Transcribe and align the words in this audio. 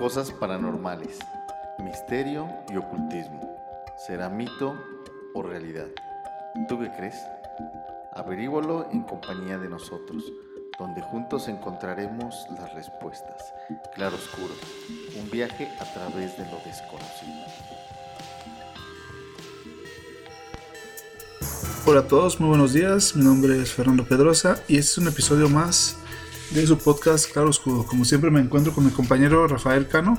Cosas 0.00 0.30
paranormales, 0.30 1.18
misterio 1.78 2.48
y 2.72 2.78
ocultismo. 2.78 3.54
¿Será 3.98 4.30
mito 4.30 4.74
o 5.34 5.42
realidad? 5.42 5.88
¿Tú 6.70 6.80
qué 6.80 6.90
crees? 6.96 7.16
Averígualo 8.14 8.88
en 8.92 9.02
compañía 9.02 9.58
de 9.58 9.68
nosotros, 9.68 10.24
donde 10.78 11.02
juntos 11.02 11.48
encontraremos 11.48 12.34
las 12.58 12.72
respuestas. 12.72 13.52
Claro 13.94 14.16
Oscuro, 14.16 14.54
un 15.20 15.30
viaje 15.30 15.68
a 15.78 15.84
través 15.92 16.34
de 16.38 16.46
lo 16.46 16.56
desconocido. 16.64 17.44
Hola 21.84 22.00
a 22.00 22.08
todos, 22.08 22.40
muy 22.40 22.48
buenos 22.48 22.72
días. 22.72 23.14
Mi 23.14 23.22
nombre 23.22 23.60
es 23.60 23.74
Fernando 23.74 24.06
Pedrosa 24.06 24.62
y 24.66 24.78
este 24.78 24.92
es 24.92 24.98
un 24.98 25.08
episodio 25.08 25.50
más 25.50 25.98
de 26.50 26.66
su 26.66 26.76
podcast 26.78 27.30
Claro 27.32 27.48
Oscuro. 27.50 27.86
Como 27.86 28.04
siempre 28.04 28.30
me 28.30 28.40
encuentro 28.40 28.74
con 28.74 28.84
mi 28.84 28.90
compañero 28.90 29.46
Rafael 29.46 29.86
Cano. 29.86 30.18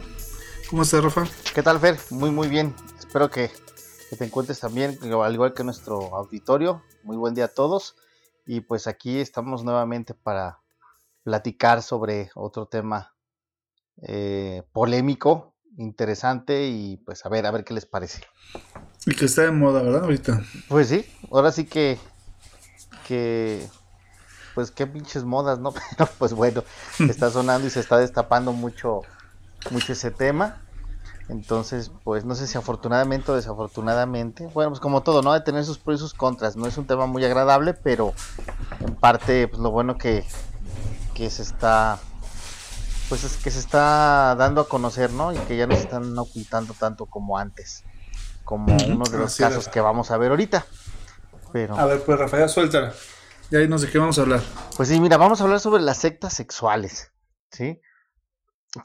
¿Cómo 0.69 0.83
estás, 0.83 1.03
Rafa? 1.03 1.27
¿Qué 1.53 1.61
tal, 1.61 1.79
Fer? 1.79 1.99
Muy, 2.09 2.31
muy 2.31 2.47
bien. 2.47 2.73
Espero 2.97 3.29
que, 3.29 3.51
te 4.17 4.25
encuentres 4.25 4.59
también, 4.59 4.97
al 5.01 5.33
igual 5.33 5.53
que 5.53 5.63
nuestro 5.65 6.15
auditorio. 6.15 6.83
Muy 7.03 7.17
buen 7.17 7.33
día 7.33 7.45
a 7.45 7.47
todos. 7.49 7.95
Y 8.45 8.61
pues 8.61 8.87
aquí 8.87 9.19
estamos 9.19 9.65
nuevamente 9.65 10.13
para 10.13 10.59
platicar 11.23 11.81
sobre 11.81 12.31
otro 12.35 12.65
tema 12.65 13.13
eh, 14.01 14.63
polémico, 14.71 15.53
interesante 15.77 16.67
y 16.67 16.97
pues 16.97 17.25
a 17.25 17.29
ver, 17.29 17.45
a 17.45 17.51
ver 17.51 17.65
qué 17.65 17.73
les 17.73 17.85
parece. 17.85 18.23
Y 19.05 19.15
que 19.15 19.25
está 19.25 19.41
de 19.41 19.51
moda, 19.51 19.83
¿verdad? 19.83 20.05
Ahorita. 20.05 20.41
Pues 20.69 20.87
sí, 20.87 21.05
ahora 21.29 21.51
sí 21.51 21.65
que, 21.65 21.99
que 23.07 23.67
pues 24.53 24.71
qué 24.71 24.87
pinches 24.87 25.23
modas, 25.23 25.59
¿no? 25.59 25.73
Pero 25.97 26.09
pues 26.17 26.33
bueno, 26.33 26.63
está 26.99 27.29
sonando 27.29 27.67
y 27.67 27.69
se 27.69 27.79
está 27.79 27.97
destapando 27.97 28.53
mucho, 28.53 29.01
mucho 29.69 29.93
ese 29.93 30.11
tema. 30.11 30.57
Entonces, 31.29 31.91
pues 32.03 32.25
no 32.25 32.35
sé 32.35 32.45
si 32.45 32.57
afortunadamente 32.57 33.31
o 33.31 33.35
desafortunadamente, 33.35 34.47
bueno, 34.47 34.71
pues 34.71 34.81
como 34.81 35.01
todo, 35.01 35.21
¿no? 35.21 35.31
De 35.31 35.39
tener 35.39 35.63
sus 35.63 35.77
pros 35.77 35.95
y 35.95 35.99
sus 35.99 36.13
contras. 36.13 36.57
No 36.57 36.67
es 36.67 36.77
un 36.77 36.85
tema 36.85 37.05
muy 37.05 37.23
agradable, 37.23 37.73
pero 37.73 38.13
en 38.81 38.95
parte, 38.95 39.47
pues 39.47 39.61
lo 39.61 39.71
bueno 39.71 39.97
que, 39.97 40.25
que 41.13 41.29
se 41.29 41.43
está, 41.43 41.99
pues 43.07 43.23
es 43.23 43.37
que 43.37 43.49
se 43.49 43.59
está 43.59 44.35
dando 44.35 44.59
a 44.59 44.67
conocer, 44.67 45.11
¿no? 45.11 45.31
Y 45.31 45.37
que 45.37 45.55
ya 45.55 45.67
no 45.67 45.75
se 45.75 45.83
están 45.83 46.17
ocultando 46.17 46.73
tanto 46.73 47.05
como 47.05 47.37
antes, 47.37 47.85
como 48.43 48.75
uno 48.87 49.05
de 49.05 49.17
los 49.17 49.37
casos 49.37 49.69
que 49.69 49.79
vamos 49.79 50.11
a 50.11 50.17
ver 50.17 50.31
ahorita. 50.31 50.65
Pero... 51.53 51.77
A 51.77 51.85
ver, 51.85 52.03
pues 52.03 52.19
Rafael, 52.19 52.49
suéltala. 52.49 52.93
Y 53.51 53.57
ahí 53.57 53.67
no 53.67 53.77
sé 53.77 53.91
qué 53.91 53.99
vamos 53.99 54.17
a 54.17 54.21
hablar. 54.21 54.39
Pues 54.77 54.87
sí, 54.87 55.01
mira, 55.01 55.17
vamos 55.17 55.41
a 55.41 55.43
hablar 55.43 55.59
sobre 55.59 55.83
las 55.83 55.97
sectas 55.97 56.33
sexuales, 56.33 57.11
¿sí? 57.51 57.81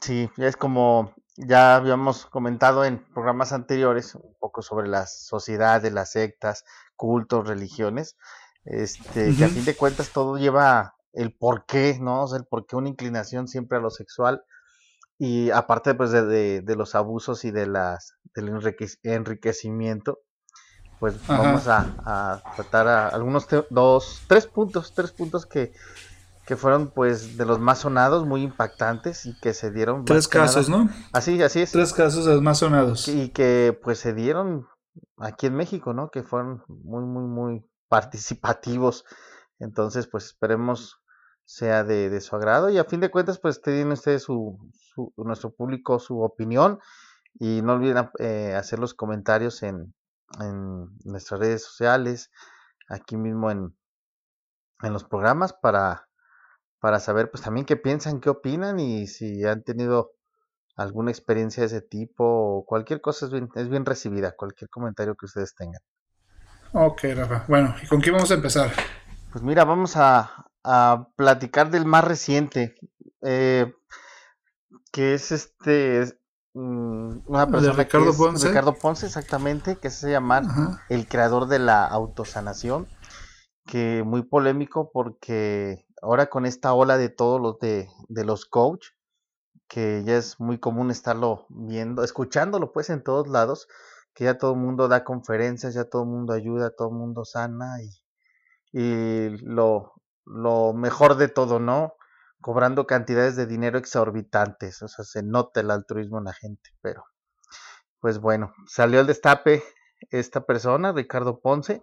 Sí, 0.01 0.29
ya 0.35 0.47
es 0.47 0.57
como 0.57 1.15
ya 1.37 1.77
habíamos 1.77 2.25
comentado 2.25 2.83
en 2.83 3.01
programas 3.13 3.53
anteriores, 3.53 4.13
un 4.15 4.35
poco 4.39 4.61
sobre 4.61 4.89
las 4.89 5.25
sociedades, 5.25 5.93
las 5.93 6.11
sectas, 6.11 6.65
cultos, 6.97 7.47
religiones, 7.47 8.17
este, 8.65 9.33
que 9.37 9.45
a 9.45 9.47
fin 9.47 9.63
de 9.63 9.77
cuentas 9.77 10.09
todo 10.11 10.37
lleva 10.37 10.95
el 11.13 11.33
porqué, 11.33 11.97
¿no? 12.01 12.23
O 12.23 12.27
sea, 12.27 12.37
el 12.37 12.45
porqué 12.45 12.75
una 12.75 12.89
inclinación 12.89 13.47
siempre 13.47 13.77
a 13.77 13.81
lo 13.81 13.89
sexual 13.89 14.43
y 15.17 15.49
aparte 15.51 15.95
pues 15.95 16.11
de, 16.11 16.61
de 16.61 16.75
los 16.75 16.93
abusos 16.93 17.45
y 17.45 17.51
de 17.51 17.67
las 17.67 18.17
del 18.35 18.49
enriquecimiento 19.03 20.19
pues 20.99 21.15
vamos 21.27 21.67
a, 21.67 22.41
tratar 22.55 22.87
a 22.87 23.07
algunos 23.09 23.47
dos, 23.69 24.21
tres 24.27 24.47
puntos, 24.47 24.93
tres 24.93 25.11
puntos 25.11 25.45
que, 25.45 25.73
fueron 26.55 26.91
pues 26.91 27.37
de 27.37 27.45
los 27.45 27.59
más 27.59 27.79
sonados, 27.79 28.25
muy 28.25 28.41
impactantes 28.41 29.25
y 29.25 29.37
que 29.39 29.53
se 29.53 29.69
dieron. 29.69 30.05
Tres 30.05 30.27
casos, 30.27 30.69
¿no? 30.69 30.89
Así, 31.11 31.41
así 31.43 31.61
es. 31.61 31.71
Tres 31.71 31.93
casos 31.93 32.25
de 32.25 32.33
los 32.33 32.41
más 32.41 32.59
sonados. 32.59 33.07
Y 33.09 33.29
que 33.29 33.77
pues 33.83 33.99
se 33.99 34.13
dieron 34.13 34.65
aquí 35.17 35.47
en 35.47 35.55
México, 35.55 35.93
¿no? 35.93 36.09
Que 36.09 36.23
fueron 36.23 36.63
muy, 36.67 37.03
muy, 37.03 37.25
muy 37.25 37.65
participativos. 37.89 39.03
Entonces, 39.59 40.07
pues 40.07 40.25
esperemos 40.25 41.01
sea 41.43 41.83
de, 41.83 42.19
su 42.21 42.35
agrado 42.35 42.69
y 42.69 42.77
a 42.77 42.83
fin 42.85 42.99
de 42.99 43.09
cuentas, 43.09 43.39
pues 43.39 43.61
tienen 43.61 43.91
ustedes 43.91 44.23
su, 44.23 44.57
su 44.73 45.13
nuestro 45.17 45.51
público 45.51 45.97
su 45.97 46.21
opinión 46.21 46.79
y 47.39 47.61
no 47.61 47.73
olviden 47.73 48.09
eh, 48.19 48.53
hacer 48.55 48.79
los 48.79 48.93
comentarios 48.93 49.63
en, 49.63 49.93
en 50.39 50.87
nuestras 51.03 51.39
redes 51.39 51.63
sociales, 51.63 52.31
aquí 52.89 53.17
mismo 53.17 53.51
en, 53.51 53.75
en 54.81 54.93
los 54.93 55.03
programas 55.03 55.53
para, 55.53 56.07
para 56.79 56.99
saber 56.99 57.31
pues 57.31 57.43
también 57.43 57.65
qué 57.65 57.75
piensan, 57.75 58.19
qué 58.19 58.29
opinan 58.29 58.79
y 58.79 59.07
si 59.07 59.43
han 59.45 59.63
tenido 59.63 60.11
alguna 60.75 61.11
experiencia 61.11 61.61
de 61.61 61.67
ese 61.67 61.81
tipo 61.81 62.23
o 62.23 62.65
cualquier 62.65 63.01
cosa 63.01 63.25
es 63.25 63.31
bien, 63.31 63.49
es 63.55 63.67
bien 63.67 63.85
recibida, 63.85 64.35
cualquier 64.35 64.69
comentario 64.69 65.15
que 65.15 65.25
ustedes 65.25 65.55
tengan. 65.55 65.81
Ok, 66.73 67.03
Rafa. 67.15 67.45
Bueno, 67.47 67.75
¿y 67.81 67.87
con 67.87 68.01
qué 68.01 68.11
vamos 68.11 68.29
a 68.29 68.35
empezar? 68.35 68.71
Pues 69.31 69.43
mira, 69.43 69.65
vamos 69.65 69.95
a, 69.95 70.49
a 70.63 71.07
platicar 71.15 71.71
del 71.71 71.85
más 71.85 72.03
reciente, 72.03 72.75
eh, 73.21 73.73
que 74.91 75.13
es 75.13 75.31
este, 75.31 76.19
una 76.57 77.47
persona 77.47 77.73
Ricardo 77.73 78.13
Ponce. 78.15 78.47
Ricardo 78.47 78.73
Ponce, 78.73 79.05
exactamente, 79.05 79.77
que 79.77 79.89
se 79.89 80.11
llama 80.11 80.81
el 80.89 81.07
creador 81.07 81.47
de 81.47 81.59
la 81.59 81.85
autosanación, 81.85 82.87
que 83.65 84.03
muy 84.03 84.23
polémico 84.23 84.91
porque 84.91 85.85
ahora 86.01 86.27
con 86.27 86.45
esta 86.45 86.73
ola 86.73 86.97
de 86.97 87.09
todos 87.09 87.39
los 87.39 87.59
de, 87.59 87.89
de 88.07 88.25
los 88.25 88.45
coach, 88.45 88.87
que 89.67 90.03
ya 90.05 90.17
es 90.17 90.39
muy 90.39 90.59
común 90.59 90.91
estarlo 90.91 91.45
viendo, 91.49 92.03
escuchándolo 92.03 92.71
pues 92.71 92.89
en 92.89 93.03
todos 93.03 93.27
lados, 93.27 93.67
que 94.13 94.23
ya 94.23 94.37
todo 94.37 94.53
el 94.53 94.59
mundo 94.59 94.87
da 94.87 95.03
conferencias, 95.03 95.75
ya 95.75 95.85
todo 95.85 96.03
el 96.03 96.09
mundo 96.09 96.33
ayuda, 96.33 96.71
todo 96.71 96.89
el 96.89 96.95
mundo 96.95 97.23
sana 97.25 97.75
y, 97.83 97.91
y 98.71 99.29
lo, 99.45 99.93
lo 100.25 100.73
mejor 100.73 101.17
de 101.17 101.27
todo, 101.27 101.59
¿no? 101.59 101.93
Cobrando 102.41 102.87
cantidades 102.87 103.35
de 103.35 103.47
dinero 103.47 103.77
exorbitantes, 103.77 104.81
o 104.81 104.87
sea, 104.87 105.03
se 105.05 105.23
nota 105.23 105.59
el 105.59 105.71
altruismo 105.71 106.19
en 106.19 106.25
la 106.25 106.33
gente, 106.33 106.71
pero 106.81 107.03
pues 107.99 108.19
bueno, 108.19 108.53
salió 108.67 108.99
al 108.99 109.07
destape 109.07 109.63
esta 110.11 110.45
persona, 110.45 110.93
Ricardo 110.93 111.39
Ponce, 111.39 111.81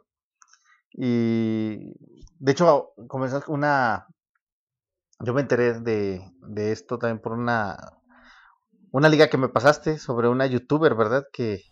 y 0.93 1.93
de 2.39 2.53
hecho 2.53 2.93
comenzó 3.09 3.43
una, 3.49 4.07
yo 5.19 5.35
me 5.35 5.41
enteré 5.41 5.81
de, 5.81 6.21
de 6.41 6.73
esto 6.73 6.99
también 6.99 7.21
por 7.21 7.33
una, 7.33 7.77
una 8.93 9.09
liga 9.09 9.29
que 9.29 9.39
me 9.39 9.49
pasaste 9.49 9.99
sobre 9.99 10.29
una 10.29 10.47
youtuber, 10.47 10.95
¿verdad? 10.95 11.25
Que, 11.33 11.65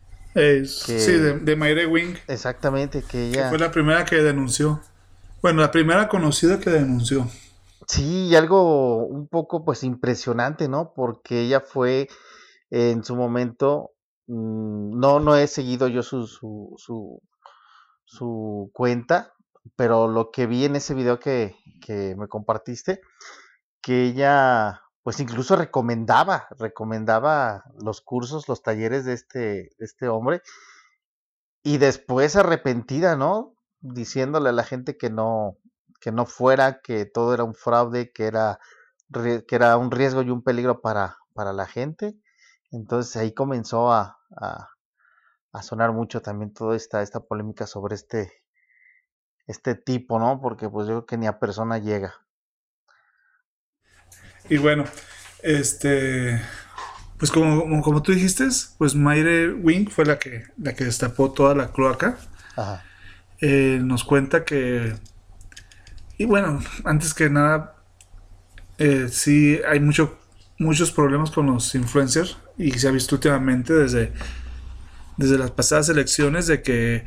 sí, 0.64 1.12
de, 1.12 1.38
de 1.38 1.56
Mayre 1.56 1.86
Wing. 1.86 2.16
Exactamente, 2.26 3.04
que 3.04 3.28
ella... 3.28 3.48
fue 3.48 3.58
la 3.58 3.70
primera 3.70 4.04
que 4.04 4.16
denunció. 4.16 4.80
Bueno, 5.40 5.60
la 5.60 5.70
primera 5.70 6.08
conocida 6.08 6.58
que 6.58 6.70
denunció. 6.70 7.28
Sí, 7.92 8.34
algo 8.36 9.04
un 9.06 9.28
poco 9.28 9.64
pues 9.64 9.82
impresionante, 9.84 10.68
¿no? 10.68 10.92
Porque 10.94 11.40
ella 11.42 11.60
fue 11.60 12.08
en 12.70 13.04
su 13.04 13.16
momento, 13.16 13.92
mm, 14.28 14.98
no, 14.98 15.20
no 15.20 15.36
he 15.36 15.46
seguido 15.46 15.88
yo 15.88 16.02
su, 16.02 16.26
su, 16.26 16.74
su, 16.78 17.20
su 18.04 18.70
cuenta, 18.74 19.34
pero 19.76 20.08
lo 20.08 20.30
que 20.32 20.46
vi 20.46 20.64
en 20.66 20.76
ese 20.76 20.94
video 20.94 21.20
que, 21.20 21.56
que 21.86 22.16
me 22.16 22.28
compartiste, 22.28 23.00
que 23.82 24.04
ella 24.06 24.82
pues 25.04 25.20
incluso 25.20 25.56
recomendaba, 25.56 26.48
recomendaba 26.58 27.64
los 27.82 28.02
cursos, 28.02 28.48
los 28.48 28.62
talleres 28.62 29.04
de 29.06 29.14
este, 29.14 29.38
de 29.78 29.86
este 29.86 30.08
hombre, 30.08 30.42
y 31.62 31.78
después 31.78 32.36
arrepentida, 32.36 33.16
¿no? 33.16 33.54
Diciéndole 33.80 34.48
a 34.50 34.52
la 34.52 34.64
gente 34.64 34.96
que 34.96 35.10
no, 35.10 35.56
que 36.02 36.10
no 36.10 36.26
fuera, 36.26 36.80
que 36.82 37.06
todo 37.06 37.32
era 37.32 37.44
un 37.44 37.54
fraude, 37.54 38.10
que 38.10 38.26
era, 38.26 38.58
que 39.12 39.54
era 39.54 39.76
un 39.76 39.92
riesgo 39.92 40.22
y 40.22 40.30
un 40.30 40.42
peligro 40.42 40.80
para, 40.80 41.16
para 41.32 41.52
la 41.52 41.66
gente. 41.66 42.16
Entonces 42.72 43.16
ahí 43.16 43.32
comenzó 43.32 43.92
a, 43.92 44.18
a, 44.36 45.62
sonar 45.62 45.92
mucho 45.92 46.20
también 46.20 46.52
toda 46.52 46.74
esta, 46.74 47.02
esta 47.02 47.20
polémica 47.20 47.68
sobre 47.68 47.94
este, 47.94 48.32
este 49.46 49.76
tipo, 49.76 50.18
¿no? 50.18 50.40
Porque 50.40 50.68
pues 50.68 50.88
yo 50.88 50.94
creo 50.94 51.06
que 51.06 51.18
ni 51.18 51.28
a 51.28 51.38
persona 51.38 51.78
llega. 51.78 52.14
Y 54.48 54.56
bueno, 54.56 54.84
este, 55.44 56.42
pues 57.16 57.30
como, 57.30 57.80
como, 57.80 58.02
tú 58.02 58.10
dijiste, 58.10 58.48
pues 58.76 58.96
Mayre 58.96 59.52
Wing 59.52 59.88
fue 59.88 60.04
la 60.04 60.18
que, 60.18 60.48
la 60.58 60.74
que 60.74 60.84
destapó 60.84 61.30
toda 61.30 61.54
la 61.54 61.70
cloaca. 61.70 62.18
Ajá. 62.56 62.82
Eh, 63.40 63.78
nos 63.82 64.02
cuenta 64.02 64.44
que 64.44 64.94
y 66.22 66.24
bueno, 66.24 66.62
antes 66.84 67.14
que 67.14 67.28
nada, 67.28 67.74
eh, 68.78 69.08
sí 69.10 69.58
hay 69.68 69.80
mucho, 69.80 70.16
muchos 70.56 70.92
problemas 70.92 71.32
con 71.32 71.46
los 71.46 71.74
influencers 71.74 72.36
y 72.56 72.70
se 72.78 72.86
ha 72.86 72.92
visto 72.92 73.16
últimamente 73.16 73.74
desde, 73.74 74.12
desde 75.16 75.36
las 75.36 75.50
pasadas 75.50 75.88
elecciones 75.88 76.46
de 76.46 76.62
que 76.62 77.04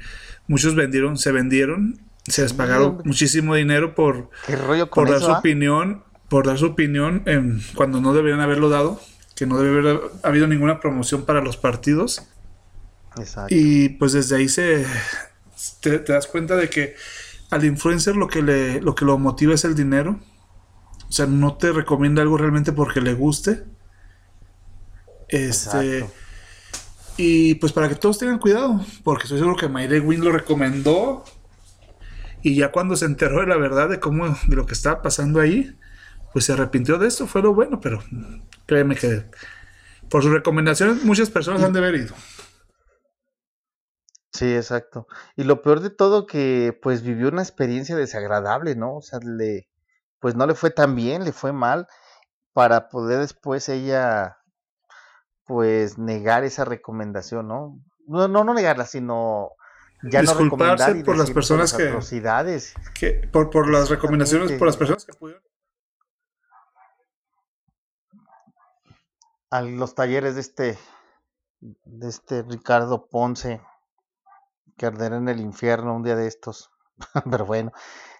muchos 0.47 0.75
vendieron, 0.75 1.17
se 1.17 1.31
vendieron, 1.31 1.97
se 2.27 2.41
les 2.41 2.51
pagaron 2.51 3.03
muchísimo 3.05 3.55
dinero 3.55 3.95
por, 3.95 4.31
por 4.91 5.09
dar 5.09 5.21
su 5.21 5.31
opinión, 5.31 6.03
por 6.27 6.45
dar 6.45 6.57
su 6.57 6.65
opinión 6.65 7.23
en, 7.25 7.61
cuando 7.73 8.01
no 8.01 8.13
deberían 8.13 8.41
haberlo 8.41 8.67
dado. 8.67 8.99
que 9.33 9.45
no 9.45 9.57
debe 9.61 9.79
haber 9.79 10.01
habido 10.23 10.45
ninguna 10.45 10.81
promoción 10.81 11.23
para 11.23 11.39
los 11.39 11.55
partidos. 11.55 12.27
Exacto. 13.17 13.55
Y 13.55 13.87
pues 13.89 14.11
desde 14.11 14.35
ahí 14.35 14.49
se 14.49 14.85
te, 15.79 15.99
das 15.99 16.27
cuenta 16.27 16.57
de 16.57 16.69
que 16.69 16.95
al 17.51 17.65
influencer 17.65 18.15
lo 18.15 18.27
que 18.27 18.41
le 18.41 18.81
lo 18.81 18.95
que 18.95 19.05
lo 19.05 19.17
motiva 19.17 19.53
es 19.53 19.65
el 19.65 19.75
dinero. 19.75 20.19
O 21.07 21.11
sea, 21.11 21.27
no 21.27 21.55
te 21.55 21.71
recomienda 21.71 22.21
algo 22.21 22.37
realmente 22.37 22.71
porque 22.71 23.01
le 23.01 23.13
guste. 23.13 23.63
Este 25.29 26.05
y 27.17 27.55
pues 27.55 27.71
para 27.71 27.87
que 27.87 27.95
todos 27.95 28.17
tengan 28.17 28.39
cuidado, 28.39 28.81
porque 29.03 29.23
estoy 29.23 29.39
seguro 29.39 29.55
que 29.55 29.69
Mayre 29.69 30.01
Win 30.01 30.23
lo 30.23 30.31
recomendó 30.31 31.23
y 32.41 32.55
ya 32.55 32.71
cuando 32.71 32.95
se 32.95 33.05
enteró 33.05 33.39
de 33.39 33.47
la 33.47 33.57
verdad 33.57 33.89
de 33.89 33.99
cómo 33.99 34.27
de 34.47 34.55
lo 34.55 34.65
que 34.65 34.73
estaba 34.73 35.01
pasando 35.01 35.39
ahí, 35.39 35.77
pues 36.33 36.45
se 36.45 36.53
arrepintió 36.53 36.97
de 36.97 37.07
esto, 37.07 37.25
fue 37.25 37.41
lo 37.41 37.53
bueno, 37.53 37.79
pero 37.79 38.03
créeme 38.65 38.95
que 38.95 39.23
por 40.09 40.23
sus 40.23 40.31
recomendaciones 40.31 41.03
muchas 41.03 41.29
personas 41.29 41.63
han 41.63 41.73
de 41.73 41.79
haber 41.79 41.95
ido. 41.95 42.15
Sí, 44.35 44.53
exacto. 44.53 45.07
Y 45.37 45.45
lo 45.45 45.61
peor 45.61 45.79
de 45.79 45.89
todo 45.89 46.27
que 46.27 46.77
pues 46.81 47.03
vivió 47.03 47.29
una 47.29 47.41
experiencia 47.41 47.95
desagradable, 47.95 48.75
¿no? 48.75 48.97
O 48.97 49.01
sea, 49.01 49.19
le 49.19 49.69
pues 50.19 50.35
no 50.35 50.45
le 50.45 50.55
fue 50.55 50.71
tan 50.71 50.93
bien, 50.93 51.23
le 51.23 51.31
fue 51.31 51.53
mal 51.53 51.87
para 52.51 52.89
poder 52.89 53.19
después 53.19 53.69
ella 53.69 54.39
pues 55.45 55.97
negar 55.97 56.43
esa 56.43 56.65
recomendación, 56.65 57.47
¿no? 57.47 57.79
No, 58.07 58.27
no, 58.27 58.43
no 58.43 58.53
negarla, 58.53 58.85
sino 58.85 59.51
ya 60.03 60.19
disculparse 60.19 60.95
por 61.05 61.17
las 61.17 61.31
personas 61.31 61.71
que, 61.71 61.87
atrocidades. 61.87 62.73
que 62.93 63.29
por, 63.31 63.49
por 63.49 63.69
las 63.69 63.89
recomendaciones, 63.89 64.51
por 64.53 64.67
las 64.67 64.75
personas 64.75 65.05
que 65.05 65.13
pudieron 65.13 65.41
a 69.49 69.61
los 69.61 69.95
talleres 69.95 70.35
de 70.35 70.41
este, 70.41 70.77
de 71.61 72.09
este 72.09 72.43
Ricardo 72.43 73.07
Ponce, 73.07 73.61
que 74.77 74.85
arderá 74.85 75.17
en 75.17 75.29
el 75.29 75.39
infierno 75.39 75.95
un 75.95 76.03
día 76.03 76.15
de 76.15 76.27
estos. 76.27 76.71
Pero 77.29 77.45
bueno, 77.45 77.71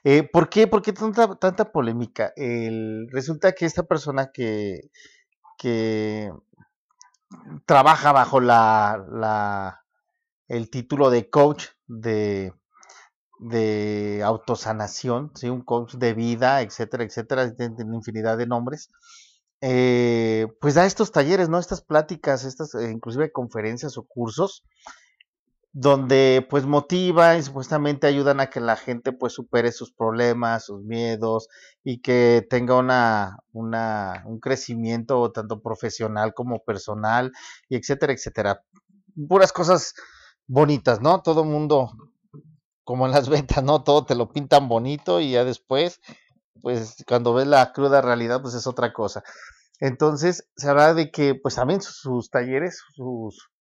eh, 0.04 0.24
¿por 0.24 0.50
qué? 0.50 0.68
¿Por 0.68 0.81
qué 0.81 0.94
tanta, 0.94 1.36
tanta 1.36 1.72
polémica? 1.72 2.34
El, 2.36 3.07
resulta 3.12 3.54
que 3.54 3.66
esta 3.66 3.84
persona 3.84 4.31
que, 4.31 4.90
que 5.57 6.31
trabaja 7.66 8.12
bajo 8.12 8.40
la, 8.40 9.06
la, 9.12 9.86
el 10.48 10.69
título 10.69 11.10
de 11.10 11.30
coach 11.30 11.66
de, 11.88 12.54
de 13.40 14.22
autosanación, 14.24 15.31
¿sí? 15.36 15.50
un 15.50 15.62
coach 15.62 15.96
de 15.96 16.13
vida, 16.13 16.62
etcétera, 16.62 17.04
etcétera, 17.04 17.56
tiene 17.56 17.96
infinidad 17.96 18.38
de 18.38 18.48
nombres. 18.48 18.90
Eh, 19.62 20.48
pues 20.62 20.75
da 20.75 20.86
estos 20.86 21.12
talleres, 21.12 21.50
¿no? 21.50 21.60
Estas 21.60 21.81
pláticas, 21.81 22.44
estas 22.44 22.75
eh, 22.75 22.92
inclusive 22.92 23.31
conferencias 23.31 23.98
o 23.98 24.04
cursos, 24.04 24.63
donde 25.77 26.48
pues 26.50 26.66
motivan 26.66 27.38
y 27.38 27.44
supuestamente 27.44 28.07
ayudan 28.07 28.39
a 28.39 28.50
que 28.50 28.62
la 28.62 28.77
gente 28.77 29.12
pues 29.12 29.33
supere 29.33 29.74
sus 29.74 29.92
problemas, 29.92 30.63
sus 30.63 30.81
miedos 30.83 31.50
y 31.83 32.01
que 32.01 32.48
tenga 32.50 32.77
una, 32.77 33.39
una 33.51 34.24
un 34.25 34.39
crecimiento 34.39 35.33
tanto 35.33 35.62
profesional 35.62 36.33
como 36.33 36.63
personal 36.63 37.33
y 37.68 37.75
etcétera, 37.75 38.13
etcétera. 38.13 38.63
Puras 39.27 39.51
cosas 39.51 39.95
bonitas, 40.48 41.01
¿no? 41.01 41.22
Todo 41.22 41.44
mundo, 41.44 41.92
como 42.86 43.06
en 43.06 43.12
las 43.12 43.28
ventas, 43.30 43.62
¿no? 43.62 43.83
Todo 43.83 44.06
te 44.06 44.16
lo 44.16 44.31
pintan 44.31 44.69
bonito 44.69 45.19
y 45.19 45.31
ya 45.31 45.44
después 45.44 46.00
pues 46.62 47.04
cuando 47.06 47.33
ves 47.33 47.48
la 47.48 47.74
cruda 47.74 48.01
realidad, 48.01 48.42
pues 48.42 48.54
es 48.54 48.66
otra 48.66 48.94
cosa. 48.94 49.24
Entonces, 49.81 50.48
se 50.56 50.69
habla 50.69 50.94
de 50.94 51.12
que, 51.12 51.36
pues 51.36 51.56
también 51.56 51.81
sus, 51.81 52.30
talleres, 52.30 52.81
sus, 52.95 53.51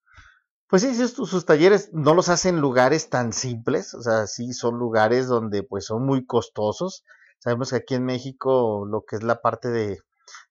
pues 0.75 0.83
sí, 0.83 1.07
sus, 1.07 1.47
talleres 1.47 1.91
no 1.93 2.15
los 2.15 2.29
hacen 2.29 2.61
lugares 2.61 3.09
tan 3.09 3.33
simples, 3.33 3.95
o 3.95 4.03
sea, 4.03 4.27
sí 4.27 4.53
son 4.53 4.77
lugares 4.77 5.29
donde 5.29 5.63
pues 5.63 5.85
son 5.85 6.05
muy 6.05 6.27
costosos. 6.27 7.05
Sabemos 7.39 7.71
que 7.71 7.77
aquí 7.77 7.95
en 7.95 8.05
México 8.05 8.85
lo 8.85 9.05
que 9.05 9.15
es 9.15 9.23
la 9.23 9.41
parte 9.41 9.69
de, 9.69 10.01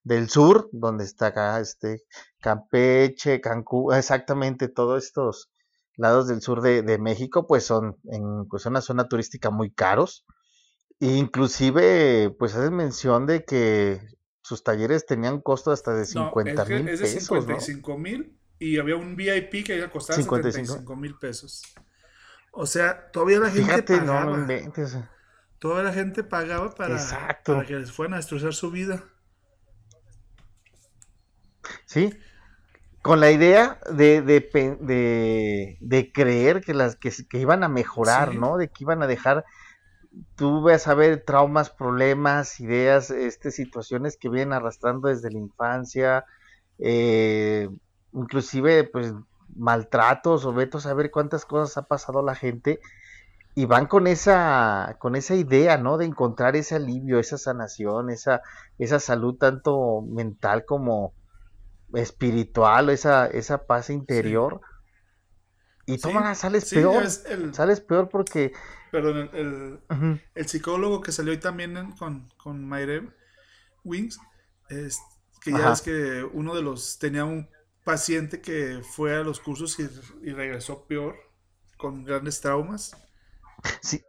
del 0.02 0.30
sur, 0.30 0.70
donde 0.72 1.04
está 1.04 1.25
acá 1.25 1.60
este 1.60 2.04
Campeche, 2.40 3.42
Cancún, 3.42 3.94
exactamente 3.94 4.70
todos 4.70 5.04
estos 5.04 5.52
lados 5.98 6.30
del 6.30 6.42
sur 6.42 6.62
de, 6.62 6.84
de 6.84 6.98
México, 7.00 7.46
pues 7.46 7.66
son 7.66 7.98
en 8.06 8.48
pues 8.48 8.66
una 8.66 8.80
zona 8.80 9.10
turística 9.10 9.50
muy 9.50 9.74
caros. 9.74 10.24
Inclusive, 11.02 12.34
pues 12.40 12.56
hacen 12.56 12.78
mención 12.78 13.26
de 13.26 13.44
que 13.44 14.00
sus 14.42 14.64
talleres 14.64 15.06
tenían 15.06 15.42
costo 15.42 15.74
hasta 15.74 15.94
de 15.94 16.06
50 16.06 16.64
mil 16.64 16.86
pesos. 16.86 17.02
Es 17.02 17.14
de 17.14 17.19
55 17.19 17.98
mil 17.98 18.40
y 18.60 18.78
había 18.78 18.96
un 18.96 19.16
VIP 19.16 19.66
que 19.66 19.78
iba 19.78 19.88
a 19.88 19.92
costar 19.92 20.16
55 20.16 20.96
mil 20.96 21.16
pesos. 21.16 21.64
O 22.52 22.66
sea, 22.66 23.12
todavía 23.12 23.40
la 23.40 23.50
gente 23.50 23.98
pagaba. 23.98 24.48
Toda 25.60 25.82
la 25.82 25.94
gente 25.94 26.24
pagaba 26.24 26.76
para, 26.76 26.98
para 27.46 27.66
que 27.66 27.76
les 27.76 27.92
fueran 27.92 28.14
a 28.14 28.18
destrozar 28.18 28.54
su 28.54 28.70
vida. 28.70 29.04
Sí, 31.86 32.14
con 33.02 33.20
la 33.20 33.32
idea 33.32 33.80
de, 33.92 34.22
de, 34.22 35.78
de, 35.80 36.12
creer 36.12 36.62
que 36.62 36.74
las 36.74 36.98
que, 36.98 37.12
iban 37.34 37.64
a 37.64 37.70
mejorar, 37.70 38.36
¿no? 38.36 38.58
De 38.58 38.68
que 38.68 38.84
iban 38.84 39.02
a 39.02 39.08
dejar 39.08 39.46
tú 40.36 40.64
ves 40.64 40.88
a 40.88 40.94
ver 40.94 41.24
traumas, 41.26 41.70
problemas, 41.70 42.60
ideas, 42.60 43.10
este, 43.10 43.52
situaciones 43.52 44.18
que 44.18 44.30
vienen 44.30 44.54
arrastrando 44.54 45.08
desde 45.08 45.32
la 45.32 45.40
infancia, 45.40 46.26
eh, 46.80 47.70
inclusive 48.13 48.83
pues 48.86 49.13
maltratos 49.56 50.45
o 50.45 50.54
vetos 50.54 50.86
a 50.86 50.94
ver 50.94 51.12
cuántas 51.12 51.45
cosas 51.45 51.77
ha 51.77 51.88
pasado 51.88 52.21
la 52.21 52.36
gente 52.36 52.80
y 53.56 53.65
van 53.65 53.86
con 53.86 54.07
esa 54.07 54.95
con 55.00 55.15
esa 55.15 55.36
idea 55.36 55.77
no 55.77 55.98
de 55.98 56.06
encontrar 56.06 56.56
ese 56.56 56.75
alivio 56.75 57.19
esa 57.19 57.38
sanación 57.38 58.10
esa 58.10 58.42
esa 58.80 59.00
salud 59.00 59.36
tanto 59.36 60.01
mental 60.01 60.65
como 60.65 61.13
espiritual 61.94 62.89
esa 62.89 63.27
esa 63.27 63.65
paz 63.65 63.89
interior. 63.89 64.62
Y 65.86 65.98
toma 65.98 66.33
sales 66.33 66.74
peor 66.74 67.06
sales 67.54 67.81
peor 67.81 68.07
porque 68.07 68.54
Perdón, 68.94 69.31
el, 69.33 69.80
el, 70.36 70.48
psicólogo 70.48 71.01
que 71.01 71.12
salió 71.12 71.31
hoy 71.31 71.39
también 71.39 71.94
con, 71.98 72.30
con 72.38 72.63
Mayre 72.63 73.09
Wings, 73.83 74.19
es, 74.69 75.00
que 75.42 75.51
ya 75.51 75.74
es 75.74 75.81
que 75.81 76.24
uno 76.31 76.54
de 76.54 76.62
los 76.62 77.00
tenía 77.00 77.25
un 77.25 77.50
paciente 77.83 78.42
que 78.42 78.81
fue 78.83 79.16
a 79.16 79.21
los 79.23 79.40
cursos 79.40 79.78
y, 79.80 80.31
regresó 80.31 80.85
peor, 80.85 81.16
con 81.78 82.04
grandes 82.04 82.42
traumas. 82.42 82.95
Sí. 83.81 84.04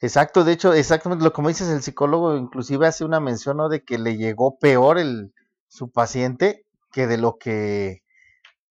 Exacto, 0.00 0.44
de 0.44 0.52
hecho, 0.52 0.74
exactamente 0.74 1.24
lo 1.24 1.32
como 1.32 1.48
dices, 1.48 1.68
el 1.68 1.82
psicólogo 1.82 2.36
inclusive 2.36 2.86
hace 2.86 3.04
una 3.04 3.18
mención 3.18 3.58
de 3.70 3.82
que 3.82 3.98
le 3.98 4.16
llegó 4.16 4.58
peor 4.58 4.98
el, 4.98 5.32
su 5.68 5.90
paciente 5.90 6.66
que 6.92 7.06
de 7.06 7.16
lo 7.16 7.38
que 7.38 8.02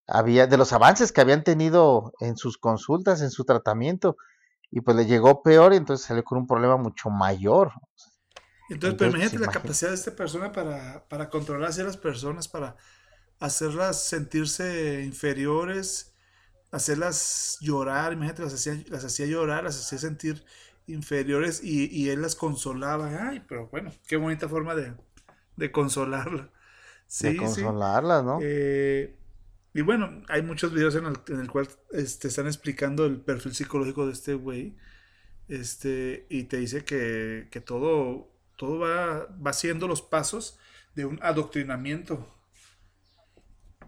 había, 0.08 0.46
de 0.46 0.58
los 0.58 0.72
avances 0.72 1.12
que 1.12 1.22
habían 1.22 1.44
tenido 1.44 2.14
en 2.20 2.38
sus 2.38 2.58
consultas, 2.58 3.22
en 3.22 3.32
su 3.32 3.44
tratamiento 3.44 4.18
y 4.70 4.82
pues 4.82 4.96
le 4.98 5.06
llegó 5.06 5.42
peor 5.42 5.74
y 5.74 5.78
entonces 5.78 6.06
salió 6.06 6.24
con 6.24 6.38
un 6.38 6.48
problema 6.48 6.78
mucho 6.78 7.10
mayor. 7.10 7.72
Entonces, 8.70 8.98
pero 8.98 9.12
imagínate 9.12 9.40
la 9.40 9.52
capacidad 9.52 9.90
de 9.92 9.96
esta 9.96 10.16
persona 10.16 10.52
para, 10.52 11.08
para 11.08 11.30
controlar 11.30 11.72
a 11.72 11.84
las 11.84 11.98
personas, 11.98 12.48
para 12.48 12.76
hacerlas 13.40 14.04
sentirse 14.04 15.04
inferiores, 15.04 16.14
hacerlas 16.72 17.58
llorar, 17.62 18.14
imagínate, 18.14 18.44
las 18.44 18.54
hacía, 18.54 18.84
las 18.88 19.06
hacía 19.06 19.26
llorar, 19.26 19.64
las 19.64 19.80
hacía 19.80 19.98
sentir 19.98 20.44
inferiores 20.88 21.64
y, 21.64 21.90
y, 21.92 22.10
él 22.10 22.22
las 22.22 22.36
consolaba. 22.36 23.30
Ay, 23.30 23.44
pero 23.48 23.68
bueno, 23.68 23.92
qué 24.08 24.18
bonita 24.18 24.48
forma 24.48 24.76
de, 24.76 24.94
de 25.56 25.72
consolarla. 25.72 26.50
Sí, 27.08 27.30
de 27.30 27.38
consolarla, 27.38 28.22
¿no? 28.22 28.40
Eh, 28.42 29.16
y 29.74 29.82
bueno, 29.82 30.22
hay 30.30 30.42
muchos 30.42 30.74
videos 30.74 30.96
en 30.96 31.06
el, 31.06 31.18
en 31.28 31.40
el 31.40 31.50
cual 31.50 31.68
este, 31.92 32.28
están 32.28 32.48
explicando 32.48 33.06
el 33.06 33.20
perfil 33.20 33.54
psicológico 33.54 34.06
de 34.06 34.14
este 34.14 34.34
güey. 34.34 34.78
Este, 35.48 36.26
y 36.30 36.44
te 36.44 36.58
dice 36.58 36.84
que, 36.84 37.50
que 37.52 37.62
todo, 37.62 38.32
todo 38.56 38.80
va, 38.80 39.28
va 39.46 39.54
siendo 39.54 39.88
los 39.88 40.02
pasos 40.02 40.58
de 40.96 41.06
un 41.06 41.20
adoctrinamiento. 41.22 42.35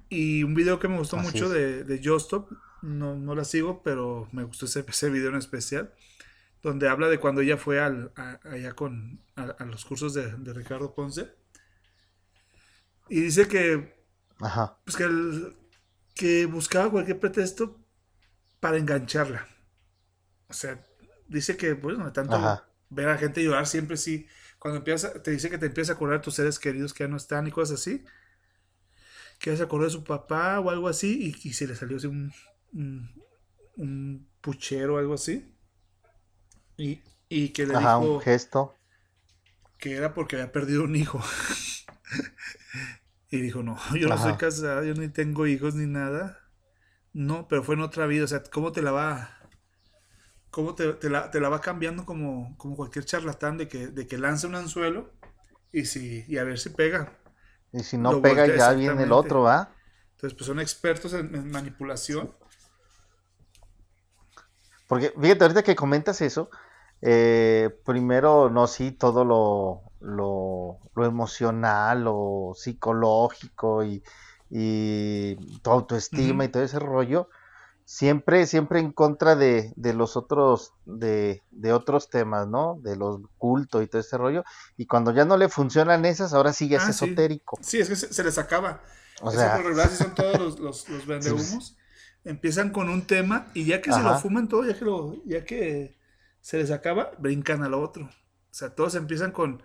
Y 0.09 0.43
un 0.43 0.53
video 0.53 0.79
que 0.79 0.87
me 0.87 0.97
gustó 0.97 1.17
mucho 1.17 1.49
de, 1.49 1.83
de 1.83 2.01
Justop, 2.03 2.51
no, 2.81 3.15
no 3.15 3.35
la 3.35 3.43
sigo, 3.43 3.83
pero 3.83 4.27
me 4.31 4.43
gustó 4.43 4.65
ese, 4.65 4.85
ese 4.87 5.09
video 5.09 5.29
en 5.29 5.35
especial, 5.35 5.93
donde 6.61 6.87
habla 6.87 7.09
de 7.09 7.19
cuando 7.19 7.41
ella 7.41 7.57
fue 7.57 7.79
al, 7.79 8.11
allá 8.15 8.73
con, 8.73 9.21
a, 9.35 9.65
los 9.65 9.85
cursos 9.85 10.13
de, 10.13 10.31
de, 10.37 10.53
Ricardo 10.53 10.93
Ponce. 10.93 11.29
Y 13.09 13.21
dice 13.21 13.47
que, 13.47 13.97
Ajá. 14.39 14.77
Pues 14.83 14.95
que 14.95 15.03
el, 15.03 15.55
que 16.13 16.45
buscaba 16.45 16.91
cualquier 16.91 17.19
pretexto 17.19 17.79
para 18.59 18.77
engancharla. 18.77 19.47
O 20.49 20.53
sea, 20.53 20.83
dice 21.27 21.57
que, 21.57 21.73
bueno, 21.73 22.11
tanto 22.11 22.61
ver 22.89 23.07
a 23.07 23.13
la 23.13 23.17
gente 23.17 23.43
llorar 23.43 23.67
siempre 23.67 23.97
sí. 23.97 24.27
Cuando 24.59 24.79
empieza, 24.79 25.21
te 25.21 25.31
dice 25.31 25.49
que 25.49 25.57
te 25.57 25.67
empieza 25.67 25.93
a 25.93 25.95
acordar 25.95 26.21
tus 26.21 26.35
seres 26.35 26.57
queridos 26.59 26.93
que 26.93 27.03
ya 27.03 27.07
no 27.07 27.17
están 27.17 27.47
y 27.47 27.51
cosas 27.51 27.79
así. 27.79 28.03
Que 29.39 29.55
se 29.55 29.63
acordó 29.63 29.85
de 29.85 29.91
su 29.91 30.03
papá 30.03 30.59
o 30.59 30.69
algo 30.69 30.87
así 30.87 31.33
y, 31.43 31.53
se 31.53 31.67
le 31.67 31.75
salió 31.75 31.97
así 31.97 32.07
un, 32.07 32.33
un, 33.75 34.27
puchero 34.41 34.95
o 34.95 34.97
algo 34.97 35.13
así. 35.13 35.53
Y, 36.77 37.01
y 37.29 37.49
que 37.49 37.65
le 37.65 37.75
Ajá, 37.75 37.97
un 37.97 38.21
gesto. 38.21 38.75
Que 39.77 39.95
era 39.95 40.13
porque 40.13 40.35
había 40.35 40.51
perdido 40.51 40.83
un 40.83 40.95
hijo. 40.95 41.21
y 43.31 43.41
dijo, 43.41 43.63
no, 43.63 43.77
yo 43.95 44.07
no 44.07 44.17
soy 44.17 44.33
casada, 44.33 44.83
yo 44.83 44.93
ni 44.93 45.09
tengo 45.09 45.47
hijos 45.47 45.75
ni 45.75 45.85
nada. 45.85 46.39
No, 47.13 47.47
pero 47.47 47.63
fue 47.63 47.75
en 47.75 47.81
otra 47.81 48.07
vida. 48.07 48.25
O 48.25 48.27
sea, 48.27 48.43
¿cómo 48.43 48.71
te 48.71 48.81
la 48.81 48.91
va 48.91 49.37
cómo 50.57 50.73
te, 50.73 51.09
la, 51.09 51.49
va 51.49 51.61
cambiando 51.61 52.03
como, 52.03 52.57
como 52.57 52.75
cualquier 52.75 53.05
charlatán 53.05 53.59
de 53.59 53.67
que, 53.67 53.89
de 53.89 54.07
que 54.07 54.17
lanza 54.17 54.47
un 54.47 54.55
anzuelo 54.55 55.13
y, 55.71 55.85
si, 55.85 56.25
y 56.27 56.39
a 56.39 56.43
ver 56.43 56.57
si 56.57 56.69
pega. 56.69 57.15
Y 57.73 57.83
si 57.83 57.97
no 57.97 58.21
pega, 58.21 58.47
ya 58.47 58.71
viene 58.73 59.03
el 59.03 59.11
otro, 59.11 59.43
¿va? 59.43 59.71
Entonces, 60.15 60.35
pues 60.35 60.47
son 60.47 60.59
expertos 60.59 61.13
en, 61.13 61.51
manipulación. 61.51 62.33
Porque, 64.87 65.13
fíjate, 65.19 65.43
ahorita 65.43 65.63
que 65.63 65.75
comentas 65.75 66.21
eso, 66.21 66.49
eh, 67.01 67.69
primero, 67.85 68.49
no, 68.49 68.67
sí, 68.67 68.91
todo 68.91 69.25
lo, 69.25 69.83
lo, 69.99 70.79
lo 70.95 71.05
emocional, 71.05 72.05
lo 72.05 72.53
psicológico 72.55 73.83
y, 73.83 74.01
y 74.49 75.59
tu 75.59 75.69
autoestima 75.69 76.45
y 76.45 76.47
todo 76.47 76.63
ese 76.63 76.79
rollo, 76.79 77.29
siempre, 77.87 78.45
siempre 78.47 78.79
en 78.79 78.91
contra 78.91 79.37
de, 79.37 79.71
de 79.77 79.93
los 79.93 80.17
otros, 80.17 80.73
de, 80.85 81.41
de, 81.51 81.71
otros 81.71 82.09
temas, 82.09 82.45
¿no? 82.45 82.77
De 82.81 82.97
los 82.97 83.21
cultos 83.37 83.81
y 83.81 83.87
todo 83.87 84.01
ese 84.01 84.17
rollo. 84.17 84.43
Y 84.75 84.87
cuando 84.87 85.13
ya 85.13 85.23
no 85.23 85.37
le 85.37 85.47
funcionan 85.47 86.03
esas, 86.03 86.33
ahora 86.33 86.51
sí 86.51 86.67
ya 86.67 86.77
es 86.77 86.83
ah, 86.83 86.89
esotérico. 86.89 87.57
Sí. 87.61 87.79
es 87.79 87.87
que 87.87 87.95
se, 87.95 88.23
les 88.25 88.37
acaba. 88.37 88.81
O 89.21 89.31
sea, 89.31 89.55
por 89.55 89.65
regular, 89.65 89.87
son 89.87 90.13
todos 90.13 90.37
los, 90.37 90.59
los, 90.59 90.89
los 90.89 91.05
vendehumos. 91.07 91.77
Empiezan 92.25 92.71
con 92.71 92.89
un 92.89 93.07
tema 93.07 93.47
y 93.53 93.63
ya 93.63 93.81
que 93.81 93.93
se 93.93 94.01
lo 94.01 94.19
fuman 94.19 94.49
todo, 94.49 94.65
ya 94.65 94.77
que 94.77 94.83
lo, 94.83 95.15
ya 95.25 95.45
que 95.45 95.97
se 96.41 96.57
les 96.57 96.71
acaba, 96.71 97.11
brincan 97.19 97.63
al 97.63 97.73
otro. 97.73 98.03
O 98.03 98.53
sea, 98.53 98.75
todos 98.75 98.95
empiezan 98.95 99.31
con, 99.31 99.63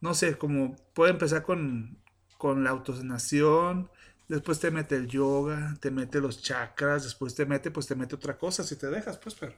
no 0.00 0.14
sé, 0.14 0.38
como 0.38 0.76
puede 0.94 1.10
empezar 1.10 1.42
con, 1.42 2.02
con 2.38 2.64
la 2.64 2.70
autosanación, 2.70 3.90
Después 4.28 4.58
te 4.58 4.70
mete 4.70 4.96
el 4.96 5.06
yoga, 5.06 5.76
te 5.80 5.90
mete 5.90 6.20
los 6.20 6.40
chakras, 6.40 7.04
después 7.04 7.34
te 7.34 7.44
mete, 7.44 7.70
pues 7.70 7.86
te 7.86 7.94
mete 7.94 8.14
otra 8.14 8.38
cosa 8.38 8.64
si 8.64 8.76
te 8.76 8.88
dejas, 8.88 9.18
pues, 9.18 9.34
pero. 9.34 9.54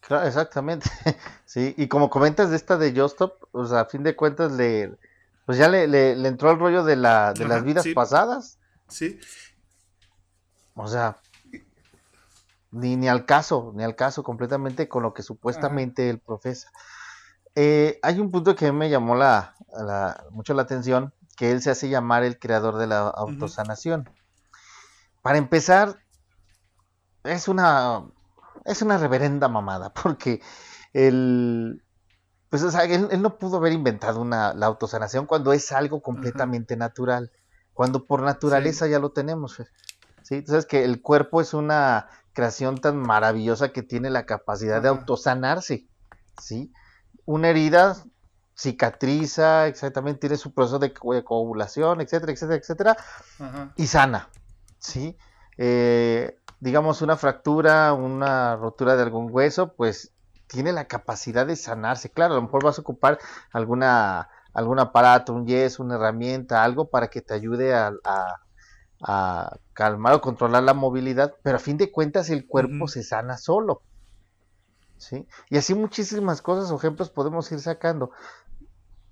Claro, 0.00 0.26
exactamente. 0.26 0.90
Sí, 1.46 1.72
y 1.76 1.86
como 1.86 2.10
comentas 2.10 2.50
de 2.50 2.56
esta 2.56 2.76
de 2.76 2.92
Justop, 2.92 3.44
o 3.52 3.64
sea, 3.64 3.82
a 3.82 3.84
fin 3.84 4.02
de 4.02 4.16
cuentas 4.16 4.50
le, 4.50 4.96
pues 5.46 5.56
ya 5.56 5.68
le, 5.68 5.86
le, 5.86 6.26
entró 6.26 6.50
el 6.50 6.58
rollo 6.58 6.82
de, 6.82 6.96
la, 6.96 7.32
de 7.32 7.46
las 7.46 7.62
vidas 7.62 7.86
pasadas. 7.94 8.58
Sí. 8.88 9.20
O 10.74 10.88
sea, 10.88 11.16
ni, 12.72 12.96
ni 12.96 13.08
al 13.08 13.24
caso, 13.24 13.72
ni 13.76 13.84
al 13.84 13.94
caso 13.94 14.24
completamente 14.24 14.88
con 14.88 15.04
lo 15.04 15.14
que 15.14 15.22
supuestamente 15.22 16.10
él 16.10 16.18
profesa. 16.18 16.72
Eh, 17.54 18.00
hay 18.02 18.18
un 18.18 18.32
punto 18.32 18.56
que 18.56 18.72
me 18.72 18.90
llamó 18.90 19.14
la, 19.14 19.54
la, 19.76 20.24
mucho 20.30 20.54
la 20.54 20.62
atención, 20.62 21.12
que 21.34 21.50
él 21.50 21.62
se 21.62 21.70
hace 21.70 21.88
llamar 21.88 22.24
el 22.24 22.38
creador 22.38 22.76
de 22.76 22.86
la 22.86 23.08
autosanación. 23.08 24.08
Para 25.22 25.38
empezar, 25.38 25.98
es 27.24 27.48
una, 27.48 28.04
es 28.64 28.82
una 28.82 28.98
reverenda 28.98 29.48
mamada, 29.48 29.92
porque 30.02 30.40
él, 30.92 31.82
pues, 32.50 32.62
él, 32.62 33.22
no 33.22 33.38
pudo 33.38 33.56
haber 33.56 33.72
inventado 33.72 34.20
una, 34.20 34.54
la 34.54 34.66
autosanación 34.66 35.26
cuando 35.26 35.52
es 35.52 35.72
algo 35.72 36.02
completamente 36.02 36.76
natural, 36.76 37.32
cuando 37.72 38.06
por 38.06 38.22
naturaleza 38.22 38.86
ya 38.86 38.98
lo 38.98 39.10
tenemos. 39.10 39.62
¿sí? 40.22 40.36
Entonces 40.36 40.66
que 40.66 40.84
el 40.84 41.02
cuerpo 41.02 41.40
es 41.40 41.54
una 41.54 42.08
creación 42.32 42.78
tan 42.78 42.96
maravillosa 42.96 43.72
que 43.72 43.82
tiene 43.82 44.10
la 44.10 44.26
capacidad 44.26 44.82
de 44.82 44.88
autosanarse, 44.88 45.86
¿sí? 46.40 46.72
Una 47.24 47.48
herida 47.48 47.96
cicatriza, 48.54 49.66
exactamente, 49.66 50.20
tiene 50.20 50.36
su 50.36 50.52
proceso 50.52 50.78
de 50.78 50.92
coagulación, 50.92 52.00
etcétera, 52.00 52.32
etcétera, 52.32 52.56
etcétera, 52.56 52.96
y 53.76 53.86
sana, 53.86 54.30
¿sí? 54.78 55.16
Eh, 55.58 56.38
digamos, 56.60 57.02
una 57.02 57.16
fractura, 57.16 57.92
una 57.92 58.56
rotura 58.56 58.96
de 58.96 59.02
algún 59.02 59.28
hueso, 59.30 59.74
pues 59.74 60.12
tiene 60.46 60.72
la 60.72 60.86
capacidad 60.86 61.46
de 61.46 61.56
sanarse. 61.56 62.10
Claro, 62.10 62.34
a 62.34 62.36
lo 62.36 62.42
mejor 62.42 62.64
vas 62.64 62.78
a 62.78 62.82
ocupar 62.82 63.18
alguna, 63.52 64.28
algún 64.52 64.78
aparato, 64.78 65.32
un 65.32 65.46
yeso, 65.46 65.82
una 65.82 65.96
herramienta, 65.96 66.62
algo 66.62 66.88
para 66.88 67.08
que 67.08 67.22
te 67.22 67.34
ayude 67.34 67.74
a, 67.74 67.92
calmar 69.74 70.14
o 70.14 70.20
controlar 70.22 70.62
la 70.62 70.72
movilidad, 70.72 71.34
pero 71.42 71.56
a 71.56 71.60
fin 71.60 71.76
de 71.76 71.92
cuentas 71.92 72.30
el 72.30 72.46
cuerpo 72.46 72.88
se 72.88 73.02
sana 73.02 73.36
solo. 73.36 73.82
¿Sí? 75.04 75.26
Y 75.50 75.58
así 75.58 75.74
muchísimas 75.74 76.40
cosas 76.40 76.70
o 76.70 76.76
ejemplos 76.76 77.10
podemos 77.10 77.50
ir 77.52 77.60
sacando. 77.60 78.10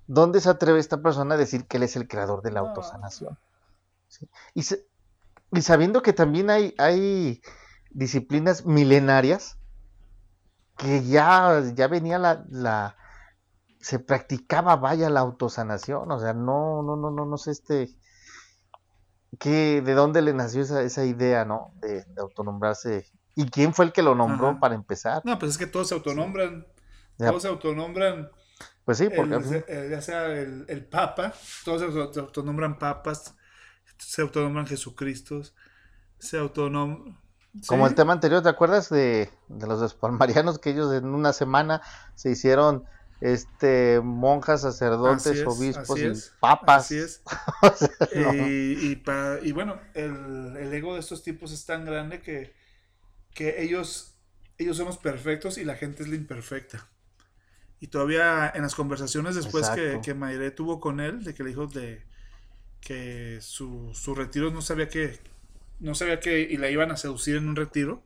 ¿Dónde 0.06 0.40
se 0.40 0.48
atreve 0.48 0.78
esta 0.78 1.02
persona 1.02 1.34
a 1.34 1.38
decir 1.38 1.66
que 1.66 1.76
él 1.76 1.82
es 1.82 1.96
el 1.96 2.08
creador 2.08 2.42
de 2.42 2.50
la 2.50 2.60
autosanación? 2.60 3.38
Y, 4.54 4.62
sabiendo 5.62 6.02
que 6.02 6.12
también 6.12 6.50
hay, 6.50 6.74
hay 6.78 7.42
disciplinas 7.90 8.64
milenarias 8.64 9.58
que 10.76 11.04
ya, 11.04 11.62
ya 11.74 11.88
venía 11.88 12.18
la, 12.18 12.44
la, 12.48 12.96
se 13.78 13.98
practicaba 13.98 14.76
vaya 14.76 15.10
la 15.10 15.20
autosanación, 15.20 16.10
o 16.10 16.18
sea, 16.18 16.32
no, 16.32 16.82
no, 16.82 16.96
no, 16.96 17.10
no, 17.10 17.26
no 17.26 17.36
sé 17.36 17.50
este 17.50 17.94
que 19.38 19.80
de 19.82 19.94
dónde 19.94 20.22
le 20.22 20.34
nació 20.34 20.62
esa, 20.62 20.82
esa 20.82 21.04
idea, 21.04 21.44
¿no? 21.44 21.72
De, 21.80 22.04
autonombrarse. 22.18 23.06
¿Y 23.34 23.46
quién 23.46 23.72
fue 23.72 23.86
el 23.86 23.92
que 23.92 24.02
lo 24.02 24.14
nombró 24.14 24.58
para 24.60 24.74
empezar? 24.74 25.22
No, 25.24 25.38
pues 25.38 25.52
es 25.52 25.58
que 25.58 25.66
todos 25.66 25.88
se 25.88 25.94
autonombran. 25.94 26.66
Todos 27.18 27.42
se 27.42 27.48
autonombran 27.48 28.30
pues 28.84 28.98
sí, 28.98 29.08
porque... 29.14 29.64
Eh, 29.68 29.88
ya 29.90 30.02
sea 30.02 30.26
el, 30.26 30.64
el, 30.68 30.84
Papa, 30.84 31.32
todos 31.64 32.12
se 32.12 32.20
autonombran 32.20 32.78
papas, 32.78 33.34
se 33.96 34.22
autonombran 34.22 34.66
Jesucristo, 34.66 35.42
se 36.18 36.38
autonombran... 36.38 37.18
Como 37.66 37.86
el 37.86 37.94
tema 37.94 38.14
anterior, 38.14 38.42
¿te 38.42 38.48
acuerdas 38.48 38.88
de, 38.88 39.30
de 39.48 39.66
los 39.66 39.82
espalmarianos 39.82 40.58
que 40.58 40.70
ellos 40.70 40.92
en 40.94 41.06
una 41.06 41.32
semana 41.32 41.82
se 42.14 42.30
hicieron 42.30 42.84
este 43.20 44.00
monjas, 44.02 44.62
sacerdotes, 44.62 45.46
obispos 45.46 46.00
y 46.00 46.12
papas. 46.40 46.86
Así 46.86 46.96
es. 46.96 47.22
y, 48.14 48.96
para, 48.96 49.38
y, 49.40 49.52
bueno, 49.52 49.78
el, 49.94 50.56
el, 50.56 50.72
ego 50.72 50.94
de 50.94 51.00
estos 51.00 51.22
tipos 51.22 51.52
es 51.52 51.64
tan 51.66 51.84
grande 51.84 52.20
que, 52.20 52.54
que 53.34 53.62
ellos, 53.62 54.14
ellos 54.58 54.76
somos 54.76 54.98
perfectos 54.98 55.58
y 55.58 55.64
la 55.64 55.76
gente 55.76 56.02
es 56.02 56.08
la 56.08 56.16
imperfecta. 56.16 56.88
Y 57.80 57.88
todavía 57.88 58.50
en 58.54 58.62
las 58.62 58.74
conversaciones 58.74 59.34
después 59.34 59.68
que, 59.70 60.00
que 60.02 60.14
Mayre 60.14 60.50
tuvo 60.52 60.80
con 60.80 61.00
él, 61.00 61.24
de 61.24 61.34
que 61.34 61.42
le 61.42 61.48
dijo 61.50 61.66
de 61.66 62.04
que 62.80 63.38
su, 63.40 63.90
su 63.94 64.14
retiro 64.14 64.50
no 64.50 64.62
sabía 64.62 64.88
que, 64.88 65.18
no 65.80 65.94
sabía 65.94 66.20
que 66.20 66.40
y 66.40 66.56
la 66.58 66.70
iban 66.70 66.92
a 66.92 66.96
seducir 66.96 67.36
en 67.36 67.48
un 67.48 67.56
retiro, 67.56 68.02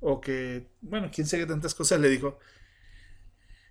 o 0.00 0.20
que, 0.20 0.66
bueno, 0.80 1.10
quién 1.14 1.26
sabe 1.26 1.46
tantas 1.46 1.74
cosas 1.74 2.00
le 2.00 2.08
dijo. 2.08 2.38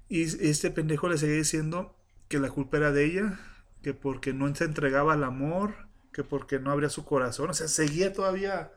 Y 0.07 0.23
este 0.23 0.71
pendejo 0.71 1.09
le 1.09 1.17
seguía 1.17 1.35
diciendo 1.35 1.97
que 2.27 2.39
la 2.39 2.49
culpa 2.49 2.77
era 2.77 2.91
de 2.91 3.05
ella, 3.05 3.39
que 3.81 3.93
porque 3.93 4.33
no 4.33 4.53
se 4.55 4.63
entregaba 4.63 5.13
al 5.13 5.23
amor, 5.23 5.89
que 6.11 6.23
porque 6.23 6.59
no 6.59 6.71
abría 6.71 6.89
su 6.89 7.05
corazón, 7.05 7.49
o 7.49 7.53
sea, 7.53 7.67
seguía 7.67 8.13
todavía 8.13 8.71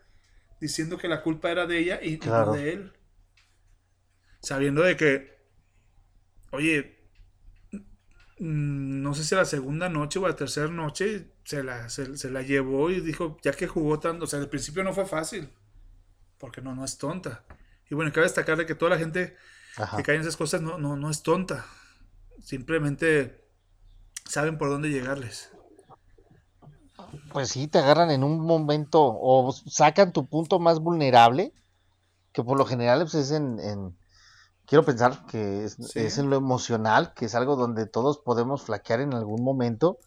diciendo 0.61 0.99
que 0.99 1.09
la 1.09 1.23
culpa 1.23 1.51
era 1.51 1.67
de 1.67 1.79
ella 1.79 2.01
y 2.03 2.19
no 2.19 2.53
de 2.53 2.73
él. 2.73 2.93
Sabiendo 4.41 4.83
de 4.83 4.97
que 4.97 5.39
oye, 6.51 6.99
mm, 8.39 9.03
no 9.03 9.15
sé 9.15 9.25
si 9.25 9.35
la 9.35 9.45
segunda 9.45 9.89
noche 9.89 10.19
o 10.19 10.27
la 10.27 10.37
tercera 10.37 10.69
noche 10.69 11.33
se 11.45 11.63
la, 11.63 11.89
se, 11.89 12.31
la 12.31 12.43
llevó 12.43 12.91
y 12.91 13.01
dijo, 13.01 13.39
ya 13.43 13.53
que 13.53 13.67
jugó 13.67 13.99
tanto, 13.99 14.25
o 14.25 14.29
sea, 14.29 14.39
al 14.39 14.49
principio 14.49 14.85
no 14.85 14.93
fue 14.93 15.07
fácil, 15.07 15.51
porque 16.39 16.61
no, 16.61 16.75
no 16.75 16.85
es 16.85 16.99
tonta. 16.99 17.45
Y 17.91 17.95
bueno, 17.95 18.13
cabe 18.13 18.27
destacar 18.27 18.57
de 18.57 18.67
que 18.67 18.75
toda 18.75 18.91
la 18.91 18.99
gente 18.99 19.37
que 19.97 20.03
cae 20.03 20.17
en 20.17 20.23
esas 20.23 20.37
cosas 20.37 20.61
no, 20.61 20.79
no, 20.79 20.97
no 20.97 21.11
es 21.11 21.23
tonta, 21.23 21.67
simplemente 22.43 23.45
saben 24.27 24.59
por 24.59 24.69
dónde 24.69 24.91
llegarles. 24.91 25.51
Pues 27.33 27.51
sí, 27.51 27.69
te 27.69 27.79
agarran 27.79 28.11
en 28.11 28.25
un 28.25 28.41
momento 28.41 29.03
o 29.03 29.53
sacan 29.53 30.13
tu 30.13 30.27
punto 30.27 30.59
más 30.59 30.81
vulnerable, 30.81 31.53
que 32.33 32.43
por 32.43 32.59
lo 32.59 32.65
general 32.65 33.01
pues, 33.01 33.15
es 33.15 33.31
en 33.31 33.97
quiero 34.69 34.85
pensar 34.85 35.25
que 35.27 35.65
es, 35.65 36.19
en 36.19 36.31
lo 36.31 36.37
emocional, 36.37 37.15
que 37.15 37.25
es 37.25 37.35
algo 37.35 37.57
donde 37.57 37.87
todos 37.87 38.19
podemos 38.19 38.63
flaquear 38.63 39.01
en 39.01 39.15
algún 39.15 39.43
momento, 39.43 39.99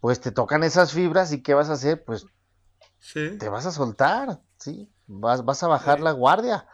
pues 0.00 0.20
te 0.20 0.32
tocan 0.32 0.64
esas 0.64 0.92
fibras 0.92 1.32
y 1.32 1.42
¿qué 1.42 1.54
vas 1.54 1.70
a 1.70 1.74
hacer? 1.74 2.04
Pues 2.04 2.26
te 3.38 3.48
vas 3.48 3.66
a 3.66 3.70
soltar, 3.70 4.40
¿sí? 4.58 4.92
Vas, 5.06 5.44
vas 5.44 5.62
a 5.62 5.68
bajar 5.68 6.00
la 6.00 6.10
guardia, 6.10 6.66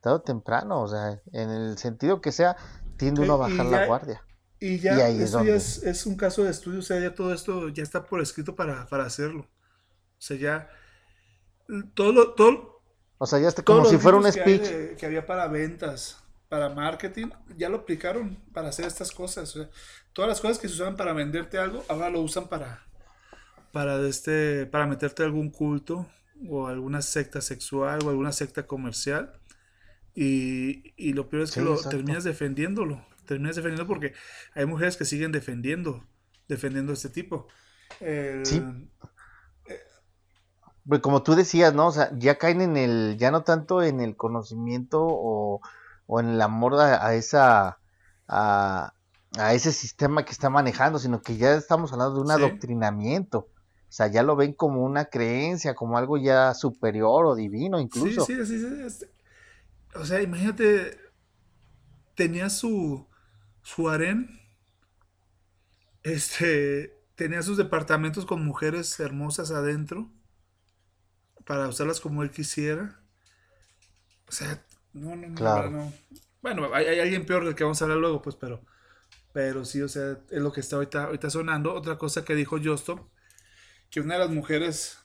tarde 0.00 0.16
o 0.16 0.22
temprano, 0.22 0.82
o 0.82 0.88
sea, 0.88 1.20
en 1.32 1.50
el 1.50 1.78
sentido 1.78 2.20
que 2.20 2.32
sea, 2.32 2.56
tiende 2.96 3.22
uno 3.22 3.34
a 3.34 3.48
bajar 3.48 3.66
la 3.66 3.86
guardia. 3.86 4.22
Y 4.62 4.78
ya, 4.78 5.08
eso 5.08 5.42
ya 5.42 5.54
es, 5.54 6.04
un 6.04 6.16
caso 6.16 6.44
de 6.44 6.50
estudio, 6.50 6.80
o 6.80 6.82
sea, 6.82 7.00
ya 7.00 7.14
todo 7.14 7.32
esto 7.32 7.70
ya 7.70 7.82
está 7.82 8.04
por 8.04 8.20
escrito 8.20 8.54
para, 8.54 8.82
hacerlo. 8.82 9.40
O 9.42 10.20
sea, 10.22 10.36
ya 10.36 10.70
todo 11.94 12.12
lo, 12.12 12.34
todo, 12.34 12.82
o 13.16 13.26
sea, 13.26 13.38
ya 13.38 13.48
está 13.48 13.62
como 13.62 13.86
si 13.86 13.96
fuera 13.96 14.18
un 14.18 14.30
speech. 14.30 14.96
Que, 14.98 15.06
había 15.06 15.24
para 15.24 15.48
ventas, 15.48 16.22
para 16.50 16.68
marketing, 16.68 17.28
ya 17.56 17.70
lo 17.70 17.78
aplicaron 17.78 18.36
para 18.52 18.68
hacer 18.68 18.84
estas 18.84 19.12
cosas. 19.12 19.58
todas 20.12 20.28
las 20.28 20.42
cosas 20.42 20.58
que 20.58 20.68
se 20.68 20.74
usaban 20.74 20.96
para 20.96 21.14
venderte 21.14 21.56
algo, 21.56 21.82
ahora 21.88 22.10
lo 22.10 22.20
usan 22.20 22.46
para, 22.48 22.86
para, 23.72 23.98
este, 24.06 24.66
para 24.66 24.86
meterte 24.86 25.22
a 25.22 25.26
algún 25.26 25.48
culto 25.48 26.06
o 26.46 26.66
alguna 26.66 27.00
secta 27.00 27.40
sexual 27.40 28.00
o 28.04 28.10
alguna 28.10 28.32
secta 28.32 28.66
comercial. 28.66 29.32
Y, 30.14 30.92
y 30.98 31.14
lo 31.14 31.30
peor 31.30 31.44
es 31.44 31.52
que 31.52 31.62
lo 31.62 31.80
terminas 31.80 32.24
defendiéndolo 32.24 33.02
terminas 33.30 33.54
defendiendo 33.54 33.86
porque 33.86 34.12
hay 34.54 34.66
mujeres 34.66 34.96
que 34.96 35.04
siguen 35.04 35.30
defendiendo, 35.30 36.04
defendiendo 36.48 36.92
este 36.92 37.08
tipo. 37.08 37.46
sí. 38.42 38.62
Pues 40.88 41.00
como 41.02 41.22
tú 41.22 41.36
decías, 41.36 41.72
¿no? 41.72 41.88
O 41.88 41.92
sea, 41.92 42.10
ya 42.16 42.36
caen 42.36 42.60
en 42.60 42.76
el, 42.76 43.16
ya 43.16 43.30
no 43.30 43.44
tanto 43.44 43.82
en 43.82 44.00
el 44.00 44.16
conocimiento 44.16 45.06
o, 45.06 45.60
en 46.18 46.30
el 46.30 46.42
amor 46.42 46.74
a, 46.80 47.14
esa, 47.14 47.78
a, 48.26 48.92
ese 49.52 49.70
sistema 49.70 50.24
que 50.24 50.32
está 50.32 50.50
manejando, 50.50 50.98
sino 50.98 51.22
que 51.22 51.36
ya 51.36 51.54
estamos 51.54 51.92
hablando 51.92 52.16
de 52.16 52.20
un 52.22 52.30
adoctrinamiento. 52.32 53.38
O 53.38 53.92
sea, 53.92 54.08
ya 54.08 54.24
lo 54.24 54.34
ven 54.34 54.52
como 54.52 54.82
una 54.82 55.04
creencia, 55.04 55.74
como 55.74 55.96
algo 55.96 56.16
ya 56.16 56.54
superior 56.54 57.26
o 57.26 57.36
divino 57.36 57.78
incluso. 57.78 58.24
Sí, 58.24 58.34
sí, 58.44 58.58
sí. 58.58 58.90
sí. 58.90 59.06
O 59.94 60.04
sea, 60.04 60.20
imagínate, 60.22 60.98
tenía 62.16 62.50
su, 62.50 63.06
su 63.62 63.88
harén 63.88 64.40
este, 66.02 66.98
tenía 67.14 67.42
sus 67.42 67.56
departamentos 67.56 68.26
con 68.26 68.44
mujeres 68.44 68.98
hermosas 69.00 69.50
adentro 69.50 70.10
para 71.44 71.68
usarlas 71.68 72.00
como 72.00 72.22
él 72.22 72.30
quisiera. 72.30 73.00
O 74.28 74.32
sea, 74.32 74.64
no, 74.92 75.16
no, 75.16 75.70
no, 75.70 75.92
Bueno, 76.40 76.74
hay, 76.74 76.98
alguien 77.00 77.26
peor 77.26 77.44
del 77.44 77.54
que 77.54 77.64
vamos 77.64 77.80
a 77.80 77.84
hablar 77.84 77.98
luego, 77.98 78.22
pues, 78.22 78.36
pero, 78.36 78.64
pero 79.32 79.64
sí, 79.64 79.82
o 79.82 79.88
sea, 79.88 80.18
es 80.30 80.40
lo 80.40 80.52
que 80.52 80.60
está 80.60 80.76
ahorita, 80.76 81.04
ahorita 81.04 81.30
sonando. 81.30 81.74
Otra 81.74 81.98
cosa 81.98 82.24
que 82.24 82.34
dijo 82.34 82.58
Justo, 82.62 83.10
que 83.90 84.00
una 84.00 84.14
de 84.14 84.20
las 84.20 84.30
mujeres 84.30 84.98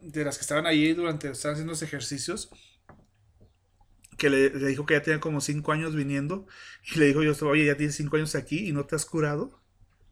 de 0.00 0.24
las 0.24 0.36
que 0.38 0.42
estaban 0.42 0.66
allí 0.66 0.92
durante, 0.94 1.30
estaban 1.30 1.54
haciendo 1.54 1.72
los 1.72 1.82
ejercicios, 1.82 2.50
que 4.18 4.28
le, 4.28 4.50
dijo 4.50 4.84
que 4.84 4.94
ya 4.94 5.02
tenía 5.02 5.20
como 5.20 5.40
cinco 5.40 5.72
años 5.72 5.94
viniendo 5.94 6.46
y 6.92 6.98
le 6.98 7.06
dijo 7.06 7.22
yo, 7.22 7.32
oye, 7.48 7.64
ya 7.64 7.76
tienes 7.76 7.96
cinco 7.96 8.16
años 8.16 8.34
aquí 8.34 8.68
y 8.68 8.72
no 8.72 8.84
te 8.84 8.96
has 8.96 9.06
curado. 9.06 9.62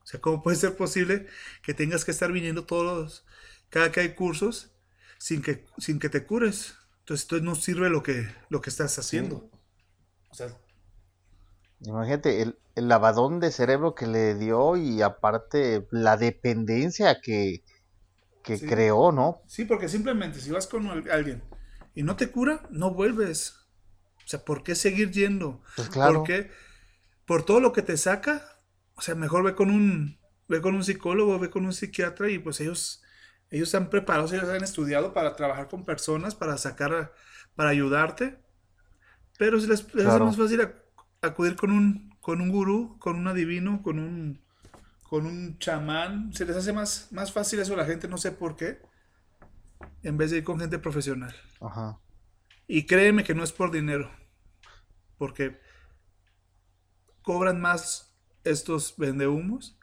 O 0.02 0.06
sea, 0.06 0.20
¿cómo 0.20 0.42
puede 0.42 0.56
ser 0.56 0.76
posible 0.76 1.26
que 1.62 1.74
tengas 1.74 2.04
que 2.04 2.12
estar 2.12 2.32
viniendo 2.32 2.64
todos 2.64 2.84
los, 2.84 3.26
cada 3.68 3.92
que 3.92 4.00
hay 4.00 4.14
cursos 4.14 4.72
sin 5.18 5.42
que, 5.42 5.66
sin 5.78 5.98
que 5.98 6.08
te 6.08 6.24
cures? 6.24 6.76
Entonces, 7.00 7.24
entonces 7.24 7.42
no 7.42 7.54
sirve 7.56 7.90
lo 7.90 8.02
que, 8.02 8.26
lo 8.48 8.60
que 8.60 8.70
estás 8.70 8.98
haciendo. 8.98 9.50
O 10.30 10.34
sea, 10.34 10.56
Imagínate 11.80 12.42
el, 12.42 12.56
lavadón 12.74 13.40
de 13.40 13.50
cerebro 13.50 13.94
que 13.94 14.06
le 14.06 14.34
dio 14.34 14.76
y 14.76 15.02
aparte 15.02 15.86
la 15.90 16.16
dependencia 16.16 17.20
que, 17.20 17.64
que 18.42 18.60
creó, 18.60 19.12
¿no? 19.12 19.42
Sí, 19.46 19.64
porque 19.64 19.88
simplemente 19.88 20.40
si 20.40 20.50
vas 20.50 20.66
con 20.66 20.86
alguien 21.10 21.42
y 21.94 22.02
no 22.02 22.16
te 22.16 22.30
cura, 22.30 22.62
no 22.70 22.92
vuelves. 22.92 23.65
O 24.26 24.28
sea, 24.28 24.44
¿por 24.44 24.64
qué 24.64 24.74
seguir 24.74 25.12
yendo? 25.12 25.62
Pues 25.76 25.88
claro. 25.88 26.18
¿Por 26.18 26.26
qué? 26.26 26.50
Por 27.26 27.44
todo 27.44 27.60
lo 27.60 27.72
que 27.72 27.82
te 27.82 27.96
saca. 27.96 28.42
O 28.96 29.00
sea, 29.00 29.14
mejor 29.14 29.44
ve 29.44 29.54
con 29.54 29.70
un, 29.70 30.18
ve 30.48 30.60
con 30.60 30.74
un 30.74 30.82
psicólogo, 30.82 31.38
ve 31.38 31.48
con 31.48 31.64
un 31.64 31.72
psiquiatra 31.72 32.28
y 32.28 32.40
pues 32.40 32.60
ellos, 32.60 33.04
ellos 33.50 33.72
han 33.76 33.88
preparado, 33.88 34.26
ellos 34.34 34.48
han 34.48 34.64
estudiado 34.64 35.14
para 35.14 35.36
trabajar 35.36 35.68
con 35.68 35.84
personas, 35.84 36.34
para 36.34 36.58
sacar, 36.58 37.12
para 37.54 37.70
ayudarte. 37.70 38.36
Pero 39.38 39.60
si 39.60 39.68
les, 39.68 39.94
les 39.94 40.06
más 40.06 40.36
fácil 40.36 40.68
acudir 41.22 41.54
con 41.54 41.70
un, 41.70 42.10
con 42.20 42.40
un 42.40 42.48
gurú, 42.48 42.98
con 42.98 43.14
un 43.14 43.28
adivino, 43.28 43.80
con 43.80 44.00
un, 44.00 44.40
con 45.08 45.24
un 45.24 45.56
chamán. 45.60 46.32
Se 46.32 46.44
les 46.44 46.56
hace 46.56 46.72
más, 46.72 47.12
más 47.12 47.30
fácil 47.30 47.60
eso 47.60 47.74
a 47.74 47.76
la 47.76 47.84
gente, 47.84 48.08
no 48.08 48.18
sé 48.18 48.32
por 48.32 48.56
qué, 48.56 48.82
en 50.02 50.16
vez 50.16 50.32
de 50.32 50.38
ir 50.38 50.44
con 50.44 50.58
gente 50.58 50.80
profesional. 50.80 51.32
Ajá. 51.60 52.00
Y 52.66 52.86
créeme 52.86 53.24
que 53.24 53.34
no 53.34 53.44
es 53.44 53.52
por 53.52 53.70
dinero, 53.70 54.10
porque 55.18 55.60
cobran 57.22 57.60
más 57.60 58.14
estos 58.44 58.96
vendehumos 58.96 59.78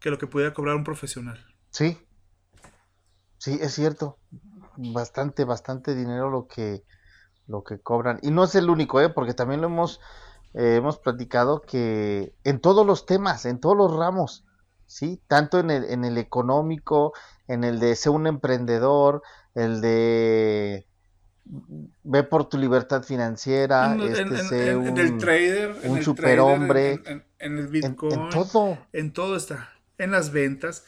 que 0.00 0.10
lo 0.10 0.18
que 0.18 0.26
pudiera 0.26 0.54
cobrar 0.54 0.76
un 0.76 0.84
profesional. 0.84 1.44
Sí, 1.70 1.98
sí, 3.38 3.58
es 3.60 3.74
cierto. 3.74 4.18
Bastante, 4.76 5.44
bastante 5.44 5.94
dinero 5.94 6.30
lo 6.30 6.46
que, 6.46 6.82
lo 7.46 7.62
que 7.62 7.80
cobran. 7.80 8.18
Y 8.22 8.30
no 8.30 8.44
es 8.44 8.54
el 8.54 8.70
único, 8.70 9.00
¿eh? 9.00 9.08
porque 9.08 9.34
también 9.34 9.60
lo 9.60 9.68
hemos, 9.68 10.00
eh, 10.54 10.76
hemos 10.76 10.98
platicado 10.98 11.62
que 11.62 12.34
en 12.44 12.60
todos 12.60 12.86
los 12.86 13.06
temas, 13.06 13.44
en 13.44 13.60
todos 13.60 13.76
los 13.76 13.94
ramos, 13.94 14.44
¿sí? 14.86 15.22
Tanto 15.26 15.58
en 15.58 15.70
el, 15.70 15.84
en 15.84 16.04
el 16.04 16.18
económico, 16.18 17.12
en 17.48 17.64
el 17.64 17.80
de 17.80 17.96
ser 17.96 18.12
un 18.12 18.26
emprendedor, 18.26 19.22
el 19.54 19.80
de 19.80 20.86
ve 21.44 22.22
por 22.22 22.48
tu 22.48 22.58
libertad 22.58 23.02
financiera, 23.02 23.92
en, 23.94 24.34
este, 24.34 24.70
el 24.70 25.18
trader, 25.18 25.76
un 25.84 26.02
superhombre, 26.02 27.00
en, 27.38 27.58
el 27.58 27.68
Bitcoin, 27.68 28.18
en, 28.18 28.30
todo, 28.30 28.78
en 28.92 29.12
todo 29.12 29.36
está, 29.36 29.72
en 29.98 30.10
las 30.10 30.32
ventas, 30.32 30.84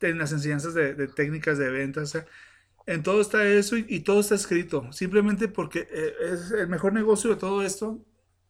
en 0.00 0.18
las 0.18 0.32
enseñanzas 0.32 0.74
de, 0.74 1.08
técnicas 1.08 1.58
de 1.58 1.70
ventas, 1.70 2.16
en 2.86 3.02
todo 3.02 3.20
está 3.20 3.44
eso 3.44 3.76
y, 3.76 4.00
todo 4.00 4.20
está 4.20 4.36
escrito, 4.36 4.92
simplemente 4.92 5.48
porque 5.48 5.88
eh, 5.90 6.14
es 6.32 6.52
el 6.52 6.68
mejor 6.68 6.92
negocio 6.92 7.30
de 7.30 7.36
todo 7.36 7.64
esto. 7.64 8.00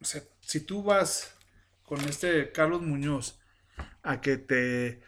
O 0.01 0.05
sea, 0.05 0.23
si 0.41 0.61
tú 0.61 0.83
vas 0.83 1.35
con 1.83 2.01
este 2.03 2.53
Carlos 2.53 2.83
Muñoz 2.83 3.41
a 4.03 4.21
que 4.21 4.37
te, 4.37 5.01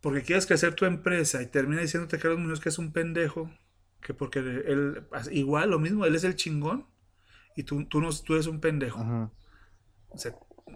porque 0.00 0.22
quieres 0.22 0.46
crecer 0.46 0.74
tu 0.74 0.86
empresa 0.86 1.40
y 1.40 1.46
termina 1.46 1.82
diciéndote 1.82 2.18
Carlos 2.18 2.40
Muñoz 2.40 2.58
que 2.58 2.70
es 2.70 2.78
un 2.78 2.92
pendejo, 2.92 3.48
que 4.04 4.12
porque 4.12 4.38
él, 4.38 5.02
igual 5.30 5.70
lo 5.70 5.78
mismo, 5.78 6.04
él 6.04 6.14
es 6.14 6.24
el 6.24 6.36
chingón 6.36 6.86
y 7.56 7.62
tú, 7.62 7.86
tú, 7.86 8.02
no, 8.02 8.10
tú 8.12 8.34
eres 8.34 8.46
un 8.46 8.60
pendejo. 8.60 9.32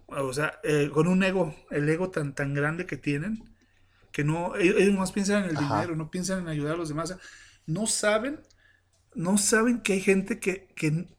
O 0.07 0.33
sea, 0.33 0.59
eh, 0.65 0.91
con 0.93 1.07
un 1.07 1.23
ego, 1.23 1.55
el 1.71 1.87
ego 1.91 2.09
tan, 2.11 2.35
tan 2.35 2.55
grande 2.55 2.87
que 2.87 2.97
tienen, 2.97 3.55
que 4.13 4.25
no, 4.25 4.57
ellos, 4.57 4.95
más 4.99 5.13
piensan 5.13 5.45
en 5.45 5.51
el 5.51 5.57
dinero, 5.57 5.95
no 5.95 6.11
piensan 6.11 6.41
en 6.41 6.49
ayudar 6.49 6.75
a 6.75 6.79
los 6.79 6.89
demás. 6.89 7.15
No 7.67 7.87
saben, 7.87 8.41
no 9.15 9.37
saben 9.37 9.83
que 9.83 9.93
hay 9.93 10.01
gente 10.01 10.41
que, 10.41 10.69
que 10.75 11.15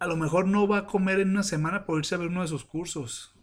a 0.00 0.06
lo 0.08 0.16
mejor 0.16 0.48
no 0.48 0.66
va 0.66 0.78
a 0.78 0.86
comer 0.86 1.20
en 1.20 1.30
una 1.30 1.44
semana 1.44 1.86
por 1.86 1.98
irse 1.98 2.16
a 2.16 2.18
ver 2.18 2.26
uno 2.26 2.42
de 2.42 2.48
sus 2.48 2.64
cursos. 2.64 3.36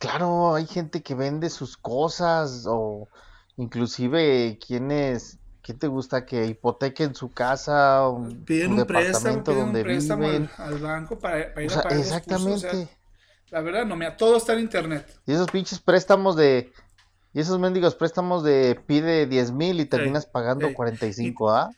Claro, 0.00 0.56
hay 0.56 0.66
gente 0.66 1.00
que 1.00 1.14
vende 1.14 1.48
sus 1.48 1.76
cosas 1.76 2.64
o 2.66 3.08
inclusive 3.56 4.58
quienes 4.58 5.38
¿Qué 5.64 5.72
te 5.72 5.86
gusta 5.86 6.26
que 6.26 6.44
hipotequen 6.44 7.14
su 7.14 7.32
casa, 7.32 8.06
un, 8.06 8.44
piden 8.44 8.72
un, 8.72 8.76
departamento 8.76 9.44
préstamo, 9.44 9.60
donde 9.60 9.80
un 9.80 9.86
préstamo 9.86 10.22
viven? 10.22 10.50
Al, 10.58 10.78
banco 10.78 11.18
para, 11.18 11.38
ir 11.64 11.72
a 11.72 11.82
pagar 11.82 11.98
Exactamente. 11.98 12.88
la 13.48 13.62
verdad, 13.62 13.86
no, 13.86 13.96
mira, 13.96 14.14
todo 14.14 14.36
está 14.36 14.52
en 14.52 14.60
internet. 14.60 15.18
Y 15.26 15.32
esos 15.32 15.50
pinches 15.50 15.78
préstamos 15.78 16.36
de. 16.36 16.70
Y 17.32 17.40
esos 17.40 17.58
mendigos 17.58 17.94
préstamos 17.94 18.44
de 18.44 18.78
pide 18.86 19.26
10 19.26 19.52
mil 19.52 19.80
y 19.80 19.86
terminas 19.86 20.26
pagando 20.26 20.70
45, 20.74 21.50
¿ah? 21.50 21.70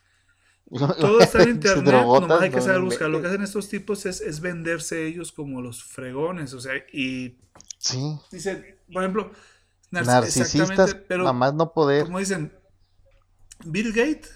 Todo 0.99 1.21
está 1.21 1.45
en 1.45 1.51
internet, 1.51 1.95
nomás 1.95 2.43
hay 2.43 2.51
que 2.51 2.61
saber 2.61 2.81
buscar. 2.81 3.09
Lo 3.09 3.23
que 3.23 3.29
hacen 3.29 3.43
estos 3.43 3.69
tipos 3.69 4.05
es, 4.05 4.21
es 4.21 4.41
venderse 4.41 5.07
ellos 5.07 5.31
como 5.31 5.63
los 5.63 5.85
fregones, 5.85 6.55
o 6.55 6.61
sea, 6.61 6.73
y. 6.93 7.39
Sí. 7.79 8.19
Dice, 8.33 8.81
por 8.93 9.05
ejemplo, 9.05 9.31
narcisistas, 9.93 10.95
pero, 11.07 11.33
más 11.33 11.55
no 11.55 11.73
poder. 11.73 12.07
Como 12.07 12.19
dicen, 12.19 12.53
Bill 13.65 13.93
Gates 13.93 14.31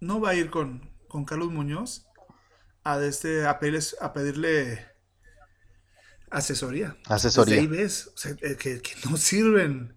no 0.00 0.20
va 0.20 0.30
a 0.30 0.34
ir 0.34 0.50
con, 0.50 0.90
Carlos 1.26 1.50
Muñoz 1.50 2.06
a, 2.84 3.02
este, 3.04 3.46
a, 3.46 3.58
pedirle 3.58 4.86
asesoría. 6.30 6.96
Asesoría. 7.06 7.60
ahí 7.60 7.66
ves 7.66 8.12
eh, 8.42 8.56
que, 8.56 8.80
no 9.08 9.16
sirven. 9.16 9.96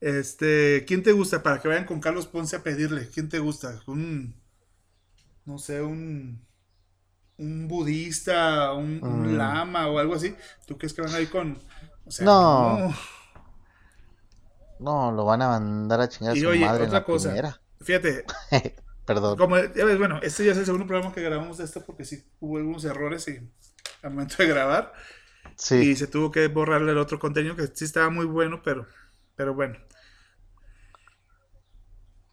Este, 0.00 0.84
¿quién 0.86 1.02
te 1.02 1.12
gusta 1.12 1.42
para 1.42 1.60
que 1.60 1.68
vayan 1.68 1.86
con 1.86 2.00
Carlos 2.00 2.26
Ponce 2.26 2.56
a 2.56 2.62
pedirle? 2.62 3.08
¿Quién 3.08 3.28
te 3.28 3.38
gusta? 3.38 3.80
Un, 3.86 4.34
no 5.46 5.58
sé, 5.58 5.80
un, 5.80 6.46
un 7.38 7.68
budista, 7.68 8.72
un, 8.74 9.00
mm. 9.00 9.36
lama 9.36 9.88
o 9.88 9.98
algo 9.98 10.14
así. 10.14 10.36
¿Tú 10.66 10.76
crees 10.76 10.92
que 10.92 11.02
van 11.02 11.14
a 11.14 11.20
ir 11.20 11.30
con? 11.30 11.58
no. 12.20 12.94
no. 14.78 15.12
lo 15.12 15.24
van 15.24 15.40
a 15.40 15.48
mandar 15.48 16.02
a 16.02 16.08
chingar 16.08 16.36
a 16.36 16.40
su 16.40 16.60
madre 16.60 16.84
otra 16.84 17.04
cosa. 17.04 17.63
Fíjate. 17.84 18.24
Perdón. 19.06 19.36
Como, 19.36 19.56
ya 19.58 19.84
ves, 19.84 19.98
bueno, 19.98 20.18
este 20.22 20.44
ya 20.46 20.52
es 20.52 20.58
el 20.58 20.64
segundo 20.64 20.86
programa 20.86 21.14
que 21.14 21.20
grabamos 21.20 21.58
de 21.58 21.64
esto 21.64 21.84
porque 21.84 22.04
sí 22.04 22.24
hubo 22.40 22.56
algunos 22.56 22.84
errores 22.84 23.28
y, 23.28 23.38
al 24.02 24.10
momento 24.10 24.36
de 24.38 24.48
grabar. 24.48 24.92
Y 25.70 25.94
se 25.94 26.06
tuvo 26.06 26.30
que 26.30 26.48
borrarle 26.48 26.92
el 26.92 26.98
otro 26.98 27.18
contenido 27.18 27.54
que 27.54 27.66
sí 27.66 27.84
estaba 27.84 28.08
muy 28.10 28.24
bueno, 28.24 28.62
pero, 28.64 28.86
pero 29.36 29.54
bueno. 29.54 29.76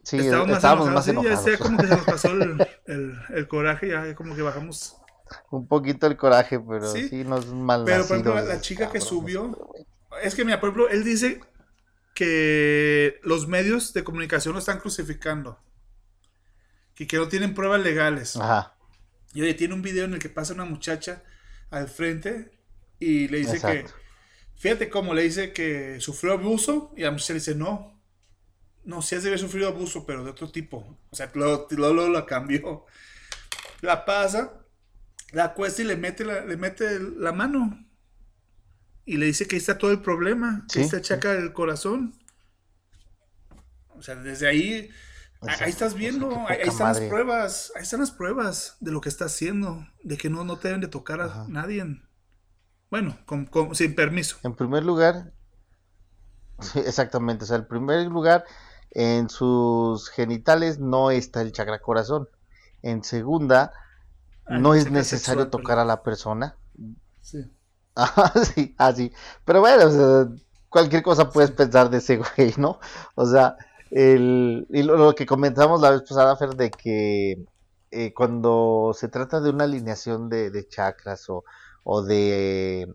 Sí, 0.03 0.17
estábamos, 0.17 0.89
más 0.89 1.07
enojados. 1.07 1.45
Ya, 1.45 1.57
como 1.57 1.77
que 1.77 1.87
se 1.87 1.95
nos 1.95 2.05
pasó 2.05 2.29
el, 2.85 3.19
el, 3.29 3.47
coraje, 3.47 3.89
ya 3.89 4.15
como 4.15 4.35
que 4.35 4.41
bajamos. 4.41 4.97
Un 5.49 5.67
poquito 5.67 6.07
el 6.07 6.17
coraje, 6.17 6.59
pero 6.59 6.91
sí, 6.91 7.23
nos 7.25 7.47
mal 7.47 7.83
Pero 7.85 8.05
por 8.07 8.17
ejemplo, 8.17 8.41
la, 8.41 8.59
chica 8.59 8.89
que 8.89 8.99
subió, 8.99 9.55
es 10.23 10.35
que 10.35 10.43
mira, 10.43 10.59
por 10.59 10.69
ejemplo, 10.69 10.89
él 10.89 11.03
dice 11.03 11.39
que 12.21 13.19
los 13.23 13.47
medios 13.47 13.93
de 13.93 14.03
comunicación 14.03 14.53
lo 14.53 14.59
están 14.59 14.79
crucificando. 14.79 15.59
Y 16.99 17.07
que 17.07 17.17
no 17.17 17.27
tienen 17.27 17.55
pruebas 17.55 17.81
legales. 17.81 18.35
Ajá. 18.35 18.75
Y 19.33 19.41
oye, 19.41 19.55
tiene 19.55 19.73
un 19.73 19.81
video 19.81 20.05
en 20.05 20.13
el 20.13 20.19
que 20.19 20.29
pasa 20.29 20.53
una 20.53 20.65
muchacha 20.65 21.23
al 21.71 21.87
frente 21.89 22.59
y 22.99 23.27
le 23.27 23.39
dice 23.39 23.59
que. 23.59 23.85
Fíjate 24.55 24.87
cómo 24.87 25.15
le 25.15 25.23
dice 25.23 25.51
que 25.51 25.99
sufrió 25.99 26.33
abuso 26.33 26.93
y 26.95 27.01
la 27.01 27.09
muchacha 27.09 27.33
le 27.33 27.39
dice 27.39 27.55
no. 27.55 27.99
No, 28.83 29.01
sí 29.01 29.15
has 29.15 29.23
de 29.23 29.29
haber 29.29 29.39
sufrido 29.39 29.69
abuso, 29.69 30.05
pero 30.05 30.23
de 30.23 30.29
otro 30.29 30.51
tipo. 30.51 30.99
O 31.09 31.15
sea, 31.15 31.31
lo, 31.33 31.67
lo, 31.71 32.07
lo, 32.07 32.25
cambió. 32.27 32.85
La 33.81 34.05
pasa, 34.05 34.63
la 35.31 35.55
cuesta 35.55 35.81
y 35.81 35.85
le 35.85 35.97
mete 35.97 36.23
la, 36.23 36.45
le 36.45 36.55
mete 36.55 36.99
la 36.99 37.31
mano. 37.31 37.83
Y 39.05 39.17
le 39.17 39.25
dice 39.25 39.47
que 39.47 39.55
ahí 39.55 39.59
está 39.59 39.77
todo 39.77 39.91
el 39.91 40.01
problema. 40.01 40.65
Que 40.71 40.81
está 40.81 41.01
chaca 41.01 41.33
del 41.33 41.53
corazón. 41.53 42.13
O 43.89 44.01
sea, 44.01 44.15
desde 44.15 44.47
ahí 44.47 44.89
ahí 45.41 45.69
estás 45.69 45.95
viendo, 45.95 46.45
ahí, 46.47 46.59
están 46.61 46.89
las 46.89 46.99
pruebas, 47.01 47.71
ahí 47.75 47.83
están 47.83 47.99
las 47.99 48.11
pruebas 48.11 48.77
de 48.79 48.91
lo 48.91 49.01
que 49.01 49.09
está 49.09 49.25
haciendo, 49.25 49.85
de 50.03 50.17
que 50.17 50.29
no, 50.29 50.43
no 50.43 50.57
te 50.57 50.67
deben 50.67 50.81
de 50.81 50.87
tocar 50.87 51.21
a 51.21 51.45
nadie. 51.47 51.83
Bueno, 52.89 53.17
con, 53.25 53.49
sin 53.73 53.95
permiso. 53.95 54.37
En 54.43 54.55
primer 54.55 54.83
lugar, 54.83 55.33
exactamente, 56.75 57.45
o 57.45 57.47
sea, 57.47 57.57
en 57.57 57.67
primer 57.67 58.05
lugar, 58.07 58.45
en 58.91 59.29
sus 59.29 60.09
genitales 60.09 60.79
no 60.79 61.11
está 61.11 61.41
el 61.41 61.51
chakra 61.51 61.79
corazón. 61.79 62.27
En 62.83 63.03
segunda, 63.03 63.73
ah, 64.45 64.57
no 64.57 64.73
es 64.73 64.91
necesario 64.91 65.49
tocar 65.49 65.79
a 65.79 65.85
la 65.85 66.03
persona. 66.03 66.57
Sí. 67.21 67.45
Ah, 67.95 68.33
sí, 68.55 68.73
así. 68.77 69.11
Pero 69.45 69.59
bueno, 69.59 70.35
cualquier 70.69 71.03
cosa 71.03 71.29
puedes 71.29 71.51
pensar 71.51 71.89
de 71.89 71.97
ese 71.97 72.17
güey, 72.37 72.53
¿no? 72.57 72.79
O 73.15 73.25
sea, 73.25 73.57
el, 73.91 74.65
y 74.69 74.83
lo, 74.83 75.13
que 75.13 75.25
comentamos 75.25 75.81
la 75.81 75.91
vez 75.91 76.01
pasada, 76.01 76.35
Fer, 76.37 76.55
de 76.55 76.71
que 76.71 77.45
eh, 77.91 78.13
cuando 78.13 78.93
se 78.95 79.09
trata 79.09 79.41
de 79.41 79.49
una 79.49 79.65
alineación 79.65 80.29
de, 80.29 80.67
chakras 80.69 81.29
o, 81.29 81.43
o 81.83 82.01
de, 82.01 82.87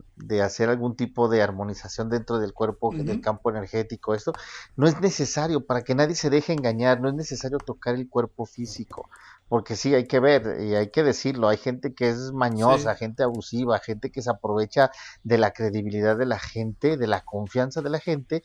hacer 0.43 0.69
algún 0.69 0.95
tipo 0.95 1.29
de 1.29 1.43
armonización 1.43 2.09
dentro 2.09 2.39
del 2.39 2.53
cuerpo, 2.53 2.91
del 2.93 3.21
campo 3.21 3.51
energético, 3.51 4.15
esto, 4.15 4.33
no 4.75 4.87
es 4.87 4.99
necesario, 4.99 5.65
para 5.65 5.83
que 5.83 5.93
nadie 5.93 6.15
se 6.15 6.31
deje 6.31 6.53
engañar, 6.53 6.99
no 6.99 7.09
es 7.09 7.15
necesario 7.15 7.59
tocar 7.59 7.93
el 7.93 8.09
cuerpo 8.09 8.47
físico, 8.47 9.07
porque 9.49 9.75
sí, 9.75 9.95
hay 9.95 10.07
que 10.07 10.19
ver 10.19 10.61
y 10.61 10.75
hay 10.75 10.91
que 10.91 11.03
decirlo, 11.03 11.47
hay 11.47 11.57
gente 11.57 11.93
que 11.93 12.09
es 12.09 12.31
mañosa, 12.33 12.95
gente 12.95 13.23
abusiva, 13.23 13.79
gente 13.79 14.11
que 14.11 14.21
se 14.21 14.29
aprovecha 14.29 14.91
de 15.23 15.37
la 15.37 15.51
credibilidad 15.51 16.17
de 16.17 16.25
la 16.25 16.39
gente, 16.39 16.97
de 16.97 17.07
la 17.07 17.21
confianza 17.21 17.81
de 17.81 17.89
la 17.89 17.99
gente 17.99 18.43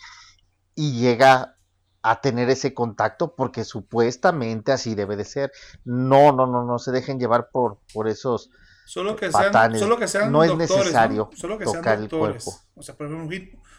y 0.74 1.00
llega 1.00 1.56
a 2.02 2.20
tener 2.20 2.50
ese 2.50 2.74
contacto 2.74 3.34
porque 3.34 3.64
supuestamente 3.64 4.72
así 4.72 4.94
debe 4.94 5.16
de 5.16 5.24
ser. 5.24 5.52
No, 5.84 6.32
no, 6.32 6.46
no, 6.46 6.64
no 6.64 6.78
se 6.78 6.92
dejen 6.92 7.18
llevar 7.18 7.48
por, 7.50 7.78
por 7.92 8.08
esos 8.08 8.50
solo 8.84 9.16
que 9.16 9.30
sean, 9.30 9.78
Solo 9.78 9.96
que 9.96 10.08
sean 10.08 10.30
no 10.30 10.42
es 10.44 10.54
necesario 10.56 11.30
tocar 11.64 11.98
el 11.98 12.08
cuerpo. 12.08 12.52
O 12.74 12.82
sea, 12.82 12.96
por 12.96 13.06
ejemplo, 13.06 13.38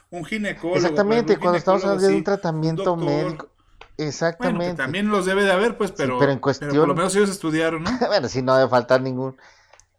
un, 0.10 0.26
ginecólogo. 0.26 0.78
Exactamente, 0.78 1.38
cuando 1.38 1.58
estamos 1.58 1.84
hablando 1.84 2.08
de 2.08 2.16
un 2.16 2.24
tratamiento 2.24 2.96
médico. 2.96 3.53
Exactamente. 3.98 4.76
también 4.76 5.10
los 5.10 5.26
debe 5.26 5.44
de 5.44 5.52
haber, 5.52 5.78
pues, 5.78 5.92
pero, 5.92 6.20
pero 6.20 6.32
en 6.32 6.40
cuestión. 6.40 6.76
por 6.76 6.88
lo 6.88 6.96
menos 6.96 7.16
ellos 7.16 7.30
estudiaron, 7.30 7.84
¿no? 7.84 7.92
bueno, 8.08 8.28
sí, 8.28 8.42
no 8.42 8.56
debe 8.56 8.70
faltar 8.70 9.02
ningún 9.02 9.38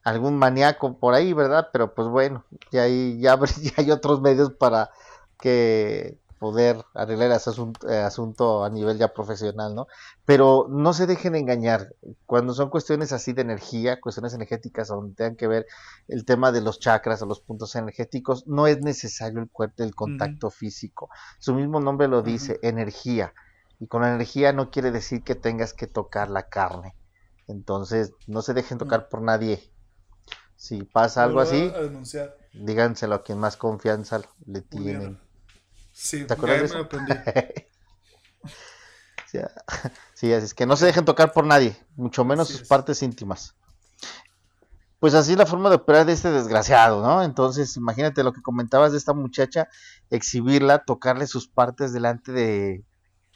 algún 0.05 0.37
maníaco 0.37 0.99
por 0.99 1.15
ahí, 1.15 1.33
¿verdad? 1.33 1.69
Pero 1.73 1.95
pues 1.95 2.09
bueno, 2.09 2.45
ya 2.71 2.83
hay, 2.83 3.19
ya 3.21 3.39
hay 3.77 3.91
otros 3.91 4.21
medios 4.21 4.53
para 4.53 4.91
que 5.41 6.19
poder 6.39 6.85
arreglar 6.93 7.31
ese 7.31 7.51
eh, 7.89 7.97
asunto, 7.97 8.65
a 8.65 8.69
nivel 8.69 8.99
ya 8.99 9.15
profesional, 9.15 9.75
¿no? 9.75 9.87
Pero 10.27 10.67
no 10.69 10.93
se 10.93 11.07
dejen 11.07 11.37
engañar. 11.37 11.95
Cuando 12.27 12.53
son 12.53 12.69
cuestiones 12.69 13.13
así 13.13 13.33
de 13.33 13.41
energía, 13.41 13.99
cuestiones 13.99 14.35
energéticas 14.35 14.89
donde 14.89 15.15
tengan 15.15 15.37
que 15.37 15.47
ver 15.47 15.67
el 16.07 16.27
tema 16.27 16.53
de 16.53 16.61
los 16.61 16.81
chakras 16.81 17.23
o 17.23 17.27
los 17.27 17.41
puntos 17.41 17.75
energéticos, 17.77 18.47
no 18.47 18.67
es 18.67 18.83
necesario 18.83 19.41
el, 19.41 19.73
el 19.79 19.95
contacto 19.95 20.51
físico. 20.51 21.09
Su 21.39 21.55
mismo 21.55 21.81
nombre 21.81 22.09
lo 22.09 22.21
dice, 22.21 22.59
energía. 22.63 23.33
Y 23.85 23.87
con 23.87 24.03
energía 24.03 24.55
no 24.55 24.70
quiere 24.70 24.90
decir 24.90 25.23
que 25.23 25.35
tengas 25.35 25.75
que 25.75 25.87
tocar 25.87 26.31
la 26.31 26.49
carne. 26.49 26.97
Entonces, 27.49 28.12
no 28.27 28.40
se 28.40 28.55
dejen 28.55 28.79
tocar 28.79 29.11
por 29.11 29.20
nadie. 29.20 29.70
Si 30.57 30.85
pasa 30.85 31.23
algo 31.23 31.40
así, 31.40 31.70
díganselo 32.55 33.16
a 33.16 33.23
quien 33.23 33.38
más 33.38 33.59
confianza 33.59 34.23
le 34.47 34.62
tienen. 34.62 35.20
Sí, 35.92 36.25
¿Te 36.25 36.33
acuerdas 36.33 36.70
de 36.70 36.79
aprendí. 36.79 37.12
sí, 39.27 39.38
así 40.33 40.33
es 40.33 40.55
que 40.55 40.64
no 40.64 40.77
se 40.77 40.87
dejen 40.87 41.05
tocar 41.05 41.35
por 41.35 41.44
nadie, 41.44 41.77
mucho 41.94 42.25
menos 42.25 42.49
sus 42.49 42.66
partes 42.66 43.03
íntimas. 43.03 43.55
Pues 44.99 45.12
así 45.12 45.33
es 45.33 45.38
la 45.38 45.44
forma 45.44 45.68
de 45.68 45.77
operar 45.77 46.07
de 46.07 46.14
este 46.14 46.31
desgraciado, 46.31 47.03
¿no? 47.03 47.23
Entonces, 47.23 47.77
imagínate 47.77 48.25
lo 48.25 48.33
que 48.33 48.40
comentabas 48.40 48.92
de 48.92 48.99
esta 48.99 49.12
muchacha, 49.12 49.68
exhibirla, 50.09 50.87
tocarle 50.87 51.27
sus 51.27 51.49
partes 51.49 51.92
delante 51.92 52.33
de 52.33 52.83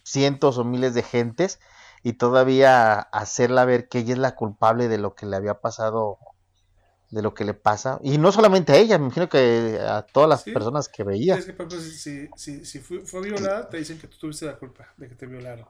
cientos 0.09 0.59
o 0.59 0.64
miles 0.64 0.94
de 0.94 1.03
gentes 1.03 1.61
y 2.03 2.14
todavía 2.14 2.99
hacerla 2.99 3.64
ver 3.64 3.88
que 3.88 3.99
ella 3.99 4.12
es 4.12 4.18
la 4.18 4.35
culpable 4.35 4.88
de 4.88 4.99
lo 4.99 5.14
que 5.14 5.27
le 5.27 5.37
había 5.37 5.61
pasado 5.61 6.18
de 7.11 7.23
lo 7.23 7.35
que 7.35 7.44
le 7.44 7.55
pasa. 7.55 7.99
Y 8.03 8.18
no 8.18 8.33
solamente 8.33 8.73
a 8.73 8.77
ella, 8.77 8.99
me 8.99 9.07
imagino 9.07 9.29
que 9.29 9.79
a 9.81 10.03
todas 10.03 10.29
las 10.29 10.42
personas 10.42 10.88
que 10.88 11.05
veía. 11.05 11.37
Es 11.37 11.47
que, 11.47 11.81
si, 11.81 12.29
si, 12.37 12.64
si 12.64 12.79
fue, 12.81 13.23
violada, 13.23 13.68
te 13.68 13.79
dicen 13.79 13.99
que 13.99 14.07
tú 14.09 14.18
tuviste 14.18 14.47
la 14.47 14.57
culpa 14.57 14.92
de 14.97 15.09
que 15.09 15.14
te 15.14 15.27
violaron. 15.27 15.66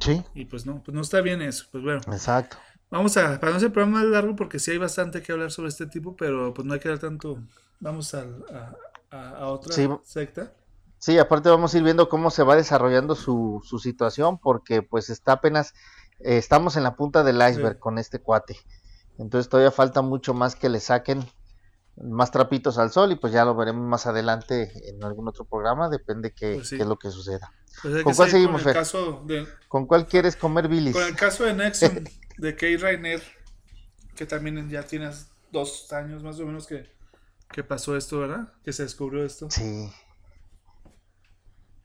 Sí. 0.00 0.24
Y 0.34 0.46
pues 0.46 0.66
no, 0.66 0.82
pues 0.82 0.94
no 0.94 1.02
está 1.02 1.20
bien 1.20 1.42
eso. 1.42 1.66
Pues 1.70 1.84
bueno. 1.84 2.00
Exacto. 2.06 2.56
Vamos 2.90 3.16
a, 3.16 3.38
para 3.38 3.52
no 3.52 3.60
ser 3.60 3.72
programa 3.72 3.98
más 3.98 4.08
largo, 4.08 4.34
porque 4.36 4.58
sí 4.58 4.70
hay 4.70 4.78
bastante 4.78 5.22
que 5.22 5.32
hablar 5.32 5.50
sobre 5.50 5.68
este 5.68 5.86
tipo, 5.86 6.16
pero 6.16 6.54
pues 6.54 6.66
no 6.66 6.74
hay 6.74 6.80
que 6.80 6.88
dar 6.88 6.98
tanto. 6.98 7.38
Vamos 7.80 8.14
a, 8.14 8.24
a, 9.10 9.46
otra 9.48 9.74
secta. 10.04 10.52
Sí, 11.04 11.18
aparte 11.18 11.50
vamos 11.50 11.74
a 11.74 11.76
ir 11.76 11.84
viendo 11.84 12.08
cómo 12.08 12.30
se 12.30 12.42
va 12.44 12.56
desarrollando 12.56 13.14
su, 13.14 13.60
su 13.62 13.78
situación, 13.78 14.38
porque 14.38 14.80
pues 14.80 15.10
está 15.10 15.32
apenas, 15.32 15.74
eh, 16.20 16.38
estamos 16.38 16.78
en 16.78 16.82
la 16.82 16.96
punta 16.96 17.22
del 17.22 17.46
iceberg 17.46 17.78
con 17.78 17.98
este 17.98 18.20
cuate. 18.20 18.56
Entonces 19.18 19.50
todavía 19.50 19.70
falta 19.70 20.00
mucho 20.00 20.32
más 20.32 20.56
que 20.56 20.70
le 20.70 20.80
saquen 20.80 21.22
más 22.02 22.30
trapitos 22.30 22.78
al 22.78 22.90
sol 22.90 23.12
y 23.12 23.16
pues 23.16 23.34
ya 23.34 23.44
lo 23.44 23.54
veremos 23.54 23.86
más 23.86 24.06
adelante 24.06 24.72
en 24.88 25.04
algún 25.04 25.28
otro 25.28 25.44
programa, 25.44 25.90
depende 25.90 26.32
qué, 26.32 26.54
pues 26.54 26.70
qué 26.70 26.76
es 26.76 26.86
lo 26.86 26.96
que 26.96 27.10
suceda. 27.10 27.52
Pues 27.82 28.02
¿Con 28.02 28.14
cuál 28.14 28.30
seguimos, 28.30 28.62
con, 28.62 28.70
el 28.70 28.74
caso 28.74 29.22
de, 29.26 29.46
¿Con 29.68 29.86
cuál 29.86 30.06
quieres 30.06 30.36
comer 30.36 30.68
bilis? 30.68 30.94
Con 30.94 31.04
el 31.04 31.16
caso 31.16 31.44
de 31.44 31.52
Nexon, 31.52 32.08
de 32.38 32.56
Kay 32.56 32.78
Rainer, 32.78 33.22
que 34.16 34.24
también 34.24 34.70
ya 34.70 34.84
tienes 34.84 35.28
dos 35.52 35.92
años 35.92 36.22
más 36.22 36.40
o 36.40 36.46
menos 36.46 36.66
que, 36.66 36.90
que 37.52 37.62
pasó 37.62 37.94
esto, 37.94 38.20
¿verdad? 38.20 38.54
Que 38.64 38.72
se 38.72 38.84
descubrió 38.84 39.22
esto. 39.22 39.50
Sí. 39.50 39.90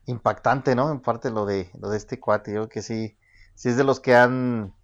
Impactante, 0.06 0.74
¿no? 0.74 0.90
En 0.90 1.00
parte 1.00 1.30
lo 1.30 1.46
de, 1.46 1.70
lo 1.80 1.90
de 1.90 1.96
este 1.96 2.18
cuate, 2.18 2.54
yo 2.54 2.68
que 2.68 2.82
sí, 2.82 3.16
sí 3.54 3.68
es 3.68 3.76
de 3.76 3.84
los 3.84 4.00
que 4.00 4.16
han... 4.16 4.74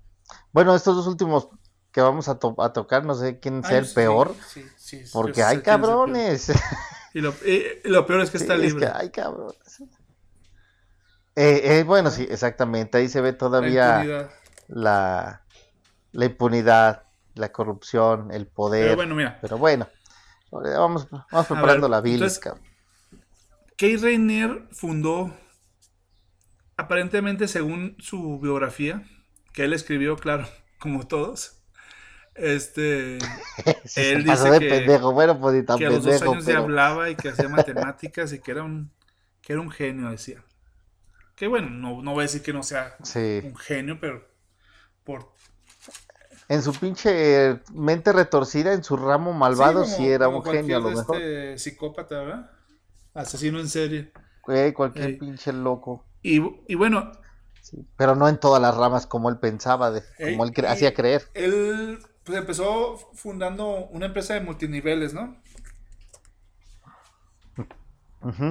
Bueno, 0.52 0.74
estos 0.74 0.96
dos 0.96 1.06
últimos 1.06 1.48
que 1.96 2.02
vamos 2.02 2.28
a, 2.28 2.38
tocar, 2.38 3.06
no 3.06 3.14
sé 3.14 3.40
quién 3.40 3.64
sea 3.64 3.78
el 3.78 3.88
peor, 3.88 4.34
porque 5.12 5.42
hay 5.42 5.62
cabrones. 5.62 6.52
Y 7.14 7.22
lo, 7.22 8.04
peor 8.04 8.20
es 8.20 8.30
que 8.30 8.36
está 8.36 8.54
libre. 8.58 8.84
Es 8.84 8.92
que 8.92 8.98
hay 8.98 9.08
cabrones. 9.08 9.80
Eh, 11.34 11.78
eh, 11.78 11.82
bueno, 11.82 12.10
sí, 12.10 12.28
exactamente, 12.28 12.98
ahí 12.98 13.08
se 13.08 13.22
ve 13.22 13.32
todavía 13.32 14.28
la, 14.68 15.42
la, 16.12 16.24
impunidad, 16.26 17.04
la 17.34 17.52
corrupción, 17.52 18.30
el 18.30 18.46
poder. 18.46 18.84
Pero 18.84 18.96
bueno, 18.96 19.14
mira. 19.14 19.38
Pero 19.40 19.56
bueno, 19.56 19.88
vamos, 20.50 21.08
vamos 21.10 21.46
preparando 21.46 21.88
la 21.88 22.02
bilis, 22.02 22.38
Kay 23.76 23.96
Rainer 23.96 24.66
fundó, 24.72 25.34
aparentemente 26.78 27.46
según 27.46 27.96
su 27.98 28.40
biografía, 28.40 29.04
que 29.52 29.64
él 29.64 29.74
escribió, 29.74 30.16
claro, 30.16 30.48
como 30.78 31.06
todos, 31.06 31.62
este. 32.34 33.18
él 33.96 34.24
dice 34.24 34.50
de 34.50 34.58
que, 34.60 34.68
pendejo. 34.68 35.12
Bueno, 35.12 35.38
pues, 35.38 35.64
que 35.76 35.86
a 35.86 35.90
los 35.90 36.04
dos 36.04 36.22
años 36.22 36.46
ya 36.46 36.58
hablaba 36.58 37.10
y 37.10 37.16
que 37.16 37.30
hacía 37.30 37.48
matemáticas 37.50 38.32
y 38.32 38.40
que 38.40 38.50
era 38.50 38.62
un, 38.62 38.90
que 39.42 39.52
era 39.52 39.60
un 39.60 39.70
genio, 39.70 40.10
decía. 40.10 40.42
Que 41.34 41.48
bueno, 41.48 41.68
no, 41.68 42.02
no 42.02 42.12
voy 42.12 42.20
a 42.20 42.22
decir 42.22 42.42
que 42.42 42.54
no 42.54 42.62
sea 42.62 42.96
un 43.14 43.56
genio, 43.56 43.98
pero 44.00 44.26
por. 45.04 45.32
en 46.48 46.62
su 46.62 46.72
pinche 46.72 47.60
mente 47.74 48.10
retorcida, 48.10 48.72
en 48.72 48.82
su 48.82 48.96
ramo 48.96 49.34
malvado, 49.34 49.84
sí, 49.84 50.08
era 50.08 50.28
un 50.28 50.42
genio 50.42 50.78
a 50.78 50.80
lo 50.80 50.90
mejor. 50.92 51.16
Este 51.16 51.58
psicópata, 51.58 52.20
¿verdad? 52.20 52.55
Asesino 53.16 53.58
en 53.58 53.68
serie. 53.68 54.12
cualquier 54.74 55.18
pinche 55.18 55.52
loco. 55.52 56.04
Y, 56.22 56.40
y 56.66 56.74
bueno. 56.74 57.12
pero 57.96 58.14
no 58.14 58.28
en 58.28 58.38
todas 58.38 58.60
las 58.60 58.76
ramas 58.76 59.06
como 59.06 59.28
él 59.30 59.38
pensaba, 59.38 59.90
de, 59.90 60.02
como 60.18 60.44
él 60.44 60.52
hacía 60.66 60.94
creer. 60.94 61.22
Él 61.34 61.98
pues, 62.24 62.38
empezó 62.38 62.98
fundando 63.14 63.86
una 63.86 64.06
empresa 64.06 64.34
de 64.34 64.40
multiniveles, 64.40 65.14
¿no? 65.14 65.36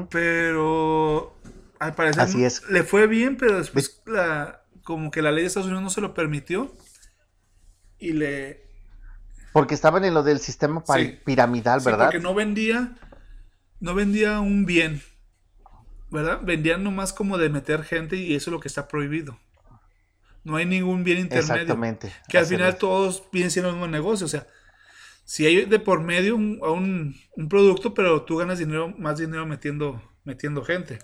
Pero 0.10 1.36
al 1.80 1.95
parecer 1.95 2.51
le 2.69 2.84
fue 2.84 3.08
bien, 3.08 3.36
pero 3.38 3.58
después 3.58 4.01
la, 4.06 4.63
como 4.84 5.12
que 5.12 5.21
la 5.21 5.32
ley 5.32 5.41
de 5.41 5.47
Estados 5.47 5.67
Unidos 5.67 5.84
no 5.84 5.89
se 5.89 6.01
lo 6.01 6.13
permitió 6.13 6.71
y 7.99 8.13
le... 8.13 8.63
Porque 9.51 9.73
estaban 9.73 10.06
en 10.06 10.13
lo 10.13 10.23
del 10.23 10.39
sistema 10.39 10.84
piramidal, 11.25 11.80
¿verdad? 11.82 12.06
Porque 12.06 12.19
no 12.19 12.34
vendía, 12.34 12.95
no 13.79 13.93
vendía 13.95 14.39
un 14.39 14.65
bien, 14.65 15.01
¿verdad? 16.09 16.41
Vendían 16.43 16.83
nomás 16.83 17.13
como 17.13 17.38
de 17.38 17.49
meter 17.49 17.83
gente 17.83 18.15
y 18.15 18.35
eso 18.35 18.49
es 18.49 18.53
lo 18.53 18.59
que 18.59 18.67
está 18.67 18.88
prohibido. 18.88 19.39
No 20.43 20.57
hay 20.57 20.65
ningún 20.65 21.03
bien 21.03 21.19
intermedio. 21.19 21.61
Exactamente. 21.61 22.13
Que 22.29 22.38
al 22.38 22.45
final 22.45 22.77
todos 22.77 23.23
vienen 23.31 23.51
siendo 23.51 23.69
el 23.69 23.75
mismo 23.75 23.88
negocio. 23.88 24.25
O 24.25 24.29
sea, 24.29 24.45
si 25.23 25.45
hay 25.45 25.65
de 25.65 25.79
por 25.79 26.01
medio 26.01 26.35
un, 26.35 26.59
un, 27.35 27.49
producto, 27.49 27.95
pero 27.95 28.23
tú 28.23 28.38
ganas 28.38 28.59
dinero, 28.59 28.93
más 28.97 29.17
dinero 29.17 29.45
metiendo, 29.47 30.01
metiendo 30.23 30.63
gente. 30.63 30.99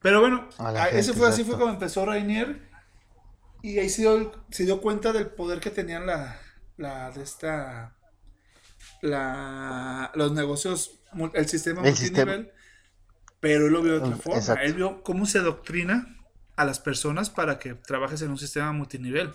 Pero 0.00 0.20
bueno, 0.20 0.48
ese 0.92 1.12
fue 1.12 1.28
así 1.28 1.42
fue 1.42 1.58
como 1.58 1.72
empezó 1.72 2.06
Rainier. 2.06 2.68
Y 3.60 3.80
ahí 3.80 3.88
se 3.88 4.02
dio, 4.02 4.44
se 4.50 4.64
dio 4.64 4.80
cuenta 4.80 5.12
del 5.12 5.26
poder 5.26 5.58
que 5.58 5.70
tenían 5.70 6.06
la, 6.06 6.40
la 6.76 7.10
de 7.10 7.24
esta 7.24 7.96
la, 9.02 10.12
los 10.14 10.32
negocios, 10.32 10.97
el 11.34 11.48
sistema 11.48 11.82
multinivel, 11.82 12.52
pero 13.40 13.66
él 13.66 13.72
lo 13.72 13.82
vio 13.82 13.92
de 13.92 13.98
otra 13.98 14.16
mm, 14.16 14.20
forma. 14.20 14.62
Él 14.62 14.74
vio 14.74 15.02
cómo 15.02 15.26
se 15.26 15.40
doctrina 15.40 16.16
a 16.56 16.64
las 16.64 16.80
personas 16.80 17.30
para 17.30 17.58
que 17.58 17.74
trabajes 17.74 18.22
en 18.22 18.30
un 18.30 18.38
sistema 18.38 18.72
multinivel. 18.72 19.32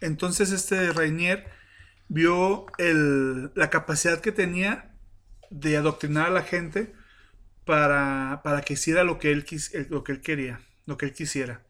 Entonces 0.00 0.50
este 0.50 0.92
Rainier 0.92 1.46
vio 2.08 2.66
la 2.78 3.70
capacidad 3.70 4.20
que 4.20 4.32
tenía 4.32 4.94
de 5.50 5.76
adoctrinar 5.76 6.26
a 6.26 6.30
la 6.30 6.42
gente 6.42 6.92
para, 7.64 8.40
que 8.64 8.72
hiciera 8.72 9.04
lo 9.04 9.18
que, 9.18 9.30
él 9.30 9.46
lo 9.90 10.02
que 10.02 10.12
él 10.12 10.20
quería, 10.20 10.60
lo 10.86 10.96
que 10.96 11.06
él 11.06 11.12
quisiera. 11.12 11.62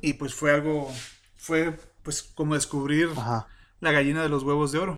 Y 0.00 0.14
pues 0.14 0.34
fue 0.34 0.52
algo, 0.52 0.92
fue 1.36 1.76
pues 2.02 2.22
como 2.22 2.54
descubrir 2.54 3.08
la 3.80 3.92
gallina 3.92 4.22
de 4.22 4.28
los 4.28 4.42
huevos 4.44 4.72
de 4.72 4.78
oro. 4.78 4.97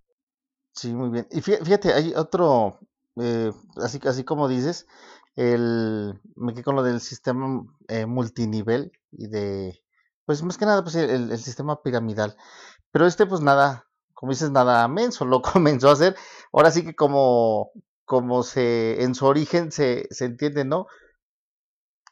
Sí, 0.72 0.92
muy 0.94 1.10
bien. 1.10 1.26
Y 1.30 1.40
fíjate, 1.40 1.92
hay 1.92 2.14
otro, 2.14 2.78
eh, 3.16 3.52
así, 3.76 4.00
así 4.06 4.24
como 4.24 4.48
dices, 4.48 4.86
el, 5.36 6.20
me 6.36 6.52
quedé 6.54 6.64
con 6.64 6.76
lo 6.76 6.82
del 6.82 7.00
sistema 7.00 7.62
eh, 7.88 8.06
multinivel 8.06 8.92
y 9.12 9.28
de, 9.28 9.82
pues 10.24 10.42
más 10.42 10.56
que 10.58 10.66
nada, 10.66 10.82
pues 10.82 10.94
el, 10.96 11.30
el, 11.32 11.38
sistema 11.38 11.82
piramidal. 11.82 12.36
Pero 12.92 13.06
este, 13.06 13.26
pues 13.26 13.40
nada, 13.40 13.86
como 14.14 14.32
dices, 14.32 14.50
nada 14.50 14.86
menso, 14.88 15.24
lo 15.24 15.42
comenzó 15.42 15.90
a 15.90 15.92
hacer. 15.94 16.16
Ahora 16.52 16.70
sí 16.70 16.84
que 16.84 16.94
como, 16.94 17.72
como 18.04 18.42
se, 18.42 19.02
en 19.02 19.14
su 19.14 19.26
origen 19.26 19.72
se, 19.72 20.06
se 20.10 20.24
entiende, 20.26 20.64
¿no? 20.64 20.86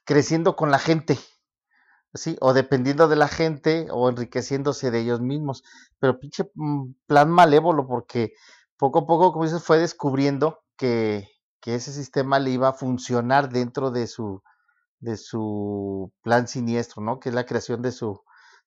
Creciendo 0.05 0.57
con 0.57 0.71
la 0.73 0.79
gente, 0.81 1.19
¿sí? 2.21 2.37
O 2.41 2.53
dependiendo 2.53 3.09
de 3.09 3.17
la 3.17 3.29
gente 3.29 3.89
o 3.91 4.09
enriqueciéndose 4.09 4.91
de 4.91 5.01
ellos 5.01 5.21
mismos. 5.21 5.65
Pero 5.99 6.19
pinche 6.21 6.51
mm, 6.55 6.93
plan 7.07 7.31
malévolo 7.31 7.87
porque 7.87 8.33
poco 8.77 9.01
a 9.01 9.07
poco, 9.07 9.33
como 9.33 9.45
dices, 9.45 9.63
fue 9.63 9.79
descubriendo 9.79 10.61
que, 10.77 11.29
ese 11.67 11.93
sistema 11.93 12.39
le 12.39 12.49
iba 12.49 12.69
a 12.69 12.73
funcionar 12.73 13.51
dentro 13.51 13.91
de 13.91 14.07
su, 14.07 14.43
de 15.01 15.19
su 15.19 16.11
plan 16.23 16.49
siniestro, 16.49 17.03
¿no? 17.03 17.21
Que 17.21 17.29
es 17.29 17.35
la 17.35 17.45
creación 17.45 17.83
de 17.83 17.93
su, 17.93 18.23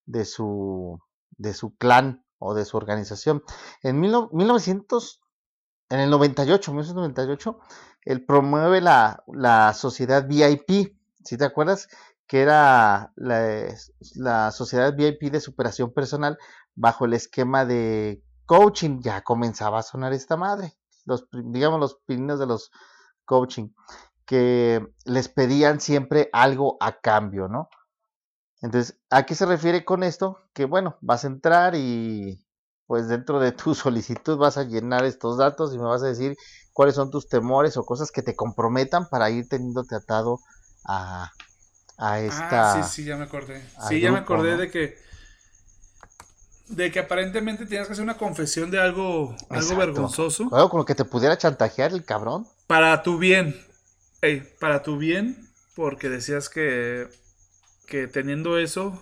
de 0.05 0.23
su, 0.23 0.99
de 1.31 1.55
su 1.55 1.75
clan 1.77 2.23
o 2.37 2.53
de 2.53 2.63
su 2.63 2.77
organización. 2.77 3.41
En 3.81 3.99
1900, 3.99 5.19
en 5.89 5.99
el 5.99 6.11
98, 6.11 6.71
1998, 6.71 7.59
él 8.03 8.23
promueve 8.23 8.81
la, 8.81 9.23
la 9.33 9.73
sociedad 9.73 10.27
VIP, 10.27 10.95
si 11.23 11.37
te 11.37 11.45
acuerdas, 11.45 11.87
que 12.31 12.41
era 12.41 13.11
la, 13.17 13.75
la, 14.15 14.51
sociedad 14.51 14.95
VIP 14.95 15.33
de 15.33 15.41
superación 15.41 15.91
personal 15.91 16.37
bajo 16.75 17.03
el 17.03 17.13
esquema 17.13 17.65
de 17.65 18.23
coaching. 18.45 19.01
Ya 19.01 19.21
comenzaba 19.21 19.79
a 19.79 19.83
sonar 19.83 20.13
esta 20.13 20.37
madre, 20.37 20.73
los, 21.03 21.27
digamos 21.29 21.81
los 21.81 21.95
pininos 22.05 22.39
de 22.39 22.45
los 22.45 22.71
coaching, 23.25 23.71
que 24.25 24.81
les 25.03 25.27
pedían 25.27 25.81
siempre 25.81 26.29
algo 26.31 26.77
a 26.79 27.01
cambio, 27.01 27.49
¿no? 27.49 27.67
Entonces, 28.61 28.97
¿a 29.09 29.23
qué 29.23 29.35
se 29.35 29.45
refiere 29.45 29.83
con 29.83 30.01
esto? 30.01 30.37
Que 30.53 30.63
bueno, 30.63 30.95
vas 31.01 31.25
a 31.25 31.27
entrar 31.27 31.75
y 31.75 32.47
pues 32.87 33.09
dentro 33.09 33.41
de 33.41 33.51
tu 33.51 33.75
solicitud 33.75 34.37
vas 34.37 34.57
a 34.57 34.63
llenar 34.63 35.03
estos 35.03 35.37
datos 35.37 35.73
y 35.73 35.77
me 35.77 35.83
vas 35.83 36.01
a 36.01 36.07
decir 36.07 36.37
cuáles 36.71 36.95
son 36.95 37.11
tus 37.11 37.27
temores 37.27 37.75
o 37.75 37.83
cosas 37.83 38.09
que 38.09 38.23
te 38.23 38.37
comprometan 38.37 39.09
para 39.09 39.29
ir 39.31 39.49
teniéndote 39.49 39.95
atado 39.95 40.39
a, 40.85 41.29
a 41.97 42.19
esta... 42.19 42.73
Ah, 42.73 42.83
sí, 42.83 43.01
sí, 43.01 43.03
ya 43.05 43.17
me 43.17 43.25
acordé. 43.25 43.61
Sí, 43.87 43.99
ya 43.99 44.11
me 44.11 44.19
acordé 44.19 44.57
de 44.57 44.69
que 44.71 45.11
de 46.67 46.89
que 46.89 46.99
aparentemente 46.99 47.65
tenías 47.65 47.85
que 47.85 47.93
hacer 47.93 48.03
una 48.03 48.17
confesión 48.17 48.71
de 48.71 48.79
algo, 48.79 49.35
algo 49.49 49.75
vergonzoso. 49.75 50.43
Algo 50.53 50.69
con 50.69 50.77
lo 50.79 50.85
que 50.85 50.95
te 50.95 51.03
pudiera 51.03 51.37
chantajear 51.37 51.91
el 51.91 52.05
cabrón. 52.05 52.47
Para 52.67 53.03
tu 53.03 53.17
bien. 53.17 53.59
para 54.59 54.81
tu 54.81 54.97
bien, 54.97 55.49
porque 55.75 56.07
decías 56.07 56.47
que 56.47 57.09
que 57.91 58.07
teniendo 58.07 58.57
eso, 58.57 58.97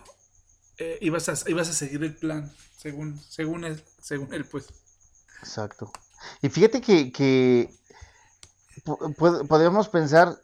eh, 0.79 0.97
ibas, 1.01 1.29
a, 1.29 1.35
ibas 1.47 1.69
a 1.69 1.73
seguir 1.73 2.03
el 2.03 2.15
plan, 2.15 2.51
según, 2.75 3.21
según, 3.29 3.63
él, 3.63 3.83
según 4.01 4.33
él, 4.33 4.45
pues. 4.45 4.65
Exacto. 5.41 5.91
Y 6.41 6.49
fíjate 6.49 6.81
que, 6.81 7.11
que 7.11 7.69
podemos 9.47 9.89
pensar 9.89 10.41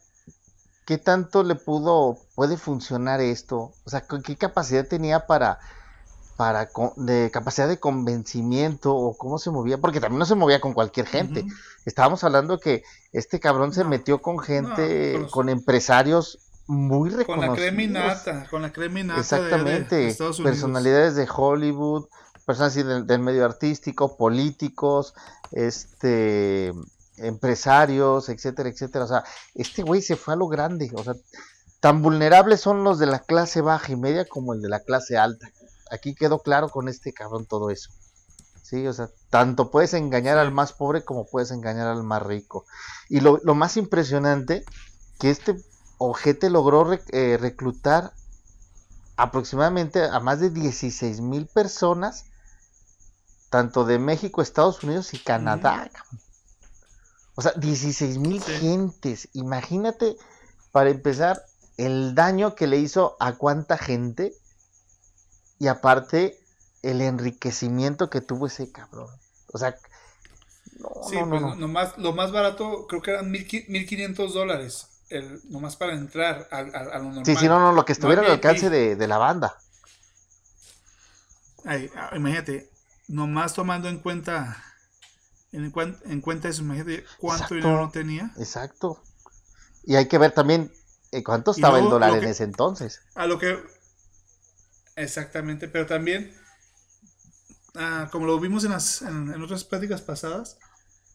qué 0.86 0.98
tanto 0.98 1.43
le 1.43 1.56
pudo, 1.56 2.19
puede 2.36 2.58
funcionar 2.58 3.19
esto, 3.19 3.74
o 3.84 3.89
sea, 3.89 4.06
qué 4.24 4.36
capacidad 4.36 4.88
tenía 4.88 5.26
para, 5.26 5.60
para 6.38 6.69
de 6.95 7.32
capacidad 7.32 7.67
de 7.67 7.80
convencimiento 7.80 8.95
o 8.95 9.17
cómo 9.17 9.39
se 9.39 9.50
movía, 9.50 9.80
porque 9.80 10.00
también 10.00 10.19
no 10.19 10.26
se 10.26 10.36
movía 10.36 10.62
con 10.62 10.74
cualquier 10.74 11.08
gente. 11.08 11.45
Estábamos 11.86 12.24
hablando 12.24 12.60
que 12.60 12.84
este 13.13 13.39
cabrón 13.39 13.74
se 13.74 13.84
metió 13.84 14.21
con 14.21 14.39
gente, 14.39 15.26
con 15.32 15.50
empresarios 15.50 16.39
muy 16.67 17.10
reconocidos. 17.10 17.48
Con 17.48 17.50
la 17.50 17.56
creminata, 17.56 18.48
con 18.50 18.62
la 18.62 18.71
creminata 18.71 19.19
Exactamente, 19.19 20.15
personalidades 20.43 21.15
de 21.15 21.28
Hollywood, 21.34 22.06
personas 22.45 22.76
del, 22.76 23.19
medio 23.19 23.45
artístico, 23.45 24.17
políticos, 24.17 25.13
este 25.52 26.74
empresarios, 27.17 28.30
etcétera, 28.30 28.69
etcétera. 28.69 29.06
O 29.06 29.08
sea, 29.08 29.23
este 29.54 29.84
güey 29.84 30.01
se 30.01 30.15
fue 30.15 30.34
a 30.34 30.38
lo 30.38 30.47
grande. 30.47 30.91
O 30.93 31.04
sea, 31.04 31.15
tan 31.80 32.01
vulnerables 32.01 32.62
son 32.62 32.84
los 32.84 32.99
de 32.99 33.06
la 33.06 33.19
clase 33.19 33.62
baja 33.62 33.91
y 33.91 33.95
media 33.95 34.25
como 34.25 34.54
el 34.54 34.62
de 34.62 34.69
la 34.69 34.80
clase 34.80 35.17
alta. 35.17 35.49
Aquí 35.91 36.15
quedó 36.15 36.39
claro 36.39 36.69
con 36.69 36.88
este 36.88 37.13
cabrón 37.13 37.45
todo 37.45 37.69
eso. 37.69 37.91
Sí, 38.63 38.88
o 38.88 38.93
sea, 38.93 39.10
tanto 39.30 39.69
puedes 39.69 39.93
engañar 39.93 40.39
al 40.39 40.51
más 40.51 40.73
pobre 40.73 41.04
como 41.04 41.28
puedes 41.28 41.51
engañar 41.51 41.88
al 41.88 42.04
más 42.04 42.23
rico. 42.23 42.65
Y 43.10 43.19
lo, 43.19 43.39
lo 43.43 43.54
más 43.54 43.78
impresionante, 43.78 44.65
que 45.19 45.30
este 45.30 45.56
Ojete 45.97 46.49
logró 46.49 46.91
eh, 46.93 47.38
reclutar 47.39 48.12
aproximadamente 49.17 50.04
a 50.04 50.19
más 50.19 50.39
de 50.39 50.49
16 50.49 51.21
mil 51.21 51.47
personas, 51.47 52.25
tanto 53.49 53.86
de 53.86 53.99
México, 53.99 54.41
Estados 54.41 54.84
Unidos 54.84 55.13
y 55.13 55.19
Canadá. 55.19 55.89
O 57.36 57.41
sea, 57.41 57.52
16 57.54 58.17
mil 58.17 58.41
gentes. 58.41 59.30
Imagínate, 59.34 60.15
para 60.71 60.89
empezar, 60.89 61.41
el 61.78 62.15
daño 62.15 62.56
que 62.56 62.67
le 62.67 62.78
hizo 62.78 63.17
a 63.19 63.34
cuánta 63.34 63.78
gente 63.78 64.34
y 65.60 65.67
aparte 65.67 66.39
el 66.82 67.02
enriquecimiento 67.02 68.10
que 68.10 68.21
tuvo 68.21 68.48
ese 68.48 68.71
cabrón. 68.71 69.10
O 69.52 69.58
sea, 69.58 69.76
no, 70.80 70.89
sí, 71.10 71.17
no, 71.17 71.30
pues, 71.74 71.98
lo 71.98 72.13
más 72.13 72.32
barato 72.32 72.88
creo 72.88 73.02
que 73.02 73.12
eran 73.12 73.32
1.500 73.32 74.34
dólares 74.34 74.88
el, 75.10 75.41
nomás 75.50 75.76
para 75.76 75.93
entrar 75.93 76.48
a, 76.52 76.63
lo 76.63 77.04
normal. 77.04 77.26
Sí, 77.26 77.36
sí, 77.36 77.48
no, 77.48 77.60
no, 77.60 77.71
lo 77.71 77.86
que 77.86 77.93
estuviera 77.93 78.21
al 78.21 78.32
alcance 78.32 78.69
de, 78.69 79.08
la 79.08 79.17
banda. 79.17 79.58
Ay, 81.63 81.89
ah, 81.95 82.12
imagínate, 82.15 82.69
nomás 83.08 83.54
tomando 83.54 83.89
en 83.89 84.00
cuenta 84.00 84.63
en, 85.55 85.73
en 86.05 86.21
cuenta 86.21 86.49
eso, 86.49 86.61
imagínate 86.61 87.05
cuánto 87.19 87.55
dinero 87.55 87.89
tenía. 87.91 88.31
Exacto. 88.37 89.01
Y 89.83 89.95
hay 89.95 90.07
que 90.07 90.17
ver 90.17 90.31
también 90.31 90.71
eh, 91.11 91.23
cuánto 91.23 91.51
estaba 91.51 91.79
el 91.79 91.85
dólar 91.85 92.17
en 92.17 92.25
ese 92.25 92.43
entonces. 92.43 93.01
A 93.15 93.25
lo 93.27 93.39
que 93.39 93.57
exactamente, 94.95 95.67
pero 95.67 95.85
también 95.85 96.33
ah, 97.75 98.09
como 98.11 98.25
lo 98.25 98.39
vimos 98.39 98.63
en, 98.63 98.71
las, 98.71 99.01
en, 99.01 99.41
otras 99.41 99.63
prácticas 99.63 100.01
pasadas, 100.01 100.57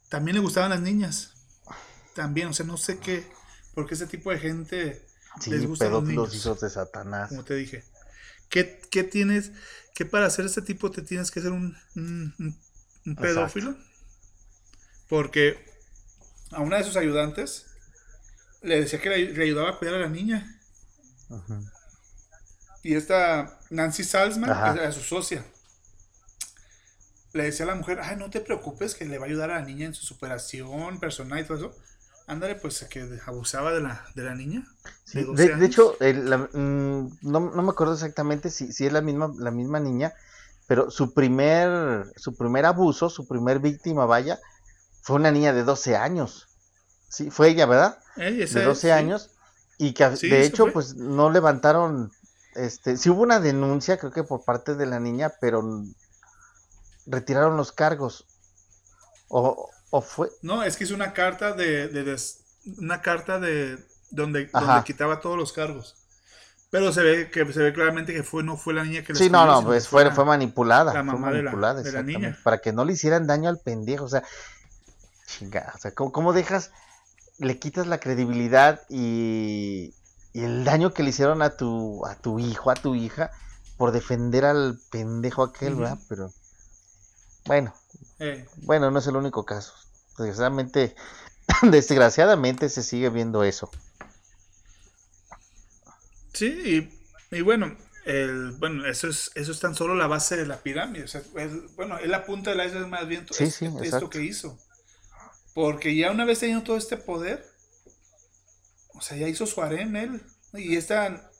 también 0.08 0.36
le 0.36 0.42
gustaban 0.42 0.70
las 0.70 0.80
niñas. 0.80 1.34
También, 2.14 2.48
o 2.48 2.52
sea, 2.52 2.66
no 2.66 2.76
sé 2.76 2.98
qué, 2.98 3.26
porque 3.74 3.94
ese 3.94 4.06
tipo 4.06 4.30
de 4.30 4.38
gente 4.38 5.06
les 5.46 5.66
gusta 5.66 5.88
los 5.88 6.04
niños. 6.04 6.34
hijos 6.34 6.60
de 6.60 6.70
Satanás. 6.70 7.28
Como 7.28 7.44
te 7.44 7.54
dije. 7.54 7.84
¿Qué, 8.48 8.80
qué 8.90 9.04
tienes, 9.04 9.52
que 9.94 10.04
para 10.04 10.26
hacer 10.26 10.44
este 10.44 10.60
tipo 10.62 10.90
te 10.90 11.02
tienes 11.02 11.30
que 11.30 11.40
ser 11.40 11.52
un, 11.52 11.76
un, 11.94 13.16
pedófilo? 13.16 13.76
Porque 15.10 15.62
a 16.52 16.60
una 16.60 16.78
de 16.78 16.84
sus 16.84 16.96
ayudantes 16.96 17.66
le 18.62 18.80
decía 18.80 19.00
que 19.00 19.10
le, 19.10 19.42
ayudaba 19.42 19.70
a 19.70 19.78
cuidar 19.78 19.96
a 19.96 19.98
la 19.98 20.08
niña. 20.08 20.58
Y 22.82 22.94
esta 22.94 23.58
Nancy 23.68 24.04
Salzman, 24.04 24.50
a 24.50 24.92
su 24.92 25.00
socia, 25.00 25.44
le 27.32 27.44
decía 27.44 27.64
a 27.64 27.68
la 27.68 27.74
mujer, 27.74 28.00
ay, 28.02 28.16
no 28.16 28.30
te 28.30 28.40
preocupes 28.40 28.94
que 28.94 29.04
le 29.04 29.18
va 29.18 29.26
a 29.26 29.28
ayudar 29.28 29.50
a 29.50 29.60
la 29.60 29.66
niña 29.66 29.86
en 29.86 29.94
su 29.94 30.04
superación 30.04 30.98
personal 30.98 31.40
y 31.40 31.44
todo 31.44 31.58
eso. 31.58 31.76
Ándale, 32.26 32.54
pues 32.54 32.84
que 32.84 33.18
abusaba 33.26 33.72
de 33.72 33.80
la, 33.80 34.04
de 34.14 34.22
la 34.22 34.36
niña. 34.36 34.64
de, 35.12 35.66
hecho, 35.66 35.96
mm, 36.00 37.06
no, 37.22 37.40
me 37.40 37.70
acuerdo 37.70 37.94
exactamente 37.94 38.50
si, 38.50 38.72
si 38.72 38.86
es 38.86 38.92
la 38.92 39.00
misma, 39.00 39.32
la 39.38 39.50
misma 39.50 39.80
niña, 39.80 40.14
pero 40.68 40.92
su 40.92 41.12
primer, 41.12 42.06
su 42.14 42.36
primer 42.36 42.66
abuso, 42.66 43.10
su 43.10 43.26
primer 43.26 43.58
víctima, 43.58 44.06
vaya, 44.06 44.38
fue 45.02 45.16
una 45.16 45.30
niña 45.30 45.52
de 45.52 45.64
12 45.64 45.96
años. 45.96 46.48
Sí, 47.08 47.30
fue 47.30 47.48
ella, 47.48 47.66
¿verdad? 47.66 47.98
de 48.16 48.46
12 48.46 48.92
años. 48.92 49.30
Y 49.78 49.94
que 49.94 50.08
de 50.08 50.44
hecho, 50.44 50.72
pues 50.72 50.94
no 50.96 51.30
levantaron, 51.30 52.12
este, 52.54 52.96
sí 52.96 53.08
hubo 53.08 53.22
una 53.22 53.40
denuncia, 53.40 53.98
creo 53.98 54.12
que 54.12 54.24
por 54.24 54.44
parte 54.44 54.74
de 54.74 54.86
la 54.86 55.00
niña, 55.00 55.32
pero 55.40 55.84
retiraron 57.06 57.56
los 57.56 57.72
cargos. 57.72 58.26
O, 59.28 59.70
o 59.90 60.00
fue. 60.02 60.28
No, 60.42 60.62
es 60.62 60.76
que 60.76 60.84
es 60.84 60.90
una 60.90 61.12
carta 61.12 61.52
de, 61.52 61.88
de, 61.88 62.16
una 62.78 63.00
carta 63.00 63.40
de 63.40 63.78
donde, 64.10 64.46
donde 64.52 64.84
quitaba 64.84 65.20
todos 65.20 65.36
los 65.36 65.52
cargos. 65.52 65.96
Pero 66.70 66.92
se 66.92 67.02
ve 67.02 67.30
que 67.30 67.52
se 67.52 67.62
ve 67.62 67.72
claramente 67.72 68.14
que 68.14 68.22
fue 68.22 68.44
no 68.44 68.56
fue 68.56 68.74
la 68.74 68.84
niña 68.84 69.02
que 69.02 69.14
Sí, 69.14 69.28
no, 69.28 69.44
no, 69.44 69.64
pues 69.64 69.88
fue, 69.88 70.08
fue 70.12 70.24
manipulada. 70.24 70.94
La 70.94 71.02
mamá 71.02 71.28
fue 71.28 71.42
manipulada, 71.42 71.82
de 71.82 71.90
la, 71.90 72.02
niña. 72.02 72.38
Para 72.44 72.58
que 72.58 72.72
no 72.72 72.84
le 72.84 72.92
hicieran 72.92 73.26
daño 73.26 73.48
al 73.48 73.58
pendejo. 73.58 74.04
O 74.04 74.08
sea, 74.08 74.22
chingada. 75.38 75.72
O 75.74 75.78
sea, 75.78 75.92
¿cómo, 75.92 76.32
dejas, 76.32 76.70
le 77.38 77.58
quitas 77.58 77.86
la 77.86 77.98
credibilidad 77.98 78.82
y, 78.88 79.94
y, 80.32 80.44
el 80.44 80.64
daño 80.64 80.92
que 80.92 81.02
le 81.02 81.10
hicieron 81.10 81.42
a 81.42 81.56
tu, 81.56 82.04
a 82.06 82.16
tu 82.16 82.38
hijo, 82.38 82.70
a 82.70 82.74
tu 82.74 82.94
hija, 82.94 83.30
por 83.76 83.92
defender 83.92 84.44
al 84.44 84.78
pendejo 84.90 85.42
aquel, 85.42 85.76
¿verdad? 85.76 85.98
Pero, 86.08 86.32
bueno, 87.46 87.74
eh. 88.18 88.46
bueno, 88.58 88.90
no 88.90 88.98
es 88.98 89.06
el 89.06 89.16
único 89.16 89.44
caso. 89.46 89.72
Desgraciadamente, 90.18 90.94
desgraciadamente 91.62 92.68
se 92.68 92.82
sigue 92.82 93.08
viendo 93.08 93.42
eso. 93.42 93.70
Sí, 96.32 96.90
y, 97.30 97.40
bueno, 97.40 97.76
el, 98.04 98.52
bueno, 98.52 98.86
eso 98.86 99.08
es, 99.08 99.30
eso 99.34 99.52
es 99.52 99.60
tan 99.60 99.74
solo 99.74 99.94
la 99.94 100.06
base 100.06 100.36
de 100.36 100.46
la 100.46 100.58
pirámide. 100.58 101.04
O 101.04 101.08
sea, 101.08 101.22
bueno, 101.76 101.98
es 101.98 102.08
la 102.08 102.24
punta 102.24 102.50
de 102.50 102.56
la 102.56 102.66
isla 102.66 102.86
más 102.86 103.06
bien 103.08 103.26
sí, 103.30 103.50
sí, 103.50 103.68
esto 103.82 104.10
que 104.10 104.22
hizo. 104.22 104.58
Porque 105.54 105.96
ya 105.96 106.10
una 106.10 106.24
vez 106.24 106.40
teniendo 106.40 106.64
todo 106.64 106.76
este 106.76 106.96
poder, 106.96 107.44
o 108.94 109.00
sea, 109.00 109.16
ya 109.16 109.28
hizo 109.28 109.46
su 109.46 109.62
harem 109.62 109.94
él. 109.96 110.22
Y 110.54 110.76
esta 110.76 111.30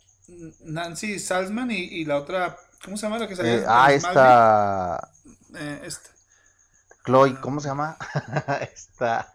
Nancy 0.61 1.18
Salzman 1.18 1.70
y, 1.70 2.05
la 2.05 2.16
otra, 2.16 2.57
¿cómo 2.85 2.96
se 2.96 3.03
llama 3.03 3.18
la 3.18 3.29
que 3.29 3.37
salió? 3.37 3.53
Eh, 3.53 3.64
ah, 3.66 3.92
esta... 3.92 5.11
Eh, 5.55 5.81
esta. 5.85 6.11
Chloe, 7.05 7.40
¿cómo 7.40 7.61
se 7.61 7.68
llama? 7.68 7.96
esta... 8.73 9.31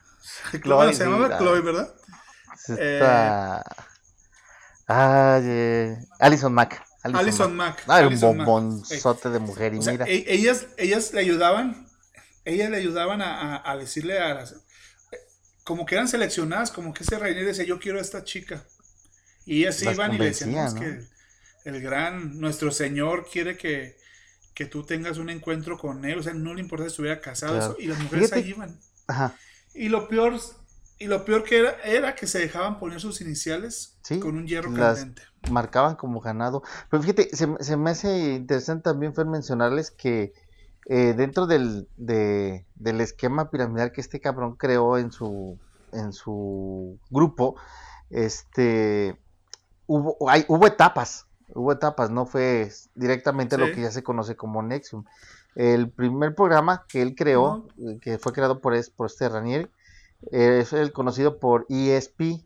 Chloe, 0.62 0.94
se 0.94 1.04
llamaba 1.04 1.38
Chloe, 1.38 1.60
¿verdad? 1.60 1.94
Esta... 2.68 3.64
Ah, 4.88 5.40
Alison 6.18 6.52
Mack. 6.52 6.82
Alison, 7.02 7.56
Mack. 7.56 7.84
Ah, 7.86 8.06
un 8.06 8.20
bombonzote 8.20 9.30
de 9.30 9.38
mujer. 9.38 9.74
Y 9.74 9.78
mira. 9.78 10.04
E, 10.06 10.24
ellas, 10.26 10.66
ellas 10.76 11.12
le 11.12 11.20
ayudaban. 11.20 11.86
Ellas 12.50 12.70
le 12.70 12.76
ayudaban 12.76 13.20
a, 13.22 13.76
decirle 13.78 14.18
a 14.18 14.34
las. 14.34 14.56
Como 15.64 15.86
que 15.86 15.94
eran 15.94 16.08
seleccionadas, 16.08 16.70
como 16.70 16.92
que 16.92 17.02
ese 17.02 17.18
Rainer 17.18 17.44
decía: 17.44 17.64
Yo 17.64 17.78
quiero 17.78 17.98
a 17.98 18.02
esta 18.02 18.24
chica. 18.24 18.64
Y 19.46 19.60
ellas 19.60 19.82
iban 19.82 20.14
y 20.14 20.18
le 20.18 20.24
decían: 20.26 20.78
que 20.78 21.00
el 21.64 21.80
gran. 21.80 22.40
Nuestro 22.40 22.70
Señor 22.70 23.28
quiere 23.30 23.56
que, 23.56 23.96
que 24.54 24.66
tú 24.66 24.84
tengas 24.84 25.18
un 25.18 25.30
encuentro 25.30 25.78
con 25.78 26.04
él. 26.04 26.18
O 26.18 26.22
sea, 26.22 26.34
no 26.34 26.54
le 26.54 26.60
importa 26.60 26.84
si 26.84 26.88
estuviera 26.88 27.20
casado. 27.20 27.76
y 27.78 27.86
las 27.86 27.98
mujeres 27.98 28.32
ahí 28.32 28.50
iban. 28.50 28.78
Ajá. 29.06 29.34
Y 29.74 29.88
lo 29.88 30.08
peor 30.08 30.40
y 31.00 31.06
lo 31.06 31.24
peor 31.24 31.44
que 31.44 31.58
era, 31.58 31.76
era 31.82 32.14
que 32.14 32.26
se 32.26 32.38
dejaban 32.38 32.78
poner 32.78 33.00
sus 33.00 33.22
iniciales 33.22 33.96
con 34.20 34.36
un 34.36 34.46
hierro 34.46 34.72
candente. 34.74 35.22
Marcaban 35.50 35.96
como 35.96 36.20
ganado. 36.20 36.62
Pero 36.90 37.02
fíjate, 37.02 37.30
se, 37.34 37.76
me 37.78 37.90
hace 37.90 38.34
interesante 38.34 38.82
también 38.82 39.14
fue 39.14 39.24
mencionarles 39.24 39.90
que 39.90 40.34
eh, 40.86 41.14
dentro 41.14 41.46
del, 41.46 41.88
del 41.96 43.00
esquema 43.00 43.50
piramidal 43.50 43.92
que 43.92 44.00
este 44.00 44.20
cabrón 44.20 44.56
creó 44.56 44.98
en 44.98 45.12
su, 45.12 45.58
en 45.92 46.12
su 46.12 46.98
grupo, 47.10 47.56
este 48.10 49.16
hubo, 49.86 50.16
hay, 50.28 50.44
hubo 50.48 50.66
etapas, 50.66 51.26
hubo 51.54 51.72
etapas, 51.72 52.10
no 52.10 52.26
fue 52.26 52.70
directamente 52.94 53.58
lo 53.58 53.66
que 53.66 53.82
ya 53.82 53.90
se 53.90 54.02
conoce 54.02 54.36
como 54.36 54.62
Nexium. 54.62 55.04
El 55.54 55.90
primer 55.90 56.34
programa 56.34 56.86
que 56.88 57.02
él 57.02 57.14
creó, 57.16 57.66
que 58.00 58.18
fue 58.18 58.32
creado 58.32 58.60
por, 58.60 58.74
por 58.94 59.06
este 59.06 59.28
Ranieri, 59.28 59.68
es 60.30 60.72
el 60.72 60.92
conocido 60.92 61.38
por 61.38 61.66
ESP, 61.68 62.44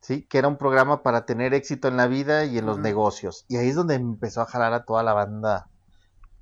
¿sí? 0.00 0.22
que 0.22 0.38
era 0.38 0.48
un 0.48 0.58
programa 0.58 1.02
para 1.02 1.24
tener 1.24 1.54
éxito 1.54 1.88
en 1.88 1.96
la 1.96 2.06
vida 2.06 2.44
y 2.44 2.58
en 2.58 2.66
los 2.66 2.78
negocios. 2.78 3.46
Y 3.48 3.56
ahí 3.56 3.68
es 3.68 3.74
donde 3.74 3.94
empezó 3.94 4.42
a 4.42 4.46
jalar 4.46 4.74
a 4.74 4.84
toda 4.84 5.02
la 5.02 5.14
banda 5.14 5.68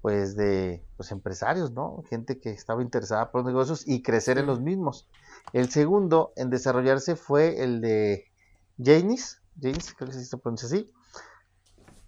pues 0.05 0.37
de 0.37 0.85
pues, 0.99 1.13
empresarios, 1.13 1.73
¿no? 1.73 2.05
Gente 2.11 2.39
que 2.39 2.51
estaba 2.51 2.83
interesada 2.83 3.31
por 3.31 3.41
los 3.41 3.47
negocios 3.47 3.89
y 3.89 4.03
crecer 4.03 4.37
en 4.37 4.45
los 4.45 4.61
mismos. 4.61 5.09
El 5.55 5.71
segundo 5.71 6.35
en 6.37 6.51
desarrollarse 6.51 7.17
fue 7.17 7.63
el 7.63 7.81
de 7.81 8.31
Janis, 8.77 9.41
Janis, 9.59 9.95
creo 9.95 10.11
que 10.11 10.23
se 10.23 10.37
pronuncia 10.37 10.67
así. 10.67 10.93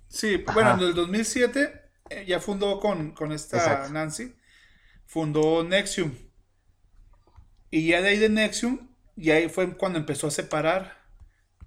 Sí, 0.09 0.45
bueno, 0.53 0.75
en 0.75 0.81
el 0.81 0.95
2007 0.95 1.91
eh, 2.11 2.27
ya 2.29 2.39
fundó 2.39 2.81
con, 2.81 3.13
con 3.13 3.33
esta 3.33 3.89
Nancy, 3.89 4.37
fundó 5.07 5.65
Nexium, 5.65 6.13
y 7.71 7.87
ya 7.89 8.03
de 8.03 8.09
ahí 8.09 8.19
de 8.19 8.29
Nexium, 8.29 8.91
y 9.17 9.31
ahí 9.31 9.49
fue 9.49 9.75
cuando 9.75 9.99
empezó 9.99 10.27
a 10.27 10.31
separar 10.31 11.03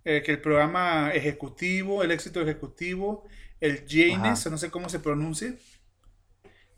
eh, 0.06 0.22
que 0.24 0.34
el 0.34 0.42
programa 0.42 1.12
ejecutivo, 1.12 2.04
el 2.04 2.12
éxito 2.12 2.40
ejecutivo, 2.40 3.28
el 3.60 3.84
Janes, 3.90 4.46
no 4.46 4.60
sé 4.60 4.70
cómo 4.70 4.90
se 4.90 5.00
pronuncia, 5.00 5.56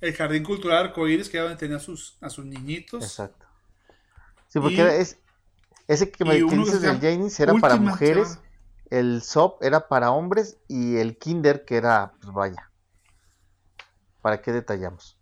el 0.01 0.13
Jardín 0.13 0.43
Cultural 0.43 0.85
Arcoíris, 0.85 1.29
que 1.29 1.37
era 1.37 1.45
donde 1.45 1.59
tenía 1.59 1.77
a 1.77 1.79
sus, 1.79 2.17
a 2.21 2.29
sus 2.29 2.45
niñitos. 2.45 3.03
Exacto. 3.03 3.45
Sí, 4.49 4.59
porque 4.59 4.99
es, 4.99 5.17
ese 5.87 6.11
que 6.11 6.25
me 6.25 6.35
dices 6.35 6.81
del 6.81 6.99
Janes 6.99 7.39
era 7.39 7.53
para 7.53 7.77
mujeres, 7.77 8.39
el 8.89 9.21
SOP 9.21 9.63
era 9.63 9.87
para 9.87 10.11
hombres 10.11 10.57
y 10.67 10.97
el 10.97 11.17
Kinder 11.17 11.63
que 11.63 11.77
era, 11.77 12.13
pues 12.19 12.33
vaya. 12.33 12.69
¿Para 14.21 14.41
qué 14.41 14.51
detallamos? 14.51 15.17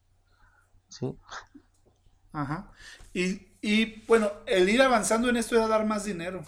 ¿Sí? 0.88 1.16
Ajá. 2.32 2.72
Y 3.14 3.50
y 3.62 4.06
bueno, 4.06 4.32
el 4.46 4.70
ir 4.70 4.82
avanzando 4.82 5.30
en 5.30 5.38
esto 5.38 5.56
era 5.56 5.68
dar 5.68 5.86
más 5.86 6.06
dinero. 6.06 6.44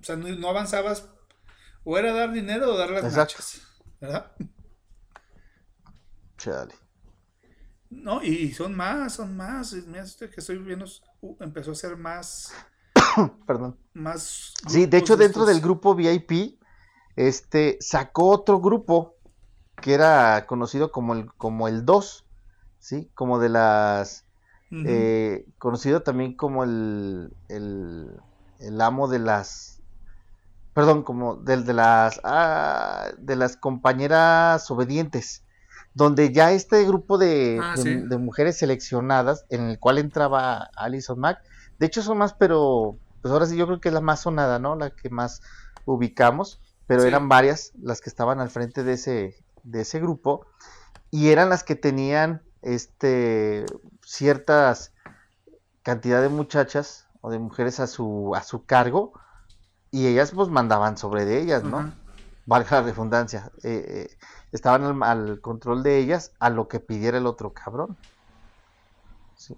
O 0.00 0.04
sea, 0.04 0.16
no, 0.16 0.48
avanzabas 0.48 1.08
o 1.84 1.96
era 1.96 2.12
dar 2.12 2.32
dinero 2.32 2.72
o 2.72 2.76
dar 2.76 2.90
las 2.90 3.04
Exacto. 3.04 3.42
¿verdad? 4.00 4.32
Chale. 6.36 6.74
No, 7.90 8.22
y 8.22 8.52
son 8.52 8.74
más, 8.74 9.14
son 9.14 9.36
más. 9.36 9.72
Mira, 9.72 10.02
este 10.02 10.28
que 10.28 10.40
estoy 10.40 10.58
viendo 10.58 10.86
uh, 11.20 11.36
empezó 11.40 11.72
a 11.72 11.74
ser 11.74 11.96
más. 11.96 12.52
Perdón. 13.46 13.76
Más. 13.94 14.54
Sí, 14.66 14.86
de 14.86 14.98
hecho, 14.98 15.16
dentro 15.16 15.46
del 15.46 15.60
grupo 15.60 15.94
VIP, 15.94 16.58
este 17.14 17.78
sacó 17.80 18.28
otro 18.28 18.60
grupo 18.60 19.14
que 19.80 19.94
era 19.94 20.46
conocido 20.46 20.90
como 20.90 21.14
el, 21.14 21.32
como 21.34 21.68
el 21.68 21.84
2, 21.84 22.24
¿sí? 22.78 23.10
Como 23.14 23.38
de 23.38 23.48
las 23.50 24.26
eh, 24.72 25.46
conocido 25.58 26.02
también 26.02 26.34
como 26.34 26.64
el, 26.64 27.32
el, 27.48 28.80
amo 28.80 29.06
de 29.06 29.20
las, 29.20 29.80
perdón, 30.74 31.04
como 31.04 31.36
del 31.36 31.64
de 31.64 31.72
las, 31.72 32.20
ah, 32.24 33.10
de 33.16 33.36
las 33.36 33.56
compañeras 33.56 34.68
obedientes, 34.70 35.44
donde 35.96 36.30
ya 36.30 36.52
este 36.52 36.84
grupo 36.84 37.16
de, 37.16 37.58
ah, 37.62 37.74
de, 37.74 38.18
mujeres 38.18 38.58
seleccionadas, 38.58 39.46
en 39.48 39.62
el 39.62 39.78
cual 39.78 39.96
entraba 39.96 40.68
Alison 40.76 41.18
Mack, 41.18 41.38
de 41.78 41.86
hecho 41.86 42.02
son 42.02 42.18
más, 42.18 42.34
pero 42.34 42.98
pues 43.22 43.32
ahora 43.32 43.46
sí 43.46 43.56
yo 43.56 43.66
creo 43.66 43.80
que 43.80 43.88
es 43.88 43.94
la 43.94 44.02
más 44.02 44.20
sonada, 44.20 44.58
¿no? 44.58 44.76
La 44.76 44.90
que 44.90 45.08
más 45.08 45.40
ubicamos, 45.86 46.60
pero 46.86 47.04
eran 47.04 47.30
varias 47.30 47.72
las 47.80 48.02
que 48.02 48.10
estaban 48.10 48.40
al 48.40 48.50
frente 48.50 48.84
de 48.84 48.92
ese, 48.92 49.42
de 49.62 49.80
ese 49.80 49.98
grupo 49.98 50.44
y 51.10 51.30
eran 51.30 51.48
las 51.48 51.64
que 51.64 51.76
tenían 51.76 52.42
este 52.60 53.64
ciertas 54.04 54.92
cantidad 55.82 56.20
de 56.20 56.28
muchachas 56.28 57.06
o 57.22 57.30
de 57.30 57.38
mujeres 57.38 57.80
a 57.80 57.86
su 57.86 58.34
a 58.36 58.42
su 58.42 58.66
cargo 58.66 59.14
y 59.90 60.08
ellas 60.08 60.32
pues 60.32 60.50
mandaban 60.50 60.98
sobre 60.98 61.24
de 61.24 61.40
ellas, 61.40 61.64
¿no? 61.64 61.90
Valga 62.44 62.82
la 62.82 62.82
redundancia. 62.82 63.50
Eh, 63.62 64.10
eh, 64.10 64.18
estaban 64.52 65.02
al, 65.02 65.40
control 65.40 65.82
de 65.82 65.98
ellas 65.98 66.32
a 66.38 66.50
lo 66.50 66.68
que 66.68 66.80
pidiera 66.80 67.18
el 67.18 67.26
otro 67.26 67.52
cabrón. 67.52 67.96
Sí. 69.36 69.56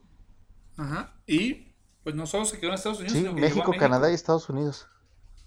Ajá. 0.77 1.15
Y 1.27 1.75
pues 2.03 2.15
no 2.15 2.27
solo 2.27 2.45
se 2.45 2.59
quedó 2.59 2.71
en 2.71 2.75
Estados 2.75 3.01
Unidos, 3.01 3.19
sí, 3.19 3.29
México, 3.35 3.75
Canadá 3.79 4.11
y 4.11 4.15
Estados 4.15 4.49
Unidos. 4.49 4.89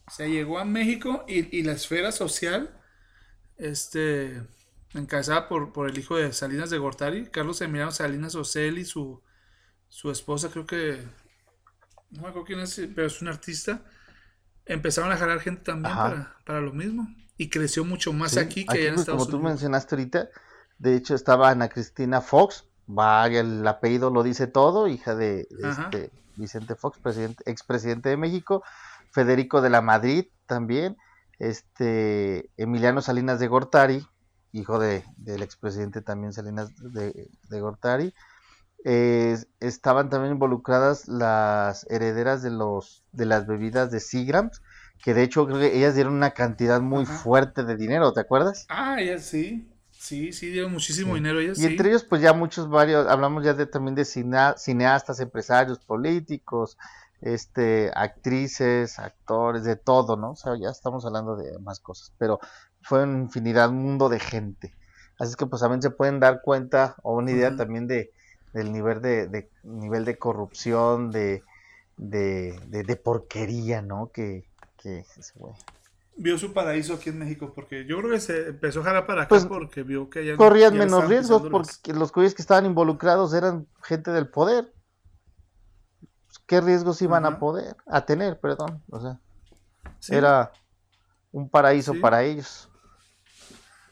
O 0.07 0.11
sea, 0.11 0.27
llegó 0.27 0.59
a 0.59 0.65
México 0.65 1.23
y, 1.27 1.57
y 1.57 1.63
la 1.63 1.71
esfera 1.71 2.11
social, 2.11 2.77
este, 3.57 4.43
encabezada 4.93 5.47
por, 5.47 5.71
por 5.71 5.89
el 5.89 5.97
hijo 5.97 6.17
de 6.17 6.33
Salinas 6.33 6.69
de 6.69 6.77
Gortari, 6.77 7.27
Carlos 7.27 7.61
Emiliano 7.61 7.91
Salinas 7.91 8.35
Ocelli, 8.35 8.85
su, 8.85 9.21
su 9.87 10.11
esposa, 10.11 10.49
creo 10.49 10.65
que, 10.65 11.01
no 12.11 12.21
me 12.23 12.27
acuerdo 12.27 12.45
quién 12.45 12.59
es, 12.59 12.81
pero 12.93 13.07
es 13.07 13.21
un 13.21 13.27
artista, 13.27 13.83
empezaron 14.65 15.11
a 15.11 15.17
jalar 15.17 15.39
gente 15.39 15.63
también 15.63 15.95
para, 15.95 16.35
para, 16.45 16.61
lo 16.61 16.73
mismo. 16.73 17.07
Y 17.37 17.49
creció 17.49 17.83
mucho 17.85 18.13
más 18.13 18.37
aquí 18.37 18.65
que 18.65 18.87
en 18.87 18.93
pues, 18.93 19.01
Estados 19.01 19.27
Como 19.27 19.37
tú 19.37 19.43
mencionaste 19.43 19.95
ahorita, 19.95 20.29
de 20.77 20.95
hecho 20.95 21.15
estaba 21.15 21.49
Ana 21.49 21.69
Cristina 21.69 22.21
Fox, 22.21 22.65
vaya, 22.87 23.39
el 23.39 23.65
apellido 23.67 24.09
lo 24.09 24.23
dice 24.23 24.47
todo, 24.47 24.87
hija 24.87 25.15
de, 25.15 25.47
este, 25.63 26.11
Vicente 26.35 26.75
Fox, 26.75 26.99
presidente, 26.99 27.43
expresidente 27.49 28.09
de 28.09 28.17
México, 28.17 28.63
Federico 29.11 29.61
de 29.61 29.69
la 29.69 29.81
Madrid 29.81 30.25
también, 30.45 30.97
este 31.39 32.49
Emiliano 32.57 33.01
Salinas 33.01 33.39
de 33.39 33.47
Gortari, 33.47 34.05
hijo 34.51 34.79
de, 34.79 35.03
del 35.17 35.41
expresidente 35.41 36.01
también 36.01 36.33
Salinas 36.33 36.71
de, 36.77 37.29
Gortari. 37.49 38.13
estaban 38.83 40.09
también 40.09 40.33
involucradas 40.33 41.07
las 41.07 41.85
herederas 41.89 42.43
de 42.43 42.51
los 42.51 43.03
de 43.11 43.25
las 43.25 43.47
bebidas 43.47 43.91
de 43.91 43.99
Seagrams, 43.99 44.61
que 45.03 45.13
de 45.13 45.23
hecho 45.23 45.45
creo 45.45 45.59
que 45.59 45.77
ellas 45.77 45.95
dieron 45.95 46.13
una 46.13 46.31
cantidad 46.31 46.81
muy 46.81 47.05
fuerte 47.05 47.63
de 47.63 47.75
dinero, 47.75 48.13
¿te 48.13 48.21
acuerdas? 48.21 48.65
Ah, 48.69 48.99
ellas 48.99 49.23
sí. 49.23 49.67
Sí, 49.91 50.33
sí, 50.33 50.49
dieron 50.49 50.71
muchísimo 50.71 51.13
dinero 51.13 51.39
ellas. 51.39 51.59
Y 51.59 51.65
entre 51.65 51.89
ellos, 51.89 52.03
pues 52.03 52.23
ya 52.23 52.33
muchos, 52.33 52.67
varios, 52.69 53.07
hablamos 53.07 53.43
ya 53.43 53.53
de 53.53 53.67
también 53.67 53.93
de 53.93 54.03
cineastas, 54.03 55.19
empresarios, 55.19 55.77
políticos, 55.77 56.75
este, 57.21 57.91
actrices, 57.93 58.97
actores, 58.97 59.63
de 59.63 59.75
todo, 59.75 60.17
¿no? 60.17 60.31
O 60.31 60.35
sea, 60.35 60.53
ya 60.59 60.69
estamos 60.69 61.05
hablando 61.05 61.35
de 61.35 61.59
más 61.59 61.79
cosas, 61.79 62.13
pero 62.17 62.39
fue 62.81 63.03
una 63.03 63.19
infinidad, 63.19 63.69
un 63.69 63.83
mundo 63.83 64.09
de 64.09 64.19
gente. 64.19 64.73
Así 65.19 65.35
que 65.35 65.45
pues 65.45 65.61
también 65.61 65.83
se 65.83 65.91
pueden 65.91 66.19
dar 66.19 66.41
cuenta 66.41 66.95
o 67.03 67.15
una 67.15 67.29
idea 67.29 67.55
también 67.55 67.85
de 67.85 68.11
del 68.53 68.71
nivel 68.71 69.01
de, 69.01 69.27
de, 69.27 69.49
nivel 69.63 70.05
de 70.05 70.17
corrupción, 70.17 71.11
de, 71.11 71.43
de, 71.97 72.59
de, 72.67 72.95
porquería, 72.95 73.81
¿no? 73.81 74.11
Que, 74.11 74.45
que 74.81 75.05
Vio 76.17 76.37
su 76.37 76.51
paraíso 76.53 76.93
aquí 76.95 77.09
en 77.09 77.19
México, 77.19 77.53
porque 77.55 77.85
yo 77.85 77.97
creo 77.99 78.11
que 78.11 78.19
se 78.19 78.49
empezó 78.49 78.81
a 78.81 78.83
jalar 78.83 79.07
para 79.07 79.23
acá 79.23 79.29
pues, 79.29 79.45
porque 79.45 79.81
vio 79.81 80.09
que 80.09 80.25
ya 80.25 80.35
corrían 80.35 80.77
menos 80.77 81.07
riesgos 81.07 81.43
porque 81.49 81.93
los 81.93 82.11
cuyos 82.11 82.35
que 82.35 82.41
estaban 82.41 82.65
involucrados 82.65 83.33
eran 83.33 83.65
gente 83.81 84.11
del 84.11 84.27
poder 84.27 84.71
qué 86.51 86.59
riesgos 86.59 87.01
iban 87.01 87.25
a 87.25 87.39
poder, 87.39 87.77
a 87.87 88.05
tener, 88.05 88.37
perdón. 88.37 88.83
O 88.89 88.99
sea, 88.99 89.19
era 90.09 90.51
un 91.31 91.49
paraíso 91.49 91.93
para 92.01 92.23
ellos. 92.23 92.69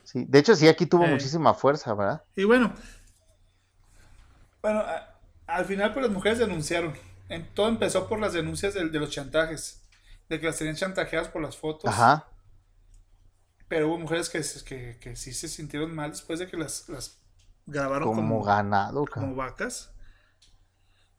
Sí, 0.03 0.25
de 0.27 0.39
hecho, 0.39 0.53
sí, 0.55 0.67
aquí 0.67 0.85
tuvo 0.85 1.05
eh. 1.05 1.11
muchísima 1.11 1.53
fuerza, 1.53 1.93
¿verdad? 1.93 2.21
Y 2.35 2.43
bueno, 2.43 2.73
bueno, 4.61 4.83
al 5.47 5.65
final 5.65 5.93
pues 5.93 6.07
las 6.07 6.13
mujeres 6.13 6.39
denunciaron. 6.39 6.93
todo 7.53 7.69
empezó 7.69 8.09
por 8.09 8.19
las 8.19 8.33
denuncias 8.33 8.73
de, 8.73 8.83
los 8.85 9.09
chantajes, 9.09 9.78
de 10.29 10.39
que 10.39 10.45
las 10.45 10.57
tenían 10.57 10.75
chantajeadas 10.75 11.27
por 11.29 11.41
las 11.41 11.57
fotos. 11.57 11.89
Ajá. 11.89 12.27
Pero 13.67 13.89
hubo 13.89 13.99
mujeres 13.99 14.29
que, 14.29 14.41
que, 14.63 14.97
que 14.99 15.15
sí 15.15 15.33
se 15.33 15.47
sintieron 15.47 15.93
mal 15.93 16.11
después 16.11 16.39
de 16.39 16.47
que 16.47 16.57
las, 16.57 16.87
las 16.89 17.19
grabaron 17.65 18.15
como, 18.15 18.43
ganado, 18.43 19.05
como 19.05 19.35
vacas 19.35 19.91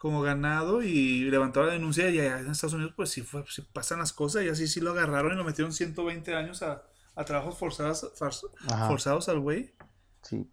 como 0.01 0.23
ganado 0.23 0.83
y 0.83 1.31
levantó 1.31 1.63
la 1.63 1.75
denuncia 1.75 2.09
y 2.09 2.19
allá 2.21 2.41
en 2.41 2.51
Estados 2.51 2.73
Unidos 2.73 2.95
pues 2.97 3.11
sí, 3.11 3.21
fue, 3.21 3.45
pasan 3.75 3.99
las 3.99 4.15
cosas 4.15 4.43
y 4.45 4.49
así 4.49 4.67
sí 4.67 4.81
lo 4.81 4.93
agarraron 4.93 5.35
y 5.35 5.37
lo 5.37 5.45
metieron 5.45 5.75
120 5.75 6.35
años 6.35 6.63
a, 6.63 6.87
trabajos 7.27 7.59
forzados, 7.59 8.11
forzados 8.17 9.29
al 9.29 9.41
güey. 9.41 9.75
Sí. 10.23 10.49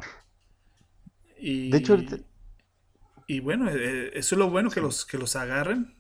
Y, 1.38 1.70
de 1.70 1.78
hecho, 1.78 1.98
y 3.26 3.40
bueno, 3.40 3.70
eh, 3.70 4.12
eso 4.16 4.36
es 4.36 4.40
lo 4.40 4.50
bueno 4.50 4.70
que 4.70 4.82
los 4.82 5.06
que 5.06 5.18
los 5.18 5.38
agarren 5.38 5.97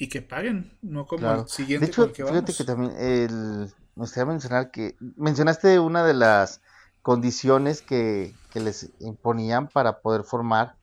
y 0.00 0.08
que 0.08 0.22
paguen, 0.22 0.72
no 0.80 1.06
como 1.06 1.30
el 1.30 1.46
siguiente. 1.46 1.84
De 1.84 1.92
hecho, 1.92 2.08
fíjate 2.08 2.54
que 2.54 2.64
también 2.64 2.92
el, 2.96 3.70
me 3.94 4.04
gustaría 4.04 4.24
mencionar 4.24 4.70
que 4.70 4.96
mencionaste 4.98 5.78
una 5.78 6.02
de 6.06 6.14
las 6.14 6.62
condiciones 7.02 7.82
que, 7.82 8.34
que 8.50 8.60
les 8.60 8.88
imponían 9.00 9.68
para 9.68 10.00
poder 10.00 10.24
formar 10.24 10.76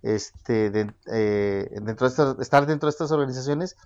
este, 0.00 0.72
eh, 1.12 1.68
dentro 1.82 2.08
de 2.08 2.42
estar 2.42 2.66
dentro 2.66 2.86
de 2.86 2.90
estas 2.90 3.12
organizaciones, 3.12 3.76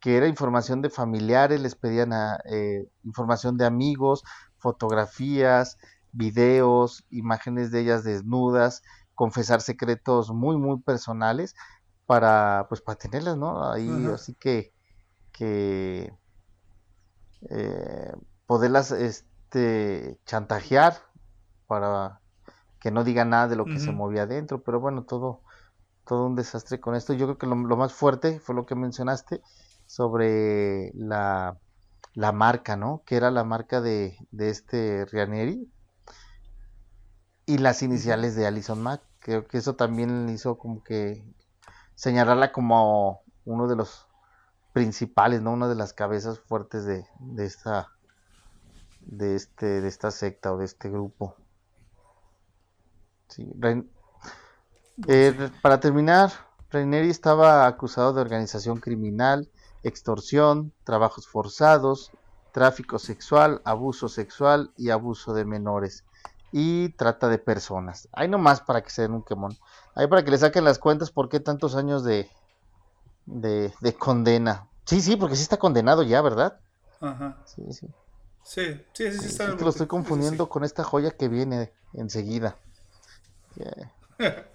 que 0.00 0.16
era 0.16 0.26
información 0.26 0.80
de 0.80 0.88
familiares, 0.88 1.60
les 1.60 1.74
pedían 1.74 2.12
eh, 2.46 2.88
información 3.04 3.58
de 3.58 3.66
amigos, 3.66 4.24
fotografías, 4.56 5.76
videos, 6.12 7.04
imágenes 7.10 7.70
de 7.70 7.80
ellas 7.80 8.02
desnudas, 8.02 8.82
confesar 9.14 9.60
secretos 9.60 10.30
muy, 10.30 10.56
muy 10.56 10.80
personales 10.80 11.54
para, 12.06 12.66
pues, 12.68 12.80
para 12.80 12.98
tenerlas, 12.98 13.36
¿no? 13.36 13.70
Ahí, 13.70 14.06
así 14.12 14.34
que, 14.34 14.72
que 15.32 16.12
eh, 17.50 18.12
poderlas 18.46 18.90
este, 18.92 20.18
chantajear 20.24 20.96
para 21.66 22.20
que 22.80 22.90
no 22.90 23.04
digan 23.04 23.30
nada 23.30 23.48
de 23.48 23.56
lo 23.56 23.64
que 23.64 23.78
se 23.78 23.92
movía 23.92 24.24
adentro, 24.24 24.62
pero 24.62 24.80
bueno, 24.80 25.04
todo, 25.04 25.42
todo 26.04 26.26
un 26.26 26.34
desastre 26.34 26.80
con 26.80 26.96
esto. 26.96 27.12
Yo 27.12 27.26
creo 27.26 27.38
que 27.38 27.46
lo, 27.46 27.54
más 27.54 27.92
fuerte 27.92 28.40
fue 28.40 28.56
lo 28.56 28.66
que 28.66 28.74
mencionaste 28.74 29.40
sobre 29.86 30.90
la, 30.94 31.56
la 32.14 32.32
marca, 32.32 32.76
¿no? 32.76 33.02
Que 33.06 33.16
era 33.16 33.30
la 33.30 33.44
marca 33.44 33.80
de, 33.80 34.16
de 34.32 34.50
este 34.50 35.04
Rianeri 35.06 35.70
y 37.46 37.58
las 37.58 37.82
iniciales 37.82 38.34
de 38.34 38.46
Alison 38.46 38.82
Mack. 38.82 39.02
Creo 39.20 39.46
que 39.46 39.58
eso 39.58 39.76
también 39.76 40.28
hizo 40.28 40.58
como 40.58 40.82
que 40.82 41.24
señalarla 42.02 42.50
como 42.50 43.22
uno 43.44 43.68
de 43.68 43.76
los 43.76 44.08
principales, 44.72 45.40
¿no? 45.40 45.52
Una 45.52 45.68
de 45.68 45.76
las 45.76 45.92
cabezas 45.92 46.40
fuertes 46.40 46.84
de, 46.84 47.06
de 47.20 47.44
esta 47.44 47.92
de 49.02 49.36
este 49.36 49.80
de 49.80 49.86
esta 49.86 50.10
secta 50.10 50.52
o 50.52 50.58
de 50.58 50.64
este 50.64 50.90
grupo. 50.90 51.36
Sí, 53.28 53.48
eh, 55.06 55.50
para 55.62 55.78
terminar, 55.78 56.32
Raineri 56.70 57.08
estaba 57.08 57.68
acusado 57.68 58.12
de 58.12 58.20
organización 58.20 58.80
criminal, 58.80 59.48
extorsión, 59.84 60.72
trabajos 60.82 61.28
forzados, 61.28 62.10
tráfico 62.50 62.98
sexual, 62.98 63.62
abuso 63.64 64.08
sexual 64.08 64.72
y 64.76 64.90
abuso 64.90 65.34
de 65.34 65.44
menores 65.44 66.04
y 66.50 66.88
trata 66.90 67.28
de 67.28 67.38
personas. 67.38 68.08
Hay 68.12 68.26
nomás 68.26 68.60
para 68.60 68.82
que 68.82 68.90
se 68.90 69.02
den 69.02 69.12
un 69.12 69.22
quemón. 69.22 69.56
Hay 69.94 70.06
para 70.06 70.24
que 70.24 70.30
le 70.30 70.38
saquen 70.38 70.64
las 70.64 70.78
cuentas 70.78 71.10
por 71.10 71.28
qué 71.28 71.40
tantos 71.40 71.76
años 71.76 72.04
de, 72.04 72.28
de, 73.26 73.94
condena. 73.98 74.66
Sí, 74.84 75.00
sí, 75.00 75.16
porque 75.16 75.36
sí 75.36 75.42
está 75.42 75.58
condenado 75.58 76.02
ya, 76.02 76.20
¿verdad? 76.22 76.58
Ajá. 77.00 77.36
Sí, 77.44 77.62
sí. 77.72 77.86
Sí, 78.44 78.84
sí, 78.92 79.12
sí, 79.12 79.26
está. 79.26 79.48
lo 79.48 79.68
estoy 79.68 79.86
confundiendo 79.86 80.48
con 80.48 80.64
esta 80.64 80.82
joya 80.82 81.12
que 81.12 81.28
viene 81.28 81.72
enseguida. 81.92 82.56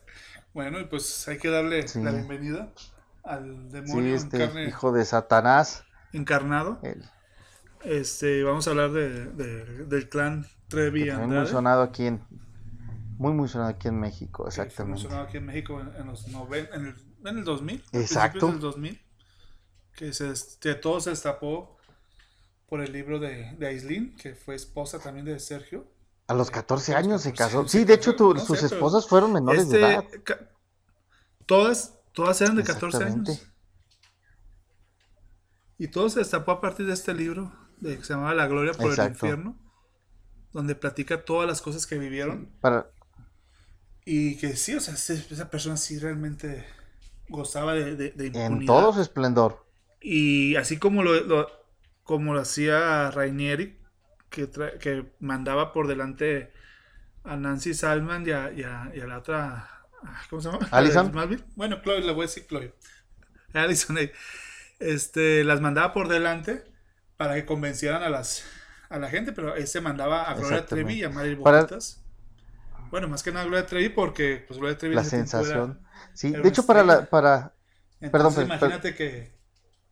Bueno, 0.54 0.80
y 0.80 0.86
pues 0.86 1.28
hay 1.28 1.38
que 1.38 1.50
darle 1.50 1.86
la 2.02 2.10
bienvenida 2.10 2.70
al 3.24 3.70
demonio 3.70 4.16
este 4.16 4.66
hijo 4.68 4.92
de 4.92 5.06
Satanás 5.06 5.84
encarnado. 6.14 6.80
Este, 7.84 8.44
vamos 8.44 8.68
a 8.68 8.72
hablar 8.72 8.92
de, 8.92 9.28
del 9.86 10.10
clan 10.10 10.48
Trevi 10.68 11.12
Muy 11.12 11.46
sonado 11.46 11.84
aquí 11.84 12.08
en 12.08 12.22
muy 13.18 13.34
muy 13.34 13.47
sonado 13.47 13.72
aquí 13.72 13.88
en 13.88 13.99
México, 13.99 14.47
exactamente. 14.47 15.01
Muy 15.01 15.09
sonado 15.09 15.28
aquí 15.28 15.38
en 15.38 15.45
México 15.45 15.82
en, 15.82 16.07
los 16.07 16.28
noven, 16.28 16.68
en, 16.74 16.86
el, 16.88 16.95
en 17.26 17.38
el 17.39 17.43
2000, 17.43 17.84
Exacto. 17.93 18.47
del 18.47 18.59
2000, 18.59 19.01
que 19.95 20.13
se 20.13 20.32
que 20.59 20.76
todo 20.76 20.99
se 20.99 21.09
destapó 21.09 21.78
por 22.68 22.82
el 22.82 22.91
libro 22.91 23.20
de, 23.20 23.55
de 23.57 23.68
Aislinn, 23.68 24.15
que 24.15 24.36
fue 24.36 24.55
esposa 24.55 24.99
también 24.99 25.26
de 25.26 25.39
Sergio. 25.39 25.88
A 26.28 26.34
los 26.34 26.51
14 26.51 26.93
años 26.95 27.22
se 27.22 27.34
casó. 27.34 27.68
Sí, 27.68 27.86
de 27.86 27.93
hecho 27.93 28.15
sus 28.45 28.61
esposas 28.63 29.07
fueron 29.07 29.32
menores 29.32 29.70
de 29.70 29.80
este, 29.80 29.93
edad. 29.93 30.49
Todas, 31.45 31.99
todas 32.11 32.39
eran 32.41 32.57
de 32.57 32.63
14 32.63 33.03
años. 33.03 33.47
Y 35.78 35.88
todo 35.88 36.09
se 36.09 36.20
destapó 36.20 36.51
a 36.51 36.61
partir 36.61 36.86
de 36.86 36.93
este 36.93 37.13
libro 37.13 37.53
de, 37.80 37.97
que 37.97 38.03
se 38.03 38.13
llamaba 38.13 38.34
La 38.34 38.47
Gloria 38.47 38.74
por 38.74 38.91
el 38.91 39.07
Infierno, 39.07 39.57
donde 40.51 40.76
platica 40.76 41.24
todas 41.24 41.47
las 41.47 41.61
cosas 41.61 41.88
que 41.88 41.97
vivieron. 41.97 42.51
para... 42.59 42.91
Y 44.10 44.38
que 44.38 44.55
sí, 44.55 44.74
o 44.74 44.80
sea, 44.80 44.93
esa 44.93 45.49
persona 45.49 45.76
sí 45.76 45.99
realmente 45.99 46.66
gozaba 47.28 47.74
de, 47.74 47.97
de, 47.97 48.32
En 48.45 48.66
todo 48.66 48.93
su 48.93 49.01
esplendor. 49.01 49.66
Y 49.99 50.55
así 50.55 50.78
como 50.80 51.03
lo, 51.03 51.49
como 52.03 52.34
lo 52.34 52.39
hacía 52.39 53.12
Rainieri, 53.12 53.78
que, 54.30 54.49
que 54.80 55.12
mandaba 55.20 55.74
por 55.74 55.89
delante 55.89 56.53
a 57.26 57.36
Nancy 57.36 57.74
Salman 57.74 58.26
y 58.26 58.32
a, 58.32 58.53
y 58.53 58.64
a, 58.64 59.05
la 59.05 59.18
otra. 59.18 59.84
Ah, 60.01 60.22
¿Cómo 60.30 60.41
se 60.41 60.51
llama? 60.51 60.66
Alison. 60.72 61.12
Bueno, 61.58 61.82
Chloe, 61.82 61.99
le 61.99 62.14
voy 62.14 62.24
a 62.24 62.28
decir 62.28 62.47
Chloe. 62.47 62.74
Alison, 63.51 63.97
este, 64.80 65.43
las 65.43 65.60
mandaba 65.60 65.91
por 65.91 66.08
delante 66.08 66.64
para 67.18 67.36
que 67.36 67.45
convencieran 67.45 68.03
a 68.03 68.10
las 68.10 68.45
a 68.88 68.99
la 68.99 69.10
gente, 69.10 69.34
pero 69.34 69.58
ese 69.58 69.82
mandaba 69.82 70.32
a 70.32 70.36
Gloria 70.36 70.66
Trevi 70.66 71.01
y 71.01 71.03
a 71.03 71.10
Mary 71.10 71.36
Boquitas. 71.36 72.07
Bueno, 72.90 73.08
más 73.08 73.24
que 73.24 73.32
nada 73.32 73.46
Gloria 73.46 73.66
Trevi 73.66 73.90
porque 73.90 74.44
pues 74.48 74.60
Gloria 74.60 74.78
Trevi 74.78 74.96
la 74.96 75.04
sensación. 75.04 75.80
sí, 76.14 76.32
de 76.32 76.48
hecho 76.48 76.66
para 76.66 76.84
la 76.84 77.06
para 77.06 77.54
Perdón, 78.00 78.34
imagínate 78.44 78.94
que 78.94 79.38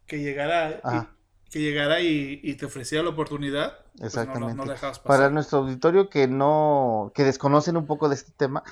que 0.06 0.20
llegara 0.20 0.82
y, 0.84 1.52
que 1.52 1.60
llegara 1.60 2.02
y, 2.02 2.56
te 2.56 2.66
ofreciera 2.66 3.04
la 3.04 3.10
oportunidad. 3.10 3.80
Pues, 3.98 4.16
Exactamente. 4.16 4.64
Para 5.04 5.30
nuestro 5.30 5.60
auditorio 5.60 6.10
que 6.10 6.28
no 6.28 7.12
que 7.16 7.24
desconocen 7.24 7.78
un 7.78 7.88
poco 7.88 8.10
de 8.10 8.16
este 8.16 8.32
tema, 8.32 8.64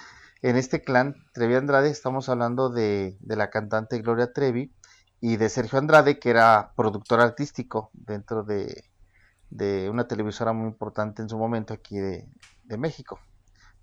en 0.41 0.57
este 0.57 0.81
clan 0.81 1.15
Trevi 1.33 1.55
Andrade 1.55 1.89
estamos 1.89 2.29
hablando 2.29 2.69
de, 2.69 3.17
de 3.21 3.35
la 3.35 3.49
cantante 3.49 3.99
Gloria 3.99 4.33
Trevi 4.33 4.71
y 5.21 5.37
de 5.37 5.49
Sergio 5.49 5.79
Andrade, 5.79 6.19
que 6.19 6.29
era 6.29 6.73
productor 6.75 7.21
artístico 7.21 7.89
dentro 7.93 8.43
de, 8.43 8.83
de 9.49 9.89
una 9.89 10.07
televisora 10.07 10.51
muy 10.51 10.67
importante 10.67 11.21
en 11.21 11.29
su 11.29 11.37
momento 11.37 11.73
aquí 11.73 11.97
de, 11.97 12.27
de 12.65 12.77
México. 12.77 13.19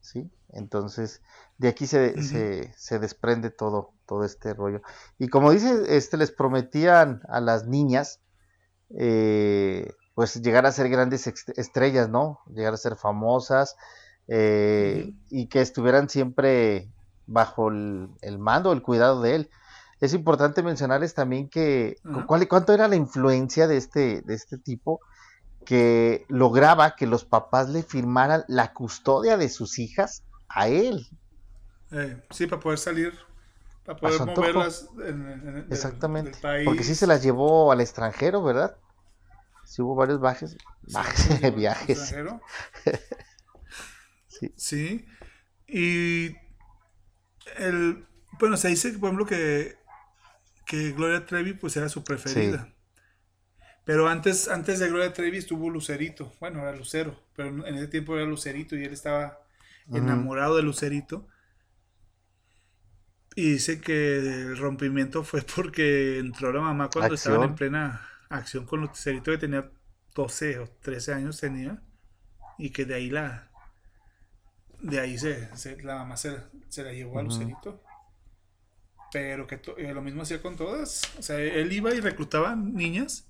¿Sí? 0.01 0.31
Entonces, 0.49 1.23
de 1.59 1.69
aquí 1.69 1.87
se, 1.87 2.21
se, 2.23 2.73
se, 2.77 2.99
desprende 2.99 3.51
todo, 3.51 3.93
todo 4.07 4.25
este 4.25 4.55
rollo. 4.55 4.83
Y 5.19 5.29
como 5.29 5.53
dice, 5.53 5.97
este, 5.97 6.17
les 6.17 6.33
prometían 6.33 7.23
a 7.29 7.41
las 7.41 7.67
niñas, 7.67 8.21
eh, 8.99 9.93
pues 10.15 10.43
llegar 10.43 10.67
a 10.67 10.73
ser 10.73 10.89
grandes 10.89 11.27
estrellas, 11.27 12.09
¿no? 12.09 12.41
Llegar 12.49 12.75
a 12.75 12.79
ser 12.79 12.97
famosas 12.97 13.77
eh, 14.27 15.15
y 15.29 15.47
que 15.49 15.61
estuvieran 15.61 16.09
siempre 16.09 16.93
bajo 17.27 17.69
el, 17.69 18.09
el 18.23 18.39
mando, 18.39 18.73
el 18.73 18.83
cuidado 18.83 19.23
de 19.23 19.37
él 19.37 19.51
es 20.01 20.15
importante 20.15 20.63
mencionarles 20.63 21.15
también 21.15 21.49
que 21.49 21.97
cuánto 22.27 22.73
era 22.73 22.89
la 22.89 22.97
influencia 22.97 23.67
de 23.67 23.77
este, 23.77 24.23
de 24.23 24.35
este 24.35 24.57
tipo 24.57 25.01
que 25.65 26.25
lograba 26.29 26.97
que 26.97 27.07
los 27.07 27.25
papás 27.25 27.69
le 27.69 27.83
firmaran 27.83 28.45
la 28.49 28.73
custodia 28.73 29.37
de 29.37 29.49
sus 29.49 29.79
hijas 29.79 30.25
a 30.49 30.69
él. 30.69 31.09
Eh, 31.93 32.23
sí, 32.31 32.47
para 32.47 32.61
poder 32.61 32.79
salir, 32.79 33.13
para 33.85 33.99
poder 33.99 34.27
moverlas 34.27 34.89
en, 35.05 35.67
Exactamente. 35.71 36.39
Porque 36.65 36.85
sí 36.85 36.95
se 36.95 37.07
las 37.07 37.23
llevó 37.23 37.73
al 37.73 37.81
extranjero, 37.81 38.43
¿verdad? 38.43 38.77
Sí 39.65 39.83
hubo 39.83 39.95
varios 39.95 40.21
viajes, 40.21 40.57
viajes. 41.57 42.15
sí. 44.29 44.53
sí. 44.57 45.07
Y 45.67 46.37
el, 47.57 48.07
bueno, 48.39 48.57
se 48.57 48.69
dice, 48.69 48.91
por 48.99 49.09
ejemplo, 49.09 49.27
que 49.27 49.81
que 50.71 50.93
Gloria 50.93 51.27
Trevi 51.27 51.53
pues 51.55 51.77
era 51.77 51.89
su 51.89 52.05
preferida. 52.05 52.73
Pero 53.85 54.09
antes, 54.09 54.49
antes 54.49 54.79
de 54.79 54.89
Gloria 54.89 55.13
Trevi 55.13 55.39
estuvo 55.39 55.71
Lucerito. 55.71 56.33
Bueno, 56.41 56.61
era 56.61 56.77
Lucero, 56.77 57.19
pero 57.35 57.67
en 57.67 57.75
ese 57.75 57.89
tiempo 57.89 58.17
era 58.17 58.27
Lucerito 58.27 58.77
y 58.77 58.85
él 58.85 58.93
estaba 58.93 59.41
enamorado 59.93 60.57
de 60.57 60.63
Lucerito. 60.63 61.27
Y 63.35 63.53
dice 63.53 63.81
que 63.81 64.19
el 64.19 64.57
rompimiento 64.59 65.25
fue 65.25 65.43
porque 65.43 66.19
entró 66.19 66.53
la 66.53 66.61
mamá 66.61 66.91
cuando 66.93 67.15
estaban 67.15 67.51
en 67.51 67.55
plena 67.55 68.07
acción 68.29 68.67
con 68.67 68.81
Lucerito, 68.83 69.31
que 69.31 69.39
tenía 69.39 69.71
12 70.15 70.59
o 70.59 70.69
13 70.83 71.15
años 71.15 71.41
tenía. 71.41 71.83
Y 72.59 72.71
que 72.71 72.85
de 72.85 72.95
ahí 72.95 73.11
la. 73.11 73.51
De 74.81 75.01
ahí 75.01 75.19
se, 75.19 75.51
la 75.83 75.97
mamá 75.97 76.17
se, 76.17 76.31
la 76.31 76.93
llevó 76.93 77.19
a 77.19 77.23
Lucerito 77.23 77.83
pero 79.13 79.49
que 79.49 79.61
eh, 79.79 79.93
lo 79.93 80.03
mismo 80.03 80.23
hacía 80.23 80.41
con 80.41 80.57
todas. 80.57 81.03
O 81.19 81.23
sea, 81.23 81.37
él 81.41 81.73
iba 81.73 81.93
y 81.93 82.01
reclutaba 82.01 82.55
niñas 82.55 83.30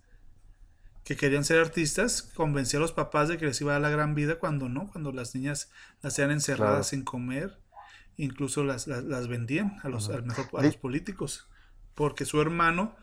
que 1.04 1.16
querían 1.16 1.44
ser 1.44 1.60
artistas, 1.60 2.22
convencía 2.22 2.78
a 2.78 2.82
los 2.82 2.92
papás 2.92 3.28
de 3.28 3.38
que 3.38 3.46
les 3.46 3.60
iba 3.60 3.72
a 3.72 3.74
dar 3.74 3.82
la 3.82 3.90
gran 3.90 4.14
vida 4.14 4.38
cuando 4.38 4.68
no, 4.68 4.88
cuando 4.90 5.12
las 5.12 5.34
niñas 5.34 5.70
las 6.02 6.12
hacían 6.12 6.30
encerradas 6.30 6.88
sin 6.88 7.04
comer, 7.04 7.58
incluso 8.16 8.64
las, 8.64 8.86
las, 8.86 9.28
vendían 9.28 9.78
a 9.82 9.88
los, 9.88 10.08
mejor, 10.08 10.46
a 10.60 10.62
los 10.62 10.76
políticos, 10.76 11.48
porque 11.94 12.24
su 12.24 12.40
hermano 12.40 12.96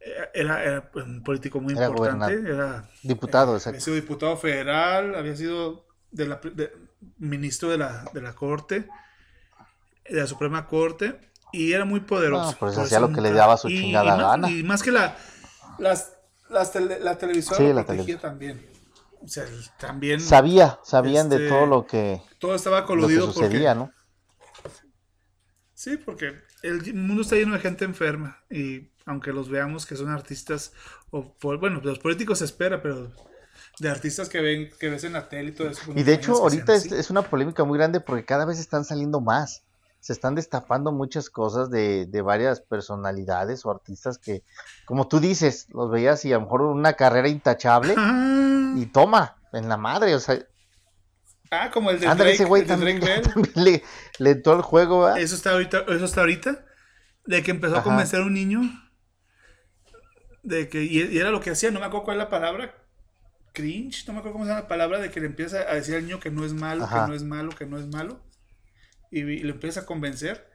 eh, 0.00 0.12
era, 0.34 0.90
un 0.94 1.22
político 1.22 1.60
muy 1.60 1.74
importante, 1.74 2.34
era 2.34 2.88
diputado, 3.02 3.56
eh, 3.56 3.60
había 3.66 3.80
sido 3.80 3.96
diputado 3.96 4.36
federal, 4.36 5.14
había 5.16 5.34
sido 5.34 5.86
de 6.12 6.26
la, 6.26 6.40
ministro 7.18 7.68
de 7.68 7.78
la, 7.78 8.04
de 8.12 8.22
la 8.22 8.34
corte, 8.34 8.88
de 10.08 10.20
la 10.20 10.26
Suprema 10.26 10.66
Corte, 10.66 11.20
y 11.52 11.72
era 11.72 11.84
muy 11.84 12.00
poderoso. 12.00 12.52
No, 12.52 12.58
pues 12.58 12.78
hacía 12.78 13.00
lo 13.00 13.12
que 13.12 13.20
le 13.20 13.32
daba 13.32 13.56
su 13.56 13.68
chingada 13.68 14.16
gana. 14.16 14.50
Y 14.50 14.62
más 14.62 14.82
que 14.82 14.92
la, 14.92 15.16
las, 15.78 16.15
las 16.48 16.74
la 16.74 17.18
televisora 17.18 17.74
la 17.74 17.86
protegía 17.86 18.18
también. 18.18 18.64
O 19.22 19.28
sea, 19.28 19.44
también. 19.78 20.20
Sabía, 20.20 20.78
sabían 20.84 21.28
de 21.28 21.36
este, 21.36 21.48
todo 21.48 21.66
lo 21.66 21.86
que. 21.86 22.22
Todo 22.38 22.54
estaba 22.54 22.84
coludido. 22.86 23.32
sucedía, 23.32 23.74
¿no? 23.74 23.90
Sí, 25.74 25.96
porque 25.96 26.34
el 26.62 26.94
mundo 26.94 27.22
está 27.22 27.36
lleno 27.36 27.54
de 27.54 27.60
gente 27.60 27.84
enferma. 27.84 28.42
Y 28.50 28.92
aunque 29.04 29.32
los 29.32 29.48
veamos 29.48 29.84
que 29.86 29.96
son 29.96 30.10
artistas, 30.10 30.72
o 31.10 31.34
bueno, 31.58 31.80
los 31.82 31.98
políticos 31.98 32.38
se 32.38 32.44
espera, 32.44 32.80
pero 32.82 33.12
de 33.78 33.88
artistas 33.88 34.28
que 34.28 34.40
ven, 34.40 34.70
que 34.78 34.88
ves 34.88 35.04
en 35.04 35.14
la 35.14 35.28
tele 35.28 35.50
y 35.50 35.52
todo 35.52 35.70
eso. 35.70 35.82
Pues 35.86 35.98
y 35.98 36.02
de 36.02 36.14
hecho, 36.14 36.34
ahorita 36.34 36.74
es, 36.74 36.90
es, 36.92 37.10
una 37.10 37.22
polémica 37.22 37.64
muy 37.64 37.78
grande 37.78 38.00
porque 38.00 38.24
cada 38.24 38.44
vez 38.44 38.58
están 38.58 38.84
saliendo 38.84 39.20
más 39.20 39.65
se 40.06 40.12
están 40.12 40.36
destapando 40.36 40.92
muchas 40.92 41.30
cosas 41.30 41.68
de, 41.68 42.06
de, 42.06 42.22
varias 42.22 42.60
personalidades 42.60 43.66
o 43.66 43.72
artistas 43.72 44.18
que, 44.18 44.44
como 44.84 45.08
tú 45.08 45.18
dices, 45.18 45.66
los 45.70 45.90
veías 45.90 46.24
y 46.24 46.32
a 46.32 46.36
lo 46.36 46.42
mejor 46.42 46.62
una 46.62 46.92
carrera 46.92 47.28
intachable 47.28 47.96
y 48.76 48.86
toma, 48.86 49.36
en 49.52 49.68
la 49.68 49.76
madre, 49.76 50.14
o 50.14 50.20
sea. 50.20 50.38
Ah, 51.50 51.72
como 51.72 51.90
el 51.90 51.98
de 51.98 52.06
Drake, 52.06 52.34
ese 52.34 52.44
güey 52.44 52.64
también, 52.66 53.00
le, 53.56 53.82
le 54.20 54.30
entró 54.30 54.54
el 54.54 54.62
juego, 54.62 55.08
Eso 55.16 55.34
está 55.34 55.50
ahorita, 55.50 55.78
eso 55.88 56.04
está 56.04 56.20
ahorita, 56.20 56.64
de 57.24 57.42
que 57.42 57.50
empezó 57.50 57.76
a 57.76 57.82
convencer 57.82 58.20
a 58.20 58.26
un 58.26 58.34
niño, 58.34 58.60
de 60.44 60.68
que, 60.68 60.84
y, 60.84 61.18
era 61.18 61.30
lo 61.30 61.40
que 61.40 61.50
hacía, 61.50 61.72
no 61.72 61.80
me 61.80 61.86
acuerdo 61.86 62.04
cuál 62.04 62.18
es 62.18 62.22
la 62.22 62.30
palabra, 62.30 62.76
cringe, 63.52 64.06
no 64.06 64.12
me 64.12 64.20
acuerdo 64.20 64.34
cómo 64.34 64.44
se 64.44 64.50
llama 64.50 64.62
la 64.62 64.68
palabra, 64.68 65.00
de 65.00 65.10
que 65.10 65.18
le 65.18 65.26
empieza 65.26 65.62
a 65.68 65.74
decir 65.74 65.96
al 65.96 66.04
niño 66.04 66.20
que 66.20 66.30
no 66.30 66.44
es 66.44 66.52
malo, 66.52 66.88
que 66.88 66.94
no 66.94 67.12
es 67.12 67.24
malo, 67.24 67.50
que 67.50 67.66
no 67.66 67.76
es 67.76 67.88
malo 67.88 68.20
y, 69.10 69.38
lo 69.40 69.52
empieza 69.52 69.80
a 69.80 69.86
convencer. 69.86 70.48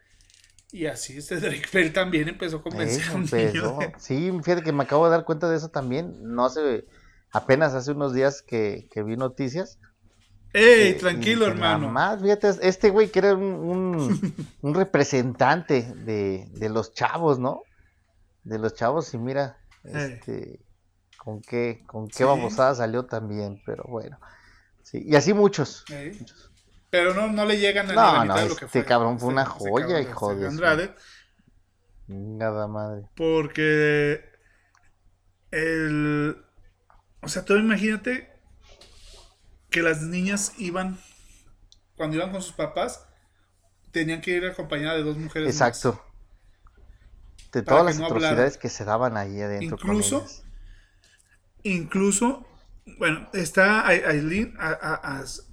Y 0.71 0.85
así 0.85 1.17
este 1.17 1.35
Drake 1.39 1.67
Bell 1.71 1.93
también 1.93 2.29
empezó 2.29 2.57
a 2.57 2.63
convencer 2.63 3.09
a 3.09 3.15
un 3.15 3.25
niño 3.25 3.79
Sí, 3.97 4.31
fíjate 4.43 4.63
que 4.63 4.71
me 4.71 4.83
acabo 4.83 5.05
de 5.05 5.11
dar 5.11 5.25
cuenta 5.25 5.49
de 5.49 5.57
eso 5.57 5.69
también. 5.69 6.15
No 6.21 6.45
hace, 6.45 6.85
apenas 7.31 7.73
hace 7.73 7.91
unos 7.91 8.13
días 8.13 8.41
que, 8.41 8.87
vi 8.95 9.15
noticias. 9.15 9.79
¡Ey, 10.53 10.97
tranquilo, 10.97 11.45
hermano! 11.45 11.89
Más, 11.89 12.21
fíjate, 12.21 12.49
este 12.61 12.89
güey 12.89 13.09
que 13.09 13.19
era 13.19 13.35
un, 13.35 14.35
un, 14.61 14.73
representante 14.73 15.83
de, 15.83 16.49
de, 16.51 16.69
los 16.69 16.93
chavos, 16.93 17.39
¿no? 17.39 17.61
De 18.43 18.59
los 18.59 18.73
chavos, 18.73 19.13
y 19.13 19.17
mira, 19.17 19.61
este, 19.85 20.59
con 21.17 21.41
qué, 21.41 21.83
con 21.85 22.07
qué 22.07 22.23
babosada 22.23 22.75
salió 22.75 23.05
también, 23.05 23.61
pero 23.65 23.83
bueno. 23.87 24.19
Sí, 24.83 25.03
y 25.05 25.15
así 25.15 25.33
muchos. 25.33 25.85
muchos. 26.19 26.50
Pero 26.91 27.13
no, 27.13 27.29
no 27.29 27.45
le 27.45 27.57
llegan 27.57 27.89
a 27.89 27.93
la 27.93 28.21
mitad 28.21 28.35
de 28.35 28.49
lo 28.49 28.55
que 28.55 28.65
este 28.65 28.67
fue. 28.67 28.81
Este 28.81 28.85
cabrón 28.85 29.17
fue 29.17 29.29
una 29.29 29.45
joya, 29.45 30.01
hijo 30.01 30.35
de 30.35 30.47
Andrade. 30.47 30.93
Nada 32.07 32.67
madre. 32.67 33.07
Porque 33.15 34.29
el. 35.51 36.43
O 37.21 37.29
sea, 37.29 37.45
tú 37.45 37.55
imagínate 37.55 38.29
que 39.69 39.81
las 39.81 40.01
niñas 40.01 40.53
iban. 40.57 40.99
Cuando 41.95 42.17
iban 42.17 42.33
con 42.33 42.41
sus 42.41 42.53
papás, 42.53 43.07
tenían 43.91 44.19
que 44.19 44.31
ir 44.31 44.45
acompañadas 44.45 44.97
de 44.97 45.03
dos 45.03 45.17
mujeres. 45.17 45.49
Exacto. 45.49 46.03
de 47.53 47.61
todas 47.61 47.85
las 47.85 48.01
atrocidades 48.01 48.57
que 48.57 48.67
se 48.67 48.83
daban 48.83 49.15
ahí 49.15 49.41
adentro. 49.41 49.77
Incluso. 49.77 50.25
Incluso 51.63 52.45
bueno, 52.97 53.29
está 53.33 53.87
Aileen, 53.87 54.55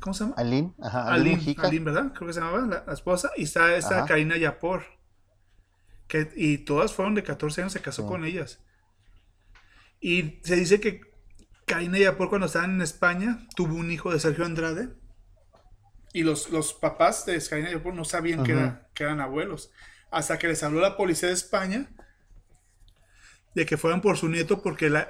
¿cómo 0.00 0.14
se 0.14 0.24
llama? 0.24 0.34
Aileen, 0.38 0.74
ajá, 0.80 1.12
Aileen, 1.12 1.84
¿verdad? 1.84 2.12
Creo 2.14 2.26
que 2.26 2.32
se 2.32 2.40
llamaba 2.40 2.82
la, 2.86 2.92
esposa. 2.92 3.30
Y 3.36 3.44
está 3.44 3.76
esta 3.76 4.06
Karina 4.06 4.36
Yapor. 4.36 4.84
Que, 6.06 6.30
y 6.36 6.58
todas 6.58 6.94
fueron 6.94 7.14
de 7.14 7.22
14 7.22 7.60
años, 7.60 7.72
se 7.72 7.80
casó 7.80 8.06
con 8.06 8.24
ellas. 8.24 8.60
Y 10.00 10.40
se 10.42 10.56
dice 10.56 10.80
que 10.80 11.02
Karina 11.66 11.98
Yapor, 11.98 12.30
cuando 12.30 12.46
estaban 12.46 12.76
en 12.76 12.82
España, 12.82 13.46
tuvo 13.54 13.74
un 13.74 13.90
hijo 13.90 14.10
de 14.10 14.20
Sergio 14.20 14.46
Andrade. 14.46 14.88
Y 16.14 16.22
los, 16.22 16.48
los 16.48 16.72
papás 16.72 17.26
de 17.26 17.38
Karina 17.46 17.68
Diop 17.68 17.84
no 17.92 18.06
sabían 18.06 18.42
que, 18.42 18.72
que 18.94 19.04
eran 19.04 19.20
abuelos. 19.20 19.70
Hasta 20.10 20.38
que 20.38 20.48
les 20.48 20.62
habló 20.62 20.80
la 20.80 20.96
policía 20.96 21.28
de 21.28 21.34
España 21.34 21.90
de 23.58 23.66
que 23.66 23.76
fueran 23.76 24.00
por 24.00 24.16
su 24.16 24.28
nieto 24.28 24.62
porque 24.62 24.88
la, 24.88 25.08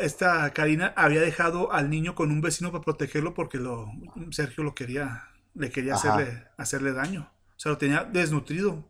esta 0.00 0.50
Karina 0.54 0.94
había 0.96 1.20
dejado 1.20 1.70
al 1.70 1.90
niño 1.90 2.14
con 2.14 2.30
un 2.30 2.40
vecino 2.40 2.72
para 2.72 2.82
protegerlo 2.82 3.34
porque 3.34 3.58
lo, 3.58 3.92
Sergio 4.30 4.64
lo 4.64 4.74
quería, 4.74 5.28
le 5.54 5.68
quería 5.68 5.96
hacerle, 5.96 6.46
hacerle 6.56 6.94
daño. 6.94 7.30
O 7.56 7.60
sea, 7.60 7.72
lo 7.72 7.76
tenía 7.76 8.04
desnutrido. 8.04 8.88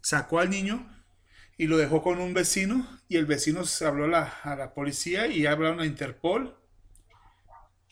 Sacó 0.00 0.40
al 0.40 0.48
niño 0.48 0.90
y 1.58 1.66
lo 1.66 1.76
dejó 1.76 2.02
con 2.02 2.18
un 2.18 2.32
vecino 2.32 2.88
y 3.08 3.18
el 3.18 3.26
vecino 3.26 3.66
se 3.66 3.84
habló 3.84 4.04
a 4.06 4.08
la, 4.08 4.22
a 4.42 4.56
la 4.56 4.72
policía 4.72 5.26
y 5.26 5.44
hablaron 5.44 5.80
a 5.80 5.84
Interpol 5.84 6.56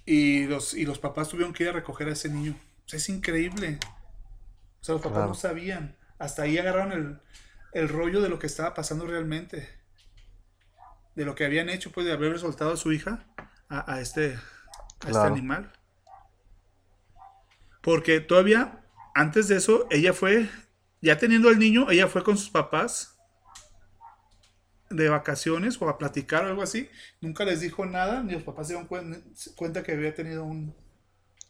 y 0.07 0.47
los, 0.47 0.73
y 0.73 0.87
los 0.87 0.99
papás 0.99 1.29
tuvieron 1.29 1.53
que 1.53 1.65
ir 1.65 1.69
a 1.69 1.73
recoger 1.73 2.09
a 2.09 2.13
ese 2.13 2.31
niño. 2.31 2.57
es 2.91 3.09
increíble. 3.11 3.79
O 4.81 4.83
sea, 4.83 4.95
los 4.95 5.03
papás 5.03 5.29
no 5.29 5.35
sabían. 5.35 5.95
Hasta 6.19 6.45
ahí 6.45 6.57
agarraron 6.57 6.93
el, 6.93 7.21
el 7.75 7.89
rollo 7.91 8.23
de 8.23 8.31
lo 8.31 8.39
que 8.39 8.47
estaba 8.47 8.73
pasando 8.73 9.07
realmente 9.07 9.80
de 11.21 11.27
lo 11.27 11.35
que 11.35 11.45
habían 11.45 11.69
hecho, 11.69 11.93
pues 11.93 12.07
de 12.07 12.15
haber 12.15 12.39
soltado 12.39 12.73
a 12.73 12.77
su 12.79 12.95
hija 12.95 13.27
a, 13.69 14.01
este, 14.01 14.39
a 15.05 15.09
este 15.09 15.19
animal. 15.19 15.71
Porque 17.83 18.21
todavía, 18.21 18.87
antes 19.15 19.47
de 19.49 19.57
eso, 19.57 19.87
ella 19.91 20.15
fue, 20.15 20.49
ya 21.03 21.19
teniendo 21.19 21.51
al 21.51 21.59
niño, 21.59 21.91
ella 21.91 22.09
fue 22.09 22.25
con 22.25 22.39
sus 22.39 22.49
papás 22.49 23.19
de 24.89 25.11
vacaciones 25.11 25.81
o 25.83 25.91
a 25.91 25.99
platicar 25.99 26.47
o 26.47 26.49
algo 26.49 26.63
así. 26.63 26.89
Nunca 27.21 27.45
les 27.45 27.61
dijo 27.61 27.85
nada, 27.85 28.23
ni 28.23 28.33
los 28.33 28.43
papás 28.43 28.69
se 28.69 28.73
dieron 28.73 28.89
cuenta 28.89 29.83
que 29.83 29.93
había 29.93 30.15
tenido 30.15 30.45
un, 30.45 30.75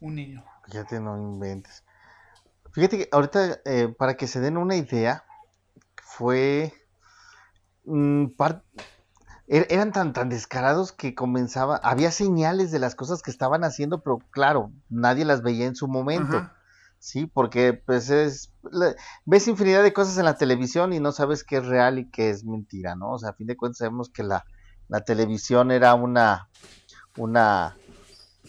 niño. 0.00 0.44
Ya 0.66 0.82
te 0.84 0.98
no 0.98 1.16
inventes. 1.16 1.84
Fíjate 2.72 2.98
que 2.98 3.08
ahorita, 3.12 3.60
eh, 3.64 3.94
para 3.96 4.16
que 4.16 4.26
se 4.26 4.40
den 4.40 4.56
una 4.56 4.74
idea, 4.74 5.24
fue 6.02 6.74
mm, 7.84 8.30
Er, 9.52 9.66
eran 9.68 9.90
tan, 9.90 10.12
tan 10.12 10.28
descarados 10.28 10.92
que 10.92 11.16
comenzaba, 11.16 11.74
había 11.82 12.12
señales 12.12 12.70
de 12.70 12.78
las 12.78 12.94
cosas 12.94 13.20
que 13.20 13.32
estaban 13.32 13.64
haciendo, 13.64 14.00
pero 14.00 14.20
claro, 14.30 14.70
nadie 14.88 15.24
las 15.24 15.42
veía 15.42 15.66
en 15.66 15.74
su 15.74 15.88
momento. 15.88 16.48
Sí, 17.00 17.26
porque 17.26 17.72
pues 17.72 18.10
es, 18.10 18.52
ves 19.24 19.48
infinidad 19.48 19.82
de 19.82 19.92
cosas 19.92 20.18
en 20.18 20.26
la 20.26 20.36
televisión 20.36 20.92
y 20.92 21.00
no 21.00 21.10
sabes 21.10 21.42
qué 21.42 21.56
es 21.56 21.66
real 21.66 21.98
y 21.98 22.08
qué 22.10 22.30
es 22.30 22.44
mentira, 22.44 22.94
¿no? 22.94 23.14
O 23.14 23.18
sea, 23.18 23.30
a 23.30 23.32
fin 23.32 23.48
de 23.48 23.56
cuentas 23.56 23.78
sabemos 23.78 24.08
que 24.08 24.22
la, 24.22 24.44
la 24.86 25.00
televisión 25.00 25.72
era 25.72 25.94
una, 25.94 26.48
una 27.16 27.76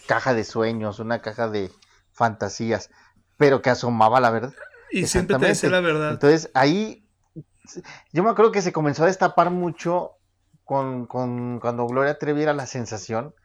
caja 0.07 0.35
de 0.35 0.43
sueños, 0.43 0.99
una 0.99 1.19
caja 1.23 1.49
de 1.49 1.71
fantasías, 2.11 2.91
pero 3.37 3.63
que 3.63 3.71
asomaba 3.71 4.19
la 4.19 4.29
verdad. 4.29 4.53
Y 4.91 5.07
siempre 5.07 5.39
te 5.39 5.47
decía 5.47 5.71
la 5.71 5.81
verdad. 5.81 6.11
Entonces 6.11 6.51
ahí, 6.53 7.07
yo 8.13 8.21
me 8.21 8.29
acuerdo 8.29 8.51
que 8.51 8.61
se 8.61 8.71
comenzó 8.71 9.01
a 9.01 9.07
destapar 9.07 9.49
mucho 9.49 10.17
con, 10.71 11.05
con, 11.05 11.59
cuando 11.59 11.85
Gloria 11.85 12.17
Trevi 12.17 12.43
era 12.43 12.53
la 12.53 12.65
sensación, 12.65 13.35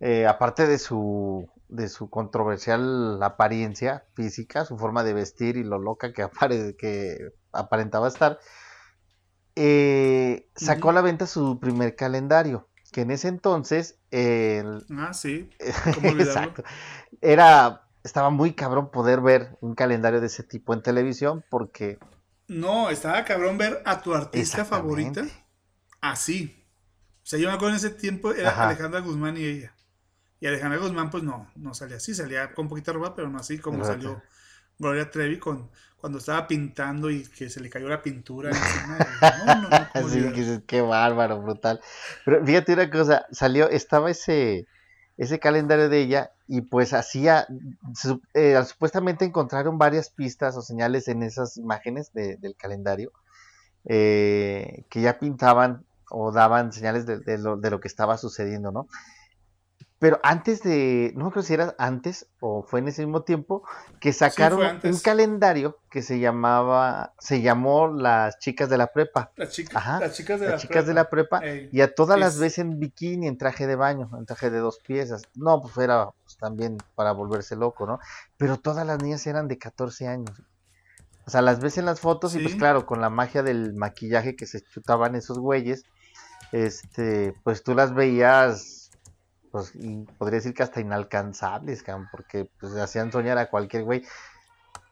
eh, 0.00 0.26
aparte 0.26 0.66
de 0.66 0.78
su, 0.80 1.48
de 1.68 1.88
su 1.88 2.10
controversial 2.10 3.22
apariencia 3.22 4.04
física, 4.14 4.64
su 4.64 4.76
forma 4.76 5.04
de 5.04 5.14
vestir 5.14 5.58
y 5.58 5.62
lo 5.62 5.78
loca 5.78 6.12
que, 6.12 6.26
que 6.76 7.18
aparentaba 7.52 8.08
estar, 8.08 8.40
eh, 9.54 10.48
sacó 10.56 10.90
a 10.90 10.94
la 10.94 11.02
venta 11.02 11.28
su 11.28 11.60
primer 11.60 11.94
calendario, 11.94 12.68
que 12.90 13.02
en 13.02 13.12
ese 13.12 13.28
entonces... 13.28 14.00
ah, 14.90 15.12
sí. 15.12 15.48
exacto. 16.02 16.64
Era, 17.20 17.82
estaba 18.02 18.30
muy 18.30 18.54
cabrón 18.54 18.90
poder 18.90 19.20
ver 19.20 19.56
un 19.60 19.76
calendario 19.76 20.20
de 20.20 20.26
ese 20.26 20.42
tipo 20.42 20.74
en 20.74 20.82
televisión 20.82 21.44
porque... 21.48 22.00
No, 22.48 22.90
estaba 22.90 23.24
cabrón 23.24 23.56
ver 23.56 23.82
a 23.84 24.00
tu 24.00 24.14
artista 24.14 24.64
favorita 24.64 25.22
así. 26.10 26.64
O 27.22 27.26
sea, 27.26 27.38
yo 27.38 27.48
me 27.48 27.54
acuerdo 27.54 27.74
en 27.74 27.76
ese 27.76 27.90
tiempo 27.90 28.32
era 28.32 28.66
Alejandra 28.66 29.00
Guzmán 29.00 29.36
y 29.36 29.44
ella. 29.44 29.74
Y 30.40 30.46
Alejandra 30.46 30.78
Guzmán, 30.78 31.10
pues 31.10 31.22
no, 31.22 31.50
no 31.56 31.74
salía 31.74 31.96
así, 31.96 32.14
salía 32.14 32.52
con 32.54 32.68
poquita 32.68 32.92
ropa, 32.92 33.14
pero 33.14 33.28
no 33.28 33.38
así 33.38 33.58
como 33.58 33.84
salió 33.84 34.22
Gloria 34.78 35.10
Trevi 35.10 35.38
con, 35.38 35.70
cuando 35.96 36.18
estaba 36.18 36.46
pintando 36.46 37.10
y 37.10 37.24
que 37.24 37.48
se 37.48 37.60
le 37.60 37.70
cayó 37.70 37.88
la 37.88 38.02
pintura 38.02 38.50
encima. 38.50 38.98
no, 39.46 39.62
no, 39.62 39.68
no, 39.70 40.08
sí, 40.08 40.62
qué 40.66 40.80
bárbaro, 40.82 41.40
brutal. 41.40 41.80
Pero 42.24 42.44
fíjate 42.44 42.74
una 42.74 42.90
cosa, 42.90 43.26
salió, 43.32 43.68
estaba 43.70 44.10
ese, 44.10 44.66
ese 45.16 45.38
calendario 45.38 45.88
de 45.88 46.00
ella 46.00 46.32
y 46.46 46.60
pues 46.60 46.92
hacía, 46.92 47.46
eh, 48.34 48.62
supuestamente 48.66 49.24
encontraron 49.24 49.78
varias 49.78 50.10
pistas 50.10 50.56
o 50.56 50.62
señales 50.62 51.08
en 51.08 51.22
esas 51.22 51.56
imágenes 51.56 52.12
del 52.12 52.54
calendario 52.56 53.12
eh, 53.86 54.84
que 54.90 55.00
ya 55.00 55.18
pintaban 55.18 55.85
o 56.10 56.32
daban 56.32 56.72
señales 56.72 57.06
de, 57.06 57.38
lo, 57.38 57.56
de, 57.56 57.70
lo, 57.70 57.80
que 57.80 57.88
estaba 57.88 58.16
sucediendo, 58.18 58.72
¿no? 58.72 58.88
Pero 59.98 60.20
antes 60.22 60.62
de, 60.62 61.12
no 61.16 61.30
creo 61.30 61.42
si 61.42 61.54
era 61.54 61.74
antes 61.78 62.26
o 62.40 62.62
fue 62.62 62.80
en 62.80 62.88
ese 62.88 63.02
mismo 63.02 63.22
tiempo, 63.22 63.62
que 63.98 64.12
sacaron 64.12 64.78
un 64.84 64.98
calendario 64.98 65.78
que 65.90 66.02
se 66.02 66.18
llamaba, 66.18 67.14
se 67.18 67.40
llamó 67.40 67.88
Las 67.88 68.38
Chicas 68.38 68.68
de 68.68 68.76
la 68.76 68.88
Prepa. 68.88 69.32
Las, 69.36 69.52
chicas 69.52 69.72
de 70.38 70.48
las 70.50 70.60
chicas 70.60 70.86
de 70.86 70.92
la 70.92 71.08
Prepa. 71.08 71.40
y 71.46 71.80
a 71.80 71.94
todas 71.94 72.20
las 72.20 72.38
ves 72.38 72.58
en 72.58 72.78
bikini, 72.78 73.26
en 73.26 73.38
traje 73.38 73.66
de 73.66 73.74
baño, 73.74 74.10
en 74.18 74.26
traje 74.26 74.50
de 74.50 74.58
dos 74.58 74.80
piezas. 74.80 75.22
No, 75.34 75.62
pues 75.62 75.74
era 75.78 76.10
pues, 76.24 76.36
también 76.36 76.76
para 76.94 77.12
volverse 77.12 77.56
loco, 77.56 77.86
¿no? 77.86 77.98
Pero 78.36 78.58
todas 78.58 78.86
las 78.86 79.02
niñas 79.02 79.26
eran 79.26 79.48
de 79.48 79.56
14 79.56 80.08
años. 80.08 80.42
O 81.26 81.30
sea, 81.30 81.40
las 81.40 81.58
ves 81.58 81.78
en 81.78 81.86
las 81.86 82.00
fotos 82.00 82.36
y 82.36 82.38
pues 82.38 82.54
claro, 82.54 82.86
con 82.86 83.00
la 83.00 83.10
magia 83.10 83.42
del 83.42 83.74
maquillaje 83.74 84.36
que 84.36 84.46
se 84.46 84.60
chutaban 84.60 85.16
esos 85.16 85.38
güeyes, 85.38 85.84
este, 86.52 87.34
pues 87.42 87.62
tú 87.62 87.74
las 87.74 87.94
veías, 87.94 88.90
pues 89.50 89.72
podría 90.18 90.38
decir 90.38 90.54
que 90.54 90.62
hasta 90.62 90.80
inalcanzables, 90.80 91.84
porque 92.10 92.50
pues 92.60 92.74
hacían 92.76 93.12
soñar 93.12 93.38
a 93.38 93.50
cualquier 93.50 93.84
güey. 93.84 94.04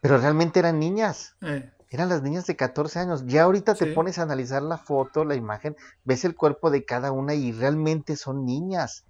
Pero 0.01 0.19
realmente 0.19 0.61
eran 0.61 0.79
niñas. 0.79 1.35
Eh. 1.41 1.71
Eran 1.91 2.09
las 2.09 2.23
niñas 2.23 2.47
de 2.47 2.57
14 2.57 2.99
años. 2.99 3.25
Ya 3.27 3.45
ahorita 3.45 3.75
te 3.75 3.87
pones 3.87 4.19
a 4.19 4.23
analizar 4.23 4.63
la 4.63 4.79
foto, 4.79 5.25
la 5.25 5.37
imagen, 5.37 5.77
ves 6.05 6.25
el 6.25 6.35
cuerpo 6.35 6.71
de 6.71 6.85
cada 6.85 7.13
una 7.13 7.35
y 7.35 7.53
realmente 7.53 8.17
son 8.17 8.45
niñas. 8.45 9.05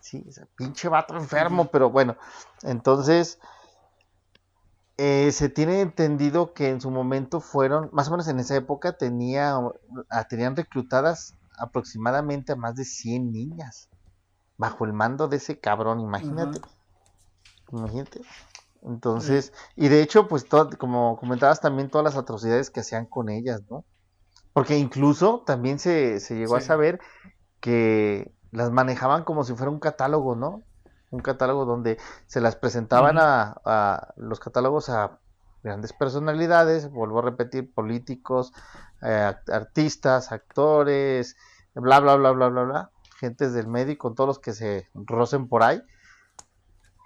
Sí, 0.00 0.24
pinche 0.56 0.88
vato 0.88 1.16
enfermo, 1.16 1.70
pero 1.70 1.90
bueno. 1.90 2.16
Entonces, 2.62 3.38
eh, 4.98 5.32
se 5.32 5.48
tiene 5.48 5.80
entendido 5.80 6.52
que 6.54 6.68
en 6.68 6.80
su 6.80 6.90
momento 6.90 7.40
fueron, 7.40 7.90
más 7.92 8.08
o 8.08 8.12
menos 8.12 8.28
en 8.28 8.38
esa 8.38 8.54
época, 8.54 8.96
tenía, 8.96 9.58
tenían 10.28 10.56
reclutadas 10.56 11.34
aproximadamente 11.60 12.52
a 12.52 12.56
más 12.56 12.74
de 12.76 12.84
100 12.84 13.32
niñas 13.32 13.88
bajo 14.56 14.84
el 14.84 14.92
mando 14.92 15.28
de 15.28 15.36
ese 15.36 15.58
cabrón, 15.58 16.00
imagínate. 16.00 16.60
Imagínate. 17.72 18.20
Entonces, 18.82 19.52
y 19.76 19.88
de 19.88 20.02
hecho, 20.02 20.26
pues 20.26 20.46
como 20.78 21.16
comentabas 21.18 21.60
también 21.60 21.90
todas 21.90 22.04
las 22.04 22.16
atrocidades 22.16 22.70
que 22.70 22.80
hacían 22.80 23.06
con 23.06 23.28
ellas, 23.28 23.62
¿no? 23.70 23.84
Porque 24.52 24.76
incluso 24.78 25.42
también 25.46 25.78
se, 25.78 26.18
se 26.20 26.36
llegó 26.36 26.56
a 26.56 26.60
saber 26.60 26.98
que 27.60 28.34
las 28.50 28.70
manejaban 28.70 29.24
como 29.24 29.44
si 29.44 29.54
fuera 29.54 29.70
un 29.70 29.80
catálogo, 29.80 30.34
¿no? 30.34 30.64
un 31.10 31.20
catálogo 31.20 31.64
donde 31.64 31.98
se 32.26 32.40
las 32.40 32.56
presentaban 32.56 33.18
a, 33.18 34.14
los 34.16 34.40
catálogos 34.40 34.88
a 34.88 35.18
grandes 35.62 35.92
personalidades, 35.92 36.90
vuelvo 36.90 37.18
a 37.18 37.22
repetir, 37.22 37.72
políticos, 37.72 38.52
eh, 39.02 39.34
artistas, 39.52 40.32
actores, 40.32 41.36
bla, 41.80 42.00
bla, 42.00 42.16
bla, 42.16 42.32
bla, 42.32 42.48
bla, 42.48 42.62
bla, 42.62 42.90
gentes 43.18 43.52
del 43.52 43.66
medio 43.66 43.96
con 43.98 44.14
todos 44.14 44.28
los 44.28 44.38
que 44.38 44.52
se 44.52 44.88
rocen 44.94 45.48
por 45.48 45.62
ahí, 45.62 45.82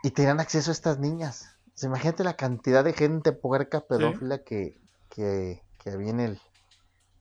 y 0.02 0.10
tenían 0.10 0.40
acceso 0.40 0.70
a 0.70 0.72
estas 0.72 0.98
niñas. 0.98 1.56
imagínate 1.82 2.24
la 2.24 2.36
cantidad 2.36 2.84
de 2.84 2.92
gente 2.92 3.32
puerca 3.32 3.80
pedófila 3.86 4.44
que, 4.44 4.78
que, 5.08 5.62
que 5.82 5.90
había 5.90 6.10
en 6.10 6.20
el, 6.20 6.40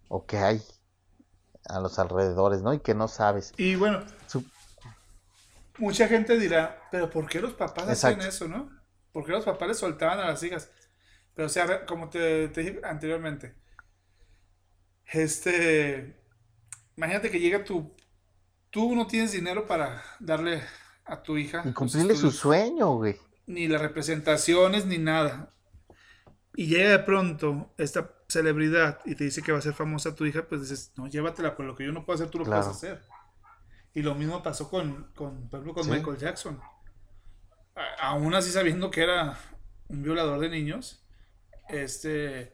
o 0.09 0.25
que 0.25 0.37
hay 0.37 0.61
a 1.69 1.79
los 1.79 1.97
alrededores, 1.99 2.61
¿no? 2.61 2.73
Y 2.73 2.79
que 2.79 2.93
no 2.93 3.07
sabes. 3.07 3.53
Y 3.57 3.75
bueno, 3.75 4.01
mucha 5.77 6.07
gente 6.07 6.37
dirá, 6.37 6.81
pero 6.91 7.09
¿por 7.09 7.27
qué 7.27 7.39
los 7.39 7.53
papás 7.53 7.87
hacen 7.87 8.21
eso, 8.21 8.47
no? 8.47 8.69
¿Por 9.11 9.25
qué 9.25 9.31
los 9.31 9.45
papás 9.45 9.67
les 9.67 9.77
soltaban 9.77 10.19
a 10.19 10.25
las 10.25 10.43
hijas? 10.43 10.69
Pero 11.35 11.47
o 11.47 11.49
sea, 11.49 11.85
como 11.85 12.09
te, 12.09 12.47
dije 12.49 12.81
anteriormente, 12.83 13.55
este, 15.05 16.15
imagínate 16.97 17.31
que 17.31 17.39
llega 17.39 17.63
tu, 17.63 17.91
tú 18.69 18.95
no 18.95 19.07
tienes 19.07 19.31
dinero 19.31 19.67
para 19.67 20.03
darle 20.19 20.61
a 21.05 21.21
tu 21.21 21.37
hija. 21.37 21.63
Y 21.65 21.73
cumplirle 21.73 22.15
su 22.15 22.31
sueño, 22.31 22.95
güey. 22.95 23.15
Ni 23.45 23.67
las 23.67 23.81
representaciones, 23.81 24.85
ni 24.85 24.97
nada. 24.97 25.53
Y 26.55 26.67
llega 26.67 26.89
de 26.89 26.99
pronto 26.99 27.73
esta 27.77 28.11
celebridad 28.27 28.99
y 29.05 29.15
te 29.15 29.23
dice 29.23 29.41
que 29.41 29.51
va 29.51 29.59
a 29.59 29.61
ser 29.61 29.73
famosa 29.73 30.15
tu 30.15 30.25
hija, 30.25 30.47
pues 30.47 30.61
dices, 30.61 30.91
no, 30.95 31.07
llévatela, 31.07 31.55
por 31.55 31.65
lo 31.65 31.75
que 31.75 31.85
yo 31.85 31.91
no 31.91 32.05
puedo 32.05 32.15
hacer, 32.15 32.29
tú 32.29 32.39
lo 32.39 32.45
puedes 32.45 32.67
hacer. 32.67 33.01
Y 33.93 34.01
lo 34.01 34.15
mismo 34.15 34.41
pasó 34.41 34.69
con, 34.69 35.11
con, 35.15 35.49
con 35.49 35.89
Michael 35.89 36.17
Jackson. 36.17 36.59
aún 37.99 38.33
así 38.33 38.51
sabiendo 38.51 38.89
que 38.89 39.03
era 39.03 39.37
un 39.87 40.01
violador 40.03 40.39
de 40.39 40.49
niños, 40.49 41.03
este, 41.69 42.53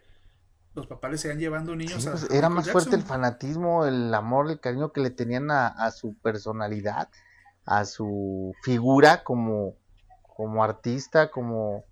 los 0.80 0.88
papás 0.88 1.12
le 1.12 1.18
seguían 1.18 1.40
llevando 1.40 1.76
niños 1.76 2.06
a, 2.08 2.12
pues, 2.12 2.30
Era 2.32 2.50
más 2.50 2.70
fuerte 2.70 2.96
el 2.96 3.04
fanatismo, 3.04 3.86
el 3.86 4.14
amor, 4.14 4.50
el 4.50 4.60
cariño 4.60 4.92
que 4.92 5.02
le 5.02 5.10
tenían 5.10 5.52
a, 5.52 5.92
su 5.92 6.16
personalidad, 6.16 7.10
a 7.66 7.86
su 7.86 8.54
figura 8.64 9.24
como, 9.24 9.76
como 10.36 10.64
artista, 10.64 11.32
como... 11.32 11.86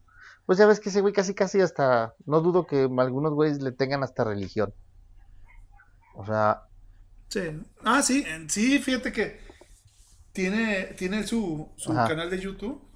Pues 0.46 0.58
ya 0.58 0.66
ves 0.66 0.80
que 0.80 0.90
ese 0.90 1.02
güey 1.02 1.14
casi 1.14 1.34
casi 1.34 1.60
hasta, 1.60 2.16
no 2.26 2.40
dudo 2.42 2.66
que 2.66 2.90
algunos 2.98 3.34
güeyes 3.34 3.62
le 3.62 3.74
tengan 3.74 4.04
hasta 4.04 4.24
religión. 4.24 4.74
O 6.16 6.26
sea... 6.26 6.64
Sí. 7.28 7.62
Ah, 7.84 8.02
sí, 8.02 8.26
sí, 8.48 8.80
fíjate 8.80 9.12
que 9.12 9.42
tiene, 10.32 10.86
tiene 10.98 11.28
su, 11.28 11.70
su 11.76 11.94
canal 11.94 12.30
de 12.30 12.40
YouTube 12.40 12.88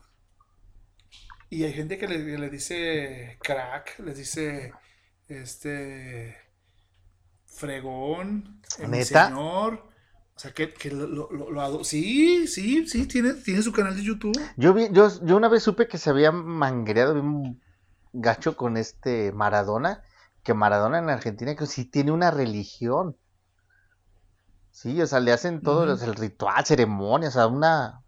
y 1.51 1.65
hay 1.65 1.73
gente 1.73 1.97
que 1.97 2.07
le, 2.07 2.49
dice 2.49 3.37
crack, 3.43 3.99
les 3.99 4.15
dice 4.15 4.71
este 5.32 6.38
fregón, 7.45 8.61
mi 8.88 9.03
señor. 9.03 9.89
O 10.36 10.39
sea, 10.41 10.53
que, 10.53 10.73
lo, 10.91 11.29
lo, 11.29 11.84
Sí, 11.84 12.47
sí, 12.47 12.88
sí, 12.88 13.05
tiene, 13.05 13.34
tiene 13.36 13.61
su 13.61 13.71
canal 13.71 13.95
de 13.95 14.03
YouTube. 14.03 14.39
Yo, 14.57 14.73
vi, 14.73 14.88
yo, 14.91 15.09
yo 15.23 15.38
una 15.38 15.49
vez 15.49 15.61
supe 15.61 15.88
que 15.88 15.99
se 15.99 16.09
había 16.09 16.32
manguereado 16.32 17.13
un 17.13 17.61
gacho 18.13 18.55
con 18.55 18.75
este 18.77 19.32
Maradona, 19.34 20.03
que 20.43 20.53
Maradona 20.53 20.97
en 20.97 21.09
Argentina 21.09 21.55
que 21.55 21.67
sí 21.67 21.86
tiene 21.86 22.11
una 22.11 22.32
religión. 22.32 23.15
Sí, 24.71 24.99
o 25.01 25.05
sea, 25.05 25.19
le 25.19 25.32
hacen 25.32 25.61
todo 25.61 25.84
el 25.84 26.15
ritual, 26.15 26.65
ceremonia, 26.65 27.29
o 27.29 27.32
sea, 27.32 27.47
una... 27.47 28.01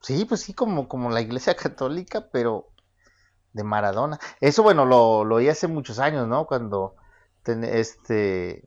Sí, 0.00 0.24
pues 0.24 0.40
sí, 0.40 0.54
como, 0.54 0.88
como 0.88 1.10
la 1.10 1.20
iglesia 1.20 1.56
católica, 1.56 2.28
pero 2.32 2.70
de 3.56 3.64
Maradona. 3.64 4.20
Eso, 4.40 4.62
bueno, 4.62 4.84
lo, 4.84 5.24
lo 5.24 5.36
oí 5.36 5.48
hace 5.48 5.66
muchos 5.66 5.98
años, 5.98 6.28
¿no? 6.28 6.46
Cuando, 6.46 6.94
este, 7.46 8.62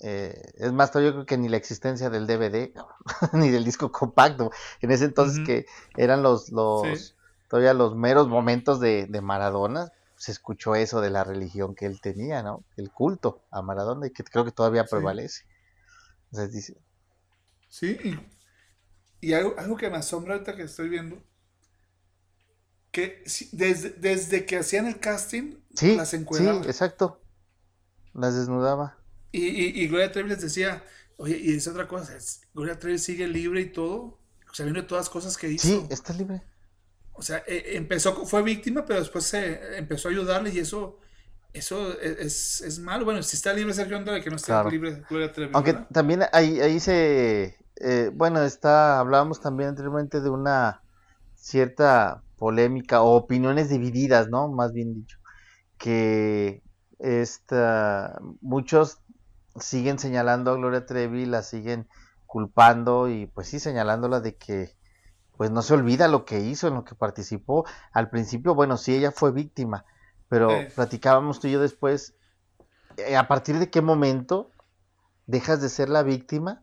eh, 0.00 0.52
es 0.54 0.72
más, 0.72 0.92
yo 0.94 1.12
creo 1.12 1.26
que 1.26 1.36
ni 1.36 1.48
la 1.48 1.56
existencia 1.56 2.08
del 2.08 2.26
DVD, 2.26 2.72
ni 3.32 3.50
del 3.50 3.64
disco 3.64 3.90
compacto, 3.90 4.50
en 4.80 4.92
ese 4.92 5.06
entonces 5.06 5.44
que 5.44 5.66
eran 5.96 6.22
los, 6.22 6.50
los, 6.50 7.16
todavía 7.48 7.74
los 7.74 7.96
meros 7.96 8.28
momentos 8.28 8.78
de, 8.78 9.06
de, 9.06 9.20
Maradona, 9.20 9.90
se 10.16 10.30
escuchó 10.30 10.76
eso 10.76 11.00
de 11.00 11.10
la 11.10 11.24
religión 11.24 11.74
que 11.74 11.86
él 11.86 12.00
tenía, 12.00 12.42
¿no? 12.42 12.62
El 12.76 12.90
culto 12.92 13.42
a 13.50 13.60
Maradona 13.60 14.06
y 14.06 14.10
que 14.10 14.22
creo 14.22 14.44
que 14.44 14.52
todavía 14.52 14.84
prevalece. 14.84 15.44
dice... 16.30 16.76
Sí, 17.68 17.98
y, 19.20 19.32
algo, 19.32 19.54
algo 19.58 19.76
que 19.76 19.90
me 19.90 19.96
asombra 19.96 20.34
ahorita 20.34 20.54
que 20.54 20.62
estoy 20.62 20.88
viendo 20.88 21.20
que 22.98 23.22
desde, 23.52 23.90
desde 23.90 24.44
que 24.44 24.56
hacían 24.56 24.86
el 24.86 24.98
casting, 24.98 25.54
las 25.80 26.14
encuadraba. 26.14 26.62
Sí, 26.64 26.68
exacto. 26.68 27.20
Las 28.12 28.34
desnudaba. 28.34 28.98
Y, 29.30 29.46
y, 29.46 29.86
Gloria 29.86 30.10
Trevi 30.10 30.30
les 30.30 30.40
decía, 30.40 30.82
oye, 31.16 31.38
y 31.38 31.54
es 31.54 31.68
otra 31.68 31.86
cosa, 31.86 32.16
Gloria 32.54 32.78
Trevi 32.78 32.98
sigue 32.98 33.28
libre 33.28 33.60
y 33.60 33.72
todo, 33.72 34.18
o 34.50 34.54
sea, 34.54 34.64
viendo 34.64 34.84
todas 34.86 35.04
las 35.04 35.10
cosas 35.10 35.36
que 35.36 35.48
hizo. 35.48 35.68
Sí, 35.68 35.86
está 35.90 36.12
libre. 36.12 36.42
O 37.12 37.22
sea, 37.22 37.44
e, 37.46 37.76
empezó, 37.76 38.26
fue 38.26 38.42
víctima, 38.42 38.84
pero 38.84 39.00
después 39.00 39.24
se 39.24 39.76
empezó 39.76 40.08
a 40.08 40.10
ayudarle 40.10 40.50
y 40.50 40.58
eso, 40.58 40.98
eso 41.52 41.92
e, 42.00 42.16
es, 42.20 42.62
es 42.62 42.78
malo. 42.80 43.04
Bueno, 43.04 43.22
si 43.22 43.36
está 43.36 43.52
libre 43.52 43.74
Sergio 43.74 43.96
Andrade, 43.96 44.22
que 44.22 44.30
no 44.30 44.36
está 44.36 44.64
libre 44.64 45.04
Gloria 45.08 45.30
Trevi. 45.30 45.52
Aunque 45.54 45.74
también 45.92 46.22
ahí, 46.32 46.60
ahí 46.60 46.80
se, 46.80 47.58
eh, 47.76 48.10
bueno, 48.12 48.42
está, 48.42 48.98
hablábamos 48.98 49.40
también 49.40 49.68
anteriormente 49.68 50.20
de 50.20 50.30
una 50.30 50.82
cierta 51.36 52.22
polémica 52.38 53.02
o 53.02 53.16
opiniones 53.16 53.68
divididas, 53.68 54.28
¿no? 54.28 54.48
Más 54.48 54.72
bien 54.72 54.94
dicho, 54.94 55.18
que 55.76 56.62
esta, 56.98 58.18
muchos 58.40 59.00
siguen 59.56 59.98
señalando 59.98 60.50
a 60.50 60.56
Gloria 60.56 60.86
Trevi, 60.86 61.26
la 61.26 61.42
siguen 61.42 61.88
culpando 62.26 63.08
y 63.08 63.26
pues 63.26 63.48
sí 63.48 63.58
señalándola 63.58 64.20
de 64.20 64.36
que 64.36 64.76
pues 65.36 65.50
no 65.50 65.62
se 65.62 65.74
olvida 65.74 66.08
lo 66.08 66.24
que 66.24 66.40
hizo, 66.40 66.66
en 66.66 66.74
lo 66.74 66.84
que 66.84 66.96
participó. 66.96 67.64
Al 67.92 68.10
principio, 68.10 68.54
bueno, 68.54 68.76
sí, 68.76 68.94
ella 68.94 69.12
fue 69.12 69.30
víctima, 69.30 69.84
pero 70.28 70.50
platicábamos 70.74 71.38
tú 71.38 71.46
y 71.46 71.52
yo 71.52 71.60
después, 71.60 72.16
eh, 72.96 73.16
¿a 73.16 73.28
partir 73.28 73.58
de 73.58 73.70
qué 73.70 73.80
momento 73.80 74.50
dejas 75.26 75.60
de 75.62 75.68
ser 75.68 75.88
la 75.90 76.02
víctima 76.02 76.62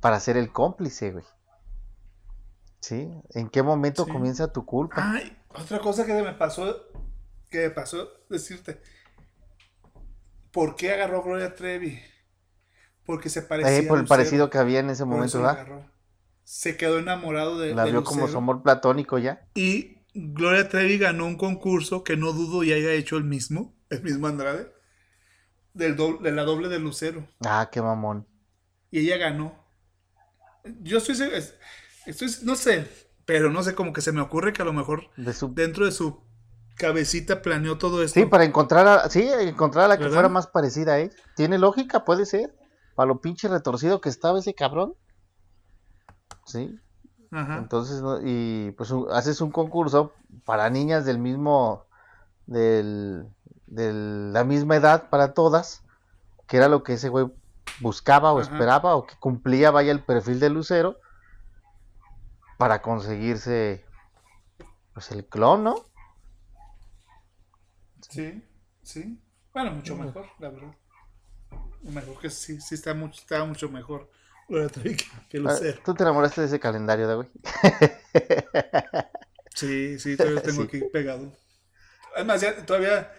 para 0.00 0.20
ser 0.20 0.36
el 0.36 0.52
cómplice, 0.52 1.12
güey? 1.12 1.24
¿Sí? 2.80 3.10
¿En 3.30 3.48
qué 3.48 3.62
momento 3.62 4.06
comienza 4.06 4.52
tu 4.52 4.64
culpa? 4.64 4.96
Ay, 5.14 5.36
otra 5.48 5.80
cosa 5.80 6.06
que 6.06 6.14
me 6.14 6.32
pasó, 6.32 6.76
que 7.50 7.68
me 7.68 7.70
pasó 7.70 8.08
decirte. 8.28 8.80
¿Por 10.52 10.76
qué 10.76 10.92
agarró 10.92 11.22
Gloria 11.22 11.54
Trevi? 11.54 12.00
Porque 13.04 13.28
se 13.28 13.42
parecía. 13.42 13.78
Eh, 13.78 13.82
por 13.82 13.98
el 13.98 14.06
parecido 14.06 14.50
que 14.50 14.58
había 14.58 14.80
en 14.80 14.90
ese 14.90 15.04
momento, 15.04 15.42
¿verdad? 15.42 15.86
Se 16.44 16.76
quedó 16.76 16.98
enamorado 16.98 17.58
de. 17.58 17.74
La 17.74 17.84
vio 17.84 18.04
como 18.04 18.28
su 18.28 18.38
amor 18.38 18.62
platónico 18.62 19.18
ya. 19.18 19.48
Y 19.54 19.98
Gloria 20.14 20.68
Trevi 20.68 20.98
ganó 20.98 21.26
un 21.26 21.36
concurso 21.36 22.04
que 22.04 22.16
no 22.16 22.32
dudo 22.32 22.64
y 22.64 22.72
haya 22.72 22.92
hecho 22.92 23.16
el 23.16 23.24
mismo, 23.24 23.74
el 23.90 24.02
mismo 24.02 24.26
Andrade, 24.26 24.72
del 25.74 25.96
de 25.96 26.32
la 26.32 26.44
doble 26.44 26.68
de 26.68 26.78
Lucero. 26.78 27.28
Ah, 27.40 27.68
qué 27.70 27.82
mamón. 27.82 28.26
Y 28.90 29.00
ella 29.00 29.16
ganó. 29.16 29.66
Yo 30.82 30.98
estoy 30.98 31.14
esto 32.08 32.24
es, 32.24 32.42
no 32.42 32.56
sé, 32.56 32.88
pero 33.26 33.50
no 33.50 33.62
sé, 33.62 33.74
como 33.74 33.92
que 33.92 34.00
se 34.00 34.12
me 34.12 34.22
ocurre 34.22 34.54
que 34.54 34.62
a 34.62 34.64
lo 34.64 34.72
mejor 34.72 35.10
dentro 35.16 35.84
de 35.84 35.92
su 35.92 36.22
cabecita 36.76 37.42
planeó 37.42 37.76
todo 37.76 38.02
esto. 38.02 38.18
Sí, 38.18 38.24
para 38.24 38.44
encontrar 38.44 38.86
a, 38.86 39.10
sí, 39.10 39.28
encontrar 39.40 39.84
a 39.84 39.88
la 39.88 39.98
que 39.98 40.08
fuera 40.08 40.30
más 40.30 40.46
parecida 40.46 40.94
a 40.94 40.98
él. 41.00 41.12
Tiene 41.36 41.58
lógica, 41.58 42.06
puede 42.06 42.24
ser. 42.24 42.54
Para 42.94 43.08
lo 43.08 43.20
pinche 43.20 43.46
retorcido 43.48 44.00
que 44.00 44.08
estaba 44.08 44.38
ese 44.38 44.54
cabrón. 44.54 44.94
Sí. 46.46 46.78
Ajá. 47.30 47.58
Entonces, 47.58 48.02
y 48.24 48.70
pues 48.70 48.90
haces 49.12 49.42
un 49.42 49.50
concurso 49.50 50.14
para 50.46 50.70
niñas 50.70 51.04
del 51.04 51.18
mismo, 51.18 51.84
del, 52.46 53.26
de 53.66 53.92
la 53.92 54.44
misma 54.44 54.76
edad 54.76 55.10
para 55.10 55.34
todas, 55.34 55.82
que 56.46 56.56
era 56.56 56.68
lo 56.68 56.82
que 56.82 56.94
ese 56.94 57.10
güey 57.10 57.26
buscaba 57.80 58.32
o 58.32 58.40
esperaba 58.40 58.96
o 58.96 59.04
que 59.06 59.14
cumplía, 59.20 59.70
vaya, 59.70 59.92
el 59.92 60.02
perfil 60.02 60.40
de 60.40 60.48
Lucero 60.48 60.96
para 62.58 62.82
conseguirse 62.82 63.86
pues 64.92 65.10
el 65.12 65.24
clon, 65.26 65.64
¿no? 65.64 65.88
Sí, 68.10 68.42
sí. 68.82 69.18
Bueno, 69.54 69.70
mucho 69.70 69.96
mejor, 69.96 70.26
la 70.38 70.50
verdad. 70.50 70.74
Mejor 71.82 72.20
que 72.20 72.28
sí, 72.28 72.60
sí 72.60 72.74
está 72.74 72.92
mucho, 72.92 73.20
está 73.20 73.42
mucho 73.44 73.70
mejor 73.70 74.10
que, 75.28 75.38
lo 75.38 75.50
ah. 75.50 75.58
¿Tú 75.84 75.94
te 75.94 76.02
enamoraste 76.02 76.40
de 76.40 76.46
ese 76.46 76.58
calendario, 76.58 77.14
güey? 77.16 77.28
sí, 79.54 79.98
sí, 79.98 80.16
todavía 80.16 80.36
lo 80.40 80.42
tengo 80.42 80.62
aquí 80.62 80.80
pegado. 80.90 81.32
Además, 82.14 82.40
ya 82.40 82.64
todavía 82.64 83.12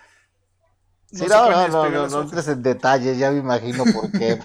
no, 1.12 1.20
sí, 1.20 1.26
no, 1.28 1.50
no, 1.50 1.68
no, 1.68 1.90
no, 1.90 2.08
no 2.08 2.22
entres 2.22 2.48
en 2.50 2.62
detalles, 2.62 3.18
ya 3.18 3.32
me 3.32 3.40
imagino 3.40 3.84
por 3.86 4.12
qué. 4.12 4.40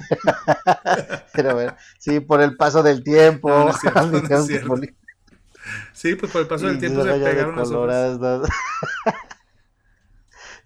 Pero 1.35 1.55
bueno, 1.55 1.77
sí, 1.99 2.21
por 2.21 2.41
el 2.41 2.57
paso 2.57 2.83
del 2.83 3.05
tiempo. 3.05 3.51
No, 3.51 3.71
sí, 5.93 6.15
pues 6.15 6.33
por 6.33 6.41
el 6.41 6.49
paso 6.49 6.67
del 6.67 6.79
tiempo 6.79 7.05
se 7.05 7.13
pegaron 7.13 7.57
las 7.57 7.71
horas. 7.71 8.19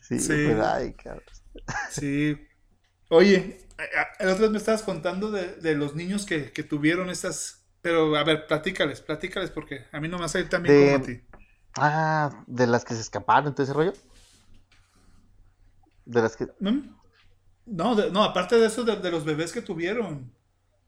sí, 0.09 0.21
sí. 0.21 0.47
Pues, 0.47 0.61
ay, 0.65 0.93
cabrón. 0.93 1.25
Sí. 1.91 2.47
Oye, 3.09 3.67
el 4.21 4.29
otro 4.29 4.45
día 4.45 4.51
me 4.51 4.59
estabas 4.59 4.83
contando 4.83 5.33
de, 5.33 5.55
de 5.57 5.75
los 5.75 5.97
niños 5.97 6.27
que, 6.27 6.53
que, 6.53 6.63
tuvieron 6.63 7.11
estas. 7.11 7.65
Pero 7.83 8.15
a 8.17 8.23
ver, 8.23 8.47
platícales, 8.47 9.01
platícales, 9.01 9.51
porque 9.51 9.87
a 9.91 9.99
mí 9.99 10.07
no 10.07 10.19
me 10.19 10.29
tan 10.45 10.63
bien 10.63 10.93
como 10.93 10.97
a 10.97 11.07
ti. 11.07 11.21
Ah, 11.77 12.45
de 12.47 12.67
las 12.69 12.85
que 12.85 12.95
se 12.95 13.01
escaparon, 13.01 13.53
todo 13.53 13.65
ese 13.65 13.73
rollo. 13.73 13.95
De 16.09 16.23
las 16.23 16.37
que. 16.37 16.49
No, 16.59 17.95
no, 17.95 18.25
aparte 18.25 18.57
de 18.57 18.67
eso, 18.67 18.83
de, 18.83 19.11
los 19.11 19.25
bebés 19.27 19.53
que 19.53 19.61
tuvieron. 19.61 20.33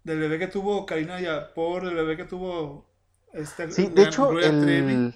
Del 0.02 0.18
bebé 0.18 0.38
que 0.38 0.46
tuvo 0.46 0.86
Karina 0.86 1.20
Yapor, 1.20 1.84
del 1.84 1.94
bebé 1.94 2.16
que 2.16 2.24
tuvo. 2.24 2.90
Este, 3.34 3.70
sí, 3.70 3.88
de 3.88 4.04
hecho, 4.04 4.32
el... 4.40 5.14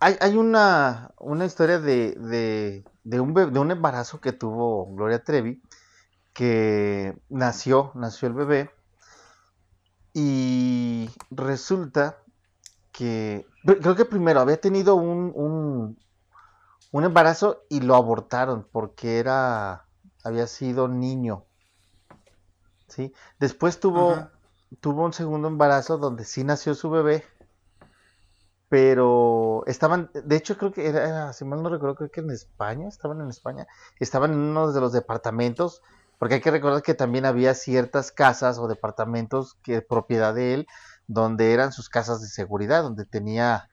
hay, 0.00 0.16
hay 0.20 0.36
una, 0.36 1.12
una 1.18 1.46
historia 1.46 1.80
de, 1.80 2.12
de, 2.12 2.84
de, 3.04 3.20
un 3.20 3.32
de 3.32 3.58
un 3.58 3.70
embarazo 3.70 4.20
que 4.20 4.32
tuvo 4.32 4.94
Gloria 4.94 5.24
Trevi, 5.24 5.62
que 6.34 7.16
nació, 7.30 7.92
nació 7.94 8.28
el 8.28 8.34
bebé, 8.34 8.70
y 10.12 11.08
resulta 11.30 12.18
que, 12.92 13.46
creo 13.64 13.96
que 13.96 14.04
primero 14.04 14.40
había 14.40 14.60
tenido 14.60 14.94
un, 14.94 15.32
un 15.34 15.98
embarazo 17.04 17.64
y 17.68 17.80
lo 17.80 17.94
abortaron 17.94 18.66
porque 18.70 19.18
era 19.18 19.86
había 20.24 20.46
sido 20.46 20.88
niño. 20.88 21.44
¿Sí? 22.88 23.12
Después 23.38 23.80
tuvo 23.80 24.28
tuvo 24.80 25.04
un 25.04 25.12
segundo 25.12 25.48
embarazo 25.48 25.98
donde 25.98 26.24
sí 26.24 26.44
nació 26.44 26.74
su 26.74 26.90
bebé. 26.90 27.24
pero 28.68 29.62
estaban, 29.66 30.10
de 30.12 30.36
hecho 30.36 30.58
creo 30.58 30.72
que 30.72 30.88
era, 30.88 31.32
si 31.32 31.44
mal 31.44 31.62
no 31.62 31.68
recuerdo, 31.68 31.94
creo 31.94 32.10
que 32.10 32.20
en 32.20 32.30
España, 32.30 32.88
estaban 32.88 33.20
en 33.20 33.28
España, 33.28 33.66
estaban 34.00 34.32
en 34.32 34.38
uno 34.38 34.72
de 34.72 34.80
los 34.80 34.92
departamentos, 34.92 35.82
porque 36.18 36.36
hay 36.36 36.40
que 36.40 36.50
recordar 36.50 36.82
que 36.82 36.94
también 36.94 37.26
había 37.26 37.54
ciertas 37.54 38.10
casas 38.10 38.58
o 38.58 38.66
departamentos 38.66 39.54
que 39.62 39.82
propiedad 39.82 40.34
de 40.34 40.54
él, 40.54 40.66
donde 41.06 41.52
eran 41.52 41.72
sus 41.72 41.88
casas 41.88 42.20
de 42.20 42.28
seguridad, 42.28 42.82
donde 42.82 43.04
tenía 43.04 43.68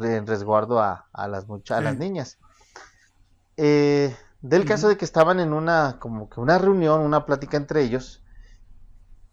en 0.00 0.26
resguardo 0.26 0.80
a, 0.80 1.06
las, 1.28 1.46
a 1.70 1.80
las 1.82 1.98
niñas. 1.98 2.38
Eh, 3.56 4.14
del 4.40 4.64
caso 4.64 4.88
de 4.88 4.96
que 4.96 5.04
estaban 5.04 5.40
en 5.40 5.52
una, 5.52 5.98
como 6.00 6.28
que 6.28 6.40
una 6.40 6.58
reunión, 6.58 7.00
una 7.00 7.24
plática 7.24 7.56
entre 7.56 7.82
ellos, 7.82 8.22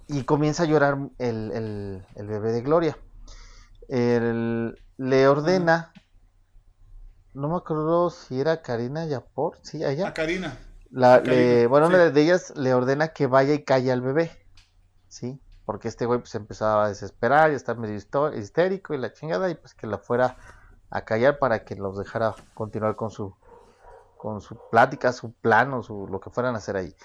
y 0.08 0.24
comienza 0.24 0.64
a 0.64 0.66
llorar 0.68 0.98
el, 1.20 2.04
el 2.16 2.28
bebé 2.28 2.52
de 2.52 2.62
Gloria 2.62 2.98
le 5.02 5.28
ordena, 5.28 5.92
no 7.34 7.50
me 7.50 7.58
acuerdo 7.58 8.10
si 8.10 8.40
era 8.40 8.62
Karina 8.62 9.06
Yapor, 9.06 9.58
sí, 9.62 9.84
ella. 9.84 10.10
A 10.10 10.14
Karina. 10.14 10.58
La, 10.92 11.20
bueno, 11.70 11.88
una 11.88 12.10
de 12.10 12.22
ellas 12.22 12.54
le 12.56 12.74
ordena 12.74 13.10
que 13.10 13.28
vaya 13.28 13.54
y 13.54 13.64
calle 13.64 13.92
al 13.92 14.02
bebé, 14.02 14.32
¿sí? 15.08 15.42
Porque 15.66 15.88
este 15.88 16.06
güey 16.06 16.20
pues 16.20 16.36
empezaba 16.36 16.86
a 16.86 16.90
desesperar 16.90 17.50
y 17.50 17.54
a 17.54 17.58
estar 17.58 17.78
medio 17.78 17.96
histérico 18.36 18.94
y 18.94 18.98
la 18.98 19.14
chingada 19.14 19.50
y 19.50 19.56
pues 19.56 19.74
que 19.74 19.88
la 19.88 19.98
fuera 19.98 20.38
a 20.90 21.06
callar 21.06 21.40
para 21.40 21.64
que 21.64 21.76
los 21.76 21.98
dejara 21.98 22.36
continuar 22.54 22.98
con 22.98 23.10
su 23.10 23.36
con 24.22 24.40
su 24.40 24.56
plática, 24.70 25.12
su 25.14 25.34
plan 25.34 25.74
o 25.74 25.82
su, 25.82 26.06
lo 26.06 26.20
que 26.20 26.30
fueran 26.30 26.54
a 26.54 26.60
hacer 26.60 26.78
ahí. 26.78 26.96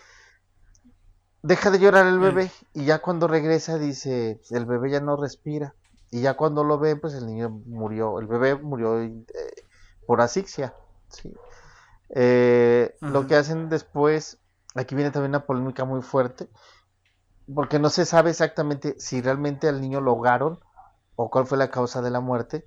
Deja 1.43 1.71
de 1.71 1.79
llorar 1.79 2.07
el 2.07 2.19
bebé 2.19 2.51
y 2.75 2.85
ya 2.85 2.99
cuando 2.99 3.27
regresa 3.27 3.79
dice, 3.79 4.39
el 4.51 4.67
bebé 4.67 4.91
ya 4.91 5.01
no 5.01 5.17
respira. 5.17 5.75
Y 6.11 6.21
ya 6.21 6.35
cuando 6.35 6.63
lo 6.63 6.79
ven, 6.79 7.01
pues 7.01 7.15
el 7.15 7.25
niño 7.25 7.49
murió, 7.49 8.21
el 8.21 8.27
bebé 8.27 8.55
murió 8.57 9.01
eh, 9.01 9.25
por 10.07 10.21
asfixia. 10.21 10.75
¿sí? 11.09 11.35
Eh, 12.11 12.95
lo 13.01 13.27
que 13.27 13.37
hacen 13.37 13.71
después, 13.71 14.39
aquí 14.75 14.95
viene 14.95 15.11
también 15.11 15.31
una 15.31 15.47
polémica 15.47 15.87
muy 15.87 16.03
fuerte, 16.03 16.51
porque 17.55 17.79
no 17.79 17.89
se 17.89 18.05
sabe 18.05 18.29
exactamente 18.29 18.95
si 18.99 19.23
realmente 19.23 19.69
al 19.69 19.81
niño 19.81 20.03
lo 20.03 20.11
ahogaron 20.11 20.61
o 21.17 21.31
cuál 21.31 21.47
fue 21.47 21.57
la 21.57 21.71
causa 21.71 22.03
de 22.03 22.11
la 22.11 22.21
muerte. 22.21 22.67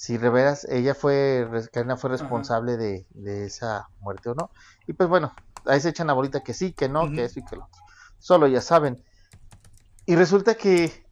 Si 0.00 0.16
Reveras, 0.16 0.64
ella 0.64 0.94
fue, 0.94 1.46
Karina 1.70 1.98
fue 1.98 2.08
responsable 2.08 2.78
de, 2.78 3.04
esa 3.44 3.90
muerte 4.00 4.30
o 4.30 4.34
no. 4.34 4.50
Y 4.86 4.94
pues 4.94 5.10
bueno, 5.10 5.34
ahí 5.66 5.78
se 5.78 5.90
echan 5.90 6.06
la 6.06 6.14
bolita 6.14 6.42
que 6.42 6.54
sí, 6.54 6.72
que 6.72 6.88
no, 6.88 7.12
que 7.12 7.26
eso 7.26 7.38
y 7.38 7.44
que 7.44 7.56
lo 7.56 7.64
otro. 7.64 7.82
Solo 8.18 8.46
ya 8.46 8.62
saben. 8.62 9.04
Y 10.06 10.16
resulta 10.16 10.54
que... 10.54 11.04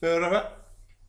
Pero 0.00 0.28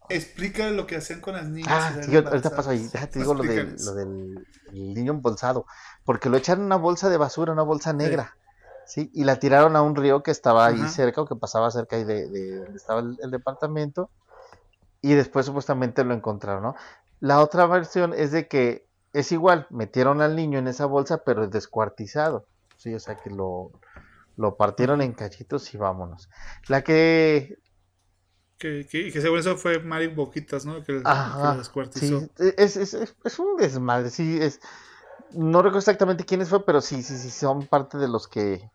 Explica 0.10 0.70
lo 0.70 0.86
que 0.86 0.98
hacían 0.98 1.22
con 1.22 1.34
las 1.34 1.48
niñas. 1.48 1.72
Ah, 1.72 2.04
sí, 2.04 2.16
ahorita 2.16 2.56
paso 2.56 2.70
ahí. 2.70 2.88
Déjate 2.94 3.18
digo 3.18 3.34
lo, 3.34 3.44
lo 3.44 3.94
del 3.96 4.46
niño 4.72 5.14
embolsado. 5.14 5.66
Porque 6.04 6.30
lo 6.30 6.38
echaron 6.38 6.62
en 6.62 6.66
una 6.68 6.76
bolsa 6.76 7.10
de 7.10 7.18
basura, 7.18 7.52
una 7.52 7.64
bolsa 7.64 7.94
negra. 7.94 8.38
Sí. 8.86 9.10
Y 9.12 9.24
la 9.24 9.40
tiraron 9.40 9.76
a 9.76 9.82
un 9.82 9.96
río 9.96 10.22
que 10.22 10.30
estaba 10.30 10.68
ahí 10.68 10.88
cerca 10.88 11.22
o 11.22 11.26
que 11.26 11.36
pasaba 11.36 11.72
cerca 11.72 11.96
ahí 11.96 12.04
de, 12.04 12.58
donde 12.60 12.78
estaba 12.78 13.00
el, 13.00 13.32
departamento. 13.32 14.12
Y 15.06 15.14
después 15.14 15.46
supuestamente 15.46 16.04
lo 16.04 16.16
encontraron, 16.16 16.64
¿no? 16.64 16.76
La 17.20 17.40
otra 17.40 17.68
versión 17.68 18.16
es 18.16 18.32
de 18.32 18.48
que 18.48 18.88
es 19.14 19.32
igual, 19.32 19.68
metieron 19.70 20.20
al 20.20 20.36
niño 20.36 20.58
en 20.58 20.68
esa 20.68 20.88
bolsa, 20.88 21.20
pero 21.24 21.44
es 21.44 21.52
descuartizado. 21.52 22.48
Sí, 22.78 22.92
o 22.92 23.00
sea 23.00 23.16
que 23.16 23.30
lo, 23.30 23.70
lo 24.36 24.58
partieron 24.58 25.04
en 25.04 25.14
cachitos 25.14 25.72
y 25.76 25.78
vámonos. 25.78 26.28
La 26.70 26.82
que 26.84 27.60
que, 28.58 28.88
que, 28.90 29.12
que 29.12 29.22
según 29.22 29.38
eso 29.38 29.56
fue 29.58 29.78
Mari 29.78 30.08
Boquitas, 30.08 30.66
¿no? 30.66 30.84
Que, 30.84 31.02
Ajá, 31.04 31.56
descuartizó. 31.56 32.22
Sí, 32.22 32.30
es, 32.58 32.76
es, 32.76 32.96
es, 32.96 33.40
un 33.40 33.58
desmadre, 33.58 34.10
sí, 34.10 34.40
es... 34.42 34.60
No 35.34 35.60
recuerdo 35.60 35.80
exactamente 35.80 36.26
quiénes 36.26 36.50
fue, 36.50 36.66
pero 36.66 36.82
sí, 36.82 37.04
sí, 37.04 37.16
sí, 37.20 37.30
son 37.30 37.68
parte 37.68 38.00
de 38.00 38.08
los 38.08 38.28
que 38.28 38.72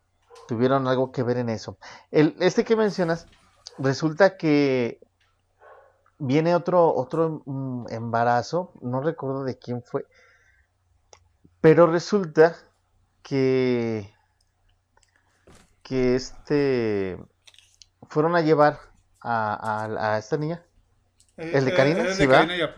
tuvieron 0.47 0.87
algo 0.87 1.11
que 1.11 1.23
ver 1.23 1.39
en 1.39 1.49
eso. 1.49 1.77
El, 2.09 2.37
este 2.39 2.63
que 2.63 2.77
mencionas, 2.77 3.27
resulta 3.77 4.37
que 4.37 5.01
viene 6.21 6.55
otro, 6.55 6.93
otro 6.93 7.41
mm, 7.45 7.87
embarazo, 7.89 8.73
no 8.81 9.01
recuerdo 9.01 9.43
de 9.43 9.57
quién 9.57 9.81
fue, 9.81 10.05
pero 11.59 11.87
resulta 11.87 12.55
que, 13.23 14.13
que 15.81 16.15
este, 16.15 17.17
fueron 18.07 18.35
a 18.35 18.41
llevar 18.41 18.79
a, 19.19 20.13
a, 20.13 20.17
esta 20.17 20.37
niña. 20.37 20.63
Eh, 21.37 21.51
el 21.55 21.65
de 21.65 21.73
Karina, 21.73 22.03
el, 22.03 22.17
de 22.17 22.69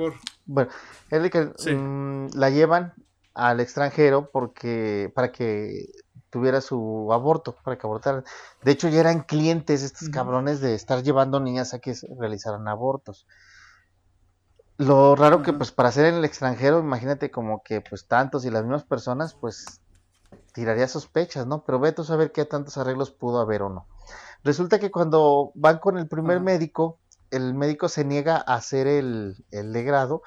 Bueno, 0.46 0.72
el 1.10 1.30
de 1.30 1.76
mm, 1.76 2.28
la 2.36 2.50
llevan 2.50 2.94
al 3.34 3.60
extranjero 3.60 4.30
porque 4.32 5.12
para 5.14 5.32
que 5.32 5.86
tuviera 6.34 6.62
su 6.62 7.14
aborto, 7.14 7.56
para 7.64 7.78
que 7.78 7.86
abortaran. 7.86 8.24
De 8.64 8.72
hecho, 8.72 8.90
ya 8.90 9.00
eran 9.00 9.22
clientes 9.22 9.84
estos 9.84 10.10
cabrones 10.10 10.62
de 10.62 10.74
estar 10.74 11.04
llevando 11.04 11.40
niñas 11.40 11.76
a 11.76 11.80
que 11.80 11.96
realizaran 12.20 12.68
abortos. 12.68 13.28
Lo 14.78 15.16
raro 15.16 15.44
que 15.44 15.54
pues 15.54 15.72
para 15.72 15.90
hacer 15.90 16.08
en 16.08 16.16
el 16.16 16.26
extranjero, 16.26 16.80
imagínate 16.80 17.30
como 17.30 17.62
que 17.62 17.82
pues 17.82 18.08
tantos 18.08 18.44
y 18.46 18.50
las 18.50 18.64
mismas 18.64 18.84
personas, 18.84 19.36
pues 19.36 19.80
tiraría 20.54 20.88
sospechas, 20.88 21.46
¿no? 21.46 21.64
Pero 21.64 21.80
vete 21.80 22.02
a 22.02 22.06
saber 22.06 22.32
qué 22.32 22.46
tantos 22.46 22.80
arreglos 22.80 23.12
pudo 23.12 23.40
haber 23.40 23.62
o 23.62 23.70
no. 23.70 23.86
Resulta 24.44 24.80
que 24.80 24.90
cuando 24.90 25.52
van 25.54 25.78
con 25.78 26.00
el 26.00 26.08
primer 26.08 26.40
médico, 26.40 26.98
el 27.30 27.54
médico 27.54 27.90
se 27.90 28.06
niega 28.06 28.38
a 28.38 28.56
hacer 28.56 28.88
el, 28.88 29.46
el 29.52 29.72
degrado 29.72 30.24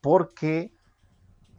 porque 0.00 0.72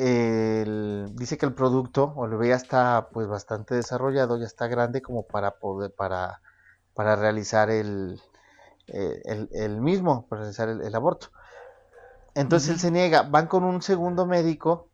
dice 0.04 1.38
que 1.38 1.45
el 1.45 1.54
producto 1.54 2.14
o 2.16 2.26
el 2.26 2.32
bebé 2.32 2.49
ya 2.49 2.56
está 2.56 3.10
pues 3.12 3.28
bastante 3.28 3.76
desarrollado, 3.76 4.38
ya 4.38 4.45
está 4.45 4.68
grande 4.68 5.02
como 5.02 5.24
para 5.28 5.60
poder, 5.60 5.93
para, 5.93 6.41
para 6.93 7.16
realizar 7.16 7.70
el, 7.70 8.22
eh, 8.88 9.47
el, 9.52 9.82
mismo, 9.82 10.28
para 10.28 10.41
realizar 10.41 10.70
el, 10.70 10.95
aborto. 10.95 11.28
Entonces 12.36 12.70
él 12.70 12.80
se 12.80 12.91
niega, 12.91 13.24
van 13.24 13.47
con 13.47 13.64
un 13.64 13.82
segundo 13.82 14.26
médico 14.26 14.89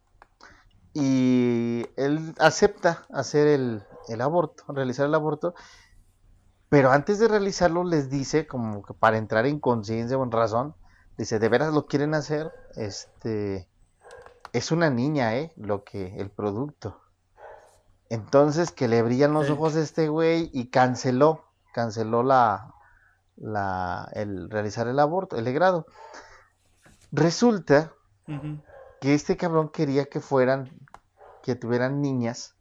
y 0.94 1.86
él 1.96 2.34
acepta 2.40 3.06
hacer 3.12 3.48
el, 3.48 3.84
el 4.08 4.22
aborto, 4.22 4.64
realizar 4.74 5.06
el 5.06 5.16
aborto 5.16 5.54
pero 6.70 6.92
antes 6.92 7.20
de 7.20 7.28
realizarlo 7.28 7.84
les 7.84 8.10
dice, 8.10 8.46
como 8.46 8.84
que 8.84 8.94
para 8.94 9.18
entrar 9.18 9.46
en 9.46 9.60
conciencia 9.60 10.18
o 10.18 10.24
en 10.24 10.32
razón, 10.32 10.76
dice, 11.18 11.40
¿de 11.40 11.50
veras 11.50 11.74
lo 11.74 11.86
quieren 11.86 12.14
hacer? 12.14 12.52
Este, 12.76 13.68
es 14.54 14.72
una 14.72 14.90
niña, 14.90 15.36
¿eh? 15.36 15.52
Lo 15.56 15.84
que, 15.84 16.16
el 16.18 16.30
producto. 16.30 17.02
Entonces 18.10 18.72
que 18.72 18.88
le 18.88 19.02
brillan 19.02 19.34
los 19.34 19.50
ojos 19.50 19.76
a 19.76 19.82
este 19.82 20.08
güey 20.08 20.50
y 20.54 20.70
canceló, 20.70 21.46
canceló 21.74 22.24
la, 22.24 22.74
la, 23.36 24.10
el 24.14 24.50
realizar 24.50 24.88
el 24.88 25.00
aborto, 25.00 25.36
el 25.38 25.44
legrado. 25.44 25.86
Resulta 27.12 27.94
que 29.02 29.14
este 29.14 29.38
cabrón 29.38 29.70
quería 29.70 30.06
que 30.06 30.20
fueran, 30.22 30.72
que 31.44 31.56
tuvieran 31.56 32.02
niñas 32.02 32.58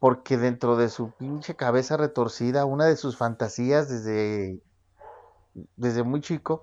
porque 0.00 0.38
dentro 0.38 0.76
de 0.76 0.88
su 0.88 1.12
pinche 1.12 1.54
cabeza 1.54 1.96
retorcida, 1.96 2.64
una 2.64 2.86
de 2.86 2.96
sus 2.96 3.18
fantasías 3.18 3.88
desde, 3.88 4.62
desde 5.76 6.02
muy 6.02 6.22
chico, 6.22 6.62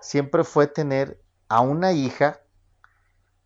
siempre 0.00 0.44
fue 0.44 0.66
tener 0.66 1.20
a 1.48 1.60
una 1.60 1.92
hija 1.92 2.40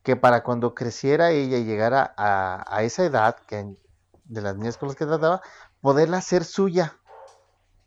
que 0.03 0.17
para 0.17 0.43
cuando 0.43 0.75
creciera 0.75 1.31
ella 1.31 1.59
y 1.59 1.65
llegara 1.65 2.15
a, 2.17 2.83
esa 2.83 3.05
edad, 3.05 3.37
que 3.47 3.77
de 4.25 4.41
las 4.41 4.57
niñas 4.57 4.79
con 4.79 4.89
las 4.89 4.97
que 4.97 5.07
trataba, 5.07 5.43
poderla 5.81 6.19
hacer 6.19 6.45
suya, 6.45 6.97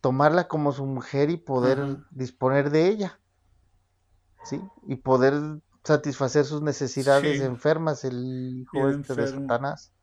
tomarla 0.01 0.47
como 0.47 0.71
su 0.71 0.85
mujer 0.85 1.29
y 1.29 1.37
poder 1.37 1.97
disponer 2.11 2.69
de 2.69 2.87
ella, 2.87 3.19
¿sí? 4.43 4.61
Y 4.83 4.97
poder 4.97 5.61
satisfacer 5.83 6.45
sus 6.45 6.61
necesidades 6.61 7.41
enfermas, 7.41 8.03
el 8.03 8.61
hijo 8.61 8.89
este 8.89 9.15
de 9.15 9.27
Satanás. 9.27 9.93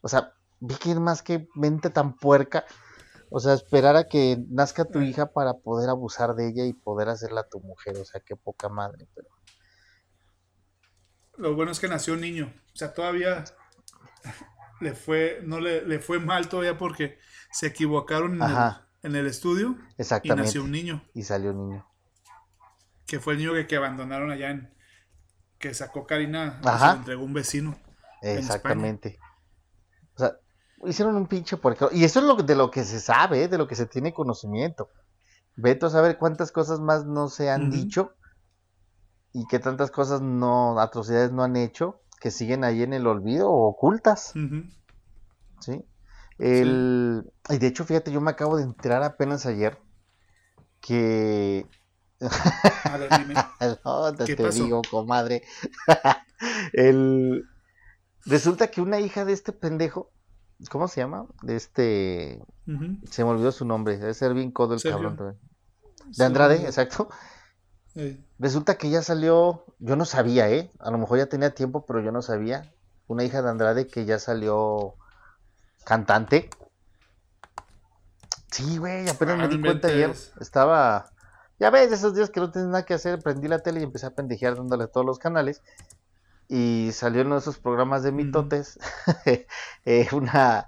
O 0.00 0.08
sea, 0.08 0.34
vi 0.60 0.74
que 0.76 0.92
es 0.92 1.00
más 1.00 1.22
que 1.22 1.48
mente 1.54 1.90
tan 1.90 2.16
puerca. 2.16 2.64
O 3.30 3.40
sea, 3.40 3.54
esperar 3.54 3.96
a 3.96 4.04
que 4.04 4.44
nazca 4.48 4.84
tu 4.84 5.00
hija 5.00 5.26
para 5.32 5.54
poder 5.54 5.88
abusar 5.88 6.34
de 6.34 6.48
ella 6.48 6.64
y 6.66 6.72
poder 6.72 7.08
hacerla 7.08 7.48
tu 7.48 7.58
mujer. 7.60 7.96
O 7.98 8.04
sea, 8.04 8.20
qué 8.20 8.36
poca 8.36 8.68
madre, 8.68 9.08
pero. 9.14 9.28
Lo 11.36 11.54
bueno 11.54 11.72
es 11.72 11.80
que 11.80 11.88
nació 11.88 12.14
un 12.14 12.20
niño. 12.20 12.52
O 12.72 12.76
sea, 12.76 12.92
todavía 12.92 13.44
le 14.80 14.94
fue, 14.94 15.40
no 15.44 15.60
le, 15.60 15.98
fue 16.00 16.18
mal 16.18 16.48
todavía 16.48 16.78
porque 16.78 17.18
se 17.50 17.68
equivocaron 17.68 18.40
en, 19.02 19.16
el, 19.16 19.26
estudio. 19.26 19.76
Exactamente. 19.98 20.42
Y 20.42 20.44
nació 20.44 20.64
un 20.64 20.70
niño. 20.70 21.04
Y 21.14 21.22
salió 21.22 21.50
un 21.50 21.68
niño. 21.68 21.88
Que 23.06 23.20
fue 23.20 23.34
el 23.34 23.40
niño 23.40 23.52
que, 23.66 23.76
abandonaron 23.76 24.30
allá 24.30 24.50
en. 24.50 24.74
Que 25.58 25.74
sacó 25.74 26.06
Karina. 26.06 26.60
Se 26.62 26.86
lo 26.86 26.92
entregó 26.92 27.24
un 27.24 27.32
vecino. 27.32 27.78
Exactamente. 28.22 29.18
O 30.14 30.18
sea, 30.18 30.36
hicieron 30.86 31.16
un 31.16 31.26
pinche 31.26 31.56
porque 31.56 31.86
Y 31.92 32.04
eso 32.04 32.20
es 32.20 32.26
lo, 32.26 32.36
de 32.36 32.54
lo 32.54 32.70
que 32.70 32.84
se 32.84 33.00
sabe, 33.00 33.48
de 33.48 33.58
lo 33.58 33.66
que 33.66 33.74
se 33.74 33.86
tiene 33.86 34.12
conocimiento. 34.12 34.90
Veto 35.56 35.86
a 35.86 35.90
saber 35.90 36.18
cuántas 36.18 36.50
cosas 36.50 36.80
más 36.80 37.04
no 37.04 37.28
se 37.28 37.50
han 37.50 37.70
dicho. 37.70 38.14
Y 39.34 39.46
que 39.46 39.58
tantas 39.58 39.90
cosas 39.90 40.22
no, 40.22 40.78
atrocidades 40.78 41.32
no 41.32 41.42
han 41.42 41.56
hecho, 41.56 42.00
que 42.20 42.30
siguen 42.30 42.62
ahí 42.62 42.84
en 42.84 42.92
el 42.92 43.06
olvido 43.06 43.50
o 43.50 43.68
ocultas. 43.68 44.32
¿Sí? 45.58 45.84
El, 46.38 47.30
Y 47.50 47.58
de 47.58 47.66
hecho, 47.66 47.84
fíjate, 47.84 48.12
yo 48.12 48.20
me 48.20 48.30
acabo 48.30 48.56
de 48.56 48.62
enterar 48.62 49.02
apenas 49.02 49.44
ayer 49.44 49.76
que... 50.80 51.66
A 52.84 52.96
ver, 52.96 53.10
dime. 53.18 53.34
te, 54.36 54.50
digo, 54.50 54.82
comadre. 54.88 55.42
el... 56.72 57.44
Resulta 58.24 58.68
que 58.68 58.80
una 58.80 59.00
hija 59.00 59.24
de 59.24 59.32
este 59.32 59.52
pendejo, 59.52 60.12
¿cómo 60.70 60.86
se 60.86 61.00
llama? 61.00 61.26
De 61.42 61.56
este... 61.56 62.40
Se 63.10 63.24
me 63.24 63.30
olvidó 63.30 63.50
su 63.50 63.64
nombre, 63.64 63.98
debe 63.98 64.14
ser 64.14 64.32
bien 64.32 64.52
codo 64.52 64.74
el 64.74 64.82
cabrón 64.82 65.16
también. 65.16 65.40
De 66.16 66.24
Andrade, 66.24 66.64
exacto. 66.64 67.08
Resulta 68.38 68.76
que 68.76 68.90
ya 68.90 69.02
salió, 69.02 69.64
yo 69.78 69.96
no 69.96 70.04
sabía, 70.04 70.50
¿eh? 70.50 70.70
A 70.80 70.90
lo 70.90 70.98
mejor 70.98 71.18
ya 71.18 71.26
tenía 71.26 71.54
tiempo, 71.54 71.86
pero 71.86 72.00
yo 72.00 72.10
no 72.10 72.22
sabía. 72.22 72.72
Una 73.06 73.24
hija 73.24 73.42
de 73.42 73.50
Andrade 73.50 73.86
que 73.86 74.04
ya 74.04 74.18
salió 74.18 74.94
cantante. 75.84 76.50
Sí, 78.50 78.78
güey, 78.78 79.08
apenas 79.08 79.38
me 79.38 79.48
di 79.48 79.60
cuenta 79.60 79.88
ayer. 79.88 80.14
Estaba, 80.40 81.10
ya 81.58 81.70
ves, 81.70 81.92
esos 81.92 82.14
días 82.14 82.30
que 82.30 82.40
no 82.40 82.50
tienes 82.50 82.70
nada 82.70 82.84
que 82.84 82.94
hacer, 82.94 83.22
prendí 83.22 83.48
la 83.48 83.60
tele 83.60 83.80
y 83.80 83.84
empecé 83.84 84.06
a 84.06 84.14
pendejear 84.14 84.56
dándole 84.56 84.84
a 84.84 84.88
todos 84.88 85.06
los 85.06 85.18
canales. 85.18 85.62
Y 86.48 86.90
salió 86.92 87.20
en 87.20 87.28
uno 87.28 87.36
de 87.36 87.40
esos 87.40 87.58
programas 87.58 88.02
de 88.02 88.12
mitotes 88.12 88.78
eh, 89.84 90.08
una 90.12 90.66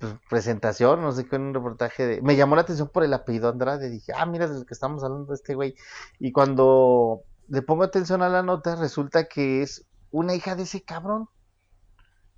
pues, 0.00 0.14
presentación, 0.30 1.02
no 1.02 1.12
sé 1.12 1.26
qué, 1.26 1.36
un 1.36 1.52
reportaje 1.52 2.06
de... 2.06 2.22
Me 2.22 2.34
llamó 2.34 2.56
la 2.56 2.62
atención 2.62 2.88
por 2.88 3.04
el 3.04 3.12
apellido 3.12 3.50
Andrade, 3.50 3.90
dije, 3.90 4.12
ah, 4.16 4.24
mira, 4.24 4.48
desde 4.48 4.64
que 4.64 4.72
estamos 4.72 5.04
hablando 5.04 5.26
de 5.26 5.34
este 5.34 5.54
güey. 5.54 5.74
Y 6.18 6.32
cuando 6.32 7.20
le 7.48 7.60
pongo 7.60 7.84
atención 7.84 8.22
a 8.22 8.30
la 8.30 8.42
nota, 8.42 8.76
resulta 8.76 9.24
que 9.24 9.60
es 9.60 9.86
una 10.10 10.34
hija 10.34 10.56
de 10.56 10.62
ese 10.62 10.82
cabrón. 10.82 11.28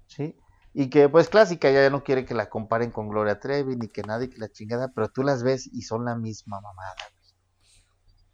¿Sí? 0.08 0.36
Y 0.74 0.90
que 0.90 1.08
pues 1.08 1.28
clásica, 1.28 1.70
ya 1.70 1.88
no 1.88 2.02
quiere 2.02 2.24
que 2.24 2.34
la 2.34 2.48
comparen 2.50 2.90
con 2.90 3.08
Gloria 3.08 3.38
Trevi 3.38 3.76
ni 3.76 3.86
que 3.88 4.02
nadie 4.02 4.28
que 4.28 4.38
la 4.38 4.50
chingada, 4.50 4.90
pero 4.92 5.08
tú 5.08 5.22
las 5.22 5.44
ves 5.44 5.68
y 5.72 5.82
son 5.82 6.04
la 6.04 6.16
misma 6.16 6.60
mamada. 6.60 6.96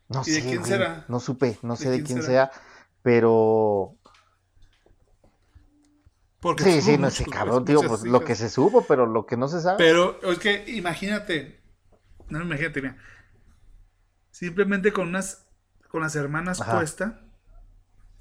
No 0.08 0.24
sé, 0.24 0.40
de 0.40 0.42
quién 0.42 0.64
será? 0.64 1.04
No 1.08 1.20
supe, 1.20 1.58
no 1.62 1.76
sé 1.76 1.90
de 1.90 2.02
quién, 2.02 2.22
sea, 2.22 2.50
pero 3.02 3.96
Porque 6.40 6.64
sí, 6.64 6.82
sí, 6.82 6.98
no 6.98 7.10
sé, 7.10 7.24
cabrón, 7.26 7.64
tío, 7.64 7.80
pues 7.82 8.02
lo 8.02 8.24
que 8.24 8.36
se 8.36 8.48
supo, 8.48 8.84
pero 8.86 9.06
lo 9.06 9.26
que 9.26 9.36
no 9.36 9.48
se 9.48 9.60
sabe. 9.60 9.78
Pero 9.78 10.20
es 10.22 10.38
que 10.38 10.64
imagínate, 10.68 11.60
no 12.28 12.40
imagínate, 12.40 12.80
mira, 12.80 12.96
simplemente 14.30 14.92
con 14.92 15.08
unas, 15.08 15.48
con 15.88 16.02
las 16.02 16.14
hermanas 16.14 16.62
puestas, 16.62 17.14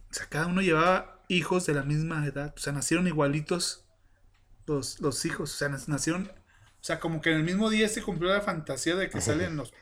o 0.09 0.13
sea, 0.13 0.26
cada 0.30 0.47
uno 0.47 0.61
llevaba 0.61 1.22
hijos 1.28 1.68
de 1.68 1.76
la 1.76 1.84
misma 1.84 2.26
edad, 2.26 2.53
o 2.55 2.59
sea, 2.59 2.74
nacieron 2.74 3.07
igualitos 3.07 3.86
los, 4.65 4.99
los 4.99 5.24
hijos, 5.26 5.53
o 5.53 5.57
sea, 5.57 5.70
nacieron, 5.70 6.32
o 6.32 6.84
sea, 6.84 6.99
como 6.99 7.22
que 7.22 7.32
en 7.32 7.38
el 7.38 7.43
mismo 7.43 7.70
día 7.70 7.88
se 7.88 8.01
cumplió 8.01 8.34
la 8.34 8.41
fantasía 8.41 8.95
de 8.95 9.11
que 9.11 9.22
salen 9.22 9.57
los, 9.57 9.74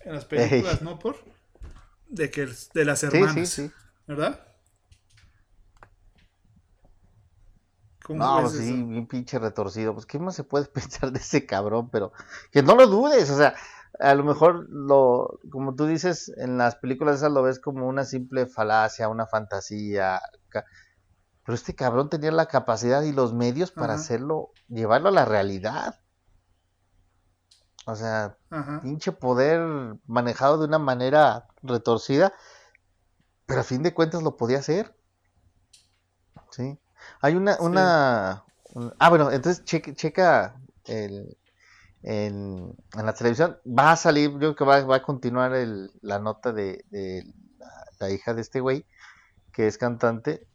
en 0.00 0.14
las 0.14 0.26
películas, 0.26 0.80
¿no? 0.80 1.00
Por, 1.00 1.16
de 2.08 2.30
que, 2.30 2.48
de 2.72 2.84
las 2.84 3.02
hermanas, 3.02 3.62
¿verdad? 4.06 4.46
No, 8.08 8.40
pues 8.42 8.52
sí, 8.52 8.82
bien 8.82 9.06
pinche 9.06 9.38
retorcido. 9.38 9.94
Pues, 9.94 10.06
¿qué 10.06 10.18
más 10.18 10.34
se 10.34 10.44
puede 10.44 10.66
pensar 10.72 11.12
de 11.12 11.18
ese 11.18 11.46
cabrón? 11.46 11.90
Pero 11.90 12.12
que 12.50 12.62
no 12.62 12.74
lo 12.74 12.86
dudes, 12.86 13.30
o 13.30 13.36
sea, 13.36 13.54
a 13.98 14.14
lo 14.14 14.24
mejor 14.24 14.66
lo, 14.68 15.40
como 15.50 15.74
tú 15.74 15.86
dices, 15.86 16.32
en 16.36 16.58
las 16.58 16.76
películas 16.76 17.16
esas 17.16 17.32
lo 17.32 17.42
ves 17.42 17.58
como 17.58 17.86
una 17.86 18.04
simple 18.04 18.46
falacia, 18.46 19.08
una 19.08 19.26
fantasía. 19.26 20.20
Pero 20.50 21.54
este 21.54 21.74
cabrón 21.74 22.10
tenía 22.10 22.30
la 22.32 22.46
capacidad 22.46 23.02
y 23.02 23.12
los 23.12 23.32
medios 23.32 23.70
para 23.70 23.94
hacerlo, 23.94 24.50
llevarlo 24.68 25.08
a 25.08 25.12
la 25.12 25.24
realidad. 25.24 26.00
O 27.86 27.94
sea, 27.94 28.36
pinche 28.82 29.12
poder 29.12 29.60
manejado 30.06 30.58
de 30.58 30.66
una 30.66 30.80
manera 30.80 31.46
retorcida, 31.62 32.32
pero 33.46 33.60
a 33.60 33.64
fin 33.64 33.84
de 33.84 33.94
cuentas 33.94 34.24
lo 34.24 34.36
podía 34.36 34.58
hacer. 34.58 34.96
Sí. 36.50 36.80
Hay 37.20 37.34
una, 37.34 37.56
una, 37.60 38.44
ah, 38.98 39.08
bueno, 39.08 39.30
entonces 39.30 39.64
checa, 39.64 39.94
checa 39.94 40.56
el, 40.84 41.36
en, 42.06 42.76
la 42.94 43.12
televisión, 43.14 43.58
va 43.66 43.92
a 43.92 43.96
salir, 43.96 44.30
yo 44.30 44.38
creo 44.38 44.56
que 44.56 44.64
va, 44.64 44.84
va 44.84 44.96
a 44.96 45.02
continuar 45.02 45.54
el, 45.54 45.90
la 46.02 46.18
nota 46.18 46.52
de, 46.52 46.84
la, 47.98 48.10
hija 48.10 48.32
de 48.32 48.42
este 48.42 48.60
güey, 48.60 48.86
que 49.52 49.66
es 49.66 49.76
cantante, 49.76 50.46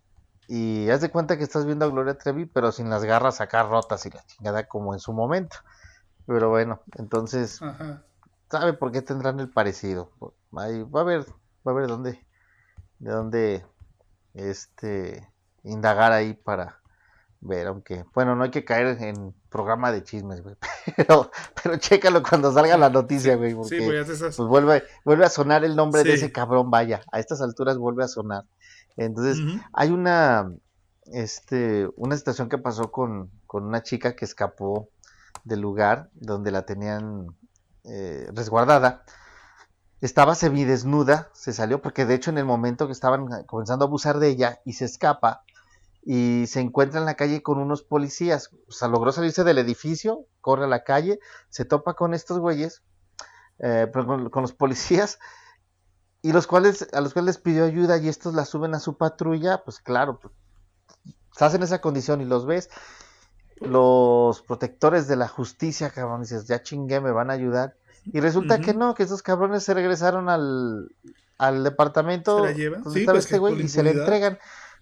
y 0.47 0.89
haz 0.89 1.01
de 1.01 1.11
cuenta 1.11 1.37
que 1.37 1.43
estás 1.43 1.65
viendo 1.65 1.85
a 1.85 1.89
Gloria 1.89 2.17
Trevi, 2.17 2.45
pero 2.45 2.71
sin 2.71 2.89
las 2.89 3.03
garras 3.03 3.41
acá 3.41 3.63
rotas 3.63 4.05
y 4.05 4.09
la 4.09 4.23
chingada 4.25 4.67
como 4.67 4.93
en 4.93 4.99
su 4.99 5.13
momento. 5.13 5.57
Pero 6.25 6.49
bueno, 6.49 6.81
entonces, 6.97 7.59
¿sabe 8.49 8.73
por 8.73 8.91
qué 8.91 9.01
tendrán 9.01 9.39
el 9.39 9.49
parecido? 9.49 10.11
Ahí 10.55 10.83
va 10.83 11.01
a 11.01 11.05
ver, 11.05 11.25
va 11.67 11.71
a 11.71 11.75
ver 11.75 11.87
dónde, 11.87 12.25
de 12.99 13.11
dónde, 13.11 13.65
este, 14.33 15.30
indagar 15.63 16.11
ahí 16.11 16.33
para 16.33 16.81
ver, 17.41 17.67
aunque, 17.67 18.05
bueno, 18.13 18.35
no 18.35 18.43
hay 18.43 18.51
que 18.51 18.63
caer 18.63 19.01
en 19.01 19.33
programa 19.49 19.91
de 19.91 20.03
chismes, 20.03 20.41
güey, 20.43 20.55
pero, 20.95 21.31
pero 21.61 21.77
chécalo 21.77 22.21
cuando 22.23 22.53
salga 22.53 22.77
la 22.77 22.89
noticia, 22.89 23.35
güey, 23.35 23.55
porque 23.55 24.05
pues 24.19 24.37
vuelve, 24.37 24.83
vuelve 25.03 25.25
a 25.25 25.29
sonar 25.29 25.65
el 25.65 25.75
nombre 25.75 26.03
de 26.03 26.13
ese 26.13 26.31
cabrón, 26.31 26.69
vaya, 26.69 27.01
a 27.11 27.19
estas 27.19 27.41
alturas 27.41 27.77
vuelve 27.77 28.03
a 28.03 28.07
sonar. 28.07 28.45
Entonces, 28.97 29.39
hay 29.73 29.89
una, 29.89 30.51
este, 31.05 31.87
una 31.95 32.15
situación 32.17 32.49
que 32.49 32.57
pasó 32.57 32.91
con, 32.91 33.31
una 33.51 33.83
chica 33.83 34.15
que 34.15 34.25
escapó 34.25 34.89
del 35.43 35.61
lugar 35.61 36.09
donde 36.13 36.51
la 36.51 36.65
tenían 36.65 37.35
eh, 37.83 38.27
resguardada. 38.33 39.03
Estaba 40.01 40.35
semidesnuda, 40.35 41.29
se 41.33 41.53
salió 41.53 41.81
porque 41.81 42.05
de 42.05 42.15
hecho 42.15 42.31
en 42.31 42.37
el 42.37 42.45
momento 42.45 42.87
que 42.87 42.93
estaban 42.93 43.27
comenzando 43.45 43.85
a 43.85 43.87
abusar 43.87 44.19
de 44.19 44.29
ella 44.29 44.59
y 44.65 44.73
se 44.73 44.85
escapa 44.85 45.43
y 46.03 46.45
se 46.47 46.59
encuentra 46.59 46.99
en 46.99 47.05
la 47.05 47.15
calle 47.15 47.43
con 47.43 47.59
unos 47.59 47.83
policías, 47.83 48.49
o 48.67 48.71
sea, 48.71 48.87
logró 48.87 49.11
salirse 49.11 49.43
del 49.43 49.59
edificio, 49.59 50.25
corre 50.41 50.65
a 50.65 50.67
la 50.67 50.83
calle, 50.83 51.19
se 51.49 51.65
topa 51.65 51.93
con 51.93 52.13
estos 52.13 52.39
güeyes, 52.39 52.83
eh, 53.59 53.87
con, 53.93 54.29
con, 54.29 54.41
los 54.41 54.53
policías 54.53 55.19
y 56.21 56.33
los 56.33 56.47
cuales, 56.47 56.87
a 56.93 57.01
los 57.01 57.13
cuales 57.13 57.35
les 57.35 57.43
pidió 57.43 57.65
ayuda 57.65 57.97
y 57.97 58.07
estos 58.07 58.33
la 58.33 58.45
suben 58.45 58.73
a 58.73 58.79
su 58.79 58.97
patrulla, 58.97 59.63
pues 59.63 59.79
claro, 59.79 60.19
pues, 60.19 60.33
estás 61.31 61.53
en 61.53 61.63
esa 61.63 61.81
condición 61.81 62.21
y 62.21 62.25
los 62.25 62.45
ves, 62.45 62.69
los 63.59 64.41
protectores 64.41 65.07
de 65.07 65.15
la 65.15 65.27
justicia, 65.27 65.91
cabrón, 65.91 66.21
dices, 66.21 66.47
ya 66.47 66.63
chingué, 66.63 66.99
me 66.99 67.11
van 67.11 67.29
a 67.29 67.33
ayudar. 67.33 67.75
Y 68.05 68.19
resulta 68.19 68.59
que 68.59 68.73
no, 68.73 68.95
que 68.95 69.03
esos 69.03 69.21
cabrones 69.21 69.63
se 69.63 69.75
regresaron 69.75 70.27
al, 70.27 70.89
al 71.37 71.63
departamento 71.63 72.47
¿Se 72.47 72.69
la 72.69 72.77
sí, 72.91 73.05
pues 73.05 73.25
este 73.25 73.37
güey, 73.37 73.61
y 73.61 73.67
se 73.67 73.83
le 73.83 73.91
entregan. 73.91 74.39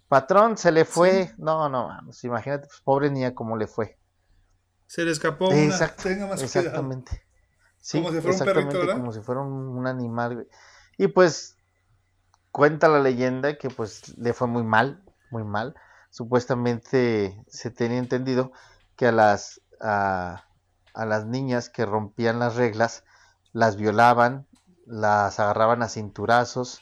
Patrón, 0.09 0.57
se 0.57 0.71
le 0.71 0.85
fue. 0.85 1.31
No, 1.37 1.69
no, 1.69 1.87
vamos, 1.87 2.23
imagínate, 2.23 2.67
pues 2.67 2.81
pobre 2.81 3.11
niña, 3.11 3.35
cómo 3.35 3.55
le 3.55 3.67
fue. 3.67 3.97
Se 4.87 5.05
le 5.05 5.11
escapó 5.11 5.49
una. 5.49 5.87
Tenga 5.95 6.25
más 6.25 6.41
exactamente. 6.41 7.23
Sí, 7.77 8.01
como 8.01 8.11
si 8.11 8.19
fuera 8.19 8.37
un 8.37 8.45
perrito, 8.45 8.79
¿verdad? 8.79 8.95
Como 8.95 9.13
si 9.13 9.21
fuera 9.21 9.41
un, 9.41 9.87
animal. 9.87 10.47
Y 10.97 11.07
pues 11.07 11.57
cuenta 12.51 12.87
la 12.87 12.99
leyenda 12.99 13.57
que 13.57 13.69
pues 13.69 14.17
le 14.17 14.33
fue 14.33 14.47
muy 14.47 14.63
mal, 14.63 15.03
muy 15.29 15.43
mal. 15.43 15.75
Supuestamente 16.09 17.45
se 17.47 17.69
tenía 17.69 17.99
entendido 17.99 18.51
que 18.95 19.07
a 19.07 19.11
las 19.11 19.61
a, 19.79 20.45
las 20.95 21.27
niñas 21.27 21.69
que 21.69 21.85
rompían 21.85 22.39
las 22.39 22.55
reglas 22.55 23.03
las 23.53 23.75
violaban, 23.75 24.47
las 24.87 25.39
agarraban 25.39 25.83
a 25.83 25.87
cinturazos, 25.87 26.81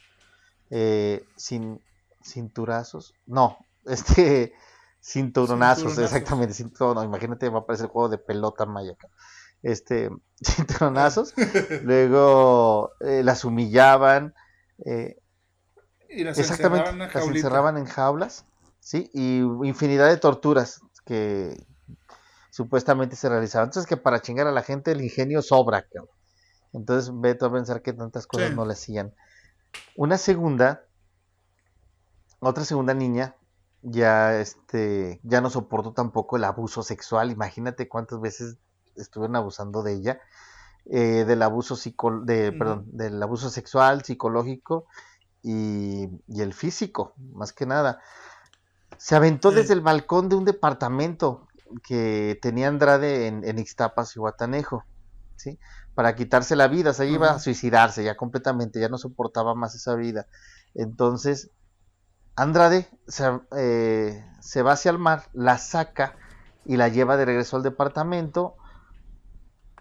eh, 0.70 1.26
sin 1.36 1.82
cinturazos, 2.32 3.14
no, 3.26 3.58
este 3.86 4.54
cinturonazos, 5.02 5.98
exactamente, 5.98 6.54
cinturonazos, 6.54 7.06
imagínate 7.06 7.50
va 7.50 7.60
a 7.60 7.62
aparecer 7.62 7.86
el 7.86 7.92
juego 7.92 8.10
de 8.10 8.18
pelota 8.18 8.66
maya 8.66 8.96
este, 9.64 10.10
cinturonazos, 10.44 11.34
luego 11.84 12.92
eh, 13.00 13.24
las 13.24 13.46
humillaban, 13.46 14.34
eh, 14.86 15.18
y 16.10 16.24
las 16.24 16.38
exactamente, 16.38 16.94
las 16.94 17.28
encerraban 17.28 17.78
en 17.78 17.86
jaulas, 17.86 18.46
sí, 18.80 19.10
y 19.14 19.40
infinidad 19.68 20.08
de 20.08 20.18
torturas 20.18 20.82
que 21.06 21.66
supuestamente 22.50 23.16
se 23.16 23.30
realizaban. 23.30 23.68
Entonces 23.68 23.88
que 23.88 23.98
para 23.98 24.22
chingar 24.22 24.48
a 24.48 24.52
la 24.52 24.64
gente 24.64 24.92
el 24.92 25.02
ingenio 25.02 25.42
sobra, 25.42 25.86
Entonces 26.74 27.12
ve 27.14 27.38
a 27.40 27.52
pensar 27.52 27.82
que 27.82 27.94
tantas 27.94 28.26
cosas 28.26 28.54
no 28.54 28.66
le 28.66 28.74
hacían. 28.74 29.14
Una 29.96 30.18
segunda, 30.18 30.87
otra 32.40 32.66
segunda 32.66 32.94
niña 32.94 33.36
ya 33.82 34.40
este 34.40 35.20
ya 35.24 35.42
no 35.42 35.50
soportó 35.50 35.94
tampoco 35.94 36.38
el 36.38 36.44
abuso 36.44 36.84
sexual. 36.84 37.32
Imagínate 37.32 37.88
cuántas 37.88 38.20
veces 38.20 38.58
estuvieron 38.96 39.36
abusando 39.36 39.84
de 39.84 39.94
ella, 39.94 40.20
eh, 40.86 41.26
del 41.26 41.42
abuso 41.42 41.76
psico 41.76 42.22
de, 42.22 42.52
perdón, 42.52 42.86
del 42.92 43.22
abuso 43.22 43.50
sexual, 43.50 44.04
psicológico, 44.04 44.86
y, 45.44 46.10
el 46.36 46.54
físico, 46.54 47.14
más 47.34 47.54
que 47.54 47.66
nada. 47.66 48.00
Se 48.98 49.16
aventó 49.16 49.52
desde 49.52 49.74
el 49.74 49.82
balcón 49.82 50.28
de 50.30 50.36
un 50.36 50.46
departamento 50.46 51.48
que 51.84 52.40
tenía 52.42 52.68
Andrade 52.68 53.28
en, 53.28 53.44
en 53.44 53.60
Ixtapas 53.60 54.16
y 54.16 54.20
Guatanejo, 54.20 54.84
¿sí? 55.36 55.60
Para 55.94 56.16
quitarse 56.16 56.56
la 56.56 56.68
vida, 56.68 56.94
se 56.94 57.08
iba 57.08 57.32
a 57.32 57.40
suicidarse 57.40 58.04
ya 58.04 58.16
completamente, 58.18 58.80
ya 58.80 58.90
no 58.90 58.98
soportaba 58.98 59.56
más 59.56 59.76
esa 59.76 59.96
vida. 59.96 60.28
Entonces, 60.74 61.52
Andrade 62.38 62.88
se, 63.08 63.26
eh, 63.58 64.24
se 64.40 64.62
va 64.62 64.74
hacia 64.74 64.92
el 64.92 65.00
mar, 65.00 65.24
la 65.34 65.58
saca 65.58 66.16
y 66.66 66.78
la 66.78 66.88
lleva 66.88 67.18
de 67.18 67.26
regreso 67.26 67.58
al 67.58 67.64
departamento, 67.64 68.56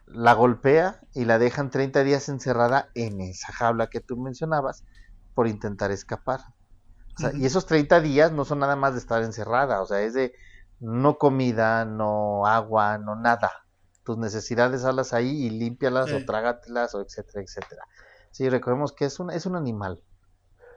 la 0.06 0.32
golpea 0.32 1.00
y 1.12 1.26
la 1.26 1.38
dejan 1.38 1.70
30 1.70 2.02
días 2.02 2.30
encerrada 2.30 2.88
en 2.94 3.20
esa 3.20 3.52
jaula 3.52 3.88
que 3.88 4.00
tú 4.00 4.16
mencionabas 4.16 4.84
por 5.34 5.48
intentar 5.48 5.90
escapar. 5.90 6.40
Y 7.34 7.44
esos 7.44 7.66
30 7.66 8.00
días 8.00 8.32
no 8.32 8.44
son 8.46 8.60
nada 8.60 8.74
más 8.74 8.94
de 8.94 9.00
estar 9.00 9.22
encerrada, 9.22 9.82
o 9.82 9.86
sea, 9.86 10.00
es 10.00 10.14
de 10.14 10.32
no 10.80 11.18
comida, 11.18 11.84
no 11.84 12.46
agua, 12.46 12.96
no 12.96 13.16
nada. 13.16 13.50
Tus 14.02 14.16
necesidades 14.16 14.84
hazlas 14.84 15.12
ahí 15.12 15.44
y 15.44 15.50
límpialas 15.50 16.12
o 16.12 16.24
trágatelas 16.24 16.94
o 16.94 17.02
etcétera, 17.02 17.42
etcétera. 17.42 17.82
Sí, 18.30 18.48
recordemos 18.48 18.92
que 18.92 19.06
es 19.06 19.20
un, 19.20 19.30
es 19.30 19.44
un 19.44 19.56
animal. 19.56 20.02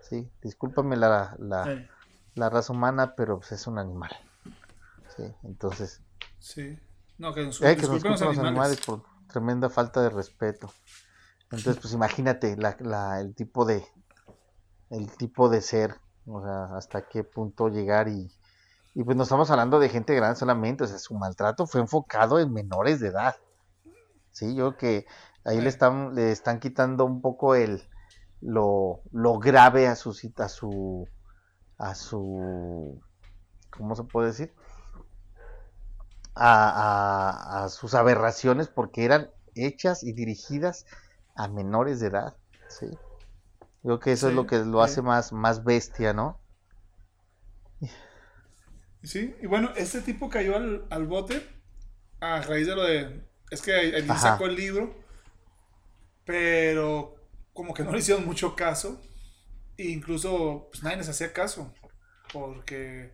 Sí, 0.02 0.30
discúlpame 0.42 0.96
la, 0.96 1.36
la, 1.40 2.50
raza 2.50 2.74
humana, 2.74 3.16
pero 3.16 3.40
pues 3.40 3.52
es 3.52 3.68
un 3.68 3.78
animal. 3.78 4.12
Sí, 5.16 5.24
entonces. 5.44 6.02
Sí. 6.40 6.80
No, 7.18 7.34
que 7.34 7.44
nos, 7.44 7.60
que 7.60 7.76
nos 7.76 8.04
los 8.04 8.22
animales. 8.22 8.80
por 8.82 9.04
tremenda 9.28 9.70
falta 9.70 10.02
de 10.02 10.10
respeto. 10.10 10.72
Entonces, 11.52 11.78
pues 11.82 11.94
imagínate 11.94 12.56
la, 12.58 12.78
la, 12.80 13.20
el 13.20 13.34
tipo 13.36 13.66
de 13.66 13.84
el 14.90 15.12
tipo 15.18 15.50
de 15.50 15.62
ser, 15.62 15.96
o 16.26 16.42
sea, 16.42 16.78
hasta 16.78 17.08
qué 17.08 17.24
punto 17.24 17.70
llegar 17.70 18.08
y, 18.08 18.32
y 18.96 19.04
pues 19.04 19.16
no 19.16 19.24
estamos 19.24 19.52
hablando 19.52 19.80
de 19.80 19.90
gente 19.90 20.16
grande 20.16 20.40
solamente, 20.40 20.84
o 20.84 20.88
sea, 20.88 20.98
su 20.98 21.14
maltrato 21.16 21.68
fue 21.68 21.82
enfocado 21.82 22.40
en 22.40 22.52
menores 22.54 23.00
de 23.00 23.10
edad. 23.10 23.36
Sí, 24.32 24.56
yo 24.56 24.76
creo 24.76 24.78
que 24.78 25.06
ahí 25.46 25.62
le 25.62 25.70
están 25.70 26.16
le 26.16 26.32
están 26.32 26.60
quitando 26.60 27.06
un 27.06 27.22
poco 27.22 27.56
el 27.56 27.84
lo, 28.42 29.02
lo 29.12 29.40
grave 29.40 29.88
a 29.88 29.96
su 29.96 30.12
a 30.38 30.50
su 30.50 31.08
a 31.78 31.96
su 31.96 33.02
¿cómo 33.70 33.96
se 33.96 34.04
puede 34.04 34.28
decir? 34.28 34.54
a, 36.36 37.68
sus 37.70 37.94
aberraciones 37.94 38.68
porque 38.68 39.04
eran 39.04 39.30
hechas 39.56 40.04
y 40.04 40.14
dirigidas 40.14 40.86
a 41.36 41.48
menores 41.48 42.00
de 42.00 42.08
edad. 42.08 42.38
¿sí? 42.68 42.88
Creo 43.84 44.00
que 44.00 44.12
eso 44.12 44.30
es 44.30 44.36
lo 44.36 44.46
que 44.46 44.60
lo 44.60 44.82
hace 44.82 45.02
más, 45.02 45.32
más 45.32 45.64
bestia, 45.64 46.14
¿no? 46.14 46.40
Sí, 49.04 49.36
y 49.42 49.48
bueno, 49.48 49.72
este 49.78 50.02
tipo 50.02 50.30
cayó 50.30 50.58
al, 50.58 51.08
bote 51.08 51.48
a 52.20 52.42
raíz 52.42 52.68
de 52.68 52.76
lo 52.76 52.84
de. 52.84 53.26
Es 53.50 53.62
que 53.62 53.90
él 53.90 54.08
sacó 54.18 54.46
el 54.46 54.56
libro, 54.56 54.94
pero 56.26 57.16
como 57.60 57.74
que 57.74 57.84
no 57.84 57.92
le 57.92 58.00
hicieron 58.00 58.26
mucho 58.26 58.56
caso. 58.56 59.02
E 59.78 59.90
incluso 59.90 60.70
pues, 60.72 60.82
nadie 60.82 60.96
les 60.96 61.10
hacía 61.10 61.34
caso, 61.34 61.74
porque 62.32 63.12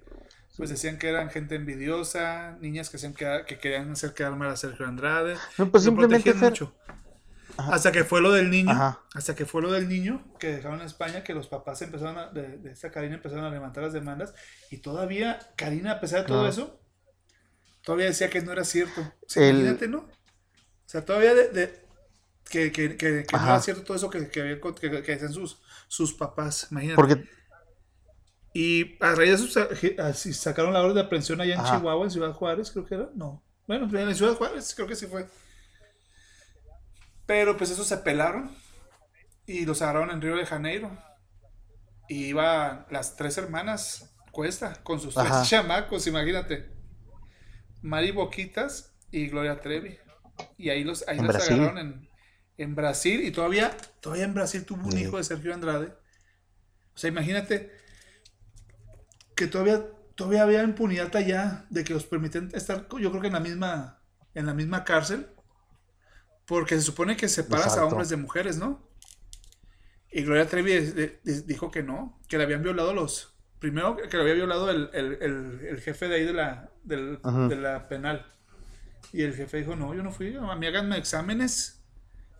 pues 0.55 0.69
decían 0.69 0.99
que 0.99 1.09
eran 1.09 1.31
gente 1.31 1.55
envidiosa, 1.55 2.55
niñas 2.61 2.91
que, 2.91 3.43
que 3.47 3.57
querían 3.57 3.89
hacer 3.89 4.13
quedar 4.13 4.35
mal 4.35 4.51
a 4.51 4.55
Sergio 4.55 4.85
Andrade. 4.85 5.35
No, 5.57 5.71
pues 5.71 5.83
simplemente 5.83 6.31
mucho. 6.35 6.75
Hasta 7.57 7.91
que 7.91 8.03
fue 8.03 8.21
lo 8.21 8.31
del 8.33 8.51
niño, 8.51 8.99
hasta 9.15 9.33
que 9.33 9.47
fue 9.47 9.63
lo 9.63 9.71
del 9.71 9.89
niño 9.89 10.23
que 10.37 10.57
dejaron 10.57 10.79
en 10.79 10.85
España, 10.85 11.23
que 11.23 11.33
los 11.33 11.47
papás 11.47 11.81
empezaron 11.81 12.31
de, 12.35 12.69
esta 12.69 12.91
Karina 12.91 13.15
empezaron 13.15 13.45
a 13.45 13.49
levantar 13.49 13.83
las 13.83 13.93
demandas 13.93 14.35
y 14.69 14.77
todavía 14.77 15.39
Karina, 15.55 15.93
a 15.93 15.99
pesar 15.99 16.21
de 16.21 16.27
todo 16.27 16.47
eso, 16.47 16.79
todavía 17.81 18.05
decía 18.05 18.29
que 18.29 18.43
no 18.43 18.51
era 18.51 18.63
cierto. 18.63 19.01
Imagínate, 19.35 19.87
¿no? 19.87 20.01
O 20.01 20.87
sea, 20.87 21.03
todavía 21.03 21.33
de, 21.33 21.84
que, 22.49 22.71
que, 22.71 22.97
que, 22.97 23.25
no 23.31 23.43
era 23.43 23.59
cierto 23.59 23.83
todo 23.83 23.97
eso 23.97 24.09
que, 24.09 24.29
que, 24.29 24.59
que, 24.59 24.89
decían 24.89 25.33
sus, 25.33 25.61
sus 25.87 26.13
papás, 26.13 26.67
imagínate. 26.71 26.95
Porque 26.95 27.27
y 28.57 28.95
a 29.03 29.13
raíz 29.15 29.43
de 29.43 29.47
eso 29.47 30.33
sacaron 30.33 30.71
la 30.71 30.81
orden 30.81 30.95
de 30.95 31.01
aprehensión 31.01 31.41
allá 31.41 31.55
en 31.55 31.63
Chihuahua, 31.65 32.05
en 32.05 32.11
Ciudad 32.11 32.31
Juárez, 32.31 32.71
creo 32.71 32.85
que 32.85 32.95
era. 32.95 33.09
No. 33.13 33.43
Bueno, 33.67 33.85
en 33.99 34.15
Ciudad 34.15 34.35
Juárez, 34.35 34.73
creo 34.73 34.87
que 34.87 34.95
sí 34.95 35.07
fue. 35.07 35.27
Pero 37.25 37.57
pues 37.57 37.71
eso 37.71 37.83
se 37.83 37.97
pelaron 37.97 38.49
y 39.45 39.65
los 39.65 39.81
agarraron 39.81 40.11
en 40.11 40.21
Río 40.21 40.37
de 40.37 40.45
Janeiro. 40.45 40.97
Y 42.07 42.27
iban 42.27 42.85
las 42.89 43.17
tres 43.17 43.37
hermanas 43.37 44.15
Cuesta 44.31 44.81
con 44.83 45.01
sus 45.01 45.15
tres 45.15 45.49
chamacos, 45.49 46.07
imagínate. 46.07 46.69
Mari 47.81 48.11
Boquitas 48.11 48.95
y 49.11 49.27
Gloria 49.27 49.59
Trevi. 49.59 49.97
Y 50.57 50.69
ahí 50.69 50.85
los, 50.85 51.05
ahí 51.09 51.19
los 51.19 51.35
agarraron 51.35 51.77
en, 51.77 52.09
en, 52.57 52.75
Brasil. 52.75 53.23
Y 53.23 53.31
todavía, 53.31 53.75
todavía 53.99 54.25
en 54.25 54.33
Brasil 54.33 54.65
tuvo 54.65 54.87
un 54.87 54.97
hijo 54.97 55.17
de 55.17 55.23
Sergio 55.23 55.53
Andrade. 55.53 55.93
O 56.93 56.97
sea, 56.97 57.09
imagínate 57.09 57.71
que 59.35 59.47
todavía, 59.47 59.85
todavía 60.15 60.43
había 60.43 60.63
impunidad 60.63 61.15
allá 61.15 61.65
de 61.69 61.83
que 61.83 61.93
los 61.93 62.05
permiten 62.05 62.49
estar, 62.53 62.87
yo 62.99 63.09
creo 63.09 63.21
que 63.21 63.27
en 63.27 63.33
la 63.33 63.39
misma, 63.39 63.99
en 64.33 64.45
la 64.45 64.53
misma 64.53 64.83
cárcel, 64.83 65.27
porque 66.45 66.75
se 66.75 66.81
supone 66.81 67.17
que 67.17 67.27
separas 67.27 67.77
a 67.77 67.85
hombres 67.85 68.09
de 68.09 68.17
mujeres, 68.17 68.57
¿no? 68.57 68.87
Y 70.11 70.23
Gloria 70.23 70.47
Trevi 70.47 71.19
dijo 71.23 71.71
que 71.71 71.83
no, 71.83 72.19
que 72.29 72.37
le 72.37 72.45
habían 72.45 72.63
violado 72.63 72.93
los, 72.93 73.35
primero 73.59 73.97
que 73.97 74.15
le 74.15 74.23
había 74.23 74.35
violado 74.35 74.69
el, 74.69 75.81
jefe 75.83 76.07
de 76.07 76.15
ahí 76.15 76.23
de 76.23 76.33
la, 76.33 76.71
de 76.83 77.55
la 77.57 77.89
penal. 77.89 78.25
Y 79.11 79.23
el 79.23 79.33
jefe 79.33 79.57
dijo, 79.57 79.75
no, 79.75 79.93
yo 79.93 80.03
no 80.03 80.11
fui, 80.11 80.35
a 80.35 80.55
mí 80.55 80.67
háganme 80.67 80.97
exámenes, 80.97 81.74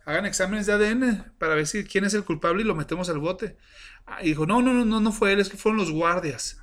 hagan 0.06 0.24
exámenes 0.24 0.64
de 0.64 0.72
ADN 0.72 1.34
para 1.38 1.54
ver 1.54 1.66
si 1.66 1.84
quién 1.84 2.04
es 2.04 2.14
el 2.14 2.24
culpable 2.24 2.62
y 2.62 2.66
lo 2.66 2.74
metemos 2.74 3.10
al 3.10 3.18
bote. 3.18 3.58
Ah, 4.06 4.22
y 4.22 4.28
dijo, 4.28 4.46
no, 4.46 4.62
no, 4.62 4.72
no, 4.72 4.86
no, 4.86 5.00
no 5.00 5.12
fue 5.12 5.34
él, 5.34 5.40
es 5.40 5.50
que 5.50 5.58
fueron 5.58 5.78
los 5.78 5.90
guardias 5.90 6.62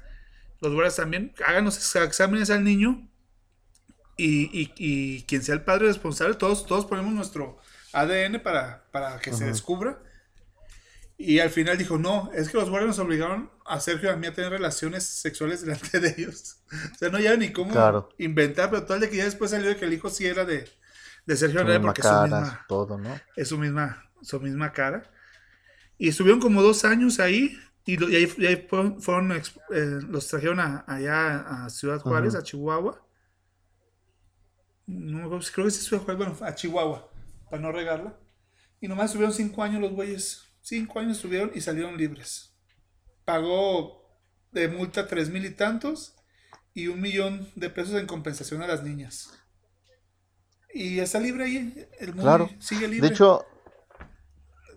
los 0.63 0.73
guardias 0.73 0.95
también, 0.95 1.33
hagan 1.45 1.65
los 1.65 1.95
exámenes 1.95 2.49
al 2.49 2.63
niño 2.63 3.07
y, 4.15 5.23
quien 5.23 5.43
sea 5.43 5.55
el 5.55 5.63
padre 5.63 5.87
responsable, 5.87 6.35
todos, 6.35 6.65
todos 6.65 6.85
ponemos 6.85 7.13
nuestro 7.13 7.57
ADN 7.91 8.39
para, 8.41 8.85
para 8.91 9.19
que 9.19 9.33
se 9.33 9.45
descubra. 9.45 10.01
Y 11.17 11.39
al 11.39 11.51
final 11.51 11.77
dijo, 11.77 11.97
no, 11.97 12.31
es 12.33 12.49
que 12.49 12.57
los 12.57 12.69
guardias 12.69 12.97
nos 12.97 13.05
obligaron 13.05 13.51
a 13.65 13.79
Sergio 13.79 14.09
y 14.09 14.13
a 14.13 14.15
mí 14.15 14.27
a 14.27 14.33
tener 14.33 14.51
relaciones 14.51 15.03
sexuales 15.03 15.61
delante 15.61 15.99
de 15.99 16.15
ellos. 16.17 16.57
o 16.93 16.97
sea, 16.97 17.09
no 17.09 17.19
ya 17.19 17.35
ni 17.35 17.51
cómo 17.51 18.09
inventar, 18.17 18.69
pero 18.69 18.85
tal 18.85 18.99
de 18.99 19.09
que 19.09 19.17
ya 19.17 19.25
después 19.25 19.51
salió 19.51 19.69
de 19.69 19.77
que 19.77 19.85
el 19.85 19.93
hijo 19.93 20.09
sí 20.09 20.25
era 20.25 20.45
de, 20.45 20.69
de 21.25 21.37
Sergio 21.37 21.61
Andrade 21.61 21.79
porque 21.79 22.01
es 22.01 22.07
su 22.07 22.21
misma, 22.21 22.65
todo, 22.67 22.97
¿no? 22.97 23.15
es 23.35 23.47
su 23.47 23.57
misma, 23.57 24.09
su 24.21 24.39
misma 24.39 24.73
cara. 24.73 25.09
Y 25.97 26.09
estuvieron 26.09 26.39
como 26.39 26.61
dos 26.61 26.85
años 26.85 27.19
ahí 27.19 27.57
y, 27.85 28.01
ahí, 28.15 28.67
fueron, 28.99 29.31
eh, 29.31 29.41
los 30.07 30.27
trajeron 30.27 30.59
allá 30.59 31.65
a 31.65 31.69
Ciudad 31.69 31.99
Juárez, 31.99 32.35
a 32.35 32.43
Chihuahua. 32.43 33.05
No, 34.85 35.29
creo 35.29 35.65
que 35.65 35.71
sí 35.71 35.81
Ciudad 35.81 36.03
Juárez, 36.03 36.17
bueno, 36.17 36.45
a 36.45 36.55
Chihuahua, 36.55 37.09
para 37.49 37.61
no 37.61 37.71
regarla. 37.71 38.17
Y 38.79 38.87
nomás 38.87 39.07
estuvieron 39.07 39.33
cinco 39.33 39.63
años 39.63 39.81
los 39.81 39.91
güeyes. 39.91 40.43
Cinco 40.61 40.99
años 40.99 41.17
estuvieron 41.17 41.51
y 41.53 41.61
salieron 41.61 41.97
libres. 41.97 42.55
Pagó 43.25 44.03
de 44.51 44.67
multa 44.67 45.07
tres 45.07 45.29
mil 45.29 45.45
y 45.45 45.51
tantos 45.51 46.15
y 46.73 46.87
un 46.87 47.01
millón 47.01 47.49
de 47.55 47.69
pesos 47.69 47.99
en 47.99 48.07
compensación 48.07 48.61
a 48.61 48.67
las 48.67 48.83
niñas. 48.83 49.31
Y 50.73 50.99
está 50.99 51.19
libre 51.19 51.45
ahí. 51.45 51.87
El 51.99 52.15
mundo 52.15 52.49
sigue 52.59 52.87
libre. 52.87 53.07
De 53.07 53.13
hecho, 53.13 53.45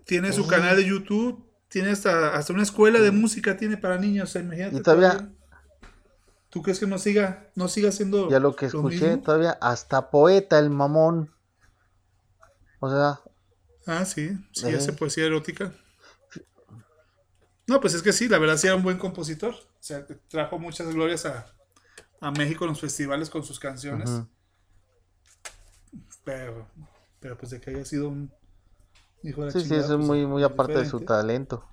tiene 0.05 0.31
su 0.31 0.47
canal 0.47 0.77
de 0.77 0.85
YouTube 0.85 1.47
tiene 1.69 1.91
hasta, 1.91 2.35
hasta 2.35 2.53
una 2.53 2.63
escuela 2.63 2.99
de 2.99 3.11
música 3.11 3.57
tiene 3.57 3.77
para 3.77 3.97
niños, 3.97 4.35
imagínate. 4.35 4.77
Y 4.77 4.81
todavía, 4.81 5.29
¿Tú 6.49 6.61
crees 6.61 6.79
que 6.79 6.87
no 6.87 6.97
siga, 6.97 7.49
no 7.55 7.67
siga 7.67 7.91
siendo 7.91 8.29
Ya 8.29 8.39
lo 8.39 8.55
que 8.55 8.67
escuché, 8.67 9.17
todavía 9.17 9.51
hasta 9.61 10.09
poeta 10.09 10.57
el 10.59 10.69
mamón. 10.69 11.33
O 12.79 12.89
sea. 12.89 13.19
Ah, 13.85 14.05
sí, 14.05 14.37
sí, 14.53 14.67
hace 14.67 14.93
poesía 14.93 15.25
erótica. 15.25 15.73
No, 17.67 17.81
pues 17.81 17.93
es 17.95 18.01
que 18.01 18.13
sí, 18.13 18.29
la 18.29 18.39
verdad 18.39 18.57
sí 18.57 18.67
era 18.67 18.77
un 18.77 18.83
buen 18.83 18.97
compositor. 18.97 19.53
O 19.53 19.83
sea, 19.83 20.05
trajo 20.29 20.57
muchas 20.57 20.93
glorias 20.93 21.25
a, 21.25 21.53
a 22.21 22.31
México 22.31 22.63
en 22.63 22.69
los 22.69 22.79
festivales 22.79 23.29
con 23.29 23.43
sus 23.43 23.59
canciones. 23.59 24.09
Pero, 26.27 26.67
pero 27.21 27.37
pues 27.37 27.51
de 27.51 27.61
que 27.61 27.69
haya 27.69 27.85
sido 27.85 28.09
un 28.09 28.29
sí, 29.23 29.31
sí, 29.31 29.75
eso 29.75 29.75
es 29.75 29.87
pues, 29.87 29.97
muy, 29.99 30.25
muy 30.25 30.43
aparte 30.43 30.77
de 30.77 30.85
su 30.85 30.99
talento. 30.99 31.63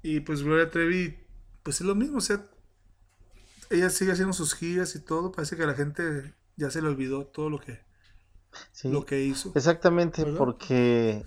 Y 0.00 0.20
pues 0.20 0.42
Gloria 0.42 0.70
Trevi, 0.70 1.18
pues 1.62 1.82
es 1.82 1.86
lo 1.86 1.94
mismo, 1.94 2.16
o 2.16 2.20
sea, 2.22 2.42
ella 3.68 3.90
sigue 3.90 4.12
haciendo 4.12 4.32
sus 4.32 4.54
giras 4.54 4.96
y 4.96 5.00
todo, 5.00 5.30
parece 5.30 5.58
que 5.58 5.64
a 5.64 5.66
la 5.66 5.74
gente 5.74 6.34
ya 6.56 6.70
se 6.70 6.80
le 6.80 6.88
olvidó 6.88 7.26
todo 7.26 7.50
lo 7.50 7.60
que, 7.60 7.80
lo 8.84 9.04
que 9.04 9.20
hizo. 9.20 9.52
Exactamente, 9.54 10.24
porque, 10.24 11.26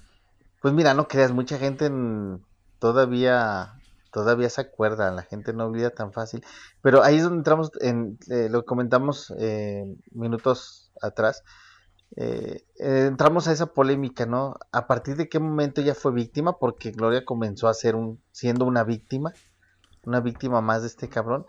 pues 0.60 0.74
mira, 0.74 0.96
no 0.96 1.08
creas, 1.08 1.32
mucha 1.32 1.60
gente 1.60 1.86
en, 1.86 2.44
todavía 2.80 3.80
todavía 4.16 4.50
se 4.50 4.62
acuerda, 4.62 5.12
la 5.12 5.24
gente 5.24 5.52
no 5.52 5.66
olvida 5.66 5.90
tan 5.90 6.14
fácil. 6.14 6.42
Pero 6.82 7.04
ahí 7.04 7.18
es 7.18 7.24
donde 7.24 7.40
entramos, 7.40 7.70
en, 7.82 8.18
eh, 8.30 8.48
lo 8.50 8.64
comentamos 8.64 9.34
eh, 9.38 9.84
minutos 10.12 10.85
atrás, 11.02 11.44
eh, 12.16 12.66
entramos 12.78 13.48
a 13.48 13.52
esa 13.52 13.68
polémica, 13.68 14.26
¿no? 14.26 14.56
A 14.72 14.88
partir 14.88 15.16
de 15.16 15.28
qué 15.28 15.40
momento 15.40 15.82
ella 15.82 15.96
fue 15.96 16.12
víctima, 16.12 16.58
porque 16.58 16.92
Gloria 16.92 17.26
comenzó 17.26 17.68
a 17.68 17.74
ser 17.74 17.96
un, 17.96 18.22
siendo 18.32 18.66
una 18.66 18.84
víctima, 18.84 19.34
una 20.04 20.22
víctima 20.22 20.62
más 20.62 20.82
de 20.82 20.88
este 20.88 21.10
cabrón, 21.10 21.46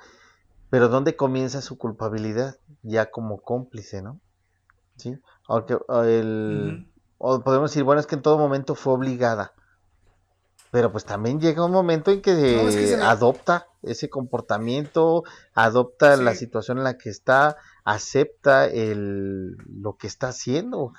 pero 0.71 0.89
¿dónde 0.89 1.17
comienza 1.17 1.61
su 1.61 1.79
culpabilidad? 1.79 2.59
Ya 2.83 3.11
como 3.11 3.41
cómplice, 3.41 4.03
¿no? 4.03 4.21
Sí, 4.97 5.19
aunque 5.47 5.77
el, 6.05 6.91
o 7.19 7.41
podemos 7.41 7.71
decir, 7.71 7.85
bueno, 7.85 8.01
es 8.01 8.07
que 8.07 8.15
en 8.15 8.23
todo 8.23 8.39
momento 8.39 8.75
fue 8.75 8.95
obligada 8.95 9.53
pero 10.77 10.93
pues 10.93 11.07
también 11.07 11.41
llega 11.41 11.65
un 11.65 11.73
momento 11.73 12.11
en 12.11 12.21
que, 12.21 12.99
adopta 13.03 13.67
ese 13.83 14.11
comportamiento, 14.11 15.25
adopta 15.55 16.17
la 16.17 16.35
situación 16.35 16.77
en 16.77 16.85
la 16.85 16.99
que 16.99 17.09
está, 17.09 17.57
acepta 17.87 18.67
el, 18.67 19.57
lo 19.67 19.97
que 19.97 20.09
está 20.09 20.29
haciendo. 20.29 20.93